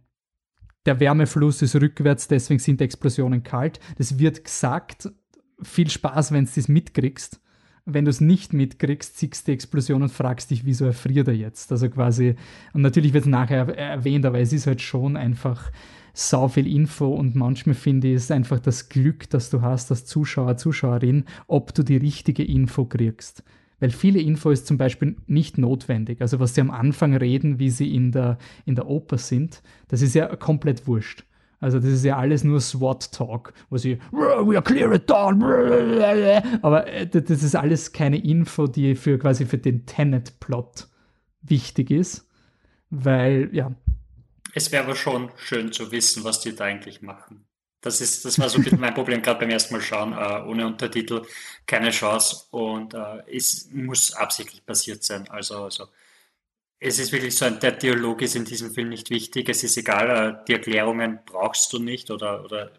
der 0.87 0.99
Wärmefluss 0.99 1.61
ist 1.61 1.75
rückwärts, 1.75 2.27
deswegen 2.27 2.59
sind 2.59 2.81
Explosionen 2.81 3.43
kalt. 3.43 3.79
Das 3.97 4.17
wird 4.17 4.43
gesagt. 4.43 5.09
Viel 5.61 5.89
Spaß, 5.89 6.31
wenn 6.31 6.45
du 6.45 6.51
das 6.55 6.67
mitkriegst. 6.67 7.41
Wenn 7.85 8.05
du 8.05 8.11
es 8.11 8.21
nicht 8.21 8.53
mitkriegst, 8.53 9.17
siehst 9.17 9.47
du 9.47 9.51
die 9.51 9.53
Explosion 9.53 10.03
und 10.03 10.11
fragst 10.11 10.51
dich, 10.51 10.65
wieso 10.65 10.85
erfriert 10.85 11.27
er 11.27 11.33
jetzt? 11.33 11.71
Also 11.71 11.89
quasi, 11.89 12.35
und 12.73 12.81
natürlich 12.81 13.13
wird 13.13 13.25
es 13.25 13.29
nachher 13.29 13.67
erwähnt, 13.77 14.25
aber 14.25 14.39
es 14.39 14.53
ist 14.53 14.67
halt 14.67 14.81
schon 14.81 15.15
einfach 15.15 15.71
sau 16.13 16.47
viel 16.47 16.67
Info 16.67 17.07
und 17.13 17.35
manchmal 17.35 17.75
finde 17.75 18.09
ich 18.09 18.15
es 18.15 18.31
einfach 18.31 18.59
das 18.59 18.89
Glück, 18.89 19.29
das 19.29 19.49
du 19.49 19.61
hast 19.61 19.89
als 19.91 20.05
Zuschauer, 20.05 20.57
Zuschauerin, 20.57 21.25
ob 21.47 21.73
du 21.73 21.83
die 21.83 21.97
richtige 21.97 22.43
Info 22.43 22.85
kriegst 22.85 23.43
weil 23.79 23.91
viele 23.91 24.19
Info 24.19 24.49
ist 24.49 24.67
zum 24.67 24.77
Beispiel 24.77 25.15
nicht 25.27 25.57
notwendig. 25.57 26.21
Also 26.21 26.39
was 26.39 26.55
sie 26.55 26.61
am 26.61 26.71
Anfang 26.71 27.15
reden, 27.15 27.59
wie 27.59 27.69
sie 27.69 27.93
in 27.93 28.11
der, 28.11 28.37
in 28.65 28.75
der 28.75 28.87
Oper 28.87 29.17
sind, 29.17 29.61
das 29.87 30.01
ist 30.01 30.15
ja 30.15 30.35
komplett 30.35 30.87
wurscht. 30.87 31.23
Also 31.59 31.79
das 31.79 31.89
ist 31.89 32.05
ja 32.05 32.17
alles 32.17 32.43
nur 32.43 32.61
SWAT-Talk, 32.61 33.53
wo 33.69 33.77
sie 33.77 33.99
We 34.11 34.55
are 34.55 34.61
clear 34.61 34.91
it 34.93 35.09
down. 35.09 35.41
Aber 36.61 36.87
äh, 36.87 37.07
das 37.07 37.41
ist 37.41 37.55
alles 37.55 37.91
keine 37.91 38.23
Info, 38.23 38.67
die 38.67 38.95
für 38.95 39.17
quasi 39.17 39.45
für 39.45 39.57
den 39.57 39.85
Tenet-Plot 39.85 40.87
wichtig 41.41 41.89
ist. 41.89 42.29
Weil, 42.89 43.49
ja. 43.53 43.73
Es 44.53 44.71
wäre 44.71 44.83
aber 44.83 44.95
schon 44.95 45.29
schön 45.35 45.71
zu 45.71 45.91
wissen, 45.91 46.23
was 46.23 46.41
die 46.41 46.55
da 46.55 46.65
eigentlich 46.65 47.01
machen. 47.01 47.46
Das, 47.87 48.01
ist, 48.01 48.25
das 48.25 48.37
war 48.37 48.49
so 48.49 48.57
ein 48.57 48.63
bisschen 48.63 48.81
mein 48.81 48.93
Problem, 48.93 49.21
gerade 49.21 49.39
beim 49.39 49.49
ersten 49.49 49.73
Mal 49.73 49.81
schauen, 49.81 50.13
äh, 50.13 50.43
ohne 50.45 50.67
Untertitel, 50.67 51.21
keine 51.65 51.91
Chance. 51.91 52.47
Und 52.51 52.93
äh, 52.93 53.23
es 53.33 53.69
muss 53.71 54.13
absichtlich 54.13 54.65
passiert 54.65 55.03
sein. 55.03 55.27
Also, 55.29 55.63
also 55.63 55.87
es 56.79 56.99
ist 56.99 57.11
wirklich 57.11 57.35
so, 57.35 57.45
ein, 57.45 57.59
der 57.59 57.71
Dialog 57.71 58.21
ist 58.21 58.35
in 58.35 58.45
diesem 58.45 58.73
Film 58.73 58.89
nicht 58.89 59.09
wichtig. 59.09 59.47
Es 59.49 59.63
ist 59.63 59.77
egal, 59.77 60.09
äh, 60.09 60.45
die 60.47 60.53
Erklärungen 60.53 61.19
brauchst 61.25 61.71
du 61.71 61.79
nicht 61.79 62.11
oder, 62.11 62.43
oder 62.43 62.71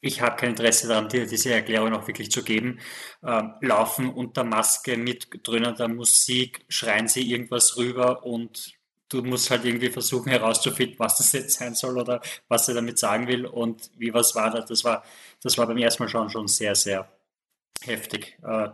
ich 0.00 0.20
habe 0.20 0.36
kein 0.36 0.50
Interesse 0.50 0.86
daran, 0.86 1.08
dir 1.08 1.26
diese 1.26 1.52
Erklärung 1.52 1.92
auch 1.92 2.06
wirklich 2.06 2.30
zu 2.30 2.44
geben. 2.44 2.78
Ähm, 3.24 3.54
laufen 3.60 4.08
unter 4.10 4.44
Maske 4.44 4.96
mit 4.96 5.28
dröhnender 5.42 5.88
Musik, 5.88 6.64
schreien 6.68 7.08
sie 7.08 7.28
irgendwas 7.28 7.76
rüber 7.76 8.24
und 8.24 8.77
du 9.08 9.22
musst 9.22 9.50
halt 9.50 9.64
irgendwie 9.64 9.90
versuchen 9.90 10.30
herauszufinden, 10.30 10.98
was 10.98 11.18
das 11.18 11.32
jetzt 11.32 11.58
sein 11.58 11.74
soll 11.74 11.98
oder 11.98 12.20
was 12.48 12.68
er 12.68 12.74
damit 12.74 12.98
sagen 12.98 13.26
will 13.26 13.46
und 13.46 13.90
wie 13.96 14.12
was 14.12 14.34
war 14.34 14.50
das. 14.50 14.66
Das 14.66 14.84
war, 14.84 15.04
das 15.42 15.56
war 15.58 15.66
beim 15.66 15.78
ersten 15.78 16.02
Mal 16.02 16.08
schauen 16.08 16.30
schon 16.30 16.48
sehr, 16.48 16.74
sehr 16.74 17.08
heftig. 17.82 18.38
Äh, 18.42 18.68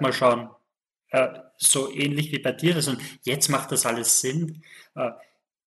Mal 0.00 0.12
schauen, 0.12 0.50
äh, 1.10 1.40
so 1.58 1.92
ähnlich 1.92 2.32
wie 2.32 2.38
bei 2.38 2.52
dir. 2.52 2.76
Also 2.76 2.94
jetzt 3.22 3.48
macht 3.48 3.72
das 3.72 3.84
alles 3.84 4.20
Sinn. 4.20 4.62
Äh, 4.94 5.10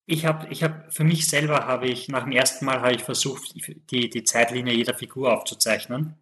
ich 0.06 0.26
habe, 0.26 0.48
ich 0.50 0.62
habe, 0.62 0.84
für 0.88 1.04
mich 1.04 1.28
selber 1.28 1.66
habe 1.66 1.86
ich, 1.86 2.08
nach 2.08 2.24
dem 2.24 2.32
ersten 2.32 2.64
Mal 2.64 2.80
habe 2.80 2.94
ich 2.94 3.02
versucht, 3.02 3.54
die, 3.90 4.10
die 4.10 4.24
Zeitlinie 4.24 4.74
jeder 4.74 4.94
Figur 4.94 5.32
aufzuzeichnen 5.32 6.16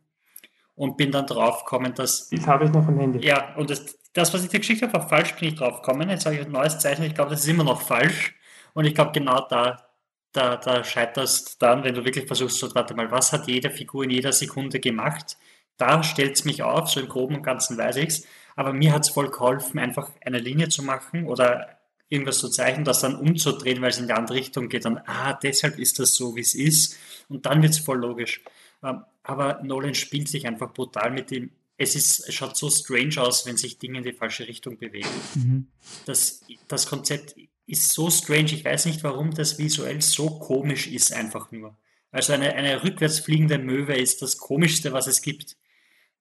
und 0.75 0.97
bin 0.97 1.11
dann 1.11 1.27
drauf 1.27 1.65
gekommen, 1.65 1.95
dass. 1.95 2.29
Das 2.29 2.47
habe 2.47 2.67
ich 2.67 2.71
noch 2.71 2.87
im 2.87 2.99
Handy. 2.99 3.27
Ja, 3.27 3.55
und 3.57 3.71
das, 3.71 3.98
das, 4.13 4.33
was 4.35 4.45
ich 4.45 4.51
dir 4.51 4.59
geschickt 4.59 4.83
habe, 4.83 4.93
war 4.95 5.09
falsch, 5.09 5.35
bin 5.37 5.49
ich 5.49 5.55
drauf 5.55 5.83
gekommen. 5.83 6.09
Jetzt 6.09 6.27
habe 6.27 6.37
ich 6.37 6.43
ein 6.43 6.53
neues 6.53 6.79
Zeichen, 6.79 7.05
ich 7.05 7.15
glaube, 7.15 7.31
das 7.31 7.41
ist 7.41 7.49
immer 7.49 7.65
noch 7.65 7.83
falsch. 7.83 8.35
Und 8.75 8.85
ich 8.85 8.95
glaube, 8.95 9.13
genau 9.13 9.47
da, 9.49 9.89
da, 10.33 10.57
da 10.57 10.85
scheiterst 10.85 11.61
dann, 11.63 11.85
wenn 11.85 11.95
du 11.95 12.05
wirklich 12.05 12.27
versuchst, 12.27 12.59
so, 12.59 12.75
warte 12.75 12.95
mal, 12.95 13.11
was 13.11 13.33
hat 13.33 13.49
jede 13.49 13.71
Figur 13.71 14.05
in 14.05 14.11
jeder 14.11 14.33
Sekunde 14.33 14.81
gemacht? 14.81 15.37
Da 15.77 16.03
stellt 16.03 16.37
es 16.37 16.45
mich 16.45 16.63
auf, 16.63 16.89
so 16.91 17.01
im 17.01 17.09
Groben 17.09 17.37
und 17.37 17.43
Ganzen 17.43 17.79
weiß 17.79 17.97
ich 17.97 18.09
es. 18.09 18.27
Aber 18.57 18.73
mir 18.73 18.93
hat 18.93 19.05
es 19.05 19.11
voll 19.11 19.31
geholfen, 19.31 19.79
einfach 19.79 20.11
eine 20.25 20.39
Linie 20.39 20.69
zu 20.69 20.83
machen 20.83 21.27
oder 21.27 21.79
irgendwas 22.09 22.39
zu 22.39 22.49
zeichnen, 22.49 22.85
das 22.85 23.01
dann 23.01 23.17
umzudrehen, 23.17 23.81
weil 23.83 23.91
es 23.91 23.99
in 23.99 24.07
die 24.07 24.13
andere 24.13 24.39
Richtung 24.39 24.69
geht. 24.69 24.85
Dann, 24.85 25.01
ah, 25.07 25.35
deshalb 25.35 25.79
ist 25.79 25.99
das 25.99 26.15
so, 26.15 26.35
wie 26.37 26.41
es 26.41 26.55
ist. 26.55 26.97
Und 27.29 27.47
dann 27.47 27.63
wird 27.63 27.75
es 27.75 27.79
voll 27.79 27.99
logisch. 27.99 28.43
Ähm, 28.83 29.05
aber 29.23 29.61
Nolan 29.63 29.95
spielt 29.95 30.29
sich 30.29 30.47
einfach 30.47 30.73
brutal 30.73 31.11
mit 31.11 31.31
dem 31.31 31.51
es 31.79 31.95
ist, 31.95 32.33
schaut 32.33 32.57
so 32.57 32.69
strange 32.69 33.19
aus, 33.19 33.47
wenn 33.47 33.57
sich 33.57 33.79
Dinge 33.79 33.99
in 33.99 34.05
die 34.05 34.13
falsche 34.13 34.47
Richtung 34.47 34.79
bewegen. 34.79 35.09
Mhm. 35.35 35.69
Das, 36.07 36.45
das 36.67 36.89
Konzept 36.89 37.37
ist 37.67 37.93
so 37.93 38.11
strange. 38.11 38.53
Ich 38.53 38.65
weiß 38.65 38.87
nicht, 38.87 39.05
warum 39.05 39.33
das 39.33 39.59
visuell 39.59 40.03
so 40.03 40.39
komisch 40.41 40.89
ist, 40.89 41.13
einfach 41.13 41.53
nur. 41.53 41.77
Also 42.11 42.33
eine, 42.33 42.55
eine 42.55 42.83
rückwärts 42.83 43.21
fliegende 43.21 43.59
Möwe 43.59 43.95
ist 43.95 44.23
das 44.23 44.39
Komischste, 44.39 44.93
was 44.93 45.07
es 45.07 45.23
gibt. 45.23 45.57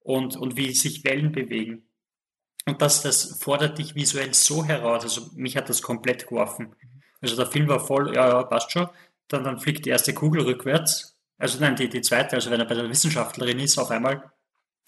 Und, 0.02 0.38
und 0.38 0.56
wie 0.56 0.74
sich 0.74 1.04
Wellen 1.04 1.34
bewegen. 1.34 1.84
Und 2.66 2.82
das, 2.82 3.02
das 3.02 3.40
fordert 3.42 3.78
dich 3.78 3.96
visuell 3.96 4.34
so 4.34 4.64
heraus. 4.64 5.04
Also 5.04 5.32
mich 5.36 5.58
hat 5.58 5.70
das 5.70 5.82
komplett 5.82 6.28
geworfen. 6.28 6.76
Also 7.20 7.36
der 7.36 7.48
Film 7.48 7.68
war 7.68 7.86
voll, 7.86 8.16
ja, 8.16 8.30
ja, 8.30 8.44
passt 8.44 8.72
schon. 8.72 8.88
Dann, 9.28 9.44
dann 9.44 9.60
fliegt 9.60 9.86
die 9.86 9.90
erste 9.90 10.14
Kugel 10.14 10.44
rückwärts. 10.44 11.18
Also 11.38 11.60
nein, 11.60 11.76
die, 11.76 11.90
die 11.90 12.02
zweite, 12.02 12.36
also 12.36 12.52
wenn 12.52 12.60
er 12.60 12.68
bei 12.68 12.76
der 12.76 12.90
Wissenschaftlerin 12.90 13.60
ist, 13.60 13.78
auf 13.78 13.92
einmal 13.92 14.32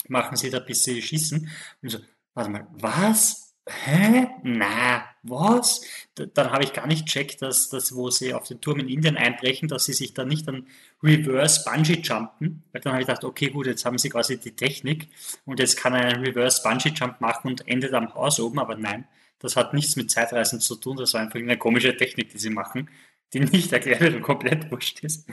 machen 0.07 0.37
sie 0.37 0.49
da, 0.49 0.59
bis 0.59 0.83
sie 0.83 1.01
schießen. 1.01 1.49
Und 1.81 1.89
so, 1.89 1.99
warte 2.33 2.49
mal, 2.49 2.67
was? 2.71 3.55
Hä? 3.67 4.27
Na, 4.43 5.05
was? 5.21 5.81
Da, 6.15 6.25
dann 6.25 6.51
habe 6.51 6.63
ich 6.63 6.73
gar 6.73 6.87
nicht 6.87 7.05
checkt, 7.05 7.41
dass 7.41 7.69
das, 7.69 7.93
wo 7.95 8.09
sie 8.09 8.33
auf 8.33 8.47
den 8.47 8.61
Turm 8.61 8.79
in 8.79 8.89
Indien 8.89 9.15
einbrechen, 9.17 9.67
dass 9.67 9.85
sie 9.85 9.93
sich 9.93 10.13
dann 10.13 10.27
nicht 10.27 10.47
an 10.47 10.65
Reverse 11.03 11.63
Bungee 11.65 12.01
jumpen. 12.01 12.63
Weil 12.71 12.81
dann 12.81 12.93
habe 12.93 13.03
ich 13.03 13.07
gedacht, 13.07 13.23
okay, 13.23 13.49
gut, 13.49 13.67
jetzt 13.67 13.85
haben 13.85 13.99
sie 13.99 14.09
quasi 14.09 14.39
die 14.39 14.55
Technik 14.55 15.09
und 15.45 15.59
jetzt 15.59 15.77
kann 15.77 15.93
er 15.93 16.05
einen 16.05 16.25
Reverse 16.25 16.63
Bungee 16.63 16.93
Jump 16.95 17.21
machen 17.21 17.49
und 17.49 17.67
endet 17.67 17.93
am 17.93 18.13
Haus 18.15 18.39
oben, 18.39 18.57
aber 18.59 18.75
nein, 18.75 19.07
das 19.37 19.55
hat 19.55 19.73
nichts 19.73 19.95
mit 19.95 20.09
Zeitreisen 20.09 20.59
zu 20.59 20.75
tun, 20.75 20.97
das 20.97 21.13
war 21.13 21.21
einfach 21.21 21.39
eine 21.39 21.57
komische 21.57 21.95
Technik, 21.95 22.29
die 22.31 22.39
sie 22.39 22.49
machen. 22.49 22.89
die 23.33 23.39
nicht 23.39 23.71
erklärt 23.71 24.13
und 24.13 24.21
komplett 24.21 24.71
wurscht 24.71 25.03
ist. 25.03 25.27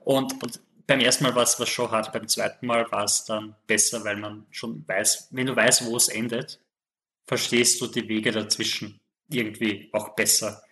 Und, 0.00 0.42
und 0.42 0.60
beim 0.86 1.00
ersten 1.00 1.24
Mal 1.24 1.34
war 1.34 1.42
es 1.42 1.68
schon 1.68 1.90
hart, 1.90 2.12
beim 2.12 2.28
zweiten 2.28 2.66
Mal 2.66 2.90
war 2.90 3.04
es 3.04 3.24
dann 3.24 3.54
besser, 3.66 4.04
weil 4.04 4.16
man 4.16 4.46
schon 4.50 4.86
weiß, 4.86 5.28
wenn 5.30 5.46
du 5.46 5.56
weißt, 5.56 5.86
wo 5.86 5.96
es 5.96 6.08
endet, 6.08 6.60
verstehst 7.26 7.80
du 7.80 7.86
die 7.86 8.08
Wege 8.08 8.32
dazwischen 8.32 9.00
irgendwie 9.28 9.88
auch 9.92 10.10
besser. 10.14 10.62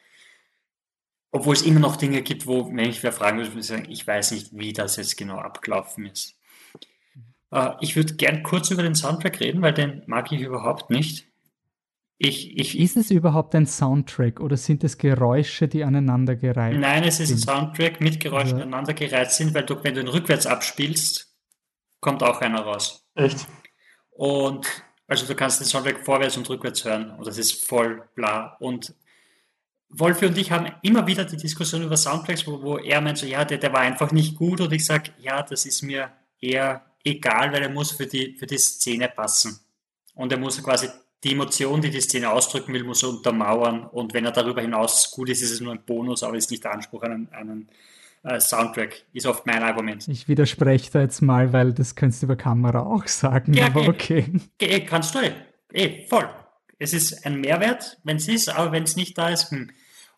Obwohl 1.32 1.55
es 1.55 1.62
immer 1.62 1.81
noch 1.81 1.97
Dinge 1.97 2.23
gibt, 2.23 2.47
wo, 2.47 2.66
wenn 2.69 2.91
ich 2.91 3.03
wer 3.03 3.12
fragen 3.12 3.39
würde, 3.39 3.51
würde 3.51 3.61
ich 3.61 3.66
sagen, 3.66 3.91
ich 3.91 4.07
weiß 4.07 4.32
nicht, 4.32 4.49
wie 4.53 4.73
das 4.73 4.97
jetzt 4.97 5.16
genau 5.16 5.39
abgelaufen 5.39 6.07
ist. 6.07 6.35
Äh, 7.53 7.70
ich 7.81 7.95
würde 7.97 8.15
gern 8.15 8.43
kurz 8.43 8.70
über 8.70 8.82
den 8.82 8.97
Soundtrack 8.97 9.41
reden, 9.41 9.62
weil 9.62 9.74
den 9.74 10.03
mag 10.07 10.32
ich 10.32 10.41
überhaupt 10.41 10.91
nicht. 10.91 11.30
Ich, 12.23 12.59
ich, 12.59 12.79
ist 12.79 12.99
es 12.99 13.11
überhaupt 13.11 13.55
ein 13.55 13.65
Soundtrack 13.65 14.41
oder 14.41 14.59
sind 14.59 14.85
es 14.85 14.99
Geräusche, 14.99 15.69
die 15.69 15.85
aneinandergereiht 15.85 16.73
sind? 16.75 16.83
Nein, 16.83 17.05
es 17.05 17.19
ist 17.19 17.31
ein 17.31 17.39
Soundtrack 17.39 18.03
mit 18.03 18.21
Geräuschen 18.21 18.59
ja. 18.59 18.65
aneinandergereiht 18.65 19.31
sind, 19.31 19.55
weil 19.55 19.65
du, 19.65 19.83
wenn 19.83 19.95
du 19.95 20.03
ihn 20.03 20.09
rückwärts 20.09 20.47
abspielst, 20.47 21.35
kommt 21.99 22.23
auch 22.23 22.43
einer 22.43 22.61
raus. 22.61 23.07
Echt? 23.15 23.47
Und 24.11 24.67
also 25.07 25.27
du 25.27 25.35
kannst 25.35 25.61
den 25.61 25.67
Soundtrack 25.67 26.05
vorwärts 26.05 26.37
und 26.37 26.47
rückwärts 26.51 26.85
hören 26.85 27.11
und 27.13 27.27
das 27.27 27.39
ist 27.39 27.67
voll 27.67 28.07
bla. 28.15 28.55
Und 28.61 28.95
Wolfi 29.89 30.27
und 30.27 30.37
ich 30.37 30.53
haben 30.53 30.71
immer 30.83 31.07
wieder 31.07 31.25
die 31.25 31.39
Diskussion 31.39 31.83
über 31.83 31.97
Soundtracks, 31.97 32.47
wo, 32.47 32.61
wo 32.61 32.77
er 32.77 33.01
meint 33.01 33.17
so, 33.17 33.25
ja, 33.25 33.47
der, 33.47 33.57
der 33.57 33.73
war 33.73 33.81
einfach 33.81 34.13
nicht 34.13 34.37
gut 34.37 34.61
und 34.61 34.71
ich 34.75 34.85
sage, 34.85 35.11
ja, 35.17 35.43
das 35.43 35.65
ist 35.65 35.81
mir 35.81 36.13
eher 36.39 36.85
egal, 37.03 37.51
weil 37.51 37.63
er 37.63 37.71
muss 37.71 37.93
für 37.93 38.07
die, 38.07 38.37
für 38.39 38.47
die 38.47 38.59
Szene 38.59 39.09
passen. 39.09 39.59
Und 40.15 40.31
er 40.33 40.39
muss 40.39 40.63
quasi 40.63 40.91
die 41.25 41.33
Emotion, 41.33 41.81
die 41.81 41.91
die 41.91 42.01
Szene 42.01 42.31
ausdrücken 42.31 42.73
will, 42.73 42.85
muss 42.85 43.03
er 43.03 43.11
untermauern. 43.11 43.85
Und 43.85 44.15
wenn 44.15 44.25
er 44.25 44.33
darüber 44.33 44.63
hinaus 44.63 45.11
gut 45.11 45.29
ist, 45.29 45.43
ist 45.43 45.51
es 45.51 45.61
nur 45.61 45.73
ein 45.73 45.83
Bonus, 45.85 46.23
aber 46.23 46.37
ist 46.37 46.51
nicht 46.51 46.65
der 46.65 46.73
Anspruch 46.73 47.03
an 47.03 47.13
einen, 47.13 47.29
einen 47.33 47.69
äh, 48.23 48.41
Soundtrack, 48.41 49.05
ist 49.13 49.27
oft 49.27 49.47
mein 49.47 49.63
Argument. 49.63 50.07
Ich 50.09 50.29
widerspreche 50.29 50.91
da 50.91 51.01
jetzt 51.03 51.21
mal, 51.21 51.53
weil 51.53 51.73
das 51.73 51.95
könntest 51.95 52.23
du 52.23 52.27
über 52.27 52.37
Kamera 52.37 52.81
auch 52.81 53.07
sagen, 53.07 53.53
ja, 53.55 53.67
aber 53.67 53.89
okay. 53.89 54.27
Eh, 54.59 54.81
kannst 54.81 55.15
du 55.15 55.21
eh. 55.21 55.33
eh, 55.73 56.07
voll. 56.07 56.29
Es 56.79 56.95
ist 56.95 57.27
ein 57.27 57.41
Mehrwert, 57.41 57.99
wenn 58.05 58.17
es 58.17 58.29
ist, 58.29 58.49
aber 58.49 58.73
wenn 58.73 58.85
es 58.85 58.97
nicht 58.97 59.17
da 59.19 59.29
ist, 59.29 59.51
hm. 59.51 59.71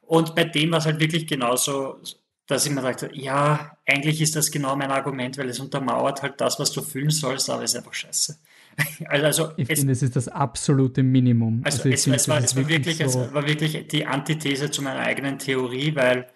Und 0.03 0.35
bei 0.35 0.45
dem 0.45 0.73
war 0.73 0.79
es 0.79 0.85
halt 0.85 1.01
wirklich 1.01 1.27
genauso, 1.27 2.01
dass 2.47 2.67
ich 2.67 2.73
mir 2.73 2.83
dachte, 2.83 3.09
ja, 3.15 3.79
eigentlich 3.87 4.21
ist 4.21 4.37
das 4.37 4.51
genau 4.51 4.77
mein 4.77 4.91
Argument, 4.91 5.39
weil 5.39 5.49
es 5.49 5.59
untermauert 5.59 6.23
halt 6.23 6.41
das, 6.41 6.59
was 6.59 6.71
du 6.71 6.83
fühlen 6.83 7.11
sollst, 7.11 7.49
aber 7.49 7.63
es 7.63 7.71
ist 7.73 7.79
einfach 7.79 7.95
scheiße. 7.95 8.37
Also, 9.09 9.27
also 9.27 9.51
ich 9.57 9.69
es, 9.69 9.81
finde, 9.81 9.93
es 9.93 10.03
ist 10.03 10.15
das 10.15 10.29
absolute 10.29 11.03
Minimum. 11.03 11.63
Also, 11.65 11.83
also 11.83 11.89
es, 11.89 12.07
es, 12.07 12.29
war, 12.29 12.39
es, 12.39 12.55
war 12.55 12.69
wirklich, 12.69 12.99
so 12.99 13.05
es 13.05 13.35
war 13.35 13.47
wirklich 13.47 13.89
die 13.89 14.07
Antithese 14.07 14.71
zu 14.71 14.81
meiner 14.81 15.01
eigenen 15.01 15.39
Theorie, 15.39 15.95
weil 15.97 16.29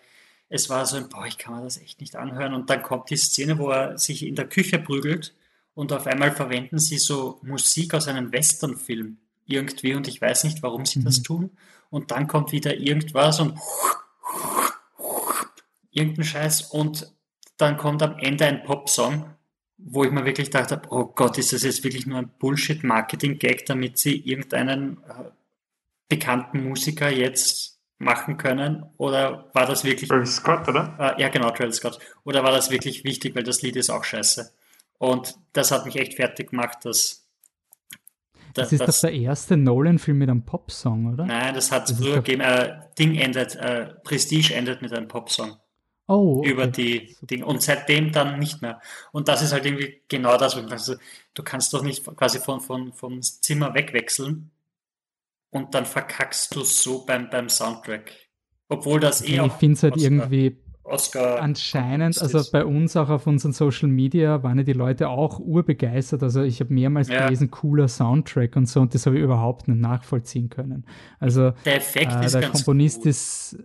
es 0.49 0.69
war 0.69 0.85
so, 0.85 1.01
boah, 1.09 1.27
ich 1.27 1.39
kann 1.39 1.55
mir 1.55 1.63
das 1.63 1.79
echt 1.79 2.01
nicht 2.01 2.17
anhören. 2.17 2.55
Und 2.55 2.71
dann 2.71 2.83
kommt 2.83 3.11
die 3.11 3.17
Szene, 3.17 3.59
wo 3.59 3.71
er 3.71 3.99
sich 3.99 4.27
in 4.27 4.35
der 4.35 4.49
Küche 4.49 4.79
prügelt 4.79 5.35
und 5.75 5.93
auf 5.93 6.07
einmal 6.07 6.33
verwenden 6.33 6.79
sie 6.79 6.99
so 6.99 7.39
Musik 7.43 7.95
aus 7.95 8.09
einem 8.09 8.33
Westernfilm 8.33 9.19
irgendwie 9.47 9.95
und 9.95 10.09
ich 10.09 10.21
weiß 10.21 10.45
nicht, 10.45 10.63
warum 10.63 10.87
sie 10.87 11.01
mhm. 11.01 11.05
das 11.05 11.23
tun. 11.23 11.51
Und 11.91 12.11
dann 12.11 12.27
kommt 12.27 12.53
wieder 12.53 12.77
irgendwas 12.77 13.41
und 13.41 13.59
irgendein 15.93 16.25
Scheiß 16.25 16.63
und 16.63 17.13
dann 17.57 17.77
kommt 17.77 18.03
am 18.03 18.19
Ende 18.19 18.45
ein 18.47 18.65
Popsong, 18.65 19.36
wo 19.79 20.05
ich 20.05 20.11
mir 20.11 20.25
wirklich 20.25 20.51
dachte, 20.51 20.81
oh 20.91 21.05
Gott, 21.05 21.39
ist 21.39 21.53
das 21.53 21.63
jetzt 21.63 21.85
wirklich 21.85 22.07
nur 22.07 22.19
ein 22.19 22.31
Bullshit-Marketing-Gag, 22.39 23.67
damit 23.67 23.99
sie 23.99 24.17
irgendeinen 24.17 24.99
äh, 25.09 25.31
bekannten 26.09 26.65
Musiker 26.65 27.11
jetzt 27.11 27.79
machen 27.99 28.37
können? 28.37 28.85
Oder 28.97 29.51
war 29.53 29.67
das 29.67 29.85
wirklich... 29.85 30.09
Travis 30.09 30.37
Scott, 30.37 30.69
oder? 30.69 30.97
Äh, 30.99 31.23
ja, 31.23 31.29
genau, 31.29 31.51
Travis 31.51 31.77
Scott. 31.77 31.99
Oder 32.25 32.43
war 32.43 32.53
das 32.53 32.71
wirklich 32.71 33.05
wichtig, 33.05 33.35
weil 33.35 33.43
das 33.43 33.63
Lied 33.63 33.77
ist 33.77 33.91
auch 33.91 34.05
scheiße? 34.05 34.53
Und 34.99 35.37
das 35.53 35.71
hat 35.71 35.85
mich 35.85 35.97
echt 35.97 36.15
fertig 36.15 36.51
gemacht, 36.51 36.79
dass 36.85 37.27
das, 38.55 38.71
das 38.71 38.73
ist 38.73 38.89
das, 38.89 39.01
doch 39.03 39.09
der 39.09 39.19
erste 39.19 39.57
Nolan-Film 39.59 40.17
mit 40.17 40.31
einem 40.31 40.43
Popsong, 40.43 41.13
oder? 41.13 41.27
Nein, 41.27 41.55
das 41.55 41.71
hat 41.71 41.91
es 41.91 41.99
früher 41.99 42.23
gegeben. 42.23 42.41
Äh, 42.41 42.81
Ding 42.99 43.15
endet, 43.17 43.55
äh, 43.57 43.89
Prestige 44.03 44.55
endet 44.55 44.81
mit 44.81 44.95
einem 44.95 45.09
Popsong. 45.09 45.59
Oh. 46.09 46.39
Okay. 46.39 46.51
Über 46.51 46.67
die 46.67 47.17
Dinge. 47.23 47.47
Und 47.47 47.63
seitdem 47.63 48.13
dann 48.13 48.39
nicht 48.39 48.63
mehr. 48.63 48.81
Und 49.13 49.29
das 49.29 49.43
ist 49.43 49.53
halt 49.53 49.67
irgendwie 49.67 50.03
genau 50.09 50.37
das, 50.37 50.57
also, 50.57 50.95
du 51.35 51.43
kannst 51.43 51.73
doch 51.75 51.83
nicht 51.83 52.05
quasi 52.17 52.39
von, 52.39 52.61
von, 52.61 52.93
vom 52.93 53.23
Zimmer 53.23 53.75
wegwechseln 53.75 54.51
und 55.51 55.75
dann 55.75 55.87
verkackst 55.87 56.55
du 56.55 56.63
so 56.63 57.05
beim, 57.05 57.29
beim 57.31 57.49
Soundtrack. 57.49 58.13
Obwohl 58.69 59.01
das 59.01 59.23
eh 59.23 59.45
Ich 59.45 59.53
finde 59.53 59.75
es 59.75 59.83
halt 59.83 59.97
irgendwie 59.97 60.57
Oscar. 60.87 61.41
Anscheinend, 61.41 62.21
also 62.21 62.41
bei 62.53 62.65
uns 62.65 62.97
auch 62.97 63.09
auf 63.09 63.27
unseren 63.27 63.53
Social 63.53 63.89
Media 63.89 64.43
waren 64.43 64.59
ja 64.59 64.65
die 64.65 64.73
Leute 64.73 65.09
auch 65.09 65.41
urbegeistert. 65.41 66.23
Also 66.23 66.43
ich 66.43 66.61
habe 66.61 66.73
mehrmals 66.73 67.09
ja. 67.09 67.25
gelesen, 67.25 67.51
cooler 67.51 67.89
Soundtrack 67.89 68.57
und 68.57 68.67
so, 68.67 68.81
und 68.81 68.95
das 68.95 69.07
habe 69.07 69.17
ich 69.17 69.23
überhaupt 69.23 69.69
nicht 69.69 69.81
nachvollziehen 69.81 70.49
können. 70.49 70.87
Also 71.19 71.53
der 71.65 71.77
Effekt 71.77 72.13
äh, 72.13 72.27
ist 72.27 72.35
der 72.35 72.51
Komponist 72.51 72.99
gut. 72.99 73.07
ist 73.07 73.59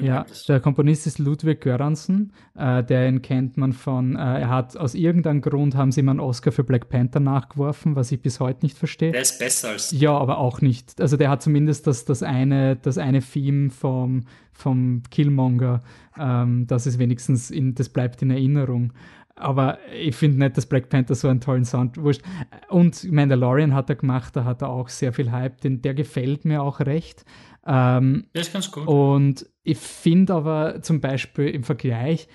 ja, 0.00 0.26
der 0.48 0.60
Komponist 0.60 1.06
ist 1.06 1.18
Ludwig 1.18 1.60
Göransson, 1.60 2.32
äh, 2.56 2.82
der 2.82 3.08
ihn 3.08 3.22
kennt 3.22 3.56
man 3.56 3.72
von, 3.72 4.16
äh, 4.16 4.40
er 4.40 4.48
hat 4.48 4.76
aus 4.76 4.94
irgendeinem 4.94 5.40
Grund 5.40 5.74
haben 5.74 5.92
sie 5.92 6.00
ihm 6.00 6.08
einen 6.08 6.20
Oscar 6.20 6.52
für 6.52 6.64
Black 6.64 6.88
Panther 6.88 7.20
nachgeworfen, 7.20 7.96
was 7.96 8.10
ich 8.12 8.20
bis 8.20 8.40
heute 8.40 8.64
nicht 8.64 8.76
verstehe. 8.76 9.12
Der 9.12 9.22
ist 9.22 9.38
besser 9.38 9.70
als. 9.70 9.90
Ja, 9.92 10.16
aber 10.16 10.38
auch 10.38 10.60
nicht. 10.60 11.00
Also 11.00 11.16
der 11.16 11.30
hat 11.30 11.42
zumindest 11.42 11.86
das, 11.86 12.04
das 12.04 12.22
eine, 12.22 12.76
das 12.76 12.98
eine 12.98 13.20
Theme 13.20 13.70
vom, 13.70 14.22
vom 14.52 15.02
Killmonger, 15.10 15.82
ähm, 16.18 16.66
das 16.66 16.86
ist 16.86 16.98
wenigstens 16.98 17.50
in, 17.50 17.74
das 17.74 17.88
bleibt 17.88 18.22
in 18.22 18.30
Erinnerung. 18.30 18.92
Aber 19.36 19.78
ich 19.92 20.14
finde 20.14 20.38
nicht, 20.38 20.56
dass 20.56 20.66
Black 20.66 20.88
Panther 20.88 21.14
so 21.14 21.28
einen 21.28 21.40
tollen 21.40 21.64
Sound 21.64 21.98
wurscht. 21.98 22.22
Und 22.68 23.10
Mandalorian 23.10 23.74
hat 23.74 23.90
er 23.90 23.96
gemacht, 23.96 24.36
da 24.36 24.44
hat 24.44 24.62
er 24.62 24.68
auch 24.68 24.88
sehr 24.88 25.12
viel 25.12 25.32
Hype, 25.32 25.60
den, 25.60 25.82
der 25.82 25.94
gefällt 25.94 26.44
mir 26.44 26.62
auch 26.62 26.78
recht. 26.80 27.24
Ähm, 27.66 28.26
der 28.32 28.42
ist 28.42 28.52
ganz 28.52 28.70
gut. 28.70 28.86
Und 28.86 29.46
ich 29.64 29.78
finde 29.78 30.34
aber 30.34 30.82
zum 30.82 31.00
Beispiel 31.00 31.48
im 31.48 31.64
Vergleich, 31.64 32.28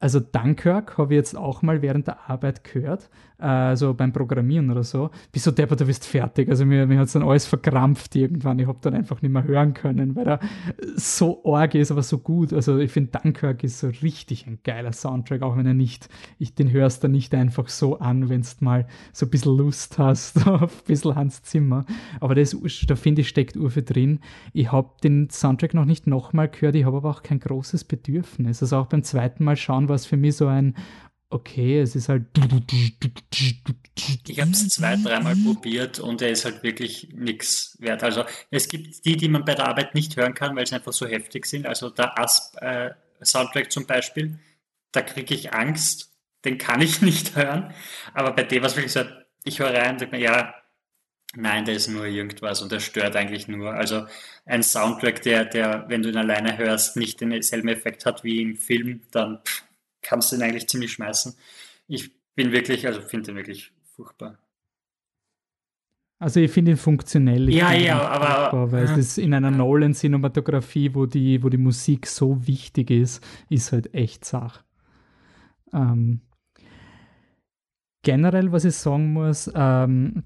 also 0.00 0.18
Dunkirk 0.18 0.96
habe 0.96 1.14
ich 1.14 1.18
jetzt 1.18 1.36
auch 1.36 1.60
mal 1.62 1.82
während 1.82 2.06
der 2.06 2.30
Arbeit 2.30 2.64
gehört, 2.64 3.10
also 3.40 3.94
beim 3.94 4.12
Programmieren 4.12 4.70
oder 4.70 4.84
so. 4.84 5.10
Bist 5.32 5.46
du 5.46 5.50
deppert, 5.50 5.80
du 5.80 5.86
bist 5.86 6.06
fertig. 6.06 6.48
Also 6.48 6.66
mir, 6.66 6.86
mir 6.86 6.98
hat 6.98 7.06
es 7.06 7.14
dann 7.14 7.22
alles 7.22 7.46
verkrampft 7.46 8.14
irgendwann. 8.14 8.58
Ich 8.58 8.66
habe 8.66 8.78
dann 8.82 8.94
einfach 8.94 9.22
nicht 9.22 9.32
mehr 9.32 9.44
hören 9.44 9.74
können, 9.74 10.14
weil 10.14 10.28
er 10.28 10.40
so 10.94 11.42
arg 11.44 11.74
ist, 11.74 11.90
aber 11.90 12.02
so 12.02 12.18
gut. 12.18 12.52
Also 12.52 12.78
ich 12.78 12.92
finde 12.92 13.18
Dunkirk 13.18 13.64
ist 13.64 13.78
so 13.78 13.88
richtig 14.02 14.46
ein 14.46 14.58
geiler 14.62 14.92
Soundtrack, 14.92 15.42
auch 15.42 15.56
wenn 15.56 15.66
er 15.66 15.74
nicht, 15.74 16.08
ich 16.38 16.54
den 16.54 16.70
hörst 16.70 17.02
dann 17.02 17.12
nicht 17.12 17.34
einfach 17.34 17.68
so 17.68 17.98
an, 17.98 18.28
wenn 18.28 18.42
du 18.42 18.48
mal 18.60 18.86
so 19.12 19.26
ein 19.26 19.30
bisschen 19.30 19.56
Lust 19.56 19.98
hast 19.98 20.46
auf 20.46 20.82
ein 20.82 20.86
bisschen 20.86 21.14
Hans 21.14 21.42
Zimmer. 21.42 21.84
Aber 22.20 22.34
das, 22.34 22.56
da 22.86 22.96
finde 22.96 23.22
ich, 23.22 23.28
steckt 23.28 23.56
Urfe 23.56 23.82
drin. 23.82 24.20
Ich 24.52 24.70
habe 24.70 24.90
den 25.02 25.30
Soundtrack 25.30 25.74
noch 25.74 25.84
nicht 25.86 26.06
nochmal 26.06 26.48
gehört, 26.48 26.74
ich 26.74 26.84
habe 26.84 26.98
aber 26.98 27.10
auch 27.10 27.22
kein 27.22 27.40
großes 27.40 27.84
Bedürfnis. 27.84 28.62
Also 28.62 28.76
auch 28.76 28.86
beim 28.86 29.02
zweiten 29.02 29.44
Mal 29.44 29.56
schauen 29.56 29.88
war 29.88 29.96
es 29.96 30.06
für 30.06 30.16
mich 30.16 30.36
so 30.36 30.46
ein, 30.46 30.74
okay, 31.30 31.80
es 31.80 31.96
ist 31.96 32.08
halt. 32.08 32.26
Ich 34.28 34.40
habe 34.40 34.50
es 34.50 34.68
zwei, 34.68 34.96
dreimal 34.96 35.36
probiert 35.36 35.98
und 35.98 36.20
er 36.20 36.30
ist 36.30 36.44
halt 36.44 36.62
wirklich 36.62 37.08
nichts 37.12 37.76
wert. 37.80 38.02
Also 38.02 38.24
es 38.50 38.68
gibt 38.68 39.04
die, 39.04 39.16
die 39.16 39.28
man 39.28 39.44
bei 39.44 39.54
der 39.54 39.68
Arbeit 39.68 39.94
nicht 39.94 40.16
hören 40.16 40.34
kann, 40.34 40.56
weil 40.56 40.66
sie 40.66 40.74
einfach 40.74 40.92
so 40.92 41.06
heftig 41.06 41.46
sind. 41.46 41.66
Also 41.66 41.90
der 41.90 42.18
Asp-Soundtrack 42.18 43.66
äh, 43.66 43.68
zum 43.68 43.86
Beispiel, 43.86 44.38
da 44.92 45.02
kriege 45.02 45.34
ich 45.34 45.52
Angst, 45.52 46.12
den 46.44 46.58
kann 46.58 46.80
ich 46.80 47.00
nicht 47.02 47.36
hören. 47.36 47.72
Aber 48.12 48.32
bei 48.32 48.42
dem, 48.42 48.62
was 48.62 48.76
wirklich 48.76 48.92
so, 48.92 49.04
ich 49.44 49.60
höre 49.60 49.72
rein 49.72 49.92
und 49.92 50.00
denke 50.00 50.16
mir, 50.16 50.22
ja, 50.22 50.54
nein, 51.34 51.64
der 51.64 51.76
ist 51.76 51.88
nur 51.88 52.06
irgendwas 52.06 52.62
und 52.62 52.72
der 52.72 52.80
stört 52.80 53.16
eigentlich 53.16 53.48
nur. 53.48 53.72
Also 53.72 54.06
ein 54.46 54.62
Soundtrack, 54.62 55.22
der, 55.22 55.44
der, 55.44 55.84
wenn 55.88 56.02
du 56.02 56.08
ihn 56.08 56.16
alleine 56.16 56.58
hörst, 56.58 56.96
nicht 56.96 57.20
denselben 57.20 57.68
Effekt 57.68 58.04
hat 58.06 58.24
wie 58.24 58.42
im 58.42 58.56
Film, 58.56 59.02
dann 59.12 59.40
pff, 59.44 59.64
kannst 60.02 60.32
du 60.32 60.36
ihn 60.36 60.42
eigentlich 60.42 60.68
ziemlich 60.68 60.92
schmeißen. 60.92 61.34
Ich 61.88 62.12
bin 62.34 62.52
wirklich, 62.52 62.86
also 62.86 63.00
finde 63.02 63.26
den 63.26 63.36
wirklich 63.36 63.72
furchtbar. 63.96 64.38
Also 66.18 66.38
ich 66.40 66.50
finde 66.50 66.72
ihn 66.72 66.76
funktionell. 66.76 67.48
Ich 67.48 67.56
ja, 67.56 67.72
ja, 67.72 68.00
aber, 68.00 68.26
furchtbar, 68.26 68.72
weil 68.72 68.84
ja. 68.84 68.96
es 68.96 69.16
in 69.16 69.32
einer 69.32 69.50
Nolan-Cinematografie, 69.50 70.94
wo 70.94 71.06
die, 71.06 71.42
wo 71.42 71.48
die 71.48 71.56
Musik 71.56 72.06
so 72.06 72.46
wichtig 72.46 72.90
ist, 72.90 73.24
ist 73.48 73.72
halt 73.72 73.94
echt 73.94 74.26
Sach. 74.26 74.62
Ähm, 75.72 76.20
generell, 78.02 78.52
was 78.52 78.66
ich 78.66 78.74
sagen 78.74 79.14
muss, 79.14 79.50
ähm, 79.54 80.24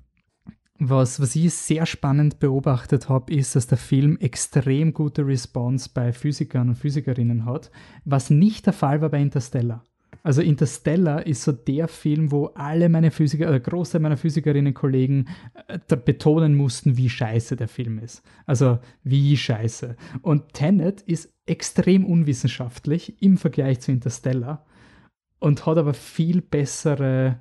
was, 0.78 1.20
was 1.20 1.36
ich 1.36 1.54
sehr 1.54 1.86
spannend 1.86 2.40
beobachtet 2.40 3.08
habe, 3.08 3.32
ist, 3.32 3.54
dass 3.54 3.66
der 3.66 3.78
Film 3.78 4.16
extrem 4.18 4.92
gute 4.92 5.26
Response 5.26 5.88
bei 5.92 6.12
Physikern 6.12 6.70
und 6.70 6.74
Physikerinnen 6.74 7.44
hat, 7.44 7.70
was 8.04 8.30
nicht 8.30 8.66
der 8.66 8.72
Fall 8.72 9.00
war 9.00 9.10
bei 9.10 9.20
Interstellar. 9.20 9.84
Also 10.22 10.40
Interstellar 10.40 11.26
ist 11.26 11.42
so 11.42 11.52
der 11.52 11.86
Film, 11.86 12.32
wo 12.32 12.46
alle 12.54 12.88
meine 12.88 13.10
Physiker, 13.10 13.48
oder 13.48 13.60
Großteil 13.60 14.00
meiner 14.00 14.16
Physikerinnen-Kollegen 14.16 15.28
äh, 15.68 15.78
betonen 15.96 16.54
mussten, 16.54 16.96
wie 16.96 17.10
scheiße 17.10 17.56
der 17.56 17.68
Film 17.68 17.98
ist. 17.98 18.22
Also 18.46 18.78
wie 19.02 19.36
scheiße. 19.36 19.96
Und 20.22 20.54
Tenet 20.54 21.02
ist 21.02 21.34
extrem 21.46 22.06
unwissenschaftlich 22.06 23.20
im 23.22 23.36
Vergleich 23.36 23.80
zu 23.80 23.92
Interstellar 23.92 24.64
und 25.40 25.66
hat 25.66 25.76
aber 25.76 25.92
viel 25.92 26.40
bessere 26.40 27.40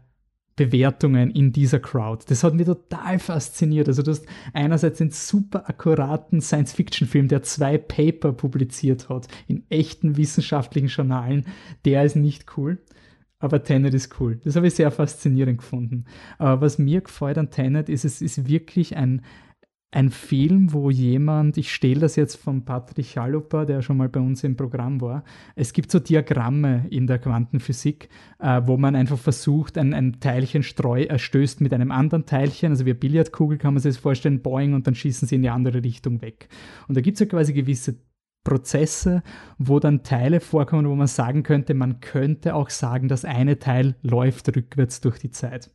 Bewertungen 0.55 1.31
in 1.31 1.51
dieser 1.51 1.79
Crowd. 1.79 2.25
Das 2.27 2.43
hat 2.43 2.53
mich 2.53 2.65
total 2.65 3.17
fasziniert. 3.19 3.87
Also 3.87 4.03
du 4.03 4.11
hast 4.11 4.25
einerseits 4.53 5.01
einen 5.01 5.09
super 5.09 5.67
akkuraten 5.67 6.41
Science-Fiction-Film, 6.41 7.27
der 7.27 7.43
zwei 7.43 7.77
Paper 7.77 8.33
publiziert 8.33 9.09
hat 9.09 9.27
in 9.47 9.63
echten 9.69 10.15
wissenschaftlichen 10.17 10.89
Journalen. 10.89 11.45
Der 11.85 12.03
ist 12.03 12.15
nicht 12.15 12.57
cool, 12.57 12.77
aber 13.39 13.63
Tenet 13.63 13.93
ist 13.93 14.19
cool. 14.19 14.39
Das 14.43 14.55
habe 14.55 14.67
ich 14.67 14.75
sehr 14.75 14.91
faszinierend 14.91 15.57
gefunden. 15.57 16.05
Aber 16.37 16.61
was 16.61 16.77
mir 16.77 17.01
gefällt 17.01 17.37
an 17.37 17.49
Tenet 17.49 17.89
ist, 17.89 18.05
es 18.05 18.21
ist 18.21 18.47
wirklich 18.47 18.95
ein, 18.95 19.23
ein 19.93 20.09
Film, 20.09 20.73
wo 20.73 20.89
jemand, 20.89 21.55
ich 21.57 21.71
stehle 21.71 22.01
das 22.01 22.15
jetzt 22.15 22.35
von 22.35 22.65
Patrick 22.65 23.05
Chalupa, 23.05 23.63
der 23.63 23.83
schon 23.83 23.97
mal 23.97 24.09
bei 24.09 24.19
uns 24.19 24.43
im 24.43 24.57
Programm 24.57 24.99
war, 25.01 25.23
es 25.55 25.71
gibt 25.71 25.91
so 25.91 25.99
Diagramme 25.99 26.87
in 26.89 27.05
der 27.05 27.19
Quantenphysik, 27.19 28.09
äh, 28.39 28.61
wo 28.65 28.77
man 28.77 28.95
einfach 28.95 29.19
versucht, 29.19 29.77
ein, 29.77 29.93
ein 29.93 30.19
Teilchen 30.19 30.63
streu, 30.63 31.03
erstößt 31.03 31.61
mit 31.61 31.73
einem 31.73 31.91
anderen 31.91 32.25
Teilchen, 32.25 32.71
also 32.71 32.85
wie 32.85 32.91
eine 32.91 32.99
Billardkugel 32.99 33.59
kann 33.59 33.75
man 33.75 33.83
sich 33.83 33.93
das 33.93 34.01
vorstellen, 34.01 34.41
boing 34.41 34.73
und 34.73 34.87
dann 34.87 34.95
schießen 34.95 35.27
sie 35.27 35.35
in 35.35 35.43
die 35.43 35.49
andere 35.49 35.83
Richtung 35.83 36.21
weg. 36.21 36.49
Und 36.87 36.97
da 36.97 37.01
gibt 37.01 37.15
es 37.15 37.19
ja 37.19 37.27
quasi 37.27 37.53
gewisse 37.53 37.95
Prozesse, 38.43 39.21
wo 39.59 39.79
dann 39.79 40.03
Teile 40.03 40.39
vorkommen, 40.39 40.89
wo 40.89 40.95
man 40.95 41.07
sagen 41.07 41.43
könnte, 41.43 41.75
man 41.75 41.99
könnte 41.99 42.55
auch 42.55 42.71
sagen, 42.71 43.09
das 43.09 43.25
eine 43.25 43.59
Teil 43.59 43.95
läuft 44.01 44.55
rückwärts 44.55 45.01
durch 45.01 45.19
die 45.19 45.31
Zeit. 45.31 45.69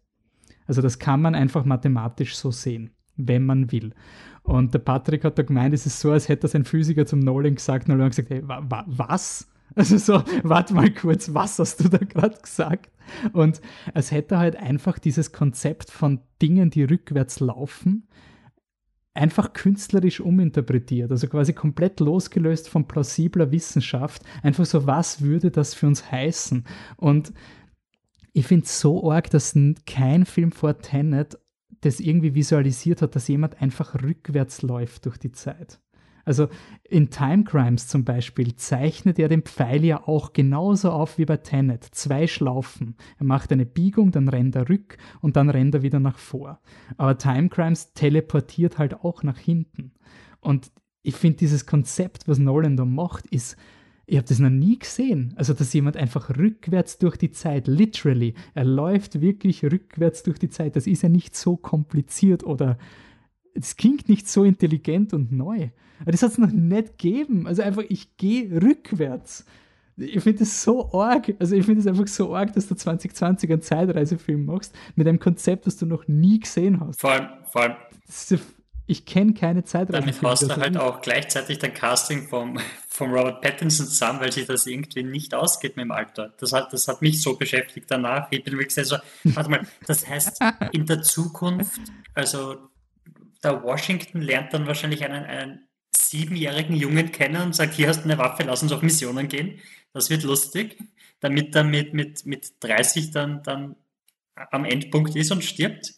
Also 0.66 0.82
das 0.82 0.98
kann 0.98 1.22
man 1.22 1.36
einfach 1.36 1.64
mathematisch 1.64 2.36
so 2.36 2.50
sehen 2.50 2.90
wenn 3.18 3.44
man 3.44 3.70
will. 3.70 3.92
Und 4.42 4.72
der 4.72 4.78
Patrick 4.78 5.24
hat 5.24 5.38
da 5.38 5.42
gemeint, 5.42 5.74
es 5.74 5.84
ist 5.84 6.00
so, 6.00 6.10
als 6.10 6.28
hätte 6.28 6.42
das 6.42 6.54
ein 6.54 6.64
Physiker 6.64 7.04
zum 7.04 7.18
Nolan 7.18 7.56
gesagt. 7.56 7.86
Nolan 7.86 8.04
hat 8.04 8.12
gesagt, 8.12 8.30
hey, 8.30 8.42
wa, 8.46 8.64
wa, 8.68 8.84
was? 8.86 9.48
Also 9.74 9.98
so, 9.98 10.24
warte 10.44 10.72
mal 10.72 10.90
kurz, 10.90 11.34
was 11.34 11.58
hast 11.58 11.84
du 11.84 11.88
da 11.90 11.98
gerade 11.98 12.38
gesagt? 12.40 12.90
Und 13.34 13.60
es 13.92 14.10
hätte 14.10 14.38
halt 14.38 14.56
einfach 14.56 14.98
dieses 14.98 15.30
Konzept 15.30 15.90
von 15.90 16.20
Dingen, 16.40 16.70
die 16.70 16.84
rückwärts 16.84 17.38
laufen, 17.38 18.08
einfach 19.14 19.52
künstlerisch 19.52 20.20
uminterpretiert, 20.20 21.10
also 21.10 21.26
quasi 21.28 21.52
komplett 21.52 22.00
losgelöst 22.00 22.68
von 22.68 22.88
plausibler 22.88 23.52
Wissenschaft. 23.52 24.22
Einfach 24.42 24.64
so, 24.64 24.86
was 24.86 25.20
würde 25.20 25.50
das 25.50 25.74
für 25.74 25.86
uns 25.86 26.10
heißen? 26.10 26.64
Und 26.96 27.32
ich 28.32 28.46
finde 28.46 28.64
es 28.64 28.80
so 28.80 29.10
arg, 29.10 29.30
dass 29.30 29.58
kein 29.86 30.24
Film 30.24 30.52
vor 30.52 30.78
Tenet 30.78 31.38
das 31.80 32.00
irgendwie 32.00 32.34
visualisiert 32.34 33.02
hat, 33.02 33.14
dass 33.14 33.28
jemand 33.28 33.60
einfach 33.62 34.02
rückwärts 34.02 34.62
läuft 34.62 35.06
durch 35.06 35.18
die 35.18 35.32
Zeit. 35.32 35.80
Also 36.28 36.48
in 36.84 37.08
Time 37.08 37.44
Crimes 37.44 37.86
zum 37.88 38.04
Beispiel 38.04 38.54
zeichnet 38.54 39.18
er 39.18 39.28
den 39.28 39.40
Pfeil 39.40 39.82
ja 39.82 40.06
auch 40.06 40.34
genauso 40.34 40.90
auf 40.90 41.16
wie 41.16 41.24
bei 41.24 41.38
Tenet. 41.38 41.84
Zwei 41.84 42.26
Schlaufen. 42.26 42.96
Er 43.18 43.24
macht 43.24 43.50
eine 43.50 43.64
Biegung, 43.64 44.12
dann 44.12 44.28
rennt 44.28 44.54
er 44.54 44.68
rück 44.68 44.98
und 45.22 45.36
dann 45.36 45.48
rennt 45.48 45.74
er 45.74 45.82
wieder 45.82 46.00
nach 46.00 46.18
vor. 46.18 46.60
Aber 46.98 47.16
Time 47.16 47.48
Crimes 47.48 47.94
teleportiert 47.94 48.76
halt 48.76 49.02
auch 49.02 49.22
nach 49.22 49.38
hinten. 49.38 49.92
Und 50.40 50.70
ich 51.02 51.14
finde 51.14 51.38
dieses 51.38 51.64
Konzept, 51.64 52.28
was 52.28 52.38
Nolan 52.38 52.76
da 52.76 52.84
macht, 52.84 53.26
ist 53.28 53.56
ich 54.08 54.16
habe 54.16 54.26
das 54.26 54.38
noch 54.38 54.50
nie 54.50 54.78
gesehen. 54.78 55.34
Also, 55.36 55.52
dass 55.52 55.72
jemand 55.74 55.98
einfach 55.98 56.30
rückwärts 56.30 56.96
durch 56.96 57.18
die 57.18 57.30
Zeit, 57.30 57.66
literally, 57.66 58.34
er 58.54 58.64
läuft 58.64 59.20
wirklich 59.20 59.62
rückwärts 59.62 60.22
durch 60.22 60.38
die 60.38 60.48
Zeit. 60.48 60.76
Das 60.76 60.86
ist 60.86 61.02
ja 61.02 61.10
nicht 61.10 61.36
so 61.36 61.56
kompliziert 61.56 62.42
oder 62.42 62.78
es 63.54 63.76
klingt 63.76 64.08
nicht 64.08 64.26
so 64.26 64.44
intelligent 64.44 65.12
und 65.12 65.30
neu. 65.30 65.68
Aber 66.00 66.12
das 66.12 66.22
hat 66.22 66.30
es 66.30 66.38
noch 66.38 66.50
nicht 66.50 66.98
gegeben. 66.98 67.46
Also 67.46 67.62
einfach, 67.62 67.82
ich 67.88 68.16
gehe 68.16 68.62
rückwärts. 68.62 69.44
Ich 69.98 70.22
finde 70.22 70.40
das 70.40 70.62
so 70.62 70.90
arg. 70.92 71.34
Also 71.38 71.54
ich 71.56 71.66
finde 71.66 71.80
es 71.80 71.86
einfach 71.86 72.06
so 72.06 72.34
arg, 72.34 72.54
dass 72.54 72.66
du 72.66 72.76
2020 72.76 73.50
einen 73.50 73.62
Zeitreisefilm 73.62 74.46
machst 74.46 74.74
mit 74.96 75.06
einem 75.06 75.18
Konzept, 75.18 75.66
das 75.66 75.76
du 75.76 75.84
noch 75.84 76.08
nie 76.08 76.40
gesehen 76.40 76.80
hast. 76.80 77.00
Vor 77.00 77.10
allem, 77.10 77.28
vor 77.44 77.62
allem 77.62 77.76
ich 78.86 79.04
kenne 79.04 79.34
keine 79.34 79.64
Zeitreisefilme. 79.64 80.12
Damit 80.12 80.22
haust 80.22 80.42
du 80.50 80.56
halt 80.56 80.76
auch 80.78 81.02
gleichzeitig 81.02 81.58
dein 81.58 81.74
Casting 81.74 82.26
vom, 82.26 82.58
vom 82.98 83.12
Robert 83.12 83.40
Pattinson 83.40 83.86
zusammen, 83.86 84.20
weil 84.20 84.32
sich 84.32 84.46
das 84.46 84.66
irgendwie 84.66 85.04
nicht 85.04 85.32
ausgeht 85.32 85.76
mit 85.76 85.84
dem 85.84 85.92
Alter. 85.92 86.34
Das 86.38 86.52
hat, 86.52 86.72
das 86.72 86.88
hat 86.88 87.00
mich 87.00 87.22
so 87.22 87.36
beschäftigt 87.36 87.86
danach. 87.88 88.26
Ich 88.30 88.42
bin 88.42 88.58
wirklich 88.58 88.86
so, 88.86 88.96
warte 89.24 89.50
mal, 89.50 89.66
das 89.86 90.06
heißt, 90.06 90.40
in 90.72 90.84
der 90.84 91.02
Zukunft, 91.02 91.80
also 92.14 92.56
der 93.42 93.62
Washington 93.62 94.20
lernt 94.20 94.52
dann 94.52 94.66
wahrscheinlich 94.66 95.04
einen, 95.04 95.24
einen 95.24 95.68
siebenjährigen 95.96 96.74
Jungen 96.74 97.12
kennen 97.12 97.40
und 97.40 97.54
sagt, 97.54 97.74
hier 97.74 97.88
hast 97.88 98.00
du 98.00 98.04
eine 98.04 98.18
Waffe, 98.18 98.42
lass 98.42 98.62
uns 98.62 98.72
auf 98.72 98.82
Missionen 98.82 99.28
gehen. 99.28 99.60
Das 99.92 100.10
wird 100.10 100.24
lustig, 100.24 100.76
damit 101.20 101.54
er 101.54 101.64
mit, 101.64 101.94
mit, 101.94 102.26
mit 102.26 102.52
30 102.60 103.12
dann, 103.12 103.44
dann 103.44 103.76
am 104.34 104.64
Endpunkt 104.64 105.14
ist 105.14 105.30
und 105.30 105.44
stirbt. 105.44 105.94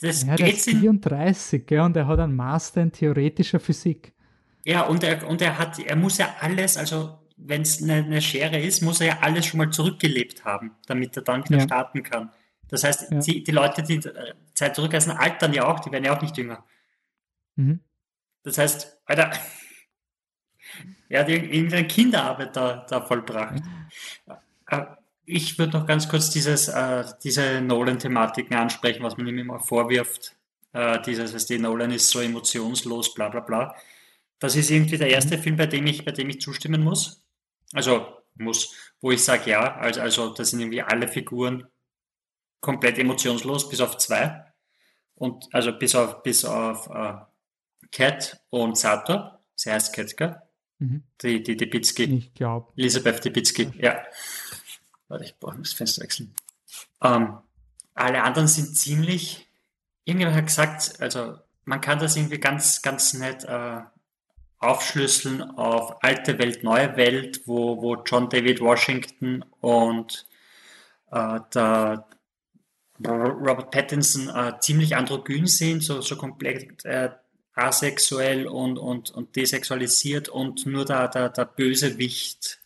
Das 0.00 0.24
ja, 0.24 0.34
der 0.34 0.52
ist 0.52 0.68
34, 0.68 1.66
gell, 1.66 1.80
und 1.80 1.96
er 1.96 2.08
hat 2.08 2.18
einen 2.18 2.34
Master 2.34 2.82
in 2.82 2.92
theoretischer 2.92 3.60
Physik. 3.60 4.15
Ja, 4.66 4.82
und 4.82 5.04
er, 5.04 5.26
und 5.28 5.40
er 5.40 5.58
hat, 5.58 5.78
er 5.78 5.96
muss 5.96 6.18
ja 6.18 6.34
alles, 6.40 6.76
also 6.76 7.18
wenn 7.36 7.62
es 7.62 7.82
eine, 7.82 7.94
eine, 7.94 8.20
Schere 8.20 8.58
ist, 8.58 8.82
muss 8.82 9.00
er 9.00 9.06
ja 9.06 9.18
alles 9.20 9.46
schon 9.46 9.58
mal 9.58 9.70
zurückgelebt 9.70 10.44
haben, 10.44 10.72
damit 10.86 11.16
er 11.16 11.22
dann 11.22 11.44
wieder 11.44 11.58
ja. 11.58 11.64
starten 11.64 12.02
kann. 12.02 12.32
Das 12.68 12.82
heißt, 12.82 13.12
ja. 13.12 13.18
die, 13.20 13.44
die, 13.44 13.52
Leute, 13.52 13.82
die 13.82 14.00
Zeit 14.54 14.74
zurückreisen, 14.74 15.12
altern 15.12 15.52
ja 15.52 15.66
auch, 15.66 15.80
die 15.80 15.92
werden 15.92 16.04
ja 16.04 16.16
auch 16.16 16.22
nicht 16.22 16.36
jünger. 16.36 16.64
Mhm. 17.54 17.80
Das 18.42 18.58
heißt, 18.58 18.98
Alter, 19.04 19.30
er 21.08 21.20
hat 21.20 21.28
irgendeine 21.28 21.86
Kinderarbeit 21.86 22.56
da, 22.56 22.86
da 22.88 23.00
vollbracht. 23.00 23.62
Ja 24.26 24.96
ich 25.26 25.58
würde 25.58 25.78
noch 25.78 25.86
ganz 25.86 26.08
kurz 26.08 26.30
dieses, 26.30 26.68
äh, 26.68 27.04
diese 27.22 27.60
Nolan-Thematiken 27.60 28.56
ansprechen, 28.56 29.02
was 29.02 29.16
man 29.16 29.26
ihm 29.26 29.38
immer 29.38 29.58
vorwirft. 29.58 30.36
Äh, 30.72 31.02
dieses, 31.02 31.34
was 31.34 31.46
die 31.46 31.58
Nolan 31.58 31.90
ist 31.90 32.08
so 32.08 32.20
emotionslos, 32.20 33.12
bla 33.12 33.28
bla 33.28 33.40
bla. 33.40 33.74
Das 34.38 34.56
ist 34.56 34.70
irgendwie 34.70 34.98
der 34.98 35.10
erste 35.10 35.36
mhm. 35.38 35.42
Film, 35.42 35.56
bei 35.56 35.66
dem 35.66 35.86
ich, 35.86 36.04
bei 36.04 36.12
dem 36.12 36.28
ich 36.28 36.40
zustimmen 36.40 36.82
muss. 36.82 37.24
Also 37.72 38.06
muss, 38.34 38.74
wo 39.00 39.10
ich 39.10 39.24
sage 39.24 39.50
ja, 39.50 39.76
also, 39.76 40.00
also 40.00 40.34
das 40.34 40.50
sind 40.50 40.60
irgendwie 40.60 40.82
alle 40.82 41.08
Figuren 41.08 41.66
komplett 42.60 42.98
emotionslos, 42.98 43.68
bis 43.68 43.80
auf 43.80 43.96
zwei. 43.98 44.44
Und 45.14 45.46
also 45.52 45.72
bis 45.72 45.94
auf 45.94 46.22
bis 46.22 46.44
auf 46.44 46.88
äh, 46.88 47.14
Cat 47.90 48.40
und 48.50 48.76
Sato. 48.76 49.30
Sie 49.54 49.70
heißt 49.70 49.94
Cat, 49.94 50.42
Mhm. 50.78 51.04
Die, 51.22 51.42
die 51.42 51.56
Debitzky. 51.56 52.04
Ich 52.04 52.34
glaube. 52.34 52.72
Elisabeth 52.76 53.24
Debitzky, 53.24 53.70
ja. 53.78 54.02
Warte, 55.08 55.24
ich 55.24 55.38
brauche 55.38 55.58
das 55.58 55.72
Fenster 55.72 56.02
wechseln. 56.02 56.34
Ähm, 57.02 57.38
alle 57.94 58.22
anderen 58.22 58.48
sind 58.48 58.76
ziemlich, 58.76 59.48
irgendjemand 60.04 60.36
hat 60.36 60.46
gesagt, 60.46 61.00
also 61.00 61.38
man 61.64 61.80
kann 61.80 61.98
das 61.98 62.16
irgendwie 62.16 62.38
ganz, 62.38 62.82
ganz 62.82 63.14
nett 63.14 63.44
äh, 63.44 63.80
aufschlüsseln 64.58 65.42
auf 65.42 66.02
alte 66.02 66.38
Welt, 66.38 66.62
neue 66.62 66.96
Welt, 66.96 67.42
wo, 67.46 67.80
wo 67.82 67.96
John 68.04 68.28
David 68.28 68.60
Washington 68.60 69.44
und 69.60 70.26
äh, 71.10 71.40
der 71.52 72.04
Robert 73.04 73.70
Pattinson 73.70 74.28
äh, 74.28 74.58
ziemlich 74.60 74.96
androgyn 74.96 75.46
sind, 75.46 75.82
so, 75.82 76.00
so 76.00 76.16
komplett 76.16 76.84
äh, 76.84 77.10
asexuell 77.54 78.46
und, 78.46 78.78
und, 78.78 79.10
und 79.10 79.36
desexualisiert 79.36 80.28
und 80.28 80.66
nur 80.66 80.84
der, 80.84 81.08
der, 81.08 81.28
der 81.30 81.44
Bösewicht 81.44 82.60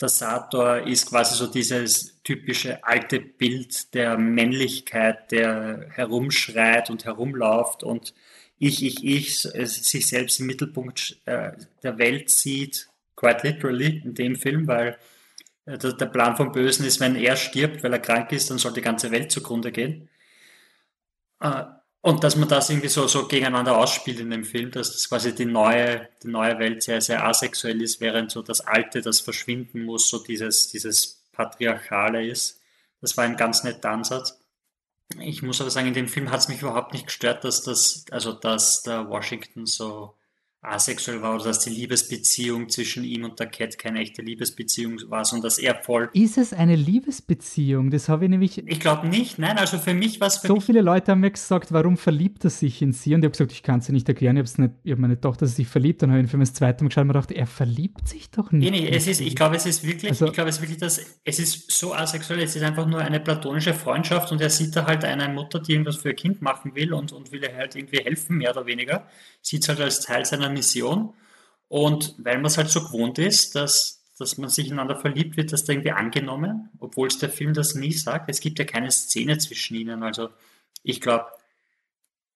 der 0.00 0.08
Sator 0.08 0.86
ist 0.86 1.08
quasi 1.08 1.36
so 1.36 1.46
dieses 1.46 2.22
typische 2.22 2.84
alte 2.84 3.18
Bild 3.18 3.94
der 3.94 4.18
Männlichkeit, 4.18 5.32
der 5.32 5.88
herumschreit 5.90 6.90
und 6.90 7.04
herumläuft 7.04 7.82
und 7.82 8.12
ich, 8.58 8.82
ich, 8.82 9.04
ich 9.04 9.38
sich 9.38 10.06
selbst 10.06 10.40
im 10.40 10.46
Mittelpunkt 10.46 11.18
äh, 11.26 11.52
der 11.82 11.98
Welt 11.98 12.30
sieht, 12.30 12.88
quite 13.14 13.46
literally 13.46 14.02
in 14.04 14.14
dem 14.14 14.36
Film, 14.36 14.66
weil 14.66 14.98
äh, 15.66 15.78
der 15.78 16.06
Plan 16.06 16.36
vom 16.36 16.52
Bösen 16.52 16.86
ist, 16.86 17.00
wenn 17.00 17.16
er 17.16 17.36
stirbt, 17.36 17.82
weil 17.82 17.92
er 17.92 17.98
krank 17.98 18.32
ist, 18.32 18.50
dann 18.50 18.58
soll 18.58 18.72
die 18.72 18.82
ganze 18.82 19.10
Welt 19.10 19.30
zugrunde 19.30 19.72
gehen. 19.72 20.08
Äh, 21.40 21.64
und 22.00 22.22
dass 22.22 22.36
man 22.36 22.48
das 22.48 22.70
irgendwie 22.70 22.88
so, 22.88 23.08
so 23.08 23.26
gegeneinander 23.26 23.76
ausspielt 23.76 24.20
in 24.20 24.30
dem 24.30 24.44
Film, 24.44 24.70
dass 24.70 24.92
das 24.92 25.08
quasi 25.08 25.34
die 25.34 25.44
neue, 25.44 26.08
die 26.22 26.28
neue 26.28 26.56
Welt 26.60 26.82
sehr, 26.82 27.00
sehr 27.00 27.26
asexuell 27.26 27.82
ist, 27.82 28.00
während 28.00 28.30
so 28.30 28.42
das 28.42 28.60
Alte, 28.60 29.02
das 29.02 29.18
verschwinden 29.20 29.82
muss, 29.84 30.08
so 30.08 30.22
dieses, 30.22 30.68
dieses 30.68 31.24
Patriarchale 31.32 32.24
ist. 32.24 32.60
Das 33.00 33.16
war 33.16 33.24
ein 33.24 33.36
ganz 33.36 33.64
netter 33.64 33.90
Ansatz. 33.90 34.38
Ich 35.20 35.42
muss 35.42 35.60
aber 35.60 35.70
sagen, 35.70 35.88
in 35.88 35.94
dem 35.94 36.08
Film 36.08 36.30
hat 36.30 36.40
es 36.40 36.48
mich 36.48 36.62
überhaupt 36.62 36.92
nicht 36.92 37.06
gestört, 37.06 37.44
dass 37.44 37.62
das, 37.62 38.04
also 38.10 38.32
dass 38.32 38.82
der 38.82 39.08
Washington 39.08 39.66
so 39.66 40.15
asexuell 40.66 41.22
war 41.22 41.34
oder 41.34 41.44
dass 41.44 41.60
die 41.60 41.70
Liebesbeziehung 41.70 42.68
zwischen 42.68 43.04
ihm 43.04 43.24
und 43.24 43.38
der 43.38 43.46
Cat 43.46 43.78
keine 43.78 44.00
echte 44.00 44.22
Liebesbeziehung 44.22 44.98
war, 45.08 45.24
sondern 45.24 45.44
dass 45.44 45.58
er 45.58 45.74
voll. 45.74 46.10
Ist 46.12 46.38
es 46.38 46.52
eine 46.52 46.76
Liebesbeziehung? 46.76 47.90
Das 47.90 48.08
habe 48.08 48.24
ich 48.24 48.30
nämlich. 48.30 48.58
Ich 48.66 48.80
glaube 48.80 49.06
nicht, 49.06 49.38
nein, 49.38 49.58
also 49.58 49.78
für 49.78 49.94
mich 49.94 50.20
war 50.20 50.28
es. 50.28 50.42
So 50.42 50.60
viele 50.60 50.80
Leute 50.80 51.12
haben 51.12 51.20
mir 51.20 51.30
gesagt, 51.30 51.72
warum 51.72 51.96
verliebt 51.96 52.44
er 52.44 52.50
sich 52.50 52.82
in 52.82 52.92
sie? 52.92 53.14
Und 53.14 53.20
ich 53.20 53.24
habe 53.24 53.32
gesagt, 53.32 53.52
ich 53.52 53.62
kann 53.62 53.80
es 53.80 53.88
nicht 53.88 54.08
erklären. 54.08 54.36
Ich 54.36 54.54
habe 54.58 54.72
hab 54.88 54.98
meine 54.98 55.20
Tochter 55.20 55.46
sich 55.46 55.66
verliebt, 55.66 56.02
dann 56.02 56.10
habe 56.10 56.20
ich 56.20 56.26
ihn 56.26 56.28
für 56.28 56.38
das 56.38 56.52
zweite 56.52 56.84
Mal 56.84 56.88
geschaut 56.88 57.02
und 57.02 57.08
mir 57.08 57.12
gedacht, 57.14 57.32
er 57.32 57.46
verliebt 57.46 58.08
sich 58.08 58.30
doch 58.30 58.52
nicht. 58.52 58.70
Nee, 58.70 58.80
nee, 58.82 58.88
es 58.88 59.06
ist, 59.06 59.20
ich 59.20 59.36
glaube, 59.36 59.56
es 59.56 59.66
ist 59.66 59.84
wirklich, 59.86 60.10
also, 60.10 60.26
ich 60.26 60.32
glaube, 60.32 60.50
es 60.50 60.56
ist 60.56 60.62
wirklich 60.62 60.78
das, 60.78 61.00
es 61.24 61.38
ist 61.38 61.70
so 61.70 61.94
asexuell, 61.94 62.40
es 62.40 62.56
ist 62.56 62.62
einfach 62.62 62.86
nur 62.86 63.00
eine 63.00 63.20
platonische 63.20 63.74
Freundschaft 63.74 64.32
und 64.32 64.40
er 64.40 64.50
sieht 64.50 64.74
da 64.74 64.86
halt 64.86 65.04
eine 65.04 65.28
Mutter, 65.32 65.60
die 65.60 65.72
irgendwas 65.72 65.96
für 65.96 66.08
ihr 66.08 66.14
Kind 66.14 66.42
machen 66.42 66.74
will 66.74 66.92
und, 66.92 67.12
und 67.12 67.32
will 67.32 67.42
ihr 67.42 67.54
halt 67.54 67.74
irgendwie 67.76 67.98
helfen, 67.98 68.38
mehr 68.38 68.50
oder 68.50 68.66
weniger. 68.66 69.06
Sieht 69.46 69.62
es 69.62 69.68
halt 69.68 69.80
als 69.80 70.00
Teil 70.00 70.24
seiner 70.24 70.50
Mission. 70.50 71.14
Und 71.68 72.16
weil 72.18 72.34
man 72.38 72.46
es 72.46 72.58
halt 72.58 72.68
so 72.68 72.82
gewohnt 72.82 73.20
ist, 73.20 73.54
dass, 73.54 74.02
dass 74.18 74.38
man 74.38 74.50
sich 74.50 74.66
ineinander 74.66 74.98
verliebt, 74.98 75.36
wird 75.36 75.52
das 75.52 75.62
da 75.62 75.72
irgendwie 75.72 75.92
angenommen, 75.92 76.68
obwohl 76.80 77.06
es 77.06 77.18
der 77.18 77.30
Film 77.30 77.54
das 77.54 77.76
nie 77.76 77.92
sagt. 77.92 78.28
Es 78.28 78.40
gibt 78.40 78.58
ja 78.58 78.64
keine 78.64 78.90
Szene 78.90 79.38
zwischen 79.38 79.76
ihnen. 79.76 80.02
Also 80.02 80.30
ich 80.82 81.00
glaube, 81.00 81.26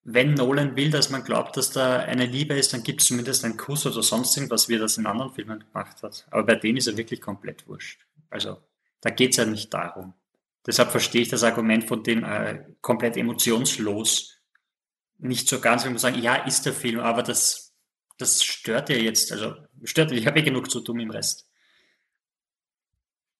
wenn 0.05 0.35
Nolan 0.35 0.77
will, 0.77 0.89
dass 0.89 1.09
man 1.09 1.25
glaubt, 1.25 1.57
dass 1.57 1.71
da 1.71 1.97
eine 1.99 2.25
Liebe 2.25 2.53
ist, 2.53 2.71
dann 2.71 2.83
gibt 2.83 3.01
es 3.01 3.07
zumindest 3.07 3.43
einen 3.43 3.57
Kuss 3.57 3.85
oder 3.85 4.01
sonst 4.03 4.37
irgendwas, 4.37 4.69
wie 4.69 4.75
er 4.75 4.79
das 4.79 4.97
in 4.97 5.05
anderen 5.05 5.33
Filmen 5.33 5.65
gemacht 5.67 6.01
hat. 6.03 6.25
Aber 6.31 6.43
bei 6.43 6.55
denen 6.55 6.77
ist 6.77 6.87
er 6.87 6.95
wirklich 6.95 7.19
komplett 7.19 7.67
wurscht. 7.67 7.99
Also 8.29 8.57
da 9.01 9.09
geht 9.09 9.31
es 9.31 9.35
ja 9.35 9.45
nicht 9.45 9.73
darum. 9.73 10.13
Deshalb 10.65 10.91
verstehe 10.91 11.23
ich 11.23 11.29
das 11.29 11.43
Argument 11.43 11.83
von 11.83 12.03
dem 12.03 12.23
äh, 12.23 12.63
komplett 12.79 13.17
emotionslos 13.17 14.40
nicht 15.21 15.47
so 15.47 15.59
ganz, 15.59 15.85
wenn 15.85 15.93
man 15.93 15.99
sagen, 15.99 16.21
ja, 16.21 16.35
ist 16.35 16.65
der 16.65 16.73
Film, 16.73 16.99
aber 16.99 17.23
das 17.23 17.71
das 18.21 18.43
stört 18.43 18.89
ja 18.89 18.97
jetzt. 18.97 19.31
Also 19.31 19.55
stört, 19.83 20.11
ich 20.11 20.27
habe 20.27 20.39
eh 20.39 20.43
genug 20.43 20.69
zu 20.69 20.79
tun 20.81 20.99
im 20.99 21.09
Rest. 21.09 21.47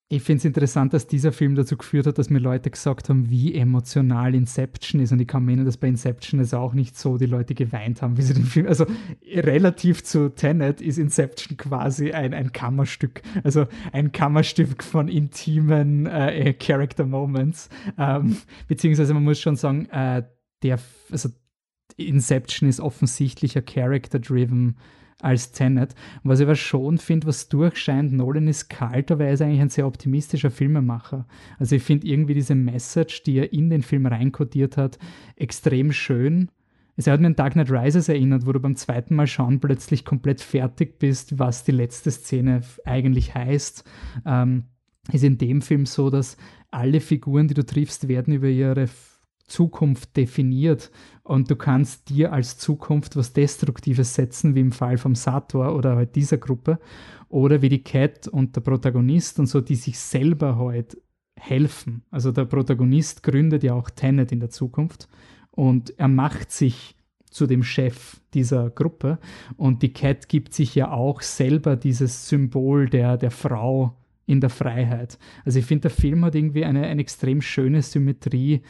Ich 0.10 0.24
finde 0.24 0.40
es 0.40 0.46
interessant, 0.46 0.94
dass 0.94 1.08
dieser 1.08 1.32
Film 1.32 1.56
dazu 1.56 1.78
geführt 1.78 2.06
hat, 2.06 2.18
dass 2.18 2.30
mir 2.30 2.40
Leute 2.40 2.70
gesagt 2.70 3.08
haben, 3.08 3.30
wie 3.30 3.56
emotional 3.56 4.36
Inception 4.36 5.00
ist. 5.00 5.14
Und 5.14 5.22
ich 5.22 5.28
kann 5.28 5.46
mir 5.46 5.52
erinnern, 5.52 5.68
dass 5.68 5.78
bei 5.78 5.88
Inception 5.88 6.42
es 6.42 6.54
auch 6.54 6.74
nicht 6.74 6.98
so 6.98 7.18
die 7.18 7.28
Leute 7.28 7.56
geweint 7.56 8.02
haben, 8.02 8.18
wie 8.18 8.22
sie 8.24 8.34
den 8.34 8.44
Film. 8.44 8.68
Also 8.68 8.86
relativ 9.26 10.04
zu 10.04 10.28
Tenet 10.28 10.82
ist 10.82 10.98
Inception 10.98 11.56
quasi 11.56 12.12
ein, 12.12 12.34
ein 12.34 12.52
Kammerstück. 12.52 13.22
Also 13.46 13.68
ein 13.94 14.12
Kammerstück 14.12 14.84
von 14.84 15.08
intimen 15.08 16.08
äh, 16.08 16.54
Character 16.56 17.06
Moments. 17.06 17.70
Ähm, 17.98 18.36
beziehungsweise 18.68 19.14
man 19.14 19.24
muss 19.24 19.40
schon 19.40 19.56
sagen, 19.56 19.86
äh, 19.92 20.24
der, 20.62 20.78
also 21.10 21.30
Inception 21.98 22.68
ist 22.70 22.80
offensichtlicher 22.80 23.62
Character-driven 23.62 24.76
als 25.22 25.52
Tenet. 25.52 25.96
was 26.24 26.40
ich 26.40 26.46
aber 26.46 26.56
schon 26.56 26.98
finde, 26.98 27.28
was 27.28 27.50
durchscheint, 27.50 28.12
Nolan 28.12 28.48
ist 28.48 28.70
kalt, 28.70 29.12
aber 29.12 29.26
er 29.26 29.34
ist 29.34 29.42
eigentlich 29.42 29.62
ein 29.62 29.70
sehr 29.70 29.88
optimistischer 29.88 30.52
Filmemacher. 30.52 31.28
Also 31.60 31.76
ich 31.76 31.84
finde 31.84 32.08
irgendwie 32.08 32.34
diese 32.34 32.56
Message, 32.56 33.24
die 33.24 33.38
er 33.38 33.54
in 33.54 33.70
den 33.70 33.84
Film 33.84 34.06
reinkodiert 34.06 34.78
hat, 34.78 34.98
extrem 35.36 35.92
schön. 35.92 36.50
Also 36.98 37.10
er 37.10 37.14
hat 37.14 37.22
mir 37.22 37.28
an 37.28 37.36
Dark 37.36 37.54
Knight 37.54 37.72
Rises 37.72 38.10
erinnert, 38.10 38.46
wo 38.46 38.52
du 38.52 38.60
beim 38.60 38.76
zweiten 38.76 39.16
Mal 39.16 39.28
schauen 39.28 39.60
plötzlich 39.60 40.06
komplett 40.06 40.42
fertig 40.42 41.00
bist, 41.00 41.40
was 41.40 41.64
die 41.64 41.72
letzte 41.72 42.12
Szene 42.12 42.62
eigentlich 42.86 43.34
heißt. 43.34 43.84
Ähm, 44.26 44.66
ist 45.12 45.24
in 45.24 45.38
dem 45.38 45.62
Film 45.62 45.86
so, 45.86 46.10
dass 46.10 46.38
alle 46.70 47.00
Figuren, 47.00 47.48
die 47.48 47.54
du 47.54 47.66
triffst, 47.66 48.08
werden 48.08 48.34
über 48.34 48.48
ihre 48.48 48.88
Zukunft 49.52 50.16
definiert 50.16 50.92
und 51.24 51.52
du 51.52 51.56
kannst 51.56 52.10
dir 52.10 52.32
als 52.32 52.58
Zukunft 52.58 53.16
was 53.16 53.34
Destruktives 53.34 54.16
setzen, 54.16 54.56
wie 54.56 54.62
im 54.62 54.72
Fall 54.72 54.98
vom 54.98 55.14
Sator 55.14 55.76
oder 55.76 55.96
halt 55.98 56.16
dieser 56.16 56.38
Gruppe 56.38 56.80
oder 57.30 57.62
wie 57.62 57.70
die 57.70 57.84
Cat 57.84 58.28
und 58.28 58.56
der 58.56 58.62
Protagonist 58.62 59.40
und 59.40 59.48
so, 59.48 59.62
die 59.62 59.76
sich 59.76 60.00
selber 60.00 60.58
halt 60.58 60.98
helfen. 61.38 62.04
Also 62.12 62.32
der 62.32 62.46
Protagonist 62.46 63.24
gründet 63.24 63.64
ja 63.64 63.74
auch 63.74 63.90
Tenet 63.90 64.32
in 64.32 64.40
der 64.40 64.50
Zukunft 64.50 65.10
und 65.52 65.98
er 66.00 66.08
macht 66.08 66.52
sich 66.52 66.96
zu 67.30 67.46
dem 67.46 67.64
Chef 67.64 68.22
dieser 68.34 68.70
Gruppe 68.70 69.20
und 69.58 69.84
die 69.84 69.94
Cat 69.94 70.30
gibt 70.30 70.54
sich 70.54 70.76
ja 70.76 70.92
auch 70.92 71.22
selber 71.22 71.76
dieses 71.76 72.30
Symbol 72.30 72.90
der, 72.90 73.18
der 73.18 73.32
Frau 73.32 73.98
in 74.32 74.40
der 74.40 74.50
Freiheit. 74.50 75.20
Also 75.44 75.60
ich 75.60 75.66
finde, 75.66 75.84
der 75.84 75.92
Film 75.92 76.24
hat 76.24 76.36
irgendwie 76.36 76.64
eine, 76.64 76.88
eine 76.88 77.02
extrem 77.02 77.42
schöne 77.42 77.82
Symmetrie, 77.82 78.62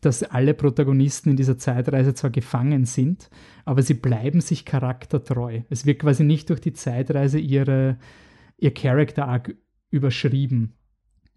dass 0.00 0.24
alle 0.24 0.52
Protagonisten 0.52 1.30
in 1.30 1.36
dieser 1.36 1.58
Zeitreise 1.58 2.12
zwar 2.12 2.30
gefangen 2.30 2.86
sind, 2.86 3.30
aber 3.64 3.82
sie 3.82 3.94
bleiben 3.94 4.40
sich 4.40 4.64
charaktertreu. 4.64 5.60
Es 5.70 5.86
wird 5.86 6.00
quasi 6.00 6.24
nicht 6.24 6.50
durch 6.50 6.60
die 6.60 6.72
Zeitreise 6.72 7.38
ihre, 7.38 7.98
ihr 8.58 8.74
Character 8.74 9.28
Arc 9.28 9.54
überschrieben, 9.90 10.74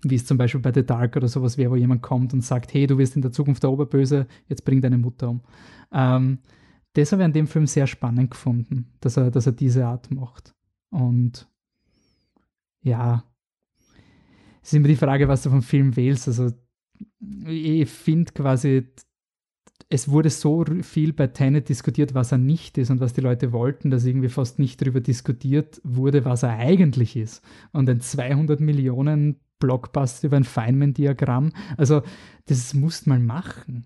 wie 0.02 0.16
es 0.16 0.26
zum 0.26 0.40
Beispiel 0.40 0.62
bei 0.62 0.74
The 0.74 0.84
Dark 0.84 1.16
oder 1.16 1.28
sowas 1.28 1.60
wäre, 1.60 1.70
wo 1.70 1.76
jemand 1.76 2.02
kommt 2.02 2.34
und 2.34 2.42
sagt, 2.42 2.74
hey, 2.74 2.88
du 2.88 2.98
wirst 2.98 3.16
in 3.16 3.22
der 3.22 3.32
Zukunft 3.32 3.62
der 3.62 3.72
Oberböse, 3.72 4.26
jetzt 4.48 4.66
bring 4.66 4.82
deine 4.82 4.98
Mutter 4.98 5.30
um. 5.30 5.42
Ähm, 5.94 6.40
das 6.94 7.12
habe 7.12 7.22
ich 7.22 7.26
an 7.26 7.34
dem 7.34 7.46
Film 7.46 7.68
sehr 7.68 7.86
spannend 7.86 8.32
gefunden, 8.32 8.94
dass 9.00 9.16
er, 9.16 9.30
dass 9.30 9.46
er 9.46 9.52
diese 9.52 9.86
Art 9.86 10.10
macht. 10.10 10.56
Und 10.90 11.48
ja, 12.82 13.24
ist 14.62 14.74
immer 14.74 14.88
die 14.88 14.96
Frage, 14.96 15.28
was 15.28 15.44
du 15.44 15.50
vom 15.50 15.62
Film 15.62 15.96
wählst. 15.96 16.28
Also 16.28 16.52
ich 17.46 17.90
finde 17.90 18.32
quasi, 18.34 18.88
es 19.90 20.10
wurde 20.10 20.30
so 20.30 20.66
viel 20.82 21.14
bei 21.14 21.28
Tenet 21.28 21.70
diskutiert, 21.70 22.14
was 22.14 22.32
er 22.32 22.38
nicht 22.38 22.78
ist 22.78 22.90
und 22.90 23.00
was 23.00 23.14
die 23.14 23.22
Leute 23.22 23.52
wollten, 23.52 23.90
dass 23.90 24.06
irgendwie 24.06 24.30
fast 24.30 24.60
nicht 24.60 24.82
darüber 24.82 25.02
diskutiert 25.02 25.82
wurde, 25.84 26.26
was 26.26 26.44
er 26.44 26.58
eigentlich 26.58 27.16
ist. 27.16 27.44
Und 27.72 27.90
ein 27.90 28.02
200 28.02 28.60
Millionen 28.60 29.40
Blockbuster 29.60 30.28
über 30.28 30.38
ein 30.38 30.46
Feynman-Diagramm, 30.46 31.52
also 31.78 32.02
das 32.46 32.74
musst 32.74 33.08
man 33.08 33.26
machen. 33.26 33.86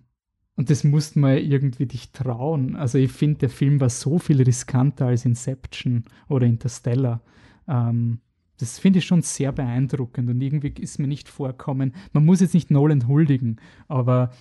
Und 0.56 0.70
das 0.70 0.84
musst 0.84 1.16
man 1.16 1.38
irgendwie 1.38 1.88
dich 1.88 2.12
trauen. 2.12 2.76
Also 2.76 3.00
ich 3.00 3.12
finde, 3.12 3.40
der 3.40 3.50
Film 3.50 3.82
war 3.82 3.90
so 3.90 4.20
viel 4.20 4.42
riskanter 4.42 5.08
als 5.08 5.26
Inception 5.26 6.04
oder 6.30 6.46
Interstellar. 6.46 7.22
Ähm, 7.68 8.20
das 8.60 8.80
finde 8.80 9.00
ich 9.00 9.06
schon 9.06 9.22
sehr 9.22 9.52
beeindruckend 9.52 10.30
und 10.30 10.42
irgendwie 10.42 10.74
ist 10.82 11.00
mir 11.00 11.08
nicht 11.08 11.30
vorkommen, 11.30 11.94
man 12.12 12.26
muss 12.26 12.42
jetzt 12.42 12.54
nicht 12.54 12.72
Nolan 12.72 13.08
huldigen, 13.08 13.60
aber 13.88 14.32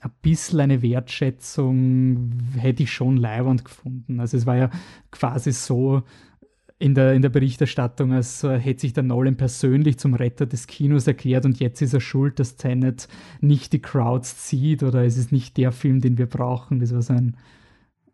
ein 0.00 0.10
bisschen 0.22 0.60
eine 0.60 0.82
Wertschätzung 0.82 2.32
hätte 2.56 2.82
ich 2.82 2.92
schon 2.92 3.16
leiwand 3.16 3.64
gefunden. 3.64 4.18
Also 4.18 4.36
es 4.36 4.46
war 4.46 4.56
ja 4.56 4.70
quasi 5.10 5.52
so 5.52 6.02
in 6.78 6.94
der, 6.94 7.12
in 7.12 7.20
der 7.20 7.28
Berichterstattung, 7.28 8.12
als 8.14 8.42
hätte 8.42 8.80
sich 8.80 8.94
der 8.94 9.02
Nolan 9.02 9.36
persönlich 9.36 9.98
zum 9.98 10.14
Retter 10.14 10.46
des 10.46 10.66
Kinos 10.66 11.06
erklärt 11.06 11.44
und 11.44 11.60
jetzt 11.60 11.82
ist 11.82 11.92
er 11.92 12.00
schuld, 12.00 12.38
dass 12.40 12.56
Tenet 12.56 13.08
nicht 13.42 13.74
die 13.74 13.82
Crowds 13.82 14.38
zieht 14.46 14.82
oder 14.82 15.04
es 15.04 15.18
ist 15.18 15.30
nicht 15.30 15.58
der 15.58 15.72
Film, 15.72 16.00
den 16.00 16.16
wir 16.16 16.26
brauchen. 16.26 16.80
Das 16.80 16.94
war 16.94 17.02
so 17.02 17.12
ein, 17.12 17.36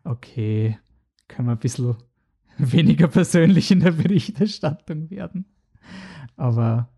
okay, 0.03 0.77
kann 1.29 1.45
man 1.45 1.55
ein 1.55 1.59
bisschen 1.59 1.95
weniger 2.71 3.07
persönlich 3.07 3.71
in 3.71 3.79
der 3.79 3.91
Berichterstattung 3.91 5.09
werden. 5.09 5.45
Aber 6.35 6.89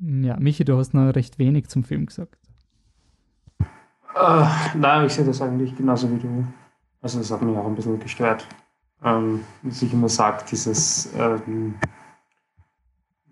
ja, 0.00 0.36
Michi, 0.38 0.64
du 0.64 0.76
hast 0.76 0.94
noch 0.94 1.10
recht 1.14 1.38
wenig 1.38 1.68
zum 1.68 1.84
Film 1.84 2.06
gesagt. 2.06 2.38
Uh, 4.14 4.46
nein, 4.74 5.06
ich 5.06 5.12
sehe 5.12 5.24
das 5.24 5.40
eigentlich 5.40 5.76
genauso 5.76 6.10
wie 6.10 6.18
du. 6.18 6.44
Also 7.02 7.18
das 7.18 7.30
hat 7.30 7.42
mich 7.42 7.56
auch 7.56 7.66
ein 7.66 7.74
bisschen 7.74 7.98
gestört. 7.98 8.46
Ähm, 9.02 9.44
wie 9.62 9.70
sich 9.70 9.92
immer 9.92 10.08
sagt, 10.08 10.50
dieses, 10.50 11.12
ähm, 11.16 11.74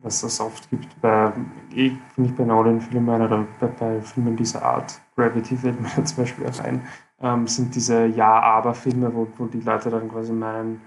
was 0.03 0.23
es 0.23 0.41
oft 0.41 0.71
gibt 0.71 1.01
bei, 1.01 1.33
ich 1.75 1.93
finde 2.15 2.31
ich 2.31 2.37
bei 2.37 2.45
Nolan-Filmen 2.45 3.21
oder 3.21 3.47
bei, 3.59 3.67
bei 3.67 4.01
Filmen 4.01 4.37
dieser 4.37 4.63
Art, 4.63 5.01
Gravity 5.17 5.57
fällt 5.57 5.81
mir 5.81 5.89
zum 6.05 6.19
Beispiel 6.19 6.47
auch 6.47 6.61
ein, 6.61 6.83
ähm, 7.21 7.47
sind 7.47 7.75
diese 7.75 8.07
Ja-Aber-Filme, 8.07 9.15
wo, 9.15 9.27
wo 9.37 9.47
die 9.47 9.61
Leute 9.61 9.91
dann 9.91 10.09
quasi 10.09 10.33
meinen, 10.33 10.81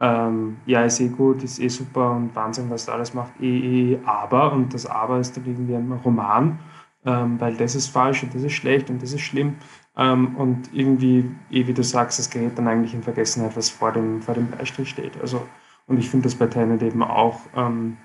ähm, 0.00 0.56
ja, 0.66 0.82
ist 0.84 1.00
eh 1.00 1.08
gut, 1.08 1.42
ist 1.44 1.60
eh 1.60 1.68
super 1.68 2.12
und 2.12 2.34
Wahnsinn, 2.34 2.70
was 2.70 2.86
da 2.86 2.92
alles 2.92 3.14
macht, 3.14 3.32
eh, 3.40 3.92
eh, 3.94 4.00
aber, 4.04 4.52
und 4.52 4.74
das 4.74 4.86
Aber 4.86 5.18
ist 5.20 5.36
dann 5.36 5.44
irgendwie 5.46 5.76
ein 5.76 5.92
Roman, 5.92 6.58
ähm, 7.04 7.40
weil 7.40 7.54
das 7.56 7.74
ist 7.74 7.88
falsch 7.88 8.22
und 8.22 8.34
das 8.34 8.42
ist 8.42 8.52
schlecht 8.52 8.90
und 8.90 9.02
das 9.02 9.12
ist 9.12 9.20
schlimm 9.20 9.56
ähm, 9.96 10.36
und 10.36 10.72
irgendwie, 10.72 11.30
eh 11.50 11.66
wie 11.66 11.74
du 11.74 11.82
sagst, 11.82 12.18
das 12.18 12.30
gerät 12.30 12.58
dann 12.58 12.68
eigentlich 12.68 12.94
in 12.94 13.02
Vergessenheit, 13.02 13.56
was 13.56 13.70
vor 13.70 13.92
dem, 13.92 14.22
vor 14.22 14.34
dem 14.34 14.50
Beistrich 14.50 14.90
steht. 14.90 15.20
Also, 15.20 15.46
und 15.86 15.98
ich 15.98 16.10
finde 16.10 16.24
das 16.24 16.34
bei 16.34 16.46
Tenet 16.46 16.82
eben 16.82 17.02
auch, 17.02 17.40
ähm, 17.54 17.98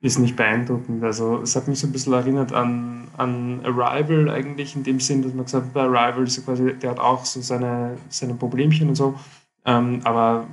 ist 0.00 0.18
nicht 0.18 0.36
beeindruckend. 0.36 1.02
Also 1.02 1.42
es 1.42 1.56
hat 1.56 1.66
mich 1.68 1.80
so 1.80 1.86
ein 1.86 1.92
bisschen 1.92 2.12
erinnert 2.12 2.52
an, 2.52 3.08
an 3.16 3.60
Arrival 3.64 4.30
eigentlich, 4.30 4.76
in 4.76 4.84
dem 4.84 5.00
Sinn, 5.00 5.22
dass 5.22 5.34
man 5.34 5.44
gesagt 5.44 5.66
hat, 5.66 5.72
bei 5.72 5.82
Arrival 5.82 6.26
so 6.28 6.42
quasi, 6.42 6.74
der 6.74 6.90
hat 6.90 7.00
auch 7.00 7.24
so 7.24 7.40
seine, 7.40 7.96
seine 8.08 8.34
Problemchen 8.34 8.88
und 8.88 8.94
so, 8.94 9.18
ähm, 9.64 10.00
aber 10.04 10.46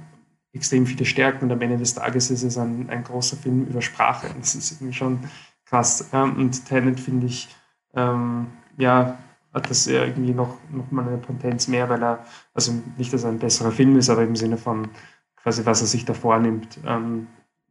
extrem 0.53 0.85
viele 0.87 1.05
Stärken 1.05 1.45
und 1.45 1.51
am 1.51 1.61
Ende 1.61 1.77
des 1.77 1.93
Tages 1.93 2.31
ist 2.31 2.43
es 2.43 2.57
ein, 2.57 2.89
ein 2.89 3.03
großer 3.03 3.37
Film 3.37 3.65
über 3.65 3.81
Sprache. 3.81 4.27
Das 4.39 4.55
ist 4.55 4.71
irgendwie 4.71 4.93
schon 4.93 5.19
krass. 5.65 6.09
Ähm, 6.13 6.37
und 6.37 6.65
Tenet 6.65 6.99
finde 6.99 7.27
ich, 7.27 7.49
ähm, 7.93 8.47
ja, 8.77 9.17
hat 9.53 9.69
das 9.69 9.87
irgendwie 9.87 10.33
noch, 10.33 10.57
noch 10.71 10.91
mal 10.91 11.07
eine 11.07 11.17
Potenz 11.17 11.67
mehr, 11.67 11.87
weil 11.89 12.03
er, 12.03 12.25
also 12.53 12.73
nicht, 12.97 13.13
dass 13.13 13.23
er 13.23 13.29
ein 13.29 13.39
besserer 13.39 13.71
Film 13.71 13.97
ist, 13.97 14.09
aber 14.09 14.23
im 14.23 14.35
Sinne 14.35 14.57
von 14.57 14.89
quasi, 15.35 15.65
was 15.65 15.81
er 15.81 15.87
sich 15.87 16.03
da 16.03 16.13
vornimmt, 16.13 16.79
ähm, 16.85 17.27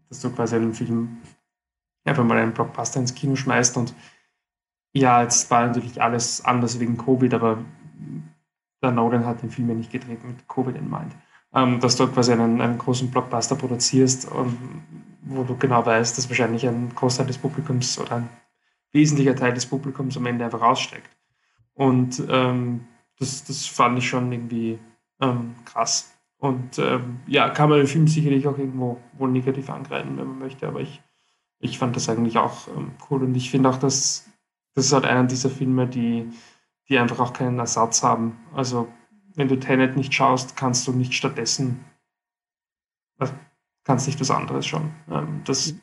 dass 0.09 0.21
du 0.21 0.31
quasi 0.31 0.57
einen 0.57 0.75
Film 0.75 1.19
einfach 2.05 2.25
mal 2.25 2.39
einen 2.39 2.53
Blockbuster 2.53 3.01
ins 3.01 3.15
Kino 3.15 3.37
schmeißt 3.37 3.77
und 3.77 3.95
ja, 4.93 5.23
jetzt 5.23 5.51
war 5.51 5.67
natürlich 5.67 6.01
alles 6.01 6.45
anders 6.45 6.79
wegen 6.79 6.97
Covid, 6.97 7.35
aber 7.35 7.59
der 8.83 8.93
Nolan 8.93 9.27
hat 9.27 9.43
den 9.43 9.51
Film 9.51 9.69
ja 9.69 9.75
nicht 9.75 9.91
gedreht 9.91 10.25
mit 10.25 10.47
Covid 10.49 10.77
in 10.77 10.89
mind. 10.89 11.13
Ähm, 11.53 11.81
dass 11.81 11.97
du 11.97 12.07
quasi 12.09 12.33
einen, 12.33 12.61
einen 12.61 12.79
großen 12.79 13.11
Blockbuster 13.11 13.55
produzierst, 13.57 14.31
um, 14.31 14.57
wo 15.23 15.45
du 15.45 15.57
genau 15.57 15.85
weißt, 15.85 16.17
dass 16.17 16.29
wahrscheinlich 16.29 16.67
ein 16.67 16.93
Großteil 16.95 17.27
des 17.27 17.39
Publikums 17.39 17.99
oder 17.99 18.17
ein 18.17 18.29
wesentlicher 18.93 19.37
Teil 19.37 19.55
des 19.55 19.67
Publikums 19.67 20.17
am 20.17 20.27
Ende 20.27 20.45
einfach 20.45 20.61
raussteckt. 20.61 21.11
Und 21.75 22.23
ähm, 22.29 22.87
das, 23.19 23.45
das 23.45 23.67
fand 23.67 23.99
ich 23.99 24.09
schon 24.09 24.31
irgendwie 24.33 24.79
ähm, 25.21 25.55
krass. 25.65 26.13
Und 26.39 26.79
ähm, 26.79 27.21
ja, 27.27 27.49
kann 27.51 27.71
man 27.71 27.79
den 27.79 27.87
Film 27.87 28.07
sicherlich 28.07 28.47
auch 28.47 28.59
irgendwo 28.59 29.01
wohl 29.15 29.31
negativ 29.31 29.71
angreifen, 29.71 30.17
wenn 30.19 30.27
man 30.27 30.39
möchte, 30.41 30.69
aber 30.69 30.81
ich, 30.81 31.03
ich 31.65 31.79
fand 31.79 31.97
das 31.97 32.09
eigentlich 32.09 32.37
auch 32.37 32.69
ähm, 32.69 32.93
cool 33.11 33.23
und 33.25 33.35
ich 33.35 33.51
finde 33.51 33.71
auch, 33.71 33.79
dass 33.79 34.27
das 34.75 34.87
ist 34.87 34.93
halt 34.93 35.05
einer 35.05 35.25
dieser 35.25 35.51
Filme, 35.51 35.87
die, 35.87 36.29
die 36.89 36.99
einfach 36.99 37.21
auch 37.21 37.33
keinen 37.33 37.59
Ersatz 37.59 38.03
haben. 38.03 38.39
Also 38.53 38.89
wenn 39.35 39.49
du 39.49 39.59
Tenet 39.59 39.97
nicht 39.97 40.13
schaust, 40.13 40.57
kannst 40.57 40.87
du 40.87 40.93
nicht 40.93 41.15
stattdessen, 41.15 41.85
äh, 43.19 43.29
kannst 43.85 44.07
nicht 44.07 44.21
was 44.21 44.31
anderes 44.31 44.67
schauen. 44.67 44.91
Ähm, 45.11 45.41
das, 45.45 45.75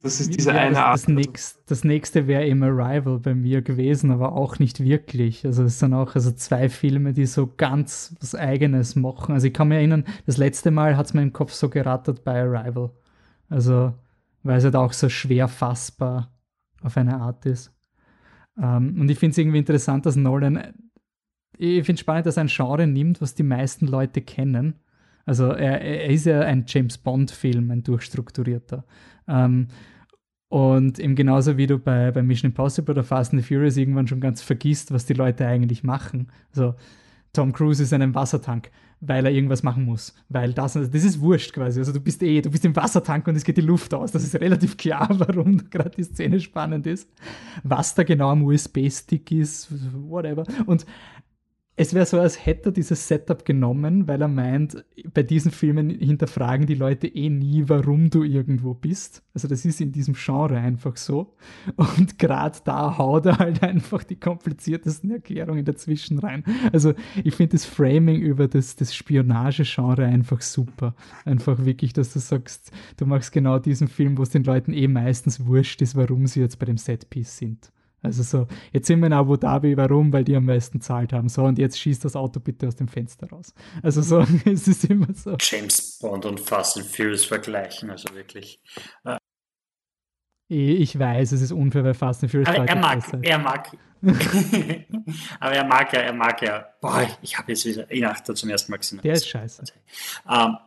das 0.00 0.20
ist 0.20 0.36
diese 0.36 0.50
ja, 0.50 0.60
eine 0.60 0.84
Art. 0.84 0.94
Das, 0.94 1.08
nächst, 1.08 1.70
das 1.70 1.84
nächste 1.84 2.26
wäre 2.26 2.46
eben 2.46 2.62
Arrival 2.62 3.18
bei 3.18 3.34
mir 3.34 3.62
gewesen, 3.62 4.10
aber 4.10 4.32
auch 4.32 4.58
nicht 4.58 4.82
wirklich. 4.82 5.44
Also 5.44 5.62
es 5.64 5.78
sind 5.78 5.94
auch 5.94 6.14
also 6.14 6.32
zwei 6.32 6.68
Filme, 6.68 7.12
die 7.12 7.26
so 7.26 7.52
ganz 7.56 8.16
was 8.20 8.34
Eigenes 8.34 8.96
machen. 8.96 9.34
Also 9.34 9.46
ich 9.46 9.54
kann 9.54 9.68
mich 9.68 9.76
erinnern, 9.76 10.04
das 10.26 10.38
letzte 10.38 10.70
Mal 10.70 10.96
hat 10.96 11.06
es 11.06 11.14
mir 11.14 11.22
im 11.22 11.32
Kopf 11.32 11.52
so 11.52 11.68
gerattert 11.68 12.24
bei 12.24 12.40
Arrival. 12.40 12.90
Also 13.48 13.92
weil 14.44 14.58
es 14.58 14.64
halt 14.64 14.76
auch 14.76 14.92
so 14.92 15.08
schwer 15.08 15.48
fassbar 15.48 16.32
auf 16.82 16.96
eine 16.96 17.20
Art 17.20 17.44
ist. 17.46 17.72
Ähm, 18.60 19.00
und 19.00 19.10
ich 19.10 19.18
finde 19.18 19.32
es 19.32 19.38
irgendwie 19.38 19.58
interessant, 19.58 20.06
dass 20.06 20.14
Nolan, 20.14 20.74
ich 21.56 21.84
finde 21.84 21.94
es 21.94 22.00
spannend, 22.00 22.26
dass 22.26 22.36
er 22.36 22.44
ein 22.44 22.48
Genre 22.48 22.86
nimmt, 22.86 23.20
was 23.20 23.34
die 23.34 23.42
meisten 23.42 23.86
Leute 23.86 24.20
kennen. 24.20 24.74
Also 25.26 25.46
er, 25.46 25.80
er 25.80 26.10
ist 26.10 26.26
ja 26.26 26.42
ein 26.42 26.64
James 26.68 26.98
Bond-Film, 26.98 27.70
ein 27.70 27.82
durchstrukturierter. 27.82 28.84
Ähm, 29.26 29.68
und 30.48 30.98
eben 30.98 31.16
genauso 31.16 31.56
wie 31.56 31.66
du 31.66 31.78
bei, 31.78 32.12
bei 32.12 32.22
Mission 32.22 32.50
Impossible 32.50 32.92
oder 32.92 33.02
Fast 33.02 33.32
and 33.32 33.42
the 33.42 33.48
Furious 33.48 33.76
irgendwann 33.76 34.06
schon 34.06 34.20
ganz 34.20 34.42
vergisst, 34.42 34.92
was 34.92 35.06
die 35.06 35.14
Leute 35.14 35.46
eigentlich 35.46 35.82
machen. 35.82 36.30
Also 36.50 36.74
Tom 37.34 37.52
Cruise 37.52 37.82
ist 37.82 37.92
in 37.92 38.00
einem 38.00 38.14
Wassertank 38.14 38.70
weil 39.06 39.26
er 39.26 39.32
irgendwas 39.32 39.62
machen 39.62 39.84
muss. 39.84 40.14
Weil 40.28 40.52
das, 40.52 40.74
das 40.74 40.92
ist 40.92 41.20
wurscht 41.20 41.52
quasi. 41.52 41.78
Also 41.80 41.92
du 41.92 42.00
bist 42.00 42.22
eh, 42.22 42.40
du 42.40 42.50
bist 42.50 42.64
im 42.64 42.74
Wassertank 42.74 43.26
und 43.26 43.36
es 43.36 43.44
geht 43.44 43.56
die 43.56 43.62
Luft 43.62 43.92
aus. 43.94 44.12
Das 44.12 44.24
ist 44.24 44.34
relativ 44.36 44.76
klar, 44.76 45.08
warum 45.18 45.70
gerade 45.70 45.90
die 45.90 46.04
Szene 46.04 46.40
spannend 46.40 46.86
ist. 46.86 47.08
Was 47.62 47.94
da 47.94 48.02
genau 48.02 48.30
am 48.30 48.42
USB-Stick 48.44 49.30
ist, 49.32 49.68
whatever. 50.08 50.44
Und 50.66 50.86
es 51.76 51.92
wäre 51.92 52.06
so, 52.06 52.20
als 52.20 52.46
hätte 52.46 52.68
er 52.68 52.72
dieses 52.72 53.08
Setup 53.08 53.44
genommen, 53.44 54.06
weil 54.06 54.22
er 54.22 54.28
meint, 54.28 54.84
bei 55.12 55.24
diesen 55.24 55.50
Filmen 55.50 55.90
hinterfragen 55.90 56.66
die 56.66 56.76
Leute 56.76 57.08
eh 57.08 57.28
nie, 57.28 57.64
warum 57.66 58.10
du 58.10 58.22
irgendwo 58.22 58.74
bist. 58.74 59.24
Also 59.34 59.48
das 59.48 59.64
ist 59.64 59.80
in 59.80 59.90
diesem 59.90 60.14
Genre 60.14 60.56
einfach 60.56 60.96
so. 60.96 61.34
Und 61.76 62.18
gerade 62.20 62.60
da 62.64 62.96
haut 62.96 63.26
er 63.26 63.38
halt 63.38 63.62
einfach 63.64 64.04
die 64.04 64.14
kompliziertesten 64.14 65.10
Erklärungen 65.10 65.64
dazwischen 65.64 66.20
rein. 66.20 66.44
Also 66.72 66.94
ich 67.24 67.34
finde 67.34 67.56
das 67.56 67.64
Framing 67.64 68.20
über 68.20 68.46
das, 68.46 68.76
das 68.76 68.94
Spionage-Genre 68.94 70.04
einfach 70.04 70.42
super. 70.42 70.94
Einfach 71.24 71.64
wirklich, 71.64 71.92
dass 71.92 72.12
du 72.12 72.20
sagst, 72.20 72.70
du 72.98 73.06
machst 73.06 73.32
genau 73.32 73.58
diesen 73.58 73.88
Film, 73.88 74.16
wo 74.16 74.22
es 74.22 74.30
den 74.30 74.44
Leuten 74.44 74.72
eh 74.72 74.86
meistens 74.86 75.44
wurscht 75.44 75.82
ist, 75.82 75.96
warum 75.96 76.28
sie 76.28 76.38
jetzt 76.38 76.60
bei 76.60 76.66
dem 76.66 76.78
Setpiece 76.78 77.36
sind. 77.36 77.72
Also 78.04 78.22
so, 78.22 78.46
jetzt 78.70 78.86
sind 78.86 79.00
wir 79.00 79.06
in 79.06 79.14
Abu 79.14 79.36
Dhabi, 79.36 79.78
warum? 79.78 80.12
Weil 80.12 80.24
die 80.24 80.36
am 80.36 80.44
meisten 80.44 80.82
zahlt 80.82 81.14
haben. 81.14 81.30
So, 81.30 81.42
und 81.44 81.58
jetzt 81.58 81.80
schießt 81.80 82.04
das 82.04 82.16
Auto 82.16 82.38
bitte 82.38 82.68
aus 82.68 82.76
dem 82.76 82.86
Fenster 82.86 83.28
raus. 83.30 83.54
Also 83.82 84.02
so, 84.02 84.20
es 84.44 84.68
ist 84.68 84.84
immer 84.84 85.12
so. 85.14 85.36
James 85.40 85.98
Bond 86.00 86.26
und 86.26 86.38
Fast 86.38 86.76
and 86.76 86.86
Furious 86.86 87.24
vergleichen, 87.24 87.90
also 87.90 88.14
wirklich. 88.14 88.60
Äh. 89.04 89.16
Ich 90.48 90.98
weiß, 90.98 91.32
es 91.32 91.40
ist 91.40 91.52
unfair, 91.52 91.82
weil 91.82 91.94
Fast 91.94 92.22
and 92.22 92.30
Furious 92.30 92.50
Aber 92.50 92.68
er 92.68 92.76
mag, 92.76 93.02
er 93.22 93.38
mag. 93.38 93.70
Aber 95.40 95.54
er 95.54 95.64
mag 95.64 95.92
ja, 95.94 96.00
er 96.00 96.12
mag 96.12 96.42
ja. 96.42 96.66
Boah, 96.82 97.08
ich 97.22 97.38
habe 97.38 97.52
jetzt 97.52 97.64
wieder 97.64 97.90
ihn 97.90 98.06
zum 98.34 98.50
ersten 98.50 98.70
Mal 98.70 98.76
gesehen. 98.76 99.00
Der 99.02 99.14
ist 99.14 99.26
scheiße. 99.26 99.64
Ähm, 100.30 100.58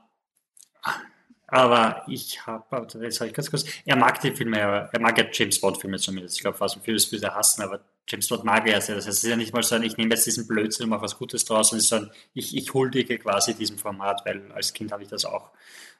aber 1.47 2.03
ich 2.07 2.45
habe, 2.45 2.87
jetzt 3.01 3.19
habe 3.19 3.29
ich 3.29 3.33
ganz 3.33 3.49
kurz, 3.49 3.65
er 3.85 3.95
mag 3.95 4.19
die 4.19 4.31
Filme, 4.31 4.59
er, 4.59 4.99
mag 4.99 5.17
ja 5.17 5.25
James 5.31 5.59
Bond-Filme 5.61 5.97
zumindest. 5.97 6.35
Ich 6.35 6.41
glaube, 6.41 6.57
fast 6.57 6.75
und 6.75 6.83
vieles 6.83 7.09
würde 7.11 7.27
er 7.27 7.35
hassen, 7.35 7.61
aber 7.61 7.79
James 8.05 8.27
Bond 8.27 8.43
mag 8.43 8.67
er 8.67 8.81
sehr. 8.81 8.95
Das 8.95 9.07
heißt, 9.07 9.17
es 9.17 9.23
ist 9.23 9.29
ja 9.29 9.37
nicht 9.37 9.53
mal 9.53 9.63
so 9.63 9.75
ein, 9.75 9.83
ich 9.83 9.95
nehme 9.95 10.13
jetzt 10.13 10.25
diesen 10.25 10.45
Blödsinn 10.45 10.85
und 10.85 10.89
mache 10.89 11.03
was 11.03 11.17
Gutes 11.17 11.45
draus, 11.45 11.69
sondern 11.69 11.79
es 11.79 11.91
ist 11.91 12.09
so 12.09 12.21
ich, 12.33 12.55
ich 12.55 12.73
huldige 12.73 13.17
quasi 13.17 13.53
diesem 13.53 13.77
Format, 13.77 14.21
weil 14.25 14.51
als 14.51 14.73
Kind 14.73 14.91
habe 14.91 15.03
ich 15.03 15.09
das 15.09 15.23
auch 15.23 15.51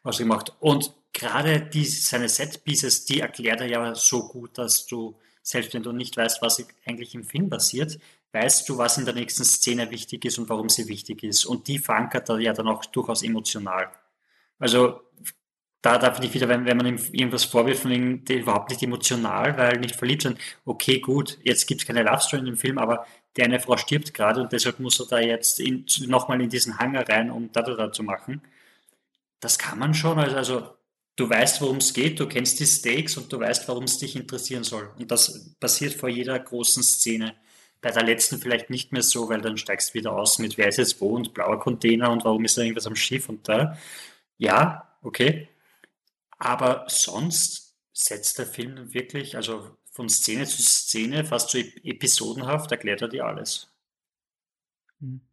ausgemacht. 0.03 0.53
Und 0.59 0.93
gerade 1.13 1.61
die, 1.61 1.85
seine 1.85 2.27
Set-Pieces, 2.27 3.05
die 3.05 3.21
erklärt 3.21 3.61
er 3.61 3.67
ja 3.67 3.95
so 3.95 4.27
gut, 4.27 4.57
dass 4.57 4.85
du, 4.85 5.17
selbst 5.41 5.73
wenn 5.73 5.83
du 5.83 5.93
nicht 5.93 6.17
weißt, 6.17 6.41
was 6.41 6.65
eigentlich 6.85 7.15
im 7.15 7.23
Film 7.23 7.49
passiert, 7.49 7.97
weißt 8.33 8.67
du, 8.67 8.77
was 8.77 8.97
in 8.97 9.05
der 9.05 9.13
nächsten 9.13 9.45
Szene 9.45 9.89
wichtig 9.91 10.25
ist 10.25 10.37
und 10.37 10.49
warum 10.49 10.67
sie 10.67 10.89
wichtig 10.89 11.23
ist. 11.23 11.45
Und 11.45 11.67
die 11.67 11.79
verankert 11.79 12.29
er 12.29 12.39
ja 12.39 12.51
dann 12.51 12.67
auch 12.67 12.83
durchaus 12.85 13.23
emotional. 13.23 13.89
Also 14.59 15.01
da, 15.81 15.97
da 15.97 16.11
finde 16.11 16.27
ich 16.27 16.33
wieder, 16.33 16.49
wenn, 16.49 16.65
wenn 16.65 16.77
man 16.77 16.87
ihm 16.87 16.99
irgendwas 17.11 17.45
vorwirft 17.45 17.83
von 17.83 17.91
überhaupt 17.91 18.69
nicht 18.69 18.83
emotional, 18.83 19.57
weil 19.57 19.79
nicht 19.79 19.95
verliebt 19.95 20.23
sind, 20.23 20.39
okay, 20.65 20.99
gut, 20.99 21.37
jetzt 21.43 21.67
gibt 21.67 21.81
es 21.81 21.87
keine 21.87 22.03
Love 22.03 22.21
Story 22.21 22.39
in 22.39 22.45
dem 22.45 22.57
Film, 22.57 22.77
aber 22.77 23.05
der 23.37 23.45
eine 23.45 23.59
Frau 23.59 23.77
stirbt 23.77 24.13
gerade 24.13 24.41
und 24.41 24.51
deshalb 24.51 24.79
muss 24.79 24.99
er 24.99 25.05
da 25.05 25.19
jetzt 25.19 25.61
nochmal 26.07 26.41
in 26.41 26.49
diesen 26.49 26.79
Hanger 26.79 27.07
rein, 27.07 27.29
um 27.31 27.51
da, 27.51 27.61
da, 27.61 27.75
da 27.75 27.91
zu 27.91 28.03
machen. 28.03 28.41
Das 29.39 29.59
kann 29.59 29.79
man 29.79 29.93
schon, 29.93 30.17
also, 30.19 30.35
also 30.35 30.77
du 31.15 31.29
weißt, 31.29 31.61
worum 31.61 31.77
es 31.77 31.93
geht, 31.93 32.19
du 32.19 32.27
kennst 32.27 32.59
die 32.59 32.65
Stakes 32.65 33.17
und 33.17 33.31
du 33.31 33.39
weißt, 33.39 33.67
warum 33.67 33.83
es 33.83 33.99
dich 33.99 34.15
interessieren 34.15 34.63
soll. 34.63 34.89
Und 34.97 35.11
das 35.11 35.55
passiert 35.59 35.93
vor 35.93 36.09
jeder 36.09 36.39
großen 36.39 36.83
Szene. 36.83 37.35
Bei 37.81 37.91
der 37.91 38.03
letzten 38.03 38.39
vielleicht 38.39 38.71
nicht 38.71 38.91
mehr 38.91 39.03
so, 39.03 39.29
weil 39.29 39.41
dann 39.41 39.57
steigst 39.57 39.91
du 39.91 39.99
wieder 39.99 40.13
aus 40.13 40.39
mit 40.39 40.57
wer 40.57 40.67
ist 40.67 40.77
jetzt 40.77 40.99
wo 40.99 41.09
und 41.15 41.33
blauer 41.33 41.59
Container 41.59 42.11
und 42.11 42.25
warum 42.25 42.43
ist 42.45 42.57
da 42.57 42.63
irgendwas 42.63 42.87
am 42.87 42.95
Schiff 42.95 43.29
und 43.29 43.47
da. 43.47 43.77
Ja, 44.37 44.97
okay. 45.01 45.49
Aber 46.39 46.85
sonst 46.89 47.75
setzt 47.93 48.37
der 48.39 48.45
Film 48.47 48.93
wirklich, 48.93 49.35
also 49.35 49.77
von 49.91 50.09
Szene 50.09 50.45
zu 50.45 50.61
Szene, 50.63 51.25
fast 51.25 51.49
so 51.51 51.57
episodenhaft, 51.57 52.71
erklärt 52.71 53.01
er 53.01 53.09
dir 53.09 53.25
alles. 53.25 53.71
Hm. 54.99 55.26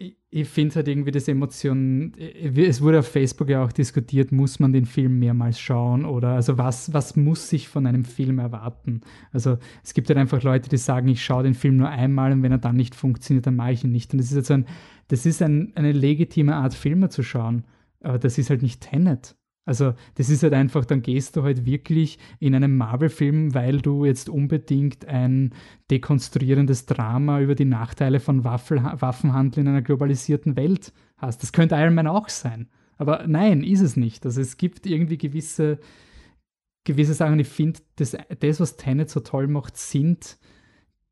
Ich, 0.00 0.16
ich 0.30 0.48
finde 0.48 0.76
halt 0.76 0.86
irgendwie 0.86 1.10
das 1.10 1.26
Emotion, 1.26 2.12
es 2.16 2.80
wurde 2.80 3.00
auf 3.00 3.08
Facebook 3.08 3.48
ja 3.48 3.64
auch 3.64 3.72
diskutiert, 3.72 4.30
muss 4.30 4.60
man 4.60 4.72
den 4.72 4.84
Film 4.84 5.18
mehrmals 5.18 5.58
schauen 5.58 6.04
oder 6.04 6.28
also 6.34 6.56
was, 6.56 6.92
was 6.92 7.16
muss 7.16 7.48
sich 7.48 7.68
von 7.68 7.84
einem 7.84 8.04
Film 8.04 8.38
erwarten? 8.38 9.00
Also 9.32 9.58
es 9.82 9.94
gibt 9.94 10.08
halt 10.08 10.18
einfach 10.18 10.40
Leute, 10.44 10.68
die 10.68 10.76
sagen, 10.76 11.08
ich 11.08 11.24
schaue 11.24 11.42
den 11.42 11.54
Film 11.54 11.78
nur 11.78 11.88
einmal 11.88 12.30
und 12.30 12.44
wenn 12.44 12.52
er 12.52 12.58
dann 12.58 12.76
nicht 12.76 12.94
funktioniert, 12.94 13.46
dann 13.46 13.56
mache 13.56 13.72
ich 13.72 13.82
ihn 13.82 13.90
nicht. 13.90 14.12
Und 14.12 14.18
das 14.18 14.28
ist 14.28 14.36
halt 14.36 14.46
so 14.46 14.54
ein, 14.54 14.66
das 15.08 15.26
ist 15.26 15.42
ein, 15.42 15.72
eine 15.74 15.90
legitime 15.90 16.54
Art, 16.54 16.74
Filme 16.74 17.08
zu 17.08 17.24
schauen. 17.24 17.64
Aber 18.00 18.20
das 18.20 18.38
ist 18.38 18.50
halt 18.50 18.62
nicht 18.62 18.80
Tenet. 18.80 19.37
Also 19.68 19.92
das 20.14 20.30
ist 20.30 20.42
halt 20.42 20.54
einfach, 20.54 20.86
dann 20.86 21.02
gehst 21.02 21.36
du 21.36 21.42
halt 21.42 21.66
wirklich 21.66 22.18
in 22.40 22.54
einen 22.54 22.78
Marvel-Film, 22.78 23.52
weil 23.52 23.82
du 23.82 24.06
jetzt 24.06 24.30
unbedingt 24.30 25.04
ein 25.04 25.52
dekonstruierendes 25.90 26.86
Drama 26.86 27.42
über 27.42 27.54
die 27.54 27.66
Nachteile 27.66 28.18
von 28.18 28.44
Waffel 28.44 28.82
Waffenhandel 28.82 29.60
in 29.60 29.68
einer 29.68 29.82
globalisierten 29.82 30.56
Welt 30.56 30.94
hast. 31.18 31.42
Das 31.42 31.52
könnte 31.52 31.74
Iron 31.74 31.94
Man 31.94 32.06
auch 32.06 32.30
sein. 32.30 32.70
Aber 32.96 33.26
nein, 33.26 33.62
ist 33.62 33.82
es 33.82 33.94
nicht. 33.94 34.24
Also 34.24 34.40
es 34.40 34.56
gibt 34.56 34.86
irgendwie 34.86 35.18
gewisse, 35.18 35.80
gewisse 36.84 37.12
Sachen, 37.12 37.38
ich 37.38 37.48
finde, 37.48 37.80
das, 37.96 38.16
das, 38.40 38.60
was 38.60 38.78
Tenet 38.78 39.10
so 39.10 39.20
toll 39.20 39.48
macht, 39.48 39.76
sind 39.76 40.38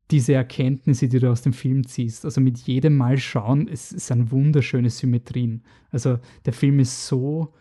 diese 0.09 0.33
Erkenntnisse, 0.33 1.07
die 1.07 1.19
du 1.19 1.29
aus 1.29 1.43
dem 1.43 1.53
Film 1.53 1.85
ziehst. 1.85 2.25
Also 2.25 2.41
mit 2.41 2.57
jedem 2.57 2.97
Mal 2.97 3.19
schauen, 3.19 3.67
es, 3.67 3.89
sind 3.89 4.31
wunderschöne 4.31 4.89
Symmetrien. 4.89 5.61
Also 5.91 6.17
der 6.47 6.53
Film 6.53 6.79
ist 6.79 7.05
so 7.05 7.53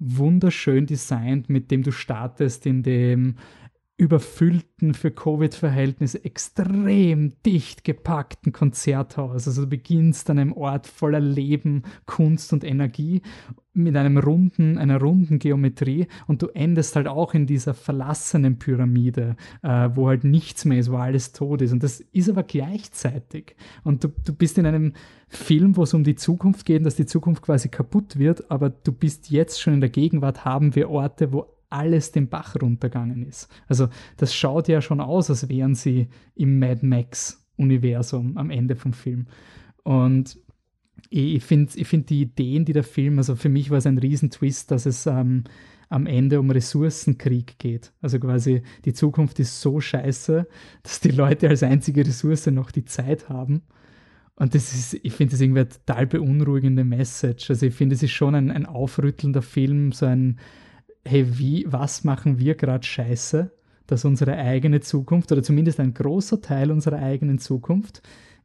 wunderschön 0.00 0.86
designt, 0.86 1.48
mit 1.48 1.70
dem 1.70 1.82
du 1.82 1.92
startest 1.92 2.66
in 2.66 2.82
dem 2.82 3.36
überfüllten 4.00 4.94
für 4.94 5.10
Covid-Verhältnisse 5.10 6.24
extrem 6.24 7.34
dicht 7.44 7.84
gepackten 7.84 8.50
Konzerthaus. 8.50 9.46
Also 9.46 9.62
du 9.62 9.68
beginnst 9.68 10.30
an 10.30 10.38
einem 10.38 10.54
Ort 10.54 10.86
voller 10.86 11.20
Leben, 11.20 11.82
Kunst 12.06 12.54
und 12.54 12.64
Energie 12.64 13.20
mit 13.72 13.96
einem 13.96 14.18
runden, 14.18 14.78
einer 14.78 15.00
runden 15.00 15.38
Geometrie 15.38 16.08
und 16.26 16.42
du 16.42 16.48
endest 16.48 16.96
halt 16.96 17.06
auch 17.06 17.34
in 17.34 17.46
dieser 17.46 17.72
verlassenen 17.72 18.58
Pyramide, 18.58 19.36
äh, 19.62 19.90
wo 19.94 20.08
halt 20.08 20.24
nichts 20.24 20.64
mehr 20.64 20.78
ist, 20.78 20.90
wo 20.90 20.96
alles 20.96 21.32
tot 21.32 21.62
ist. 21.62 21.72
Und 21.72 21.82
das 21.82 22.00
ist 22.00 22.28
aber 22.28 22.42
gleichzeitig. 22.42 23.54
Und 23.84 24.02
du, 24.02 24.08
du 24.24 24.34
bist 24.34 24.58
in 24.58 24.66
einem 24.66 24.94
Film, 25.28 25.76
wo 25.76 25.84
es 25.84 25.94
um 25.94 26.02
die 26.02 26.16
Zukunft 26.16 26.66
geht, 26.66 26.84
dass 26.84 26.96
die 26.96 27.06
Zukunft 27.06 27.42
quasi 27.42 27.68
kaputt 27.68 28.18
wird, 28.18 28.50
aber 28.50 28.70
du 28.70 28.92
bist 28.92 29.30
jetzt 29.30 29.60
schon 29.60 29.74
in 29.74 29.80
der 29.80 29.90
Gegenwart, 29.90 30.44
haben 30.44 30.74
wir 30.74 30.90
Orte, 30.90 31.32
wo 31.32 31.46
alles 31.68 32.10
den 32.10 32.28
Bach 32.28 32.56
runtergegangen 32.60 33.22
ist. 33.22 33.48
Also 33.68 33.88
das 34.16 34.34
schaut 34.34 34.66
ja 34.66 34.80
schon 34.80 35.00
aus, 35.00 35.30
als 35.30 35.48
wären 35.48 35.76
sie 35.76 36.08
im 36.34 36.58
Mad 36.58 36.84
Max-Universum 36.84 38.36
am 38.36 38.50
Ende 38.50 38.74
vom 38.74 38.92
Film. 38.92 39.26
Und 39.84 40.36
ich 41.08 41.42
finde 41.42 41.72
ich 41.74 41.88
find 41.88 42.08
die 42.10 42.22
Ideen, 42.22 42.64
die 42.64 42.72
der 42.72 42.84
Film, 42.84 43.18
also 43.18 43.34
für 43.34 43.48
mich 43.48 43.70
war 43.70 43.78
es 43.78 43.86
ein 43.86 43.98
Riesentwist, 43.98 44.70
dass 44.70 44.86
es 44.86 45.06
ähm, 45.06 45.44
am 45.88 46.06
Ende 46.06 46.38
um 46.38 46.50
Ressourcenkrieg 46.50 47.58
geht. 47.58 47.92
Also 48.00 48.20
quasi 48.20 48.62
die 48.84 48.92
Zukunft 48.92 49.40
ist 49.40 49.60
so 49.60 49.80
scheiße, 49.80 50.46
dass 50.82 51.00
die 51.00 51.10
Leute 51.10 51.48
als 51.48 51.62
einzige 51.62 52.06
Ressource 52.06 52.46
noch 52.46 52.70
die 52.70 52.84
Zeit 52.84 53.28
haben. 53.28 53.62
Und 54.36 54.54
das 54.54 54.72
ist, 54.72 55.00
ich 55.02 55.12
finde 55.12 55.32
das 55.32 55.40
irgendwie 55.40 55.60
eine 55.60 55.68
total 55.68 56.06
beunruhigende 56.06 56.84
Message. 56.84 57.50
Also 57.50 57.66
ich 57.66 57.74
finde, 57.74 57.94
es 57.96 58.02
ist 58.02 58.12
schon 58.12 58.34
ein, 58.34 58.50
ein 58.50 58.66
aufrüttelnder 58.66 59.42
Film, 59.42 59.92
so 59.92 60.06
ein, 60.06 60.38
hey, 61.04 61.38
wie, 61.38 61.66
was 61.68 62.04
machen 62.04 62.38
wir 62.38 62.54
gerade 62.54 62.86
scheiße, 62.86 63.50
dass 63.86 64.04
unsere 64.04 64.36
eigene 64.36 64.80
Zukunft 64.80 65.32
oder 65.32 65.42
zumindest 65.42 65.80
ein 65.80 65.92
großer 65.92 66.40
Teil 66.40 66.70
unserer 66.70 66.98
eigenen 66.98 67.38
Zukunft 67.38 68.00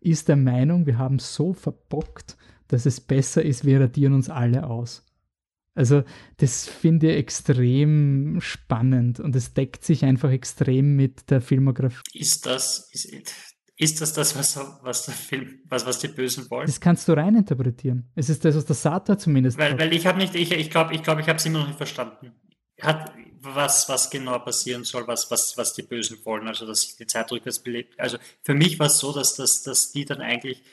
ist 0.06 0.28
der 0.28 0.36
Meinung, 0.36 0.86
wir 0.86 0.98
haben 0.98 1.20
so 1.20 1.54
verbockt, 1.54 2.38
dass 2.68 2.86
es 2.86 3.02
besser 3.02 3.44
ist, 3.44 3.66
wir 3.66 3.82
radieren 3.82 4.14
uns 4.14 4.30
alle 4.30 4.68
aus. 4.68 5.04
Also 5.76 6.04
das 6.38 6.68
finde 6.68 7.12
ich 7.12 7.18
extrem 7.18 8.40
spannend 8.40 9.20
und 9.20 9.36
es 9.36 9.54
deckt 9.54 9.84
sich 9.84 10.06
einfach 10.06 10.32
extrem 10.32 10.96
mit 10.96 11.30
der 11.30 11.42
Filmografie. 11.42 12.02
Ist 12.14 12.46
das, 12.46 12.90
ist, 12.94 13.12
ist 13.76 14.00
das 14.00 14.14
das, 14.14 14.38
was, 14.38 14.58
was 14.84 15.06
der 15.06 15.14
Film, 15.14 15.60
was, 15.68 15.86
was 15.86 16.00
die 16.00 16.08
Bösen 16.08 16.50
wollen? 16.50 16.66
Das 16.66 16.80
kannst 16.80 17.10
du 17.10 17.14
reininterpretieren. 17.14 18.10
Es 18.16 18.30
ist 18.30 18.46
das, 18.46 18.56
was 18.56 18.66
der 18.66 18.76
Sata 18.76 19.18
zumindest 19.18 19.58
Weil, 19.58 19.78
weil 19.78 19.94
ich 19.94 20.08
habe 20.08 20.18
nicht, 20.18 20.34
ich 20.34 20.48
glaube, 20.50 20.62
ich 20.62 20.70
glaube, 20.70 20.96
ich, 20.96 21.04
glaub, 21.04 21.20
ich 21.20 21.28
habe 21.28 21.38
es 21.38 21.46
immer 21.46 21.60
noch 21.60 21.68
nicht 21.68 21.78
verstanden. 21.78 22.32
Hat, 22.80 23.14
was, 23.54 23.88
was 23.90 24.10
genau 24.10 24.40
passieren 24.40 24.84
soll, 24.84 25.08
was, 25.08 25.30
was, 25.30 25.58
was 25.58 25.74
die 25.74 25.84
Bösen 25.84 26.18
wollen, 26.24 26.48
also 26.48 26.66
dass 26.66 26.82
sich 26.82 26.96
die 26.96 27.08
Zeit 27.08 27.32
rückwärts 27.32 27.60
belebt. 27.60 28.00
Also 28.00 28.18
für 28.42 28.54
mich 28.54 28.80
war 28.80 28.88
es 28.88 28.98
so, 28.98 29.14
dass, 29.14 29.36
dass, 29.36 29.64
dass 29.64 29.92
die 29.92 30.06
dann 30.06 30.22
eigentlich 30.22 30.64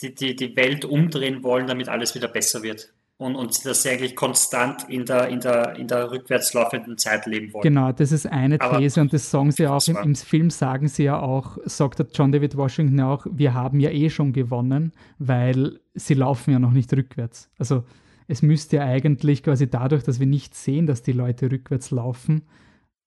die, 0.00 0.14
die, 0.14 0.36
die 0.36 0.56
Welt 0.56 0.84
umdrehen 0.84 1.42
wollen, 1.42 1.66
damit 1.66 1.88
alles 1.88 2.14
wieder 2.14 2.28
besser 2.28 2.62
wird. 2.62 2.92
Und, 3.18 3.36
und 3.36 3.64
dass 3.64 3.82
sie 3.82 3.90
eigentlich 3.90 4.16
konstant 4.16 4.88
in 4.88 5.04
der, 5.04 5.28
in, 5.28 5.38
der, 5.38 5.76
in 5.76 5.86
der 5.86 6.10
rückwärts 6.10 6.54
laufenden 6.54 6.98
Zeit 6.98 7.26
leben 7.26 7.52
wollen. 7.52 7.62
Genau, 7.62 7.92
das 7.92 8.10
ist 8.10 8.26
eine 8.26 8.58
These 8.58 9.00
Aber 9.00 9.02
und 9.02 9.12
das 9.12 9.30
sagen 9.30 9.52
sie 9.52 9.68
auch, 9.68 9.86
im, 9.86 9.96
im, 9.96 10.14
Film 10.16 10.50
sagen 10.50 10.88
sie 10.88 11.04
ja 11.04 11.20
auch, 11.20 11.58
sagt 11.64 12.04
John 12.14 12.32
David 12.32 12.56
Washington 12.56 13.00
auch, 13.00 13.24
wir 13.30 13.54
haben 13.54 13.78
ja 13.78 13.90
eh 13.90 14.10
schon 14.10 14.32
gewonnen, 14.32 14.92
weil 15.18 15.78
sie 15.94 16.14
laufen 16.14 16.50
ja 16.50 16.58
noch 16.58 16.72
nicht 16.72 16.92
rückwärts. 16.92 17.48
Also 17.58 17.84
es 18.32 18.40
müsste 18.40 18.76
ja 18.76 18.84
eigentlich 18.84 19.42
quasi 19.42 19.68
dadurch, 19.68 20.04
dass 20.04 20.18
wir 20.18 20.26
nicht 20.26 20.54
sehen, 20.54 20.86
dass 20.86 21.02
die 21.02 21.12
Leute 21.12 21.52
rückwärts 21.52 21.90
laufen, 21.90 22.42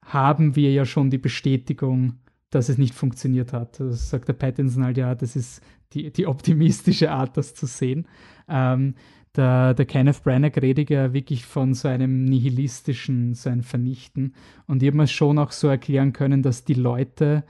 haben 0.03 0.55
wir 0.55 0.71
ja 0.71 0.85
schon 0.85 1.09
die 1.09 1.17
Bestätigung, 1.17 2.19
dass 2.51 2.69
es 2.69 2.77
nicht 2.77 2.93
funktioniert 2.93 3.51
hat. 3.51 3.79
Das 3.79 4.11
sagt 4.11 4.27
der 4.27 4.33
Pattinson 4.33 4.83
halt, 4.83 4.97
ja, 4.97 5.15
das 5.15 5.35
ist 5.35 5.63
die, 5.93 6.11
die 6.11 6.27
optimistische 6.27 7.09
Art, 7.09 7.37
das 7.37 7.55
zu 7.55 7.65
sehen. 7.65 8.07
Ähm, 8.47 8.93
der, 9.35 9.73
der 9.73 9.85
Kenneth 9.87 10.21
Branagh 10.23 10.59
redet 10.61 10.91
ja 10.91 11.11
wirklich 11.11 11.43
von 11.43 11.73
so 11.73 11.87
einem 11.87 12.25
nihilistischen, 12.25 13.33
so 13.33 13.49
ein 13.49 13.63
Vernichten. 13.63 14.35
Und 14.67 14.83
ich 14.83 14.87
habe 14.87 14.97
mir 14.97 15.07
schon 15.07 15.39
auch 15.39 15.51
so 15.51 15.67
erklären 15.67 16.13
können, 16.13 16.43
dass 16.43 16.65
die 16.65 16.75
Leute, 16.75 17.43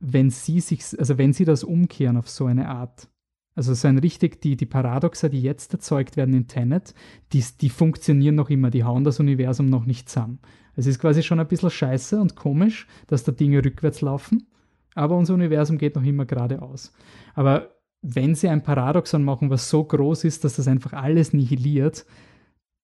wenn 0.00 0.28
sie 0.28 0.60
sich, 0.60 0.82
also 0.98 1.16
wenn 1.16 1.32
sie 1.32 1.46
das 1.46 1.64
umkehren 1.64 2.18
auf 2.18 2.28
so 2.28 2.44
eine 2.44 2.68
Art, 2.68 3.08
also 3.56 3.72
so 3.72 3.88
ein 3.88 3.98
richtig, 3.98 4.40
die, 4.42 4.56
die 4.56 4.66
Paradoxa, 4.66 5.28
die 5.28 5.40
jetzt 5.40 5.72
erzeugt 5.72 6.16
werden 6.16 6.34
in 6.34 6.46
Tenet, 6.46 6.94
die, 7.32 7.42
die 7.60 7.70
funktionieren 7.70 8.34
noch 8.34 8.50
immer, 8.50 8.70
die 8.70 8.84
hauen 8.84 9.02
das 9.02 9.18
Universum 9.18 9.70
noch 9.70 9.86
nicht 9.86 10.08
zusammen. 10.08 10.38
Es 10.76 10.86
ist 10.86 11.00
quasi 11.00 11.22
schon 11.22 11.40
ein 11.40 11.48
bisschen 11.48 11.70
scheiße 11.70 12.20
und 12.20 12.36
komisch, 12.36 12.86
dass 13.06 13.24
da 13.24 13.32
Dinge 13.32 13.64
rückwärts 13.64 14.02
laufen, 14.02 14.46
aber 14.94 15.16
unser 15.16 15.34
Universum 15.34 15.78
geht 15.78 15.96
noch 15.96 16.04
immer 16.04 16.26
geradeaus. 16.26 16.92
Aber 17.34 17.70
wenn 18.02 18.34
sie 18.34 18.48
ein 18.48 18.62
Paradoxon 18.62 19.24
machen, 19.24 19.48
was 19.48 19.70
so 19.70 19.82
groß 19.82 20.24
ist, 20.24 20.44
dass 20.44 20.56
das 20.56 20.68
einfach 20.68 20.92
alles 20.92 21.32
nihiliert, 21.32 22.04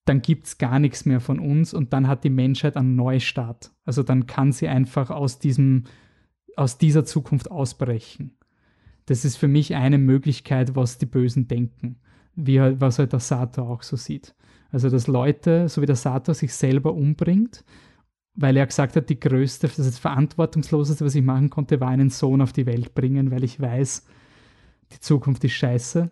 dann 0.07 0.23
gibt 0.23 0.47
es 0.47 0.59
gar 0.59 0.79
nichts 0.79 1.05
mehr 1.05 1.21
von 1.21 1.39
uns 1.39 1.75
und 1.75 1.93
dann 1.93 2.09
hat 2.09 2.25
die 2.25 2.31
Menschheit 2.31 2.77
einen 2.77 2.97
Neustart. 2.97 3.73
Also 3.85 4.03
dann 4.03 4.27
kann 4.27 4.53
sie 4.53 4.69
einfach 4.69 5.11
aus, 5.11 5.39
diesem, 5.39 5.85
aus 6.57 6.79
dieser 6.79 7.05
Zukunft 7.05 7.51
ausbrechen. 7.51 8.39
Das 9.07 9.25
ist 9.25 9.37
für 9.37 9.49
mich 9.49 9.75
eine 9.75 9.99
Möglichkeit, 9.99 10.75
was 10.75 10.99
die 10.99 11.07
Bösen 11.07 11.49
denken, 11.49 11.97
wie, 12.35 12.59
was 12.59 12.99
halt 12.99 13.13
der 13.13 13.21
Sator 13.21 13.69
auch 13.69 13.83
so 13.83 13.97
sieht. 13.97 14.35
Also, 14.71 14.89
dass 14.89 15.07
Leute, 15.07 15.69
so 15.69 15.83
wie 15.83 15.87
der 15.87 15.97
Sator, 15.97 16.35
sich 16.35 16.55
selber 16.55 16.95
umbringt, 16.95 17.65
weil 18.35 18.57
er 18.57 18.67
gesagt 18.67 18.97
hat, 18.97 19.11
die 19.11 19.21
größte, 19.21 19.69
das, 19.69 19.99
verantwortungsloseste, 19.99 21.05
was 21.05 21.15
ich 21.15 21.23
machen 21.23 21.51
konnte, 21.51 21.81
war 21.81 21.89
einen 21.89 22.11
Sohn 22.11 22.41
auf 22.41 22.53
die 22.53 22.67
Welt 22.67 22.95
bringen, 22.95 23.31
weil 23.31 23.45
ich 23.45 23.61
weiß, 23.61 24.07
die 24.93 25.01
Zukunft 25.01 25.45
ist 25.45 25.53
scheiße. 25.53 26.11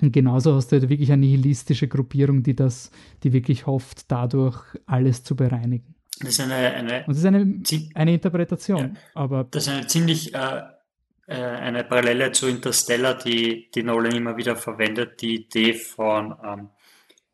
Und 0.00 0.12
genauso 0.12 0.54
hast 0.54 0.70
du 0.70 0.78
halt 0.78 0.88
wirklich 0.88 1.10
eine 1.10 1.22
nihilistische 1.22 1.88
Gruppierung, 1.88 2.42
die 2.42 2.54
das, 2.54 2.90
die 3.22 3.32
wirklich 3.32 3.66
hofft, 3.66 4.10
dadurch 4.10 4.62
alles 4.84 5.24
zu 5.24 5.34
bereinigen. 5.34 5.94
Das 6.20 6.30
ist 6.30 6.40
eine, 6.40 6.54
eine, 6.54 6.98
Und 7.00 7.08
das 7.08 7.18
ist 7.18 7.26
eine, 7.26 7.62
eine 7.94 8.14
Interpretation. 8.14 8.78
Ja, 8.78 8.90
aber 9.14 9.44
das 9.44 9.66
ist 9.66 9.72
eine 9.72 9.86
ziemlich 9.86 10.34
äh, 10.34 10.62
eine 11.34 11.84
Parallele 11.84 12.32
zu 12.32 12.46
Interstellar, 12.46 13.14
die, 13.14 13.70
die 13.74 13.82
Nolan 13.82 14.14
immer 14.14 14.36
wieder 14.36 14.56
verwendet, 14.56 15.20
die 15.20 15.34
Idee 15.34 15.74
von 15.74 16.36
ähm, 16.44 16.70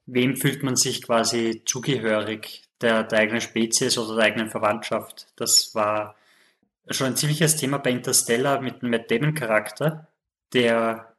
wem 0.06 0.36
fühlt 0.36 0.62
man 0.62 0.76
sich 0.76 1.02
quasi 1.02 1.62
zugehörig, 1.64 2.62
der, 2.80 3.04
der 3.04 3.18
eigenen 3.18 3.40
Spezies 3.40 3.98
oder 3.98 4.16
der 4.16 4.24
eigenen 4.24 4.50
Verwandtschaft. 4.50 5.26
Das 5.36 5.74
war 5.74 6.16
schon 6.88 7.08
ein 7.08 7.16
ziemliches 7.16 7.56
Thema 7.56 7.78
bei 7.78 7.90
Interstellar 7.90 8.60
mit 8.60 8.82
dem 8.82 8.90
Matt 8.90 9.10
Damon 9.10 9.34
Charakter, 9.34 10.08
der 10.52 11.14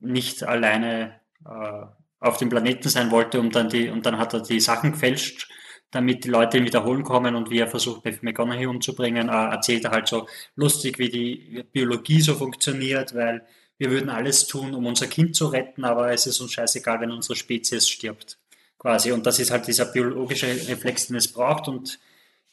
nicht 0.00 0.44
alleine 0.44 1.20
äh, 1.44 1.86
auf 2.20 2.36
dem 2.36 2.48
Planeten 2.50 2.88
sein 2.88 3.10
wollte 3.10 3.40
und 3.40 3.54
dann 3.54 3.68
die, 3.68 3.88
und 3.88 4.06
dann 4.06 4.18
hat 4.18 4.34
er 4.34 4.40
die 4.40 4.60
Sachen 4.60 4.92
gefälscht, 4.92 5.48
damit 5.92 6.24
die 6.24 6.28
Leute 6.28 6.58
ihn 6.58 6.64
wiederholen 6.64 7.04
kommen 7.04 7.36
und 7.36 7.50
wie 7.50 7.58
er 7.58 7.68
versucht, 7.68 8.02
McConaughey 8.22 8.66
umzubringen, 8.66 9.28
äh, 9.28 9.32
erzählt 9.32 9.84
er 9.84 9.92
halt 9.92 10.08
so 10.08 10.26
lustig, 10.56 10.98
wie 10.98 11.10
die 11.10 11.64
Biologie 11.70 12.20
so 12.20 12.34
funktioniert, 12.34 13.14
weil 13.14 13.46
wir 13.78 13.90
würden 13.90 14.10
alles 14.10 14.46
tun, 14.46 14.74
um 14.74 14.86
unser 14.86 15.06
Kind 15.06 15.36
zu 15.36 15.46
retten, 15.46 15.84
aber 15.84 16.12
es 16.12 16.26
ist 16.26 16.40
uns 16.40 16.52
scheißegal, 16.52 17.00
wenn 17.00 17.12
unsere 17.12 17.36
Spezies 17.36 17.88
stirbt. 17.88 18.38
Quasi. 18.78 19.12
Und 19.12 19.26
das 19.26 19.38
ist 19.38 19.50
halt 19.50 19.66
dieser 19.68 19.84
biologische 19.84 20.46
Reflex, 20.46 21.06
den 21.06 21.16
es 21.16 21.32
braucht 21.32 21.68
und 21.68 22.00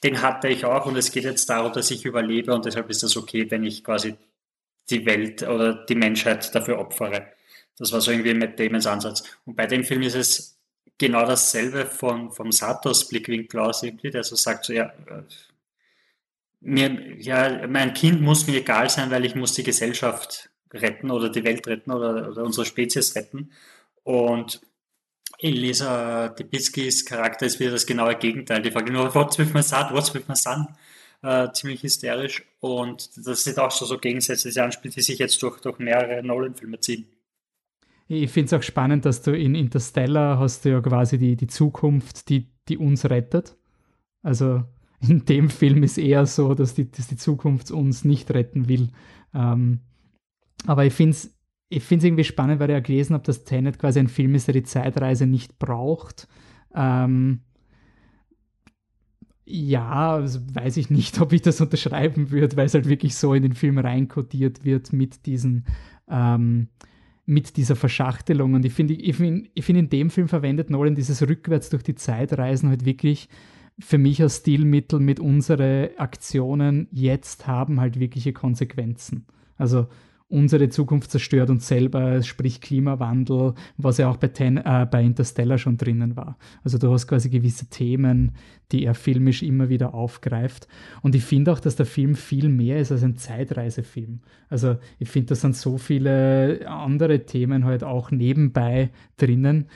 den 0.04 0.22
hatte 0.22 0.48
ich 0.48 0.66
auch 0.66 0.86
und 0.86 0.96
es 0.96 1.12
geht 1.12 1.24
jetzt 1.24 1.50
darum, 1.50 1.74
dass 1.74 1.92
ich 1.92 2.06
überlebe 2.06 2.54
und 2.54 2.66
deshalb 2.66 2.90
ist 2.90 3.04
das 3.04 3.18
okay, 3.18 3.50
wenn 3.50 3.64
ich 3.64 3.84
quasi 3.84 4.16
die 4.90 5.06
Welt 5.06 5.44
oder 5.44 5.74
die 5.86 5.96
Menschheit 5.96 6.54
dafür 6.54 6.80
opfere. 6.80 7.28
Das 7.78 7.92
war 7.92 8.02
so 8.02 8.12
irgendwie 8.12 8.34
Matt 8.34 8.60
Damons 8.60 8.86
Ansatz. 8.86 9.24
Und 9.46 9.56
bei 9.56 9.66
dem 9.66 9.84
Film 9.84 10.02
ist 10.02 10.16
es 10.16 10.59
genau 11.00 11.26
dasselbe 11.26 11.86
von, 11.88 12.32
vom 12.32 12.52
Satos 12.52 13.08
Blickwinkel 13.08 13.60
aus 13.60 13.82
irgendwie, 13.82 14.12
der 14.12 14.24
so 14.24 14.36
sagt, 14.36 14.66
so, 14.66 14.74
ja, 14.74 14.86
äh, 15.08 15.24
mir, 16.62 17.18
ja, 17.20 17.68
mein 17.68 17.94
Kind 17.94 18.22
muss 18.22 18.46
mir 18.46 18.58
egal 18.58 18.90
sein, 18.90 19.10
weil 19.10 19.26
ich 19.26 19.34
muss 19.34 19.54
die 19.54 19.64
Gesellschaft 19.64 20.50
retten 20.74 21.10
oder 21.10 21.30
die 21.30 21.44
Welt 21.44 21.66
retten 21.68 21.92
oder, 21.92 22.30
oder 22.30 22.44
unsere 22.44 22.66
Spezies 22.66 23.16
retten. 23.16 23.52
Und 24.04 24.62
Elisa 25.40 26.30
Depitzkis 26.30 27.06
Charakter 27.06 27.46
ist 27.46 27.60
wieder 27.60 27.72
das 27.72 27.86
genaue 27.86 28.16
Gegenteil. 28.16 28.62
Die 28.62 28.72
fragt 28.72 28.90
nur, 28.90 29.14
what's 29.16 29.40
with 29.40 29.54
my 29.54 29.64
son, 29.64 29.94
what's 29.94 30.14
with 30.14 30.28
my 30.28 30.36
son? 30.36 30.68
Äh, 31.22 31.52
ziemlich 31.54 31.82
hysterisch. 31.82 32.44
Und 32.60 33.10
das 33.16 33.44
sind 33.46 33.58
auch 33.58 33.72
so, 33.72 33.86
so 33.86 33.98
gegensätzliche 33.98 34.64
Anspiele, 34.64 34.94
die 34.94 35.02
sich 35.02 35.20
jetzt 35.20 35.42
durch, 35.42 35.62
durch 35.62 35.80
mehrere 35.80 36.24
Nolan-Filme 36.24 36.80
ziehen. 36.82 37.08
Ich 38.12 38.32
finde 38.32 38.48
es 38.48 38.54
auch 38.54 38.64
spannend, 38.64 39.06
dass 39.06 39.22
du 39.22 39.38
in 39.38 39.54
Interstellar 39.54 40.40
hast 40.40 40.66
du 40.66 40.72
ja 40.72 40.82
quasi 40.82 41.18
die, 41.20 41.36
die 41.36 41.48
Zukunft, 41.48 42.30
die, 42.30 42.50
die 42.68 42.78
uns 42.78 43.06
rettet. 43.06 43.56
Also 44.24 44.64
in 45.00 45.26
dem 45.26 45.50
Film 45.50 45.84
ist 45.84 45.98
eher 45.98 46.26
so, 46.26 46.56
dass 46.56 46.74
die, 46.74 46.90
dass 46.90 47.08
die 47.08 47.18
Zukunft 47.18 47.72
uns 47.72 48.04
nicht 48.04 48.32
retten 48.32 48.68
will. 48.68 48.90
Ähm, 49.34 49.82
aber 50.66 50.86
ich 50.86 50.94
finde 50.94 51.12
es 51.12 51.40
ich 51.70 51.84
find's 51.84 52.04
irgendwie 52.04 52.24
spannend, 52.24 52.60
weil 52.60 52.72
ich 52.72 52.74
ja 52.74 52.80
gelesen 52.80 53.14
habe, 53.14 53.24
dass 53.24 53.44
Tenet 53.44 53.78
quasi 53.78 54.00
ein 54.00 54.08
Film 54.08 54.34
ist, 54.34 54.48
der 54.48 54.54
die 54.54 54.64
Zeitreise 54.64 55.28
nicht 55.28 55.60
braucht. 55.60 56.28
Ähm, 56.74 57.42
ja, 59.46 60.14
also 60.14 60.40
weiß 60.54 60.78
ich 60.78 60.90
nicht, 60.90 61.22
ob 61.22 61.32
ich 61.32 61.44
das 61.44 61.62
unterschreiben 61.62 62.32
würde, 62.32 62.58
weil 62.58 62.66
es 62.66 62.74
halt 62.74 62.90
wirklich 62.90 63.16
so 63.16 63.36
in 63.36 63.44
den 63.44 63.54
Film 63.54 63.78
reinkodiert 63.78 64.66
wird 64.66 64.94
mit 64.94 65.28
diesen, 65.28 65.66
ähm, 66.10 66.70
mit 67.30 67.58
dieser 67.58 67.76
Verschachtelung. 67.76 68.56
Und 68.56 68.66
ich 68.66 68.74
finde, 68.74 68.96
ich 68.96 69.16
finde, 69.16 69.48
ich 69.54 69.64
find, 69.64 69.78
in 69.78 69.90
dem 69.90 70.10
Film 70.10 70.28
verwendet 70.28 70.72
Nolan 70.72 70.96
dieses 70.96 71.22
Rückwärts 71.22 71.70
durch 71.70 71.84
die 71.84 71.94
Zeitreisen 71.94 72.70
halt 72.70 72.86
wirklich 72.86 73.30
für 73.78 74.00
mich 74.00 74.20
als 74.22 74.38
Stilmittel 74.38 75.00
mit 75.00 75.20
unsere 75.20 75.92
Aktionen 75.98 76.88
jetzt 76.92 77.46
haben 77.46 77.80
halt 77.80 78.00
wirkliche 78.00 78.34
Konsequenzen. 78.34 79.26
Also 79.58 79.88
unsere 80.30 80.70
Zukunft 80.70 81.12
zerstört 81.12 81.50
uns 81.50 81.68
selber, 81.68 82.22
sprich 82.22 82.62
Klimawandel, 82.62 83.56
was 83.78 83.98
ja 83.98 84.10
auch 84.10 84.18
bei, 84.18 84.28
Ten, 84.28 84.58
äh, 84.58 84.88
bei 84.90 85.04
Interstellar 85.04 85.58
schon 85.58 85.78
drinnen 85.78 86.16
war. 86.16 86.38
Also 86.64 86.78
du 86.78 86.92
hast 86.92 87.08
quasi 87.08 87.30
gewisse 87.30 87.68
Themen, 87.70 88.34
die 88.72 88.86
er 88.86 88.94
filmisch 88.94 89.42
immer 89.42 89.70
wieder 89.70 89.94
aufgreift. 89.96 90.68
Und 91.02 91.16
ich 91.16 91.24
finde 91.24 91.52
auch, 91.52 91.60
dass 91.60 91.76
der 91.76 91.88
Film 91.88 92.14
viel 92.16 92.48
mehr 92.48 92.80
ist 92.80 92.92
als 92.92 93.04
ein 93.04 93.18
Zeitreisefilm. 93.18 94.22
Also 94.50 94.78
ich 95.00 95.10
finde, 95.10 95.30
da 95.30 95.36
sind 95.36 95.56
so 95.56 95.78
viele 95.80 96.68
andere 96.68 97.26
Themen 97.26 97.66
halt 97.66 97.84
auch 97.84 98.12
nebenbei 98.12 98.92
drinnen. 99.18 99.68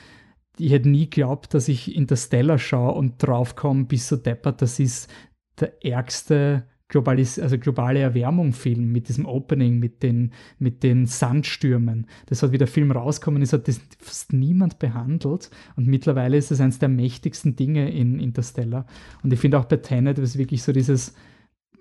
Ich 0.56 0.70
hätte 0.70 0.88
nie 0.88 1.10
geglaubt, 1.10 1.52
dass 1.52 1.66
ich 1.66 1.96
Interstellar 1.96 2.58
schaue 2.58 2.92
und 2.92 3.20
draufkomme, 3.20 3.86
bis 3.86 4.06
so 4.06 4.14
deppert, 4.14 4.62
das 4.62 4.78
ist 4.78 5.12
der 5.58 5.84
ärgste 5.84 6.64
Globalis 6.88 7.38
also 7.38 7.58
globale 7.58 8.00
Erwärmung 8.00 8.52
Film 8.52 8.92
mit 8.92 9.08
diesem 9.08 9.26
Opening, 9.26 9.78
mit 9.78 10.02
den, 10.02 10.32
mit 10.58 10.82
den 10.82 11.06
Sandstürmen. 11.06 12.06
Das 12.26 12.42
hat, 12.42 12.52
wie 12.52 12.58
der 12.58 12.66
Film 12.66 12.90
rauskommen 12.90 13.42
ist, 13.42 13.52
hat 13.52 13.68
das 13.68 13.80
fast 13.98 14.32
niemand 14.32 14.78
behandelt 14.78 15.50
und 15.76 15.86
mittlerweile 15.86 16.36
ist 16.36 16.52
es 16.52 16.60
eines 16.60 16.78
der 16.78 16.90
mächtigsten 16.90 17.56
Dinge 17.56 17.90
in 17.90 18.20
Interstellar. 18.20 18.86
Und 19.22 19.32
ich 19.32 19.40
finde 19.40 19.58
auch 19.58 19.64
bei 19.64 19.78
Tenet 19.78 20.18
ist 20.18 20.36
wirklich 20.38 20.62
so 20.62 20.72
dieses, 20.72 21.14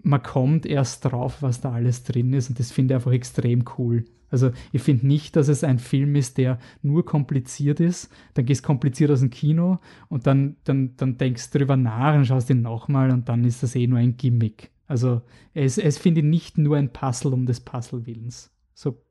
man 0.04 0.24
kommt 0.24 0.66
erst 0.66 1.06
drauf, 1.06 1.42
was 1.42 1.62
da 1.62 1.74
alles 1.74 2.04
drin 2.04 2.34
ist 2.34 2.50
und 2.50 2.60
das 2.60 2.72
finde 2.72 2.94
ich 2.94 2.96
einfach 2.96 3.12
extrem 3.12 3.66
cool. 3.78 4.06
Also 4.30 4.50
ich 4.72 4.82
finde 4.82 5.06
nicht, 5.06 5.36
dass 5.36 5.48
es 5.48 5.64
ein 5.64 5.78
Film 5.78 6.16
ist, 6.16 6.40
der 6.40 6.58
nur 6.82 7.06
kompliziert 7.06 7.80
ist. 7.80 8.12
Dann 8.34 8.46
gehst 8.46 8.64
kompliziert 8.64 9.12
aus 9.12 9.20
dem 9.20 9.30
Kino 9.30 9.78
und 10.10 10.26
dann, 10.26 10.56
dann, 10.64 10.96
dann 10.98 11.20
denkst 11.20 11.52
du 11.52 11.60
drüber 11.60 11.78
nach 11.78 12.16
und 12.16 12.26
schaust 12.26 12.50
ihn 12.50 12.64
nochmal 12.64 13.12
und 13.12 13.30
dann 13.30 13.44
ist 13.44 13.62
das 13.62 13.76
eh 13.76 13.86
nur 13.86 14.00
ein 14.00 14.18
Gimmick. 14.18 14.73
Also 14.88 15.22
es, 15.54 15.78
es 15.78 15.98
finde 15.98 16.22
ich 16.22 16.26
nicht 16.26 16.58
nur 16.58 16.78
ein 16.78 16.92
Puzzle 16.92 17.34
um 17.34 17.46
des 17.46 17.62
Puzzle-Willens. 17.62 18.52
So 18.74 19.02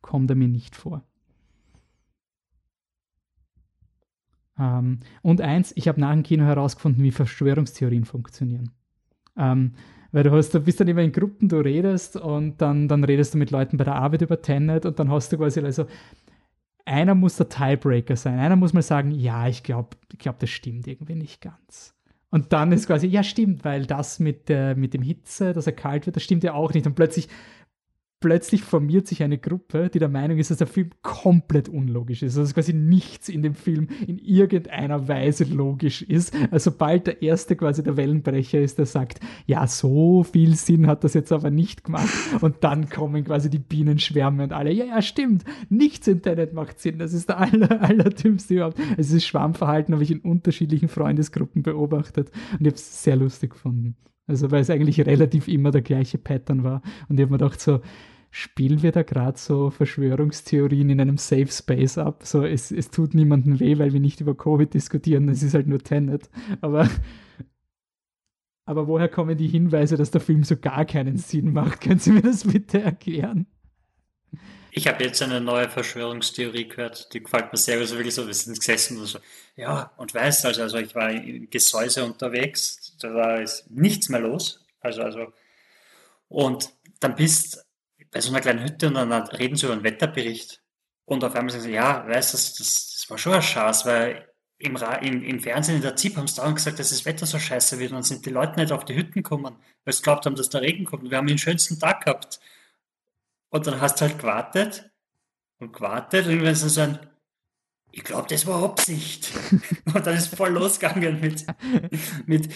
kommt 0.00 0.30
er 0.30 0.36
mir 0.36 0.48
nicht 0.48 0.76
vor. 0.76 1.04
Ähm, 4.58 5.00
und 5.22 5.40
eins, 5.40 5.72
ich 5.76 5.88
habe 5.88 6.00
nach 6.00 6.12
dem 6.12 6.22
Kino 6.22 6.44
herausgefunden, 6.44 7.02
wie 7.02 7.10
Verschwörungstheorien 7.10 8.04
funktionieren. 8.04 8.70
Ähm, 9.36 9.72
weil 10.12 10.24
du 10.24 10.32
hast, 10.32 10.52
du 10.54 10.60
bist 10.60 10.80
dann 10.80 10.88
immer 10.88 11.02
in 11.02 11.12
Gruppen, 11.12 11.48
du 11.48 11.58
redest 11.60 12.16
und 12.16 12.60
dann, 12.60 12.88
dann 12.88 13.04
redest 13.04 13.34
du 13.34 13.38
mit 13.38 13.50
Leuten 13.50 13.76
bei 13.76 13.84
der 13.84 13.94
Arbeit 13.94 14.22
über 14.22 14.42
Tenet 14.42 14.84
und 14.84 14.98
dann 14.98 15.10
hast 15.10 15.32
du 15.32 15.38
quasi 15.38 15.60
also 15.60 15.86
einer 16.84 17.14
muss 17.14 17.36
der 17.36 17.48
Tiebreaker 17.48 18.16
sein. 18.16 18.38
Einer 18.38 18.56
muss 18.56 18.72
mal 18.72 18.82
sagen, 18.82 19.12
ja, 19.12 19.46
ich 19.46 19.62
glaube, 19.62 19.90
ich 20.12 20.18
glaub, 20.18 20.38
das 20.40 20.50
stimmt 20.50 20.88
irgendwie 20.88 21.14
nicht 21.14 21.40
ganz. 21.40 21.94
Und 22.30 22.52
dann 22.52 22.70
ist 22.70 22.86
quasi, 22.86 23.08
ja, 23.08 23.22
stimmt, 23.24 23.64
weil 23.64 23.86
das 23.86 24.20
mit, 24.20 24.48
der, 24.48 24.76
mit 24.76 24.94
dem 24.94 25.02
Hitze, 25.02 25.52
dass 25.52 25.66
er 25.66 25.72
kalt 25.72 26.06
wird, 26.06 26.16
das 26.16 26.22
stimmt 26.22 26.44
ja 26.44 26.54
auch 26.54 26.72
nicht. 26.72 26.86
Und 26.86 26.94
plötzlich 26.94 27.28
plötzlich 28.20 28.62
formiert 28.62 29.06
sich 29.06 29.22
eine 29.22 29.38
Gruppe, 29.38 29.88
die 29.88 29.98
der 29.98 30.08
Meinung 30.08 30.38
ist, 30.38 30.50
dass 30.50 30.58
der 30.58 30.66
Film 30.66 30.90
komplett 31.02 31.68
unlogisch 31.68 32.22
ist. 32.22 32.38
Also 32.38 32.52
quasi 32.52 32.72
nichts 32.72 33.28
in 33.28 33.42
dem 33.42 33.54
Film 33.54 33.88
in 34.06 34.18
irgendeiner 34.18 35.08
Weise 35.08 35.44
logisch 35.44 36.02
ist. 36.02 36.34
Also 36.50 36.70
sobald 36.70 37.06
der 37.06 37.22
erste 37.22 37.56
quasi 37.56 37.82
der 37.82 37.96
Wellenbrecher 37.96 38.60
ist, 38.60 38.78
der 38.78 38.86
sagt, 38.86 39.20
ja, 39.46 39.66
so 39.66 40.22
viel 40.22 40.54
Sinn 40.54 40.86
hat 40.86 41.02
das 41.02 41.14
jetzt 41.14 41.32
aber 41.32 41.50
nicht 41.50 41.84
gemacht. 41.84 42.08
Und 42.40 42.56
dann 42.60 42.88
kommen 42.90 43.24
quasi 43.24 43.48
die 43.48 43.58
Bienenschwärme 43.58 44.44
und 44.44 44.52
alle, 44.52 44.70
ja, 44.70 44.84
ja, 44.84 45.02
stimmt, 45.02 45.44
nichts 45.70 46.06
im 46.06 46.20
Internet 46.20 46.52
macht 46.52 46.78
Sinn. 46.78 46.98
Das 46.98 47.14
ist 47.14 47.30
der 47.30 47.38
aller, 47.38 47.80
allerdümmste 47.80 48.54
überhaupt. 48.54 48.78
Also 48.98 49.14
das 49.14 49.24
Schwammverhalten 49.24 49.94
habe 49.94 50.04
ich 50.04 50.10
in 50.10 50.20
unterschiedlichen 50.20 50.88
Freundesgruppen 50.88 51.62
beobachtet 51.62 52.30
und 52.52 52.60
ich 52.60 52.66
habe 52.66 52.76
es 52.76 53.02
sehr 53.02 53.16
lustig 53.16 53.52
gefunden. 53.52 53.96
Also 54.30 54.52
weil 54.52 54.62
es 54.62 54.70
eigentlich 54.70 55.04
relativ 55.04 55.48
immer 55.48 55.72
der 55.72 55.82
gleiche 55.82 56.16
Pattern 56.16 56.62
war. 56.62 56.82
Und 57.08 57.18
ich 57.18 57.22
habe 57.22 57.32
mir 57.32 57.38
gedacht, 57.38 57.60
so, 57.60 57.80
spielen 58.30 58.82
wir 58.82 58.92
da 58.92 59.02
gerade 59.02 59.36
so 59.36 59.70
Verschwörungstheorien 59.70 60.88
in 60.88 61.00
einem 61.00 61.16
Safe 61.16 61.48
Space 61.48 61.98
ab? 61.98 62.22
So, 62.24 62.44
es, 62.44 62.70
es 62.70 62.90
tut 62.90 63.12
niemandem 63.12 63.58
weh, 63.58 63.76
weil 63.78 63.92
wir 63.92 63.98
nicht 63.98 64.20
über 64.20 64.36
Covid 64.36 64.72
diskutieren, 64.72 65.28
es 65.28 65.42
ist 65.42 65.54
halt 65.54 65.66
nur 65.66 65.80
Tenet. 65.80 66.30
Aber, 66.60 66.88
aber 68.66 68.86
woher 68.86 69.08
kommen 69.08 69.36
die 69.36 69.48
Hinweise, 69.48 69.96
dass 69.96 70.12
der 70.12 70.20
Film 70.20 70.44
so 70.44 70.56
gar 70.56 70.84
keinen 70.84 71.18
Sinn 71.18 71.52
macht? 71.52 71.80
Können 71.82 71.98
Sie 71.98 72.12
mir 72.12 72.22
das 72.22 72.44
bitte 72.44 72.80
erklären? 72.80 73.46
Ich 74.72 74.86
habe 74.86 75.02
jetzt 75.02 75.20
eine 75.20 75.40
neue 75.40 75.68
Verschwörungstheorie 75.68 76.68
gehört, 76.68 77.12
die 77.12 77.20
gefällt 77.20 77.50
mir 77.50 77.58
sehr. 77.58 77.78
Also 77.78 77.96
wirklich 77.96 78.14
so, 78.14 78.24
wir 78.24 78.34
sind 78.34 78.56
gesessen 78.56 78.98
und 79.00 79.06
so, 79.06 79.18
ja, 79.56 79.90
und 79.96 80.14
weißt 80.14 80.46
also, 80.46 80.62
also 80.62 80.78
ich 80.78 80.94
war 80.94 81.10
im 81.10 81.50
Gesäuse 81.50 82.04
unterwegs, 82.04 82.89
da 83.08 83.36
ist 83.36 83.70
nichts 83.70 84.08
mehr 84.08 84.20
los. 84.20 84.64
Also, 84.80 85.02
also, 85.02 85.32
und 86.28 86.70
dann 87.00 87.14
bist 87.14 87.66
bei 88.10 88.20
so 88.20 88.30
einer 88.30 88.40
kleinen 88.40 88.64
Hütte 88.64 88.88
und 88.88 88.94
dann 88.94 89.12
reden 89.12 89.56
sie 89.56 89.66
über 89.66 89.74
einen 89.74 89.84
Wetterbericht. 89.84 90.62
Und 91.04 91.24
auf 91.24 91.34
einmal 91.34 91.50
sagen 91.50 91.64
sie, 91.64 91.72
ja, 91.72 92.06
weißt 92.06 92.32
du, 92.32 92.36
das, 92.36 92.54
das, 92.54 92.96
das 93.00 93.10
war 93.10 93.18
schon 93.18 93.34
ein 93.34 93.42
Schatz, 93.42 93.84
weil 93.84 94.28
im, 94.58 94.76
im, 94.76 95.24
im 95.24 95.40
Fernsehen 95.40 95.76
in 95.76 95.82
der 95.82 95.96
ZIP 95.96 96.16
haben 96.16 96.28
sie 96.28 96.36
dauernd 96.36 96.56
gesagt, 96.56 96.78
dass 96.78 96.90
das 96.90 97.04
Wetter 97.04 97.26
so 97.26 97.38
scheiße 97.38 97.78
wird 97.78 97.90
und 97.90 97.96
dann 97.96 98.02
sind 98.02 98.26
die 98.26 98.30
Leute 98.30 98.60
nicht 98.60 98.72
auf 98.72 98.84
die 98.84 98.94
Hütten 98.94 99.22
gekommen, 99.22 99.56
weil 99.84 99.94
sie 99.94 100.02
glaubt 100.02 100.26
haben, 100.26 100.36
dass 100.36 100.50
der 100.50 100.60
Regen 100.60 100.84
kommt. 100.84 101.10
Wir 101.10 101.16
haben 101.16 101.26
den 101.26 101.38
schönsten 101.38 101.78
Tag 101.78 102.04
gehabt. 102.04 102.40
Und 103.48 103.66
dann 103.66 103.80
hast 103.80 104.00
du 104.00 104.04
halt 104.04 104.18
gewartet 104.18 104.90
und 105.58 105.72
gewartet 105.72 106.26
und 106.26 106.32
irgendwann 106.32 106.52
ist 106.52 106.60
so 106.60 106.80
ein, 106.80 106.98
ich 107.90 108.04
glaube, 108.04 108.28
das 108.28 108.46
war 108.46 108.62
Absicht. 108.62 109.32
und 109.94 110.06
dann 110.06 110.16
ist 110.16 110.34
voll 110.34 110.50
losgegangen 110.50 111.20
mit, 111.20 111.44
mit, 112.26 112.52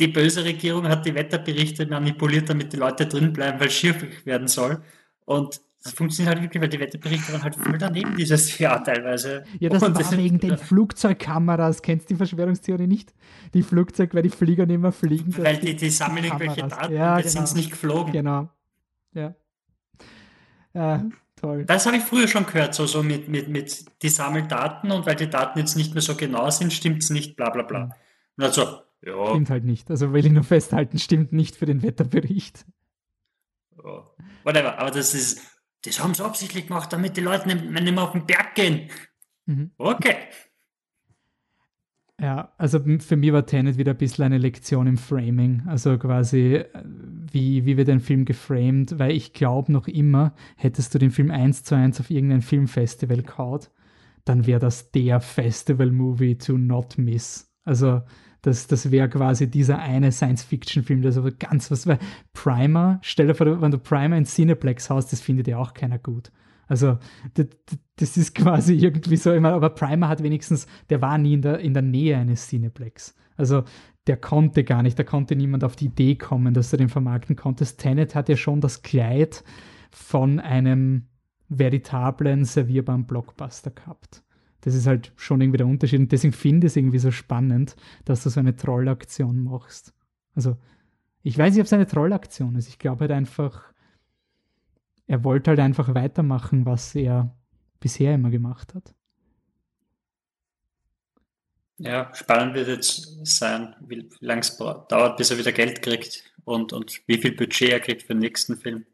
die 0.00 0.08
böse 0.08 0.44
Regierung 0.44 0.88
hat 0.88 1.06
die 1.06 1.14
Wetterberichte 1.14 1.86
manipuliert, 1.86 2.48
damit 2.48 2.72
die 2.72 2.76
Leute 2.76 3.06
drin 3.06 3.32
bleiben, 3.32 3.60
weil 3.60 3.70
schier 3.70 3.94
werden 4.24 4.48
soll. 4.48 4.82
Und 5.24 5.60
das 5.82 5.94
funktioniert 5.94 6.34
halt 6.34 6.44
wirklich, 6.44 6.62
weil 6.62 6.68
die 6.68 6.78
Wetterberichte 6.78 7.32
waren 7.32 7.42
halt 7.42 7.56
voll 7.56 7.76
daneben 7.76 8.14
dieses 8.14 8.56
Jahr 8.58 8.84
teilweise. 8.84 9.42
Ja, 9.58 9.68
das 9.68 9.82
und 9.82 9.94
war 9.94 10.02
das 10.02 10.16
wegen 10.16 10.38
den 10.38 10.56
Flugzeugkameras. 10.56 11.82
Kennst 11.82 12.08
du 12.08 12.14
die 12.14 12.18
Verschwörungstheorie 12.18 12.86
nicht? 12.86 13.12
Die 13.52 13.62
Flugzeug, 13.62 14.14
weil 14.14 14.22
die 14.22 14.30
Flieger 14.30 14.64
nicht 14.64 14.80
mehr 14.80 14.92
fliegen. 14.92 15.36
Weil 15.38 15.56
die, 15.58 15.74
die 15.74 15.90
sammeln 15.90 16.24
irgendwelche 16.24 16.62
Daten 16.68 16.92
ja, 16.92 17.16
genau. 17.16 17.28
sind 17.28 17.56
nicht 17.56 17.70
geflogen. 17.70 18.12
Genau. 18.12 18.48
Ja. 19.12 19.34
Ja, 20.72 21.04
toll. 21.36 21.64
Das 21.64 21.84
habe 21.86 21.96
ich 21.96 22.02
früher 22.02 22.28
schon 22.28 22.46
gehört, 22.46 22.74
so, 22.74 22.86
so 22.86 23.02
mit, 23.02 23.28
mit, 23.28 23.48
mit 23.48 23.84
die 24.02 24.08
sammeln 24.08 24.48
Daten 24.48 24.90
und 24.90 25.04
weil 25.04 25.16
die 25.16 25.28
Daten 25.28 25.58
jetzt 25.58 25.76
nicht 25.76 25.94
mehr 25.94 26.02
so 26.02 26.14
genau 26.14 26.48
sind, 26.50 26.72
stimmt 26.72 27.02
es 27.02 27.10
nicht, 27.10 27.36
bla 27.36 27.50
bla 27.50 27.62
bla. 27.62 27.84
Mhm. 27.86 27.92
Und 28.36 28.44
also, 28.44 28.82
ja. 29.04 29.30
Stimmt 29.30 29.50
halt 29.50 29.64
nicht. 29.64 29.90
Also 29.90 30.12
will 30.12 30.24
ich 30.24 30.32
nur 30.32 30.44
festhalten, 30.44 30.98
stimmt 30.98 31.32
nicht 31.32 31.56
für 31.56 31.66
den 31.66 31.82
Wetterbericht. 31.82 32.64
Ja. 33.76 34.10
Whatever, 34.44 34.78
aber 34.78 34.90
das 34.90 35.14
ist, 35.14 35.40
das 35.84 36.02
haben 36.02 36.14
sie 36.14 36.24
absichtlich 36.24 36.68
gemacht, 36.68 36.92
damit 36.92 37.16
die 37.16 37.20
Leute 37.20 37.48
nicht, 37.48 37.64
nicht 37.64 37.92
mehr 37.92 38.02
auf 38.02 38.12
den 38.12 38.26
Berg 38.26 38.54
gehen. 38.54 38.90
Mhm. 39.46 39.72
Okay. 39.76 40.16
Ja, 42.20 42.52
also 42.56 42.78
für 43.00 43.16
mich 43.16 43.32
war 43.32 43.46
Tenet 43.46 43.78
wieder 43.78 43.92
ein 43.92 43.98
bisschen 43.98 44.24
eine 44.24 44.38
Lektion 44.38 44.86
im 44.86 44.96
Framing. 44.96 45.64
Also 45.66 45.98
quasi, 45.98 46.64
wie, 46.84 47.64
wie 47.64 47.76
wird 47.76 47.88
ein 47.88 47.98
Film 47.98 48.24
geframed, 48.24 49.00
weil 49.00 49.10
ich 49.10 49.32
glaube 49.32 49.72
noch 49.72 49.88
immer, 49.88 50.32
hättest 50.56 50.94
du 50.94 51.00
den 51.00 51.10
Film 51.10 51.32
eins 51.32 51.64
zu 51.64 51.74
eins 51.74 51.98
auf 51.98 52.10
irgendein 52.10 52.42
Filmfestival 52.42 53.24
kaut, 53.24 53.72
dann 54.24 54.46
wäre 54.46 54.60
das 54.60 54.92
der 54.92 55.20
Festival-Movie 55.20 56.38
to 56.38 56.56
not 56.56 56.96
miss. 56.96 57.52
Also 57.64 58.02
das, 58.42 58.66
das 58.66 58.90
wäre 58.90 59.08
quasi 59.08 59.48
dieser 59.48 59.78
eine 59.78 60.10
Science-Fiction-Film, 60.10 61.02
der 61.02 61.12
so 61.12 61.26
ganz 61.38 61.70
was, 61.70 61.86
weil 61.86 61.98
Primer, 62.32 62.98
stell 63.02 63.28
dir 63.28 63.34
vor, 63.34 63.62
wenn 63.62 63.70
du 63.70 63.78
Primer 63.78 64.16
in 64.16 64.24
Cineplex 64.24 64.90
hast, 64.90 65.12
das 65.12 65.20
findet 65.20 65.46
ja 65.46 65.58
auch 65.58 65.74
keiner 65.74 65.98
gut. 65.98 66.32
Also 66.66 66.98
das, 67.34 67.46
das 67.96 68.16
ist 68.16 68.34
quasi 68.34 68.74
irgendwie 68.74 69.16
so 69.16 69.32
immer, 69.32 69.52
aber 69.52 69.70
Primer 69.70 70.08
hat 70.08 70.22
wenigstens, 70.24 70.66
der 70.90 71.00
war 71.00 71.18
nie 71.18 71.34
in 71.34 71.42
der, 71.42 71.60
in 71.60 71.72
der 71.72 71.82
Nähe 71.82 72.16
eines 72.16 72.48
Cineplex. 72.48 73.14
Also 73.36 73.62
der 74.08 74.16
konnte 74.16 74.64
gar 74.64 74.82
nicht, 74.82 74.98
da 74.98 75.04
konnte 75.04 75.36
niemand 75.36 75.62
auf 75.62 75.76
die 75.76 75.86
Idee 75.86 76.16
kommen, 76.16 76.52
dass 76.52 76.70
du 76.70 76.76
den 76.76 76.88
vermarkten 76.88 77.36
konntest. 77.36 77.80
Tenet 77.80 78.16
hat 78.16 78.28
ja 78.28 78.36
schon 78.36 78.60
das 78.60 78.82
Kleid 78.82 79.44
von 79.92 80.40
einem 80.40 81.06
veritablen, 81.48 82.44
servierbaren 82.44 83.06
Blockbuster 83.06 83.70
gehabt 83.70 84.24
das 84.62 84.74
ist 84.74 84.86
halt 84.86 85.12
schon 85.16 85.40
irgendwie 85.40 85.58
der 85.58 85.66
Unterschied. 85.66 86.00
Und 86.00 86.12
deswegen 86.12 86.32
finde 86.32 86.66
ich 86.66 86.72
es 86.72 86.76
irgendwie 86.76 86.98
so 86.98 87.10
spannend, 87.10 87.76
dass 88.04 88.22
du 88.22 88.30
so 88.30 88.40
eine 88.40 88.56
Trollaktion 88.56 89.42
machst. 89.42 89.92
Also, 90.34 90.56
ich 91.22 91.36
weiß 91.36 91.52
nicht, 91.52 91.60
ob 91.60 91.66
es 91.66 91.72
eine 91.72 91.86
Trollaktion 91.86 92.56
ist. 92.56 92.68
Ich 92.68 92.78
glaube 92.78 93.00
halt 93.00 93.10
einfach, 93.10 93.72
er 95.06 95.24
wollte 95.24 95.50
halt 95.50 95.60
einfach 95.60 95.94
weitermachen, 95.94 96.64
was 96.64 96.94
er 96.94 97.36
bisher 97.80 98.14
immer 98.14 98.30
gemacht 98.30 98.74
hat. 98.74 98.94
Ja, 101.78 102.14
spannend 102.14 102.54
wird 102.54 102.68
jetzt 102.68 103.26
sein, 103.26 103.74
wie 103.80 104.08
lange 104.20 104.42
es 104.42 104.56
dauert, 104.56 105.16
bis 105.16 105.32
er 105.32 105.38
wieder 105.38 105.50
Geld 105.50 105.82
kriegt 105.82 106.32
und, 106.44 106.72
und 106.72 107.02
wie 107.06 107.18
viel 107.18 107.32
Budget 107.32 107.70
er 107.70 107.80
kriegt 107.80 108.02
für 108.02 108.14
den 108.14 108.20
nächsten 108.20 108.56
Film. 108.56 108.86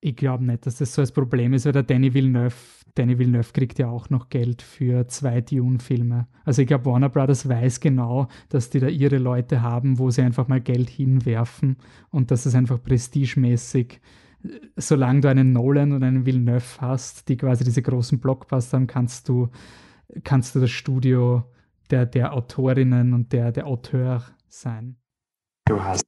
Ich 0.00 0.16
glaube 0.16 0.44
nicht, 0.44 0.66
dass 0.66 0.78
das 0.78 0.94
so 0.94 1.02
das 1.02 1.12
Problem 1.12 1.52
ist, 1.52 1.66
weil 1.66 1.72
der 1.72 1.82
Danny 1.82 2.12
Villeneuve, 2.12 2.56
Danny 2.94 3.18
Villeneuve 3.18 3.52
kriegt 3.52 3.78
ja 3.78 3.88
auch 3.88 4.10
noch 4.10 4.28
Geld 4.28 4.62
für 4.62 5.06
zwei 5.08 5.40
Dune-Filme. 5.40 6.26
Also 6.44 6.62
ich 6.62 6.68
glaube, 6.68 6.86
Warner 6.86 7.08
Brothers 7.08 7.48
weiß 7.48 7.80
genau, 7.80 8.28
dass 8.48 8.70
die 8.70 8.80
da 8.80 8.88
ihre 8.88 9.18
Leute 9.18 9.62
haben, 9.62 9.98
wo 9.98 10.10
sie 10.10 10.22
einfach 10.22 10.48
mal 10.48 10.60
Geld 10.60 10.90
hinwerfen 10.90 11.76
und 12.10 12.30
dass 12.30 12.46
es 12.46 12.54
einfach 12.54 12.82
prestigemäßig, 12.82 14.00
solange 14.76 15.20
du 15.20 15.28
einen 15.28 15.52
Nolan 15.52 15.92
und 15.92 16.02
einen 16.02 16.26
Villeneuve 16.26 16.80
hast, 16.80 17.28
die 17.28 17.36
quasi 17.36 17.64
diese 17.64 17.82
großen 17.82 18.18
Blockbuster 18.18 18.78
haben, 18.78 18.86
kannst 18.86 19.28
du, 19.28 19.48
kannst 20.24 20.54
du 20.54 20.60
das 20.60 20.70
Studio 20.70 21.44
der, 21.90 22.06
der 22.06 22.32
Autorinnen 22.32 23.12
und 23.12 23.32
der, 23.32 23.52
der 23.52 23.66
Auteur 23.66 24.24
sein. 24.48 24.96
Du 25.66 25.82
hast 25.82 26.04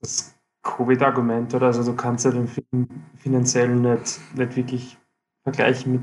das 0.00 0.34
Covid-Argument, 0.62 1.54
oder? 1.54 1.66
Also 1.66 1.84
du 1.84 1.96
kannst 1.96 2.24
ja 2.24 2.30
den 2.30 2.48
Film 2.48 2.88
finanziell 3.16 3.74
nicht, 3.74 4.20
nicht 4.36 4.56
wirklich 4.56 4.98
vergleichen 5.44 5.92
mit. 5.92 6.02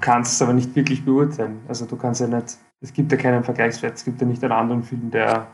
Kannst 0.00 0.32
es 0.32 0.42
aber 0.42 0.52
nicht 0.52 0.74
wirklich 0.74 1.04
beurteilen. 1.04 1.60
Also 1.68 1.86
du 1.86 1.96
kannst 1.96 2.20
ja 2.20 2.26
nicht, 2.26 2.58
es 2.80 2.92
gibt 2.92 3.12
ja 3.12 3.18
keinen 3.18 3.44
Vergleichswert, 3.44 3.96
es 3.96 4.04
gibt 4.04 4.20
ja 4.20 4.26
nicht 4.26 4.42
einen 4.42 4.52
anderen 4.52 4.82
Film, 4.82 5.10
der 5.10 5.46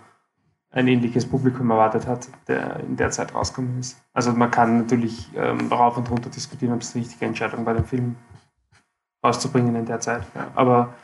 ein 0.71 0.89
ähnliches 0.89 1.27
Publikum 1.27 1.71
erwartet 1.71 2.07
hat, 2.07 2.29
der 2.49 2.81
in 2.81 2.97
der 2.97 3.11
Zeit 3.11 3.35
rausgekommen 3.35 3.81
ist. 3.81 4.01
Also 4.13 4.33
man 4.33 4.51
kann 4.51 4.79
natürlich 4.79 5.31
ähm, 5.35 5.73
rauf 5.73 5.97
und 5.97 6.11
runter 6.11 6.29
diskutieren, 6.29 6.75
ob 6.75 6.83
es 6.83 6.93
die 6.93 6.99
richtige 6.99 7.25
Entscheidung 7.25 7.65
bei 7.65 7.73
dem 7.73 7.85
Film 7.85 8.17
rauszubringen 9.25 9.75
in 9.75 9.87
der 9.87 10.01
Zeit. 10.01 10.23
Ja. 10.35 10.49
Aber 10.55 10.95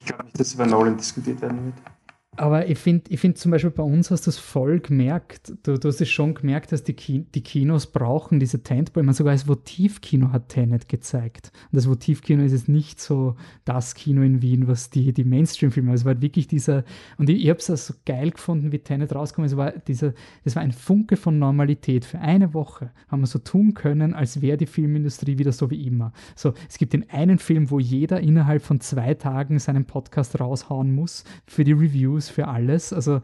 ich 0.00 0.06
glaube 0.06 0.24
nicht, 0.24 0.40
dass 0.40 0.54
über 0.54 0.66
Nolan 0.66 0.96
diskutiert 0.96 1.40
werden 1.42 1.66
wird. 1.66 1.93
Aber 2.36 2.68
ich 2.68 2.78
finde 2.78 3.04
ich 3.10 3.20
find 3.20 3.38
zum 3.38 3.50
Beispiel 3.50 3.70
bei 3.70 3.82
uns 3.82 4.10
hast 4.10 4.26
du 4.26 4.30
es 4.30 4.38
voll 4.38 4.80
gemerkt, 4.80 5.52
du, 5.62 5.78
du 5.78 5.88
hast 5.88 6.00
es 6.00 6.08
schon 6.08 6.34
gemerkt, 6.34 6.72
dass 6.72 6.82
die, 6.82 6.94
Ki 6.94 7.26
die 7.34 7.42
Kinos 7.42 7.86
brauchen 7.86 8.40
diese 8.40 8.62
Tentpole. 8.62 9.02
Ich 9.02 9.06
meine, 9.06 9.14
sogar 9.14 9.34
das 9.34 9.46
Votivkino 9.46 10.32
hat 10.32 10.48
Tenet 10.48 10.88
gezeigt. 10.88 11.52
Und 11.70 11.76
das 11.76 11.88
Votivkino 11.88 12.42
ist 12.42 12.52
jetzt 12.52 12.68
nicht 12.68 13.00
so 13.00 13.36
das 13.64 13.94
Kino 13.94 14.22
in 14.22 14.42
Wien, 14.42 14.66
was 14.66 14.90
die, 14.90 15.12
die 15.12 15.24
Mainstream-Filme, 15.24 15.92
es 15.92 16.04
war 16.04 16.20
wirklich 16.20 16.48
dieser, 16.48 16.84
und 17.18 17.30
ich, 17.30 17.44
ich 17.44 17.50
habe 17.50 17.58
es 17.58 17.70
auch 17.70 17.76
so 17.76 17.94
geil 18.04 18.30
gefunden, 18.30 18.72
wie 18.72 18.78
Tenet 18.78 19.14
rauskommt, 19.14 19.46
es 19.46 19.56
war 19.56 19.72
dieser, 19.72 20.12
das 20.44 20.56
war 20.56 20.62
ein 20.62 20.72
Funke 20.72 21.16
von 21.16 21.38
Normalität. 21.38 22.04
Für 22.04 22.18
eine 22.18 22.54
Woche 22.54 22.90
haben 23.08 23.20
wir 23.20 23.26
so 23.26 23.38
tun 23.38 23.74
können, 23.74 24.14
als 24.14 24.40
wäre 24.40 24.56
die 24.56 24.66
Filmindustrie 24.66 25.38
wieder 25.38 25.52
so 25.52 25.70
wie 25.70 25.86
immer. 25.86 26.12
So, 26.34 26.54
es 26.68 26.78
gibt 26.78 26.92
den 26.92 27.08
einen 27.10 27.38
Film, 27.38 27.70
wo 27.70 27.78
jeder 27.78 28.20
innerhalb 28.20 28.62
von 28.62 28.80
zwei 28.80 29.14
Tagen 29.14 29.58
seinen 29.58 29.84
Podcast 29.84 30.40
raushauen 30.40 30.92
muss 30.92 31.24
für 31.46 31.64
die 31.64 31.72
Reviews 31.72 32.23
News 32.24 32.28
für 32.28 32.48
alles. 32.48 32.92
Also 32.92 33.20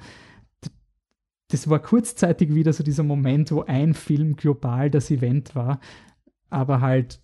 das 1.49 1.69
war 1.69 1.81
kurzzeitig 1.81 2.55
wieder 2.55 2.73
so 2.73 2.85
dieser 2.85 3.03
Moment, 3.03 3.51
wo 3.51 3.63
ein 3.63 3.95
Film 3.95 4.37
global 4.37 4.91
das 4.91 5.11
Event 5.11 5.55
war, 5.55 5.81
aber 6.49 6.81
halt 6.81 7.21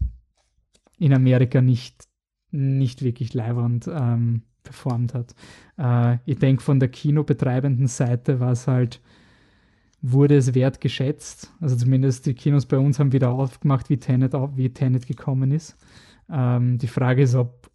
in 0.98 1.12
Amerika 1.12 1.60
nicht, 1.60 2.08
nicht 2.50 3.02
wirklich 3.02 3.34
leibernd 3.34 3.88
ähm, 3.88 4.42
performt 4.64 5.14
hat. 5.14 5.34
Äh, 5.78 6.18
ich 6.24 6.38
denke, 6.38 6.62
von 6.62 6.80
der 6.80 6.88
kinobetreibenden 6.88 7.86
Seite 7.86 8.40
war 8.40 8.52
es 8.52 8.66
halt, 8.66 9.00
wurde 10.02 10.36
es 10.36 10.54
wertgeschätzt. 10.54 11.52
Also 11.60 11.76
zumindest 11.76 12.26
die 12.26 12.34
Kinos 12.34 12.66
bei 12.66 12.78
uns 12.78 12.98
haben 12.98 13.12
wieder 13.12 13.30
aufgemacht, 13.30 13.90
wie 13.90 13.98
Tenet, 13.98 14.32
wie 14.32 14.70
Tenet 14.70 15.06
gekommen 15.06 15.52
ist. 15.52 15.76
Ähm, 16.28 16.78
die 16.78 16.88
Frage 16.88 17.22
ist, 17.22 17.36
ob 17.36 17.65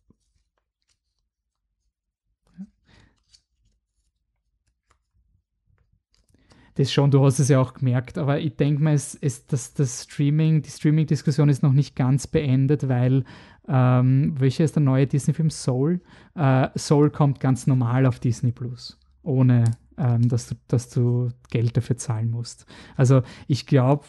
das 6.82 6.92
schon, 6.92 7.12
du 7.12 7.24
hast 7.24 7.40
es 7.40 7.50
ja 7.50 7.60
auch 7.60 7.74
gemerkt, 7.74 8.18
aber 8.18 8.40
ich 8.40 8.56
denke 8.56 8.84
mal, 8.84 8.94
es, 8.94 9.16
es, 9.16 9.46
das, 9.48 9.74
das 9.74 10.04
Streaming, 10.04 10.62
die 10.62 10.70
Streaming-Diskussion 10.70 11.50
ist 11.50 11.64
noch 11.64 11.74
nicht 11.74 11.96
ganz 11.96 12.28
beendet, 12.28 12.88
weil 12.90 13.24
ähm, 13.68 14.36
welcher 14.38 14.64
ist 14.64 14.76
der 14.76 14.84
neue 14.84 15.08
Disney-Film? 15.08 15.50
Soul? 15.50 16.02
Äh, 16.36 16.70
Soul 16.78 17.10
kommt 17.10 17.40
ganz 17.40 17.68
normal 17.68 18.06
auf 18.06 18.20
Disney 18.20 18.52
Plus, 18.52 19.00
ohne 19.24 19.66
ähm, 19.98 20.28
dass, 20.28 20.48
du, 20.48 20.56
dass 20.68 20.90
du 20.90 21.30
Geld 21.50 21.78
dafür 21.78 21.98
zahlen 21.98 22.30
musst. 22.30 22.66
Also 22.96 23.22
ich 23.48 23.66
glaube, 23.66 24.06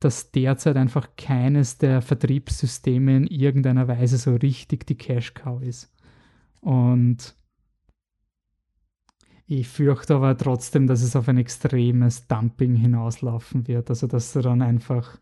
dass 0.00 0.30
derzeit 0.32 0.76
einfach 0.76 1.10
keines 1.16 1.78
der 1.78 2.02
Vertriebssysteme 2.02 3.16
in 3.16 3.26
irgendeiner 3.26 3.88
Weise 3.88 4.18
so 4.18 4.34
richtig 4.34 4.86
die 4.86 4.96
Cash-Cow 4.96 5.62
ist. 5.62 5.92
Und 6.60 7.34
ich 9.46 9.68
fürchte 9.68 10.16
aber 10.16 10.36
trotzdem, 10.36 10.86
dass 10.86 11.02
es 11.02 11.14
auf 11.14 11.28
ein 11.28 11.38
extremes 11.38 12.26
Dumping 12.26 12.74
hinauslaufen 12.74 13.68
wird. 13.68 13.90
Also, 13.90 14.06
dass 14.06 14.32
dann 14.32 14.62
einfach, 14.62 15.18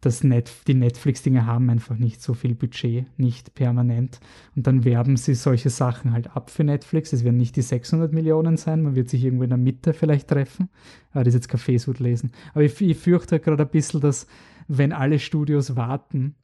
das 0.00 0.22
Net, 0.22 0.50
die 0.66 0.74
Netflix-Dinge 0.74 1.46
haben 1.46 1.68
einfach 1.68 1.96
nicht 1.96 2.22
so 2.22 2.34
viel 2.34 2.54
Budget, 2.54 3.06
nicht 3.18 3.54
permanent. 3.54 4.20
Und 4.54 4.66
dann 4.66 4.84
werben 4.84 5.16
sie 5.16 5.34
solche 5.34 5.70
Sachen 5.70 6.12
halt 6.12 6.36
ab 6.36 6.50
für 6.50 6.64
Netflix. 6.64 7.12
Es 7.12 7.24
werden 7.24 7.38
nicht 7.38 7.56
die 7.56 7.62
600 7.62 8.12
Millionen 8.12 8.56
sein, 8.56 8.82
man 8.82 8.94
wird 8.94 9.08
sich 9.08 9.24
irgendwo 9.24 9.44
in 9.44 9.50
der 9.50 9.58
Mitte 9.58 9.92
vielleicht 9.92 10.28
treffen. 10.28 10.68
Aber 11.12 11.24
das 11.24 11.34
ist 11.34 11.40
jetzt 11.40 11.48
Kaffeesud 11.48 11.98
lesen. 11.98 12.30
Aber 12.52 12.62
ich, 12.62 12.80
ich 12.80 12.96
fürchte 12.96 13.40
gerade 13.40 13.64
ein 13.64 13.70
bisschen, 13.70 14.00
dass, 14.00 14.26
wenn 14.68 14.92
alle 14.92 15.18
Studios 15.18 15.76
warten, 15.76 16.34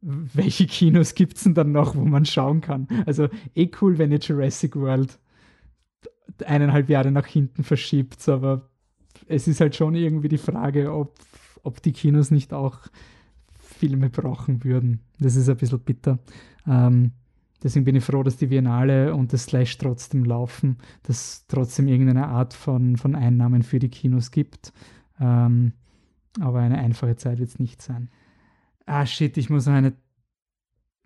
welche 0.00 0.66
Kinos 0.66 1.14
gibt 1.14 1.36
es 1.36 1.44
denn 1.44 1.54
dann 1.54 1.72
noch, 1.72 1.96
wo 1.96 2.04
man 2.04 2.24
schauen 2.24 2.60
kann? 2.60 2.88
Also 3.06 3.28
eh 3.54 3.70
cool, 3.80 3.98
wenn 3.98 4.12
ihr 4.12 4.18
Jurassic 4.18 4.76
World 4.76 5.18
eineinhalb 6.44 6.88
Jahre 6.88 7.10
nach 7.10 7.26
hinten 7.26 7.64
verschiebt, 7.64 8.28
aber 8.28 8.68
es 9.26 9.48
ist 9.48 9.60
halt 9.60 9.76
schon 9.76 9.94
irgendwie 9.94 10.28
die 10.28 10.38
Frage, 10.38 10.92
ob, 10.92 11.18
ob 11.62 11.82
die 11.82 11.92
Kinos 11.92 12.30
nicht 12.30 12.52
auch 12.52 12.78
Filme 13.60 14.10
brauchen 14.10 14.64
würden. 14.64 15.00
Das 15.18 15.36
ist 15.36 15.48
ein 15.48 15.56
bisschen 15.56 15.80
bitter. 15.80 16.18
Ähm, 16.66 17.12
deswegen 17.62 17.84
bin 17.84 17.96
ich 17.96 18.04
froh, 18.04 18.22
dass 18.22 18.36
die 18.36 18.46
Biennale 18.46 19.14
und 19.14 19.32
das 19.32 19.44
Slash 19.44 19.78
trotzdem 19.78 20.24
laufen, 20.24 20.78
dass 21.02 21.16
es 21.16 21.46
trotzdem 21.46 21.88
irgendeine 21.88 22.28
Art 22.28 22.54
von, 22.54 22.96
von 22.96 23.14
Einnahmen 23.14 23.62
für 23.62 23.78
die 23.78 23.88
Kinos 23.88 24.30
gibt. 24.30 24.72
Ähm, 25.20 25.72
aber 26.40 26.60
eine 26.60 26.78
einfache 26.78 27.16
Zeit 27.16 27.38
wird 27.38 27.48
es 27.48 27.58
nicht 27.58 27.80
sein. 27.80 28.10
Ah, 28.86 29.06
shit, 29.06 29.36
ich 29.36 29.50
muss 29.50 29.66
noch 29.66 29.74
eine 29.74 29.94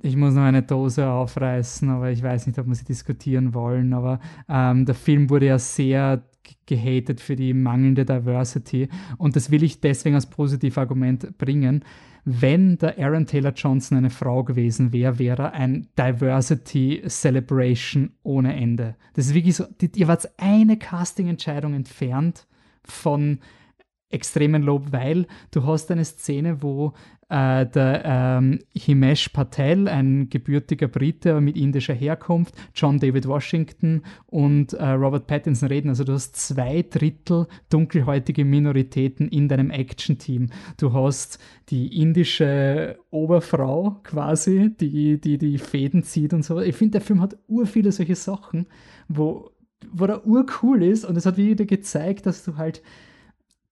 ich 0.01 0.17
muss 0.17 0.35
noch 0.35 0.43
eine 0.43 0.63
Dose 0.63 1.09
aufreißen, 1.09 1.89
aber 1.91 2.11
ich 2.11 2.23
weiß 2.23 2.47
nicht, 2.47 2.59
ob 2.59 2.67
wir 2.67 2.75
sie 2.75 2.85
diskutieren 2.85 3.53
wollen. 3.53 3.93
Aber 3.93 4.21
ähm, 4.49 4.85
der 4.87 4.95
Film 4.95 5.29
wurde 5.29 5.47
ja 5.47 5.59
sehr 5.59 6.23
gehatet 6.67 7.21
für 7.21 7.37
die 7.37 7.53
mangelnde 7.53 8.05
Diversity. 8.05 8.89
Und 9.17 9.37
das 9.37 9.51
will 9.51 9.63
ich 9.63 9.81
deswegen 9.81 10.15
als 10.15 10.27
Positivargument 10.27 11.37
bringen. 11.37 11.85
Wenn 12.25 12.79
der 12.79 12.99
Aaron 12.99 13.27
Taylor 13.27 13.53
Johnson 13.53 13.99
eine 13.99 14.11
Frau 14.11 14.45
gewesen 14.45 14.93
wäre, 14.93 15.19
wäre 15.19 15.53
ein 15.53 15.89
Diversity 15.99 17.03
Celebration 17.09 18.13
ohne 18.23 18.55
Ende. 18.55 18.97
Das 19.15 19.27
ist 19.27 19.35
wirklich 19.35 19.57
so, 19.57 19.65
ihr 19.95 20.09
wart 20.09 20.29
eine 20.37 20.77
Casting-Entscheidung 20.77 21.75
entfernt 21.75 22.47
von 22.85 23.39
extremen 24.11 24.63
Lob, 24.63 24.93
weil 24.93 25.27
du 25.51 25.65
hast 25.65 25.91
eine 25.91 26.05
Szene, 26.05 26.63
wo 26.63 26.95
äh, 27.29 27.67
der 27.67 28.03
ähm, 28.05 28.59
Himesh 28.75 29.29
Patel, 29.29 29.87
ein 29.89 30.31
gebürtiger 30.31 30.89
Brite 30.89 31.41
mit 31.41 31.57
indischer 31.57 31.95
Herkunft, 31.95 32.55
John 32.75 32.99
David 32.99 33.29
Washington 33.29 34.03
und 34.27 34.73
äh, 34.73 34.89
Robert 34.91 35.27
Pattinson 35.27 35.69
reden. 35.69 35.91
Also 35.91 36.05
du 36.05 36.15
hast 36.15 36.37
zwei 36.37 36.83
Drittel 36.89 37.47
dunkelhäutige 37.69 38.45
Minoritäten 38.45 39.29
in 39.29 39.49
deinem 39.49 39.71
Action-Team. 39.71 40.49
Du 40.79 40.93
hast 40.93 41.39
die 41.69 42.01
indische 42.01 42.99
Oberfrau 43.11 44.01
quasi, 44.05 44.75
die 44.81 45.21
die, 45.21 45.37
die 45.37 45.59
Fäden 45.59 46.03
zieht 46.03 46.33
und 46.33 46.45
so. 46.45 46.61
Ich 46.61 46.77
finde, 46.77 46.93
der 46.93 47.01
Film 47.03 47.21
hat 47.21 47.37
ur 47.47 47.67
viele 47.67 47.93
solche 47.93 48.17
Sachen, 48.17 48.67
wo, 49.09 49.51
wo 49.93 50.07
er 50.07 50.27
urcool 50.27 50.83
ist 50.83 51.05
und 51.05 51.17
es 51.17 51.27
hat 51.27 51.37
wieder 51.37 51.67
gezeigt, 51.67 52.25
dass 52.25 52.43
du 52.43 52.57
halt 52.57 52.83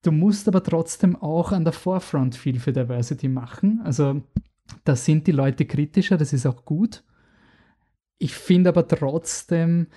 Du 0.06 0.12
musst 0.12 0.46
aber 0.46 0.62
trotzdem 0.62 1.16
auch 1.16 1.50
an 1.50 1.64
der 1.64 1.72
Forefront 1.72 2.36
viel 2.36 2.60
für 2.60 2.72
Diversity 2.72 3.26
machen. 3.26 3.80
Also 3.82 4.22
da 4.84 4.94
sind 4.94 5.26
die 5.26 5.32
Leute 5.32 5.64
kritischer, 5.64 6.16
das 6.16 6.32
ist 6.32 6.46
auch 6.46 6.64
gut. 6.64 7.02
Ich 8.18 8.32
finde 8.32 8.68
aber 8.68 8.86
trotzdem, 8.86 9.88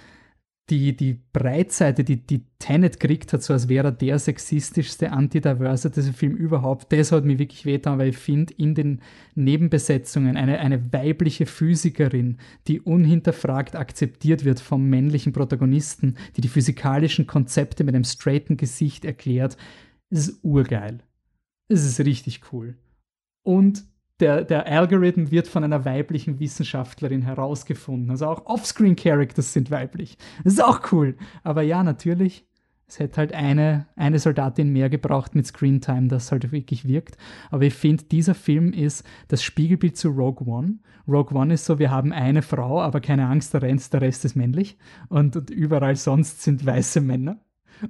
die, 0.71 0.95
die 0.95 1.19
Breitseite, 1.31 2.03
die, 2.03 2.25
die 2.25 2.43
Tenet 2.57 2.99
kriegt 2.99 3.33
hat, 3.33 3.43
so 3.43 3.53
als 3.53 3.69
wäre 3.69 3.89
er 3.89 3.91
der 3.91 4.17
sexistischste 4.17 5.11
Anti-Diversity-Film 5.11 6.35
überhaupt, 6.35 6.91
das 6.91 7.11
hat 7.11 7.25
mich 7.25 7.37
wirklich 7.37 7.65
wehgetan, 7.65 7.99
weil 7.99 8.09
ich 8.09 8.17
finde, 8.17 8.53
in 8.55 8.73
den 8.73 9.01
Nebenbesetzungen 9.35 10.37
eine, 10.37 10.57
eine 10.57 10.91
weibliche 10.91 11.45
Physikerin, 11.45 12.37
die 12.67 12.81
unhinterfragt 12.81 13.75
akzeptiert 13.75 14.43
wird 14.43 14.59
vom 14.59 14.89
männlichen 14.89 15.33
Protagonisten, 15.33 16.17
die 16.35 16.41
die 16.41 16.49
physikalischen 16.49 17.27
Konzepte 17.27 17.83
mit 17.83 17.93
einem 17.93 18.05
straighten 18.05 18.57
Gesicht 18.57 19.05
erklärt, 19.05 19.55
es 20.09 20.27
ist 20.29 20.43
urgeil. 20.43 20.99
Es 21.67 21.85
ist 21.85 21.99
richtig 21.99 22.41
cool. 22.51 22.77
Und 23.43 23.85
der, 24.19 24.43
der 24.43 24.65
Algorithm 24.67 25.31
wird 25.31 25.47
von 25.47 25.63
einer 25.63 25.85
weiblichen 25.85 26.39
Wissenschaftlerin 26.39 27.21
herausgefunden. 27.21 28.11
Also 28.11 28.27
auch 28.27 28.45
Offscreen-Characters 28.47 29.53
sind 29.53 29.71
weiblich. 29.71 30.17
Das 30.43 30.53
ist 30.53 30.63
auch 30.63 30.91
cool. 30.91 31.15
Aber 31.43 31.61
ja, 31.61 31.83
natürlich, 31.83 32.45
Es 32.87 32.97
hätte 32.99 33.17
halt 33.17 33.33
eine, 33.33 33.87
eine 33.95 34.17
Soldatin 34.17 34.73
mehr 34.73 34.89
gebraucht 34.89 35.35
mit 35.35 35.45
Screentime, 35.45 36.07
das 36.07 36.31
halt 36.31 36.51
wirklich 36.51 36.85
wirkt. 36.87 37.17
Aber 37.51 37.63
ich 37.63 37.75
finde, 37.75 38.05
dieser 38.05 38.33
Film 38.33 38.73
ist 38.73 39.03
das 39.27 39.43
Spiegelbild 39.43 39.95
zu 39.95 40.09
Rogue 40.09 40.47
One. 40.47 40.79
Rogue 41.07 41.37
One 41.37 41.53
ist 41.53 41.65
so, 41.65 41.77
wir 41.77 41.91
haben 41.91 42.11
eine 42.11 42.41
Frau, 42.41 42.81
aber 42.81 42.99
keine 42.99 43.27
Angst, 43.27 43.53
der 43.53 43.61
Rest, 43.61 43.93
der 43.93 44.01
Rest 44.01 44.25
ist 44.25 44.35
männlich. 44.35 44.77
Und, 45.07 45.35
und 45.35 45.51
überall 45.51 45.95
sonst 45.95 46.41
sind 46.41 46.65
weiße 46.65 46.99
Männer. 47.01 47.39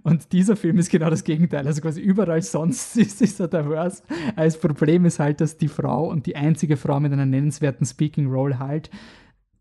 Und 0.03 0.31
dieser 0.31 0.55
Film 0.55 0.77
ist 0.77 0.89
genau 0.89 1.09
das 1.09 1.23
Gegenteil. 1.23 1.65
Also 1.67 1.81
quasi 1.81 2.01
überall 2.01 2.41
sonst 2.41 2.97
ist, 2.97 3.21
ist 3.21 3.39
er 3.39 3.47
diverse. 3.47 4.03
Das 4.35 4.59
Problem 4.59 5.05
ist 5.05 5.19
halt, 5.19 5.41
dass 5.41 5.57
die 5.57 5.67
Frau 5.67 6.09
und 6.09 6.25
die 6.25 6.35
einzige 6.35 6.77
Frau 6.77 6.99
mit 6.99 7.11
einer 7.13 7.25
nennenswerten 7.25 7.85
Speaking 7.85 8.27
Role 8.27 8.59
halt 8.59 8.89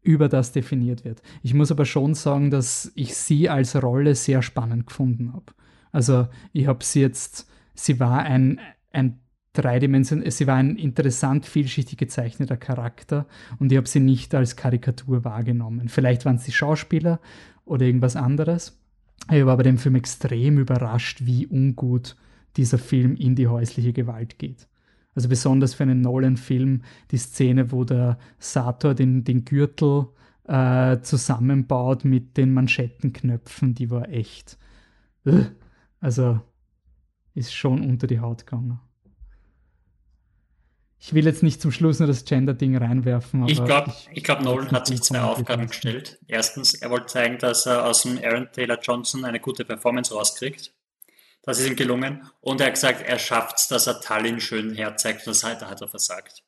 über 0.03 0.29
das 0.29 0.53
definiert 0.53 1.05
wird. 1.05 1.23
Ich 1.43 1.55
muss 1.55 1.71
aber 1.71 1.85
schon 1.85 2.15
sagen, 2.15 2.51
dass 2.51 2.93
ich 2.95 3.15
sie 3.15 3.49
als 3.49 3.81
Rolle 3.83 4.15
sehr 4.15 4.43
spannend 4.43 4.87
gefunden 4.87 5.33
habe. 5.33 5.53
Also 5.93 6.29
ich 6.53 6.67
habe 6.67 6.85
sie 6.85 7.01
jetzt, 7.01 7.51
sie 7.75 8.01
war 8.01 8.23
ein, 8.23 8.61
ein 8.93 9.21
dreidimension, 9.53 10.23
sie 10.31 10.47
war 10.47 10.57
ein 10.57 10.77
interessant 10.77 11.47
vielschichtig 11.47 11.99
gezeichneter 11.99 12.57
Charakter 12.57 13.27
und 13.59 13.73
ich 13.73 13.77
habe 13.77 13.89
sie 13.89 14.01
nicht 14.01 14.35
als 14.35 14.57
Karikatur 14.57 15.25
wahrgenommen. 15.25 15.89
Vielleicht 15.89 16.25
waren 16.25 16.37
es 16.37 16.45
die 16.45 16.53
Schauspieler 16.53 17.21
oder 17.65 17.85
irgendwas 17.85 18.17
anderes. 18.17 18.81
Ich 19.31 19.45
war 19.45 19.57
bei 19.57 19.63
dem 19.63 19.79
Film 19.79 19.97
extrem 19.97 20.59
überrascht, 20.59 21.25
wie 21.25 21.47
ungut 21.47 22.17
dieser 22.57 22.79
Film 22.79 23.15
in 23.15 23.35
die 23.35 23.47
häusliche 23.47 23.93
Gewalt 23.93 24.39
geht. 24.39 24.69
Also 25.15 25.29
besonders 25.29 25.75
für 25.75 25.83
einen 25.83 26.01
Nolan-Film 26.01 26.83
die 27.11 27.19
Szene, 27.19 27.73
wo 27.73 27.85
der 27.85 28.19
Sator 28.39 28.95
den, 28.95 29.25
den 29.25 29.45
Gürtel 29.45 30.07
äh, 30.45 31.01
zusammenbaut 31.03 32.05
mit 32.05 32.37
den 32.37 32.55
Manschettenknöpfen, 32.55 33.75
die 33.75 33.91
war 33.91 34.09
echt. 34.09 34.59
Äh, 35.25 35.45
also 36.01 36.41
ist 37.35 37.55
schon 37.55 37.85
unter 37.85 38.07
die 38.07 38.21
Haut 38.21 38.47
gegangen. 38.47 38.81
Ich 41.01 41.15
will 41.15 41.25
jetzt 41.25 41.43
nicht 41.43 41.63
zum 41.63 41.71
Schluss 41.71 42.01
nur 42.01 42.09
das 42.09 42.25
Gender-Ding 42.25 42.77
reinwerfen. 42.77 43.47
ich 43.47 43.65
glaube, 43.65 43.93
ich, 44.11 44.19
ich 44.19 44.25
glaub, 44.25 44.41
Nolan 44.43 44.71
hat 44.73 44.87
sich 44.87 45.01
zwei 45.01 45.21
Aufgaben 45.21 45.69
gestellt. 45.69 46.19
Erstens, 46.27 46.75
er 46.75 46.91
wollte 46.91 47.07
zeigen, 47.07 47.39
dass 47.39 47.67
er 47.67 47.87
aus 47.87 48.03
dem 48.03 48.19
Aaron 48.19 48.49
Taylor 48.53 48.79
Johnson 48.81 49.25
eine 49.25 49.39
gute 49.39 49.65
Performance 49.65 50.13
rauskriegt. 50.13 50.73
Das 51.43 51.61
ist 51.61 51.69
ihm 51.69 51.77
gelungen. 51.77 52.29
Und 52.41 52.61
er 52.61 52.67
hat 52.67 52.75
gesagt, 52.75 53.03
er 53.07 53.19
schafft 53.19 53.59
es, 53.59 53.69
dass 53.69 53.87
er 53.87 54.01
Tallinn 54.01 54.41
schön 54.41 54.75
herzeigt. 54.75 55.21
Und 55.21 55.29
das 55.29 55.45
hat, 55.45 55.63
hat 55.63 55.81
er 55.81 55.89
versagt. 55.89 56.43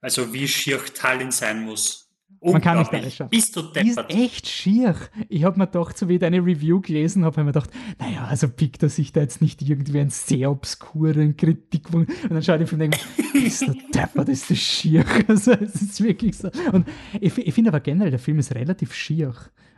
Also 0.00 0.32
wie 0.32 0.48
schier 0.48 0.82
Tallinn 0.84 1.32
sein 1.32 1.62
muss. 1.62 2.01
Man 2.42 2.60
kann 2.60 2.78
nicht 2.78 2.92
alles 2.92 3.14
schaffen. 3.14 3.30
Bist 3.30 3.54
du 3.54 3.62
deppert. 3.62 3.84
Die 3.84 3.88
ist 3.90 4.10
echt 4.10 4.48
schier. 4.48 4.96
Ich 5.28 5.44
habe 5.44 5.58
mir 5.58 5.66
doch, 5.68 5.94
so 5.94 6.08
wie 6.08 6.18
deine 6.18 6.38
Review 6.38 6.80
gelesen 6.80 7.24
habe, 7.24 7.36
habe 7.36 7.44
mir 7.44 7.52
gedacht, 7.52 7.70
naja, 7.98 8.24
also 8.24 8.48
pickt 8.48 8.82
er 8.82 8.88
sich 8.88 9.12
da 9.12 9.20
jetzt 9.20 9.40
nicht 9.40 9.62
irgendwie 9.62 10.00
einen 10.00 10.10
sehr 10.10 10.50
obskuren 10.50 11.36
Kritikpunkt. 11.36 12.10
Und 12.24 12.32
dann 12.32 12.42
schaue 12.42 12.62
ich 12.62 12.68
von 12.68 12.80
denke, 12.80 12.98
bist 13.32 13.62
du 13.62 13.74
deppert, 13.94 14.28
ist 14.28 14.50
das 14.50 14.58
schier. 14.58 15.04
Also 15.28 15.52
es 15.52 15.80
ist 15.80 16.02
wirklich 16.02 16.36
so. 16.36 16.50
Und 16.72 16.86
ich, 17.20 17.36
ich 17.38 17.54
finde 17.54 17.70
aber 17.70 17.80
generell, 17.80 18.10
der 18.10 18.18
Film 18.18 18.38
ist 18.38 18.54
relativ 18.54 18.92
schier. 18.92 19.34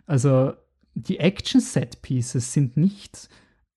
Also 0.06 0.54
die 0.94 1.18
Action-Set-Pieces 1.18 2.52
sind 2.52 2.76
nicht 2.76 3.28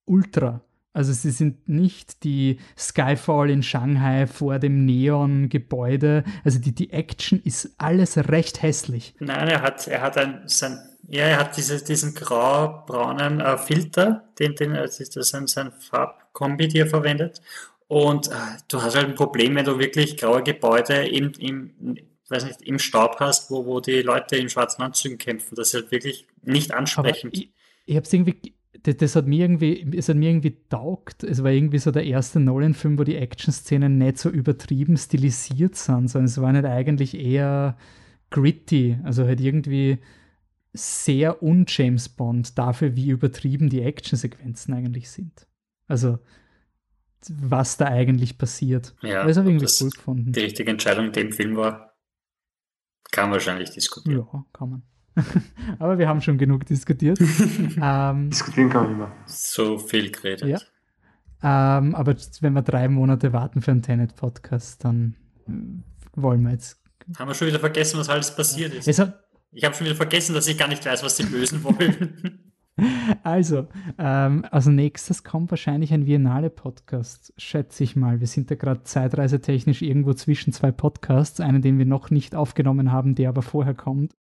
ultra 0.05 0.61
also 0.97 1.13
sie 1.13 1.29
sind 1.29 1.69
nicht 1.69 2.23
die 2.23 2.57
Skyfall 2.75 3.51
in 3.51 3.61
Shanghai 3.61 4.25
vor 4.25 4.57
dem 4.57 4.83
Neon-Gebäude. 4.85 6.23
Also 6.43 6.57
die, 6.57 6.73
die 6.73 6.91
Action 6.91 7.39
ist 7.43 7.75
alles 7.77 8.17
recht 8.17 8.63
hässlich. 8.63 9.13
Nein, 9.19 9.47
er 9.47 9.61
hat, 9.61 9.87
er 9.87 10.01
hat 10.01 10.17
ein, 10.17 10.41
sein, 10.47 10.79
ja, 11.07 11.25
er 11.25 11.39
hat 11.39 11.55
diese, 11.55 11.83
diesen 11.83 12.15
grau-braunen 12.15 13.41
äh, 13.41 13.59
Filter, 13.59 14.23
den, 14.39 14.55
den, 14.55 14.75
also 14.75 15.03
das 15.03 15.15
ist 15.15 15.29
sein, 15.29 15.45
sein 15.45 15.71
Farbkombi, 15.71 16.67
die 16.67 16.79
er 16.79 16.87
verwendet. 16.87 17.43
Und 17.87 18.29
äh, 18.29 18.31
du 18.67 18.81
hast 18.81 18.95
halt 18.95 19.05
ein 19.05 19.13
Problem, 19.15 19.55
wenn 19.55 19.65
du 19.65 19.77
wirklich 19.77 20.17
graue 20.17 20.41
Gebäude 20.41 21.07
im, 21.07 21.31
im, 21.37 21.95
weiß 22.27 22.45
nicht, 22.45 22.63
im 22.63 22.79
Staub 22.79 23.17
hast, 23.19 23.51
wo, 23.51 23.67
wo 23.67 23.81
die 23.81 24.01
Leute 24.01 24.35
in 24.37 24.49
schwarzen 24.49 24.81
Anzügen 24.81 25.19
kämpfen. 25.19 25.53
Das 25.53 25.67
ist 25.67 25.73
halt 25.75 25.91
wirklich 25.91 26.25
nicht 26.41 26.73
ansprechend. 26.73 27.35
Aber 27.35 27.43
ich, 27.43 27.51
ich 27.85 27.95
habe 27.95 28.03
es 28.03 28.11
irgendwie 28.11 28.56
das, 28.83 28.97
das, 28.97 29.15
hat 29.15 29.27
mir 29.27 29.45
irgendwie, 29.45 29.85
es 29.95 30.09
hat 30.09 30.15
mir 30.15 30.29
irgendwie 30.29 30.57
taugt. 30.69 31.23
Es 31.23 31.43
war 31.43 31.51
irgendwie 31.51 31.79
so 31.79 31.91
der 31.91 32.05
erste 32.05 32.39
Nolan-Film, 32.39 32.97
wo 32.97 33.03
die 33.03 33.15
Action-Szenen 33.15 33.97
nicht 33.97 34.17
so 34.17 34.29
übertrieben 34.29 34.97
stilisiert 34.97 35.75
sind, 35.75 36.09
sondern 36.09 36.25
es 36.25 36.41
war 36.41 36.51
nicht 36.51 36.65
eigentlich 36.65 37.17
eher 37.17 37.77
gritty, 38.29 38.97
also 39.03 39.25
halt 39.25 39.39
irgendwie 39.39 39.99
sehr 40.73 41.41
un-James 41.41 42.09
Bond 42.09 42.57
dafür, 42.57 42.95
wie 42.95 43.09
übertrieben 43.09 43.69
die 43.69 43.81
Action-Sequenzen 43.81 44.73
eigentlich 44.73 45.09
sind. 45.09 45.47
Also 45.87 46.19
was 47.29 47.77
da 47.77 47.85
eigentlich 47.85 48.37
passiert. 48.37 48.95
Ja, 49.01 49.25
das 49.25 49.37
habe 49.37 49.49
ich 49.49 49.55
irgendwie 49.55 49.83
cool 49.83 49.89
gefunden. 49.89 50.31
Die 50.31 50.39
richtige 50.39 50.71
Entscheidung 50.71 51.07
in 51.07 51.13
dem 51.13 51.31
Film 51.31 51.55
war, 51.55 51.95
kann 53.11 53.31
wahrscheinlich 53.31 53.71
diskutieren. 53.71 54.27
Ja, 54.31 54.45
kann 54.53 54.69
man. 54.69 54.83
Aber 55.80 55.98
wir 55.98 56.07
haben 56.07 56.22
schon 56.22 56.38
genug 56.38 56.65
diskutiert. 56.65 57.19
ähm, 57.81 58.30
Diskutieren 58.30 58.69
kann 58.69 58.84
man 58.84 58.94
immer. 58.94 59.11
So 59.26 59.77
viel 59.77 60.11
geredet. 60.11 60.48
Ja. 60.48 60.60
Ähm, 61.44 61.94
aber 61.94 62.15
wenn 62.41 62.53
wir 62.53 62.64
drei 62.64 62.88
Monate 62.88 63.31
warten 63.31 63.61
für 63.61 63.69
einen 63.69 63.84
Tenet-Podcast, 63.84 64.84
dann 64.84 65.15
äh, 65.48 65.52
wollen 66.15 66.41
wir 66.41 66.52
jetzt. 66.52 66.81
Haben 67.19 67.30
wir 67.30 67.35
schon 67.35 67.48
wieder 67.48 67.60
vergessen, 67.60 67.99
was 67.99 68.10
alles 68.10 68.35
passiert 68.35 68.73
ist? 68.73 68.99
Hat, 68.99 69.23
ich 69.52 69.64
habe 69.64 69.76
schon 69.76 69.85
wieder 69.85 69.95
vergessen, 69.95 70.34
dass 70.34 70.48
ich 70.48 70.57
gar 70.57 70.68
nicht 70.68 70.85
weiß, 70.85 71.03
was 71.03 71.15
die 71.15 71.23
Bösen 71.23 71.64
wollen. 71.64 72.44
Also, 73.23 73.68
ähm, 73.98 74.45
als 74.52 74.68
nächstes 74.68 75.23
kommt 75.23 75.49
wahrscheinlich 75.49 75.94
ein 75.94 76.06
Viennale-Podcast, 76.06 77.34
schätze 77.35 77.84
ich 77.84 77.95
mal. 77.95 78.19
Wir 78.19 78.27
sind 78.27 78.52
da 78.52 78.56
gerade 78.56 78.84
zeitreisetechnisch 78.84 79.81
irgendwo 79.81 80.14
zwischen 80.14 80.53
zwei 80.53 80.72
Podcasts, 80.72 81.39
einen, 81.39 81.64
den 81.64 81.80
wir 81.80 81.88
noch 81.88 82.11
nicht 82.11 82.35
aufgenommen 82.35 82.91
haben, 82.91 83.15
der 83.15 83.30
aber 83.30 83.41
vorher 83.41 83.73
kommt. 83.73 84.14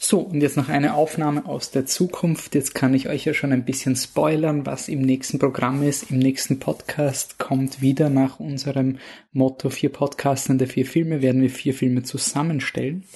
So, 0.00 0.20
und 0.20 0.40
jetzt 0.40 0.56
noch 0.56 0.68
eine 0.68 0.94
Aufnahme 0.94 1.44
aus 1.46 1.72
der 1.72 1.84
Zukunft. 1.84 2.54
Jetzt 2.54 2.72
kann 2.72 2.94
ich 2.94 3.08
euch 3.08 3.24
ja 3.24 3.34
schon 3.34 3.50
ein 3.50 3.64
bisschen 3.64 3.96
spoilern, 3.96 4.64
was 4.64 4.88
im 4.88 5.00
nächsten 5.00 5.40
Programm 5.40 5.82
ist. 5.82 6.12
Im 6.12 6.20
nächsten 6.20 6.60
Podcast 6.60 7.38
kommt 7.38 7.82
wieder 7.82 8.08
nach 8.08 8.38
unserem 8.38 8.98
Motto 9.32 9.70
vier 9.70 9.90
Podcastende, 9.90 10.68
vier 10.68 10.86
Filme, 10.86 11.20
werden 11.20 11.42
wir 11.42 11.50
vier 11.50 11.74
Filme 11.74 12.04
zusammenstellen. 12.04 13.06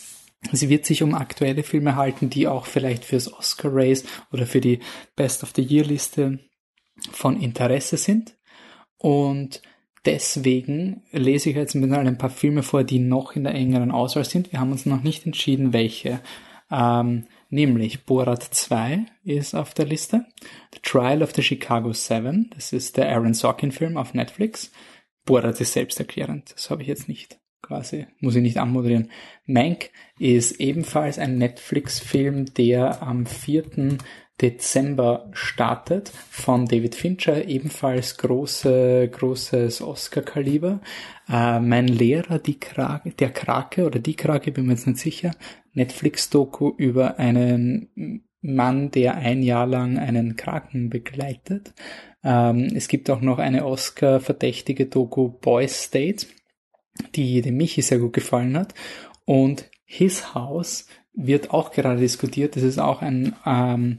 Sie 0.51 0.69
wird 0.69 0.85
sich 0.85 1.05
um 1.05 1.15
aktuelle 1.15 1.63
Filme 1.63 1.95
halten, 1.95 2.31
die 2.31 2.49
auch 2.49 2.67
vielleicht 2.67 3.05
fürs 3.05 3.33
Oscar 3.33 3.71
Race 3.73 4.05
oder 4.33 4.45
für 4.45 4.61
die 4.61 4.81
Best 5.15 5.45
of 5.45 5.53
the 5.55 5.63
Year 5.63 5.85
Liste 5.85 6.41
von 7.13 7.41
Interesse 7.41 7.97
sind. 7.97 8.37
Und 8.99 9.63
deswegen 10.05 11.05
lese 11.13 11.51
ich 11.51 11.57
jetzt 11.57 11.77
mit 11.77 11.93
ein 11.93 12.19
paar 12.19 12.31
Filme 12.31 12.65
vor, 12.65 12.83
die 12.83 12.99
noch 12.99 13.37
in 13.37 13.45
der 13.45 13.55
engeren 13.55 13.93
Auswahl 13.93 14.25
sind. 14.25 14.51
Wir 14.51 14.59
haben 14.59 14.73
uns 14.73 14.85
noch 14.85 15.05
nicht 15.05 15.25
entschieden, 15.27 15.73
welche. 15.73 16.21
Ähm, 16.73 17.27
nämlich 17.51 18.07
Borat 18.07 18.43
2 18.43 19.05
ist 19.25 19.55
auf 19.55 19.75
der 19.75 19.85
Liste. 19.85 20.25
The 20.73 20.81
Trial 20.83 21.23
of 21.23 21.35
the 21.35 21.43
Chicago 21.43 21.93
Seven, 21.93 22.51
das 22.55 22.73
ist 22.73 22.97
der 22.97 23.11
Aaron 23.11 23.35
Sorkin-Film 23.35 23.99
auf 23.99 24.15
Netflix. 24.15 24.73
Borat 25.27 25.61
ist 25.61 25.75
selbsterklärend, 25.75 26.55
das 26.55 26.71
habe 26.71 26.83
ich 26.83 26.89
jetzt 26.89 27.09
nicht 27.09 27.39
quasi, 27.61 28.07
muss 28.21 28.35
ich 28.35 28.43
nicht 28.43 28.59
anmoderieren. 28.59 29.11
Mank 29.47 29.91
ist 30.19 30.61
ebenfalls 30.61 31.19
ein 31.19 31.39
Netflix-Film, 31.39 32.55
der 32.55 33.03
am 33.03 33.27
4. 33.27 33.99
Dezember 34.41 35.31
startet 35.33 36.09
von 36.09 36.67
David 36.67 36.95
Fincher, 36.95 37.47
ebenfalls 37.47 38.17
große, 38.17 39.09
großes 39.09 39.83
Oscar-Kaliber. 39.83 40.81
Äh, 41.29 41.61
mein 41.61 41.87
Lehrer, 41.87 42.39
die 42.39 42.59
Krake, 42.59 43.11
der 43.13 43.31
Krake 43.31 43.87
oder 43.87 44.01
die 44.01 44.17
Krake, 44.17 44.51
bin 44.51 44.67
mir 44.67 44.73
jetzt 44.73 44.87
nicht 44.87 44.99
sicher, 44.99 45.31
Netflix-Doku 45.75 46.73
über 46.77 47.19
einen 47.19 48.25
Mann, 48.41 48.91
der 48.91 49.17
ein 49.17 49.43
Jahr 49.43 49.67
lang 49.67 49.99
einen 49.99 50.35
Kraken 50.35 50.91
begleitet. 50.91 51.73
Ähm, 52.25 52.71
es 52.75 52.89
gibt 52.89 53.11
auch 53.11 53.21
noch 53.21 53.39
eine 53.39 53.65
Oscar-verdächtige 53.65 54.87
Doku 54.87 55.29
Boys 55.29 55.85
State, 55.85 56.27
die 57.15 57.41
dem 57.43 57.57
Michi 57.57 57.83
sehr 57.83 57.99
gut 57.99 58.13
gefallen 58.13 58.57
hat. 58.59 58.75
Und 59.25 59.71
His 59.85 60.35
House 60.35 60.87
wird 61.15 61.51
auch 61.51 61.71
gerade 61.71 62.01
diskutiert. 62.01 62.57
Das 62.57 62.63
ist 62.63 62.79
auch 62.79 63.03
ein 63.03 63.35
ähm, 63.47 63.99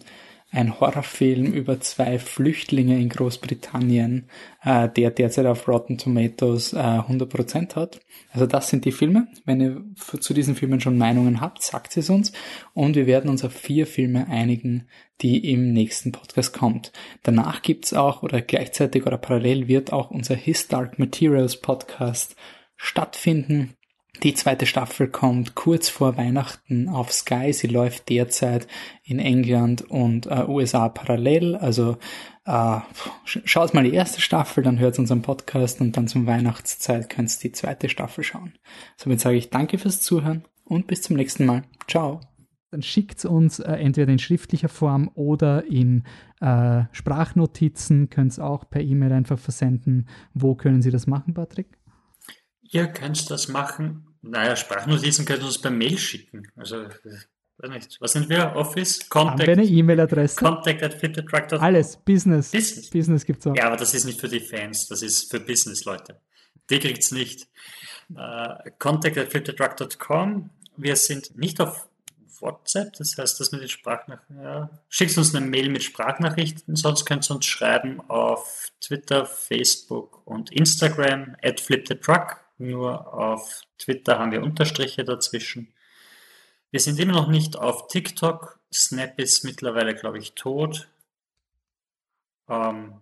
ein 0.53 0.79
Horrorfilm 0.79 1.51
über 1.51 1.81
zwei 1.81 2.19
Flüchtlinge 2.19 2.99
in 2.99 3.09
Großbritannien, 3.09 4.29
äh, 4.63 4.87
der 4.87 5.09
derzeit 5.09 5.47
auf 5.47 5.67
Rotten 5.67 5.97
Tomatoes 5.97 6.73
äh, 6.73 6.77
100% 6.77 7.75
hat. 7.75 7.99
Also 8.31 8.45
das 8.45 8.69
sind 8.69 8.85
die 8.85 8.91
Filme. 8.91 9.27
Wenn 9.45 9.61
ihr 9.61 9.83
zu 9.95 10.33
diesen 10.33 10.55
Filmen 10.55 10.79
schon 10.79 10.97
Meinungen 10.97 11.41
habt, 11.41 11.63
sagt 11.63 11.97
es 11.97 12.09
uns. 12.11 12.31
Und 12.75 12.95
wir 12.95 13.07
werden 13.07 13.31
uns 13.31 13.43
auf 13.43 13.53
vier 13.53 13.87
Filme 13.87 14.27
einigen, 14.27 14.87
die 15.21 15.51
im 15.51 15.73
nächsten 15.73 16.11
Podcast 16.11 16.53
kommt. 16.53 16.91
Danach 17.23 17.63
gibt's 17.63 17.93
auch, 17.93 18.21
oder 18.21 18.41
gleichzeitig 18.41 19.07
oder 19.07 19.17
parallel 19.17 19.67
wird 19.67 19.91
auch 19.91 20.11
unser 20.11 20.35
His 20.35 20.67
Dark 20.67 20.99
Materials 20.99 21.59
Podcast 21.61 22.35
stattfinden 22.77 23.75
Die 24.23 24.33
zweite 24.33 24.65
Staffel 24.65 25.09
kommt 25.09 25.53
kurz 25.53 25.89
vor 25.89 26.15
Weihnachten 26.15 26.87
auf 26.87 27.11
Sky. 27.11 27.51
Sie 27.51 27.67
läuft 27.67 28.07
derzeit 28.07 28.67
in 29.03 29.19
England 29.19 29.81
und 29.81 30.27
äh, 30.27 30.45
USA 30.47 30.87
parallel. 30.87 31.57
Also 31.57 31.97
äh, 32.45 32.79
schaut 33.25 33.73
mal 33.73 33.83
die 33.83 33.93
erste 33.93 34.21
Staffel, 34.21 34.63
dann 34.63 34.79
hört 34.79 34.97
unseren 34.97 35.21
Podcast 35.21 35.81
und 35.81 35.97
dann 35.97 36.07
zum 36.07 36.25
Weihnachtszeit 36.25 37.09
könnt 37.09 37.35
ihr 37.35 37.49
die 37.49 37.51
zweite 37.51 37.89
Staffel 37.89 38.23
schauen. 38.23 38.53
Somit 38.95 39.19
sage 39.19 39.35
ich 39.35 39.49
danke 39.49 39.77
fürs 39.77 40.01
Zuhören 40.01 40.45
und 40.63 40.87
bis 40.87 41.01
zum 41.01 41.17
nächsten 41.17 41.45
Mal. 41.45 41.63
Ciao. 41.89 42.21
Dann 42.71 42.81
schickt 42.81 43.25
uns 43.25 43.59
äh, 43.59 43.73
entweder 43.73 44.13
in 44.13 44.19
schriftlicher 44.19 44.69
Form 44.69 45.11
oder 45.15 45.65
in 45.65 46.05
äh, 46.39 46.83
Sprachnotizen. 46.93 48.09
Könnt 48.09 48.31
es 48.31 48.39
auch 48.39 48.69
per 48.69 48.81
E-Mail 48.81 49.11
einfach 49.11 49.37
versenden. 49.37 50.07
Wo 50.33 50.55
können 50.55 50.81
Sie 50.81 50.91
das 50.91 51.07
machen, 51.07 51.33
Patrick? 51.33 51.77
Ihr 52.61 52.87
könnt 52.87 53.29
das 53.29 53.49
machen. 53.49 54.12
Naja, 54.23 54.55
Sprachnotizen 54.55 55.25
könnt 55.25 55.41
ihr 55.41 55.45
uns 55.45 55.59
per 55.59 55.69
Mail 55.69 55.97
schicken. 55.97 56.47
Also, 56.55 56.85
weiß 57.57 57.69
nicht. 57.69 57.97
Was 57.99 58.13
sind 58.13 58.29
wir? 58.29 58.55
Office? 58.55 59.07
Contact? 59.09 59.41
Haben 59.41 59.47
wir 59.47 59.53
eine 59.53 59.65
E-Mail-Adresse? 59.65 60.37
Contact 60.37 60.81
at 60.81 61.61
Alles. 61.61 61.97
Business. 61.97 62.51
Business. 62.51 62.89
Business 62.89 63.25
gibt 63.25 63.41
es 63.41 63.47
auch. 63.47 63.55
Ja, 63.55 63.67
aber 63.67 63.77
das 63.77 63.93
ist 63.93 64.05
nicht 64.05 64.19
für 64.19 64.29
die 64.29 64.39
Fans. 64.39 64.87
Das 64.87 65.01
ist 65.01 65.29
für 65.29 65.41
Business-Leute. 65.41 66.19
Die 66.69 66.79
kriegt 66.79 67.03
es 67.03 67.11
nicht. 67.11 67.47
Uh, 68.11 68.55
contact 68.79 69.17
at 69.17 69.33
Wir 70.77 70.95
sind 70.95 71.37
nicht 71.37 71.59
auf 71.59 71.87
WhatsApp, 72.43 72.93
das 72.93 73.17
heißt, 73.17 73.39
dass 73.39 73.51
mit 73.51 73.61
den 73.61 73.69
Sprachnachrichten, 73.69 74.43
ja, 74.43 74.69
schickt 74.89 75.17
uns 75.17 75.33
eine 75.33 75.45
Mail 75.45 75.69
mit 75.69 75.83
Sprachnachrichten, 75.83 76.75
sonst 76.75 77.05
könnt 77.05 77.29
ihr 77.29 77.35
uns 77.35 77.45
schreiben 77.45 78.01
auf 78.09 78.67
Twitter, 78.81 79.25
Facebook 79.25 80.21
und 80.25 80.51
Instagram, 80.51 81.35
at 81.41 81.59
flipthetruck. 81.59 82.42
Nur 82.57 83.13
auf 83.13 83.61
Twitter 83.77 84.19
haben 84.19 84.31
wir 84.31 84.43
Unterstriche 84.43 85.03
dazwischen. 85.03 85.73
Wir 86.71 86.79
sind 86.79 86.99
immer 86.99 87.13
noch 87.13 87.27
nicht 87.27 87.57
auf 87.57 87.87
TikTok. 87.87 88.59
Snap 88.73 89.19
ist 89.19 89.43
mittlerweile, 89.43 89.95
glaube 89.95 90.17
ich, 90.17 90.33
tot. 90.33 90.89
Ähm, 92.49 92.93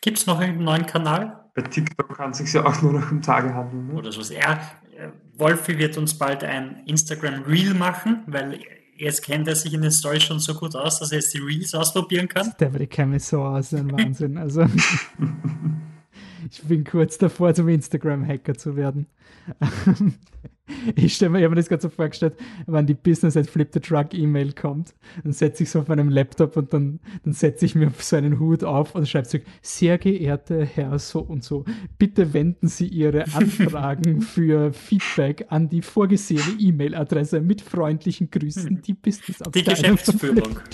Gibt 0.00 0.18
es 0.18 0.26
noch 0.26 0.38
einen 0.38 0.62
neuen 0.62 0.86
Kanal? 0.86 1.50
Bei 1.54 1.62
TikTok 1.62 2.16
kann 2.16 2.30
es 2.30 2.38
sich 2.38 2.52
ja 2.52 2.64
auch 2.64 2.80
nur 2.82 2.92
noch 2.92 3.10
um 3.10 3.20
Tage 3.20 3.52
handeln. 3.52 3.88
Ne? 3.88 3.94
Oder 3.94 4.12
so. 4.12 4.22
Ja, 4.32 4.60
äh, 4.96 5.08
Wolfi 5.34 5.78
wird 5.78 5.96
uns 5.98 6.16
bald 6.16 6.44
ein 6.44 6.84
Instagram 6.86 7.42
Reel 7.42 7.74
machen, 7.74 8.22
weil 8.26 8.60
jetzt 8.96 9.22
kennt 9.22 9.48
er 9.48 9.56
sich 9.56 9.74
in 9.74 9.82
den 9.82 9.90
Stories 9.90 10.22
schon 10.22 10.38
so 10.38 10.54
gut 10.54 10.76
aus, 10.76 11.00
dass 11.00 11.10
er 11.12 11.18
jetzt 11.18 11.34
die 11.34 11.38
Reels 11.38 11.74
ausprobieren 11.74 12.28
kann. 12.28 12.54
Der 12.60 12.70
kennt 12.86 13.12
mich 13.12 13.24
so 13.24 13.42
aus, 13.42 13.72
ein 13.74 13.90
Wahnsinn. 13.90 14.38
Also 14.38 14.66
ich 16.50 16.62
bin 16.62 16.84
kurz 16.84 17.18
davor, 17.18 17.54
zum 17.54 17.68
Instagram-Hacker 17.68 18.54
zu 18.54 18.76
werden. 18.76 19.06
ich 20.96 21.14
stelle 21.14 21.30
mir, 21.30 21.38
ich 21.38 21.44
habe 21.44 21.54
mir 21.54 21.60
das 21.60 21.68
gerade 21.68 21.82
so 21.82 21.88
vorgestellt, 21.88 22.34
wenn 22.66 22.86
die 22.86 22.94
Business 22.94 23.36
at 23.36 23.48
Flip 23.48 23.68
the 23.72 23.80
Truck 23.80 24.14
E-Mail 24.14 24.52
kommt, 24.52 24.94
dann 25.22 25.32
setze 25.32 25.62
ich 25.62 25.70
so 25.70 25.80
auf 25.80 25.88
meinem 25.88 26.08
Laptop 26.08 26.56
und 26.56 26.72
dann, 26.72 27.00
dann 27.24 27.32
setze 27.32 27.64
ich 27.64 27.74
mir 27.74 27.90
so 27.98 28.16
einen 28.16 28.38
Hut 28.38 28.64
auf 28.64 28.94
und 28.94 29.08
schreibe 29.08 29.26
so, 29.28 29.38
sehr 29.62 29.98
geehrter 29.98 30.64
Herr 30.64 30.98
so 30.98 31.20
und 31.20 31.44
so, 31.44 31.64
bitte 31.98 32.32
wenden 32.32 32.68
Sie 32.68 32.86
Ihre 32.86 33.24
Anfragen 33.34 34.20
für 34.20 34.72
Feedback 34.72 35.46
an 35.48 35.68
die 35.68 35.82
vorgesehene 35.82 36.58
E-Mail-Adresse 36.58 37.40
mit 37.40 37.60
freundlichen 37.60 38.30
Grüßen, 38.30 38.82
die 38.82 38.94
Business 38.94 39.38
Die 39.54 39.64
Geschäftsführung. 39.64 40.58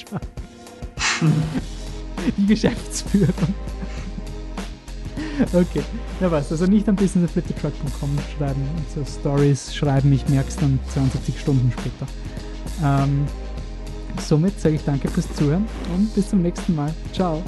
Die 2.39 2.47
Geschäftsführung. 2.47 3.55
Okay, 5.53 5.83
ja 6.21 6.31
was, 6.31 6.51
also 6.53 6.67
nicht 6.67 6.89
am 6.89 6.97
businessflipthetruck.com 6.97 8.19
schreiben 8.37 8.63
und 8.77 8.91
so 9.07 9.21
Stories 9.21 9.75
schreiben, 9.75 10.13
ich 10.13 10.29
merke 10.29 10.49
es 10.49 10.57
dann 10.57 10.79
72 10.93 11.41
Stunden 11.41 11.73
später. 11.73 12.07
Ähm, 12.83 13.27
somit 14.21 14.61
sage 14.61 14.77
ich 14.77 14.85
danke 14.85 15.09
fürs 15.09 15.33
Zuhören 15.35 15.67
und 15.95 16.15
bis 16.15 16.31
zum 16.31 16.43
nächsten 16.43 16.75
Mal. 16.75 16.93
Ciao. 17.13 17.43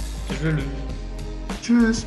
Tschüss. 1.62 2.06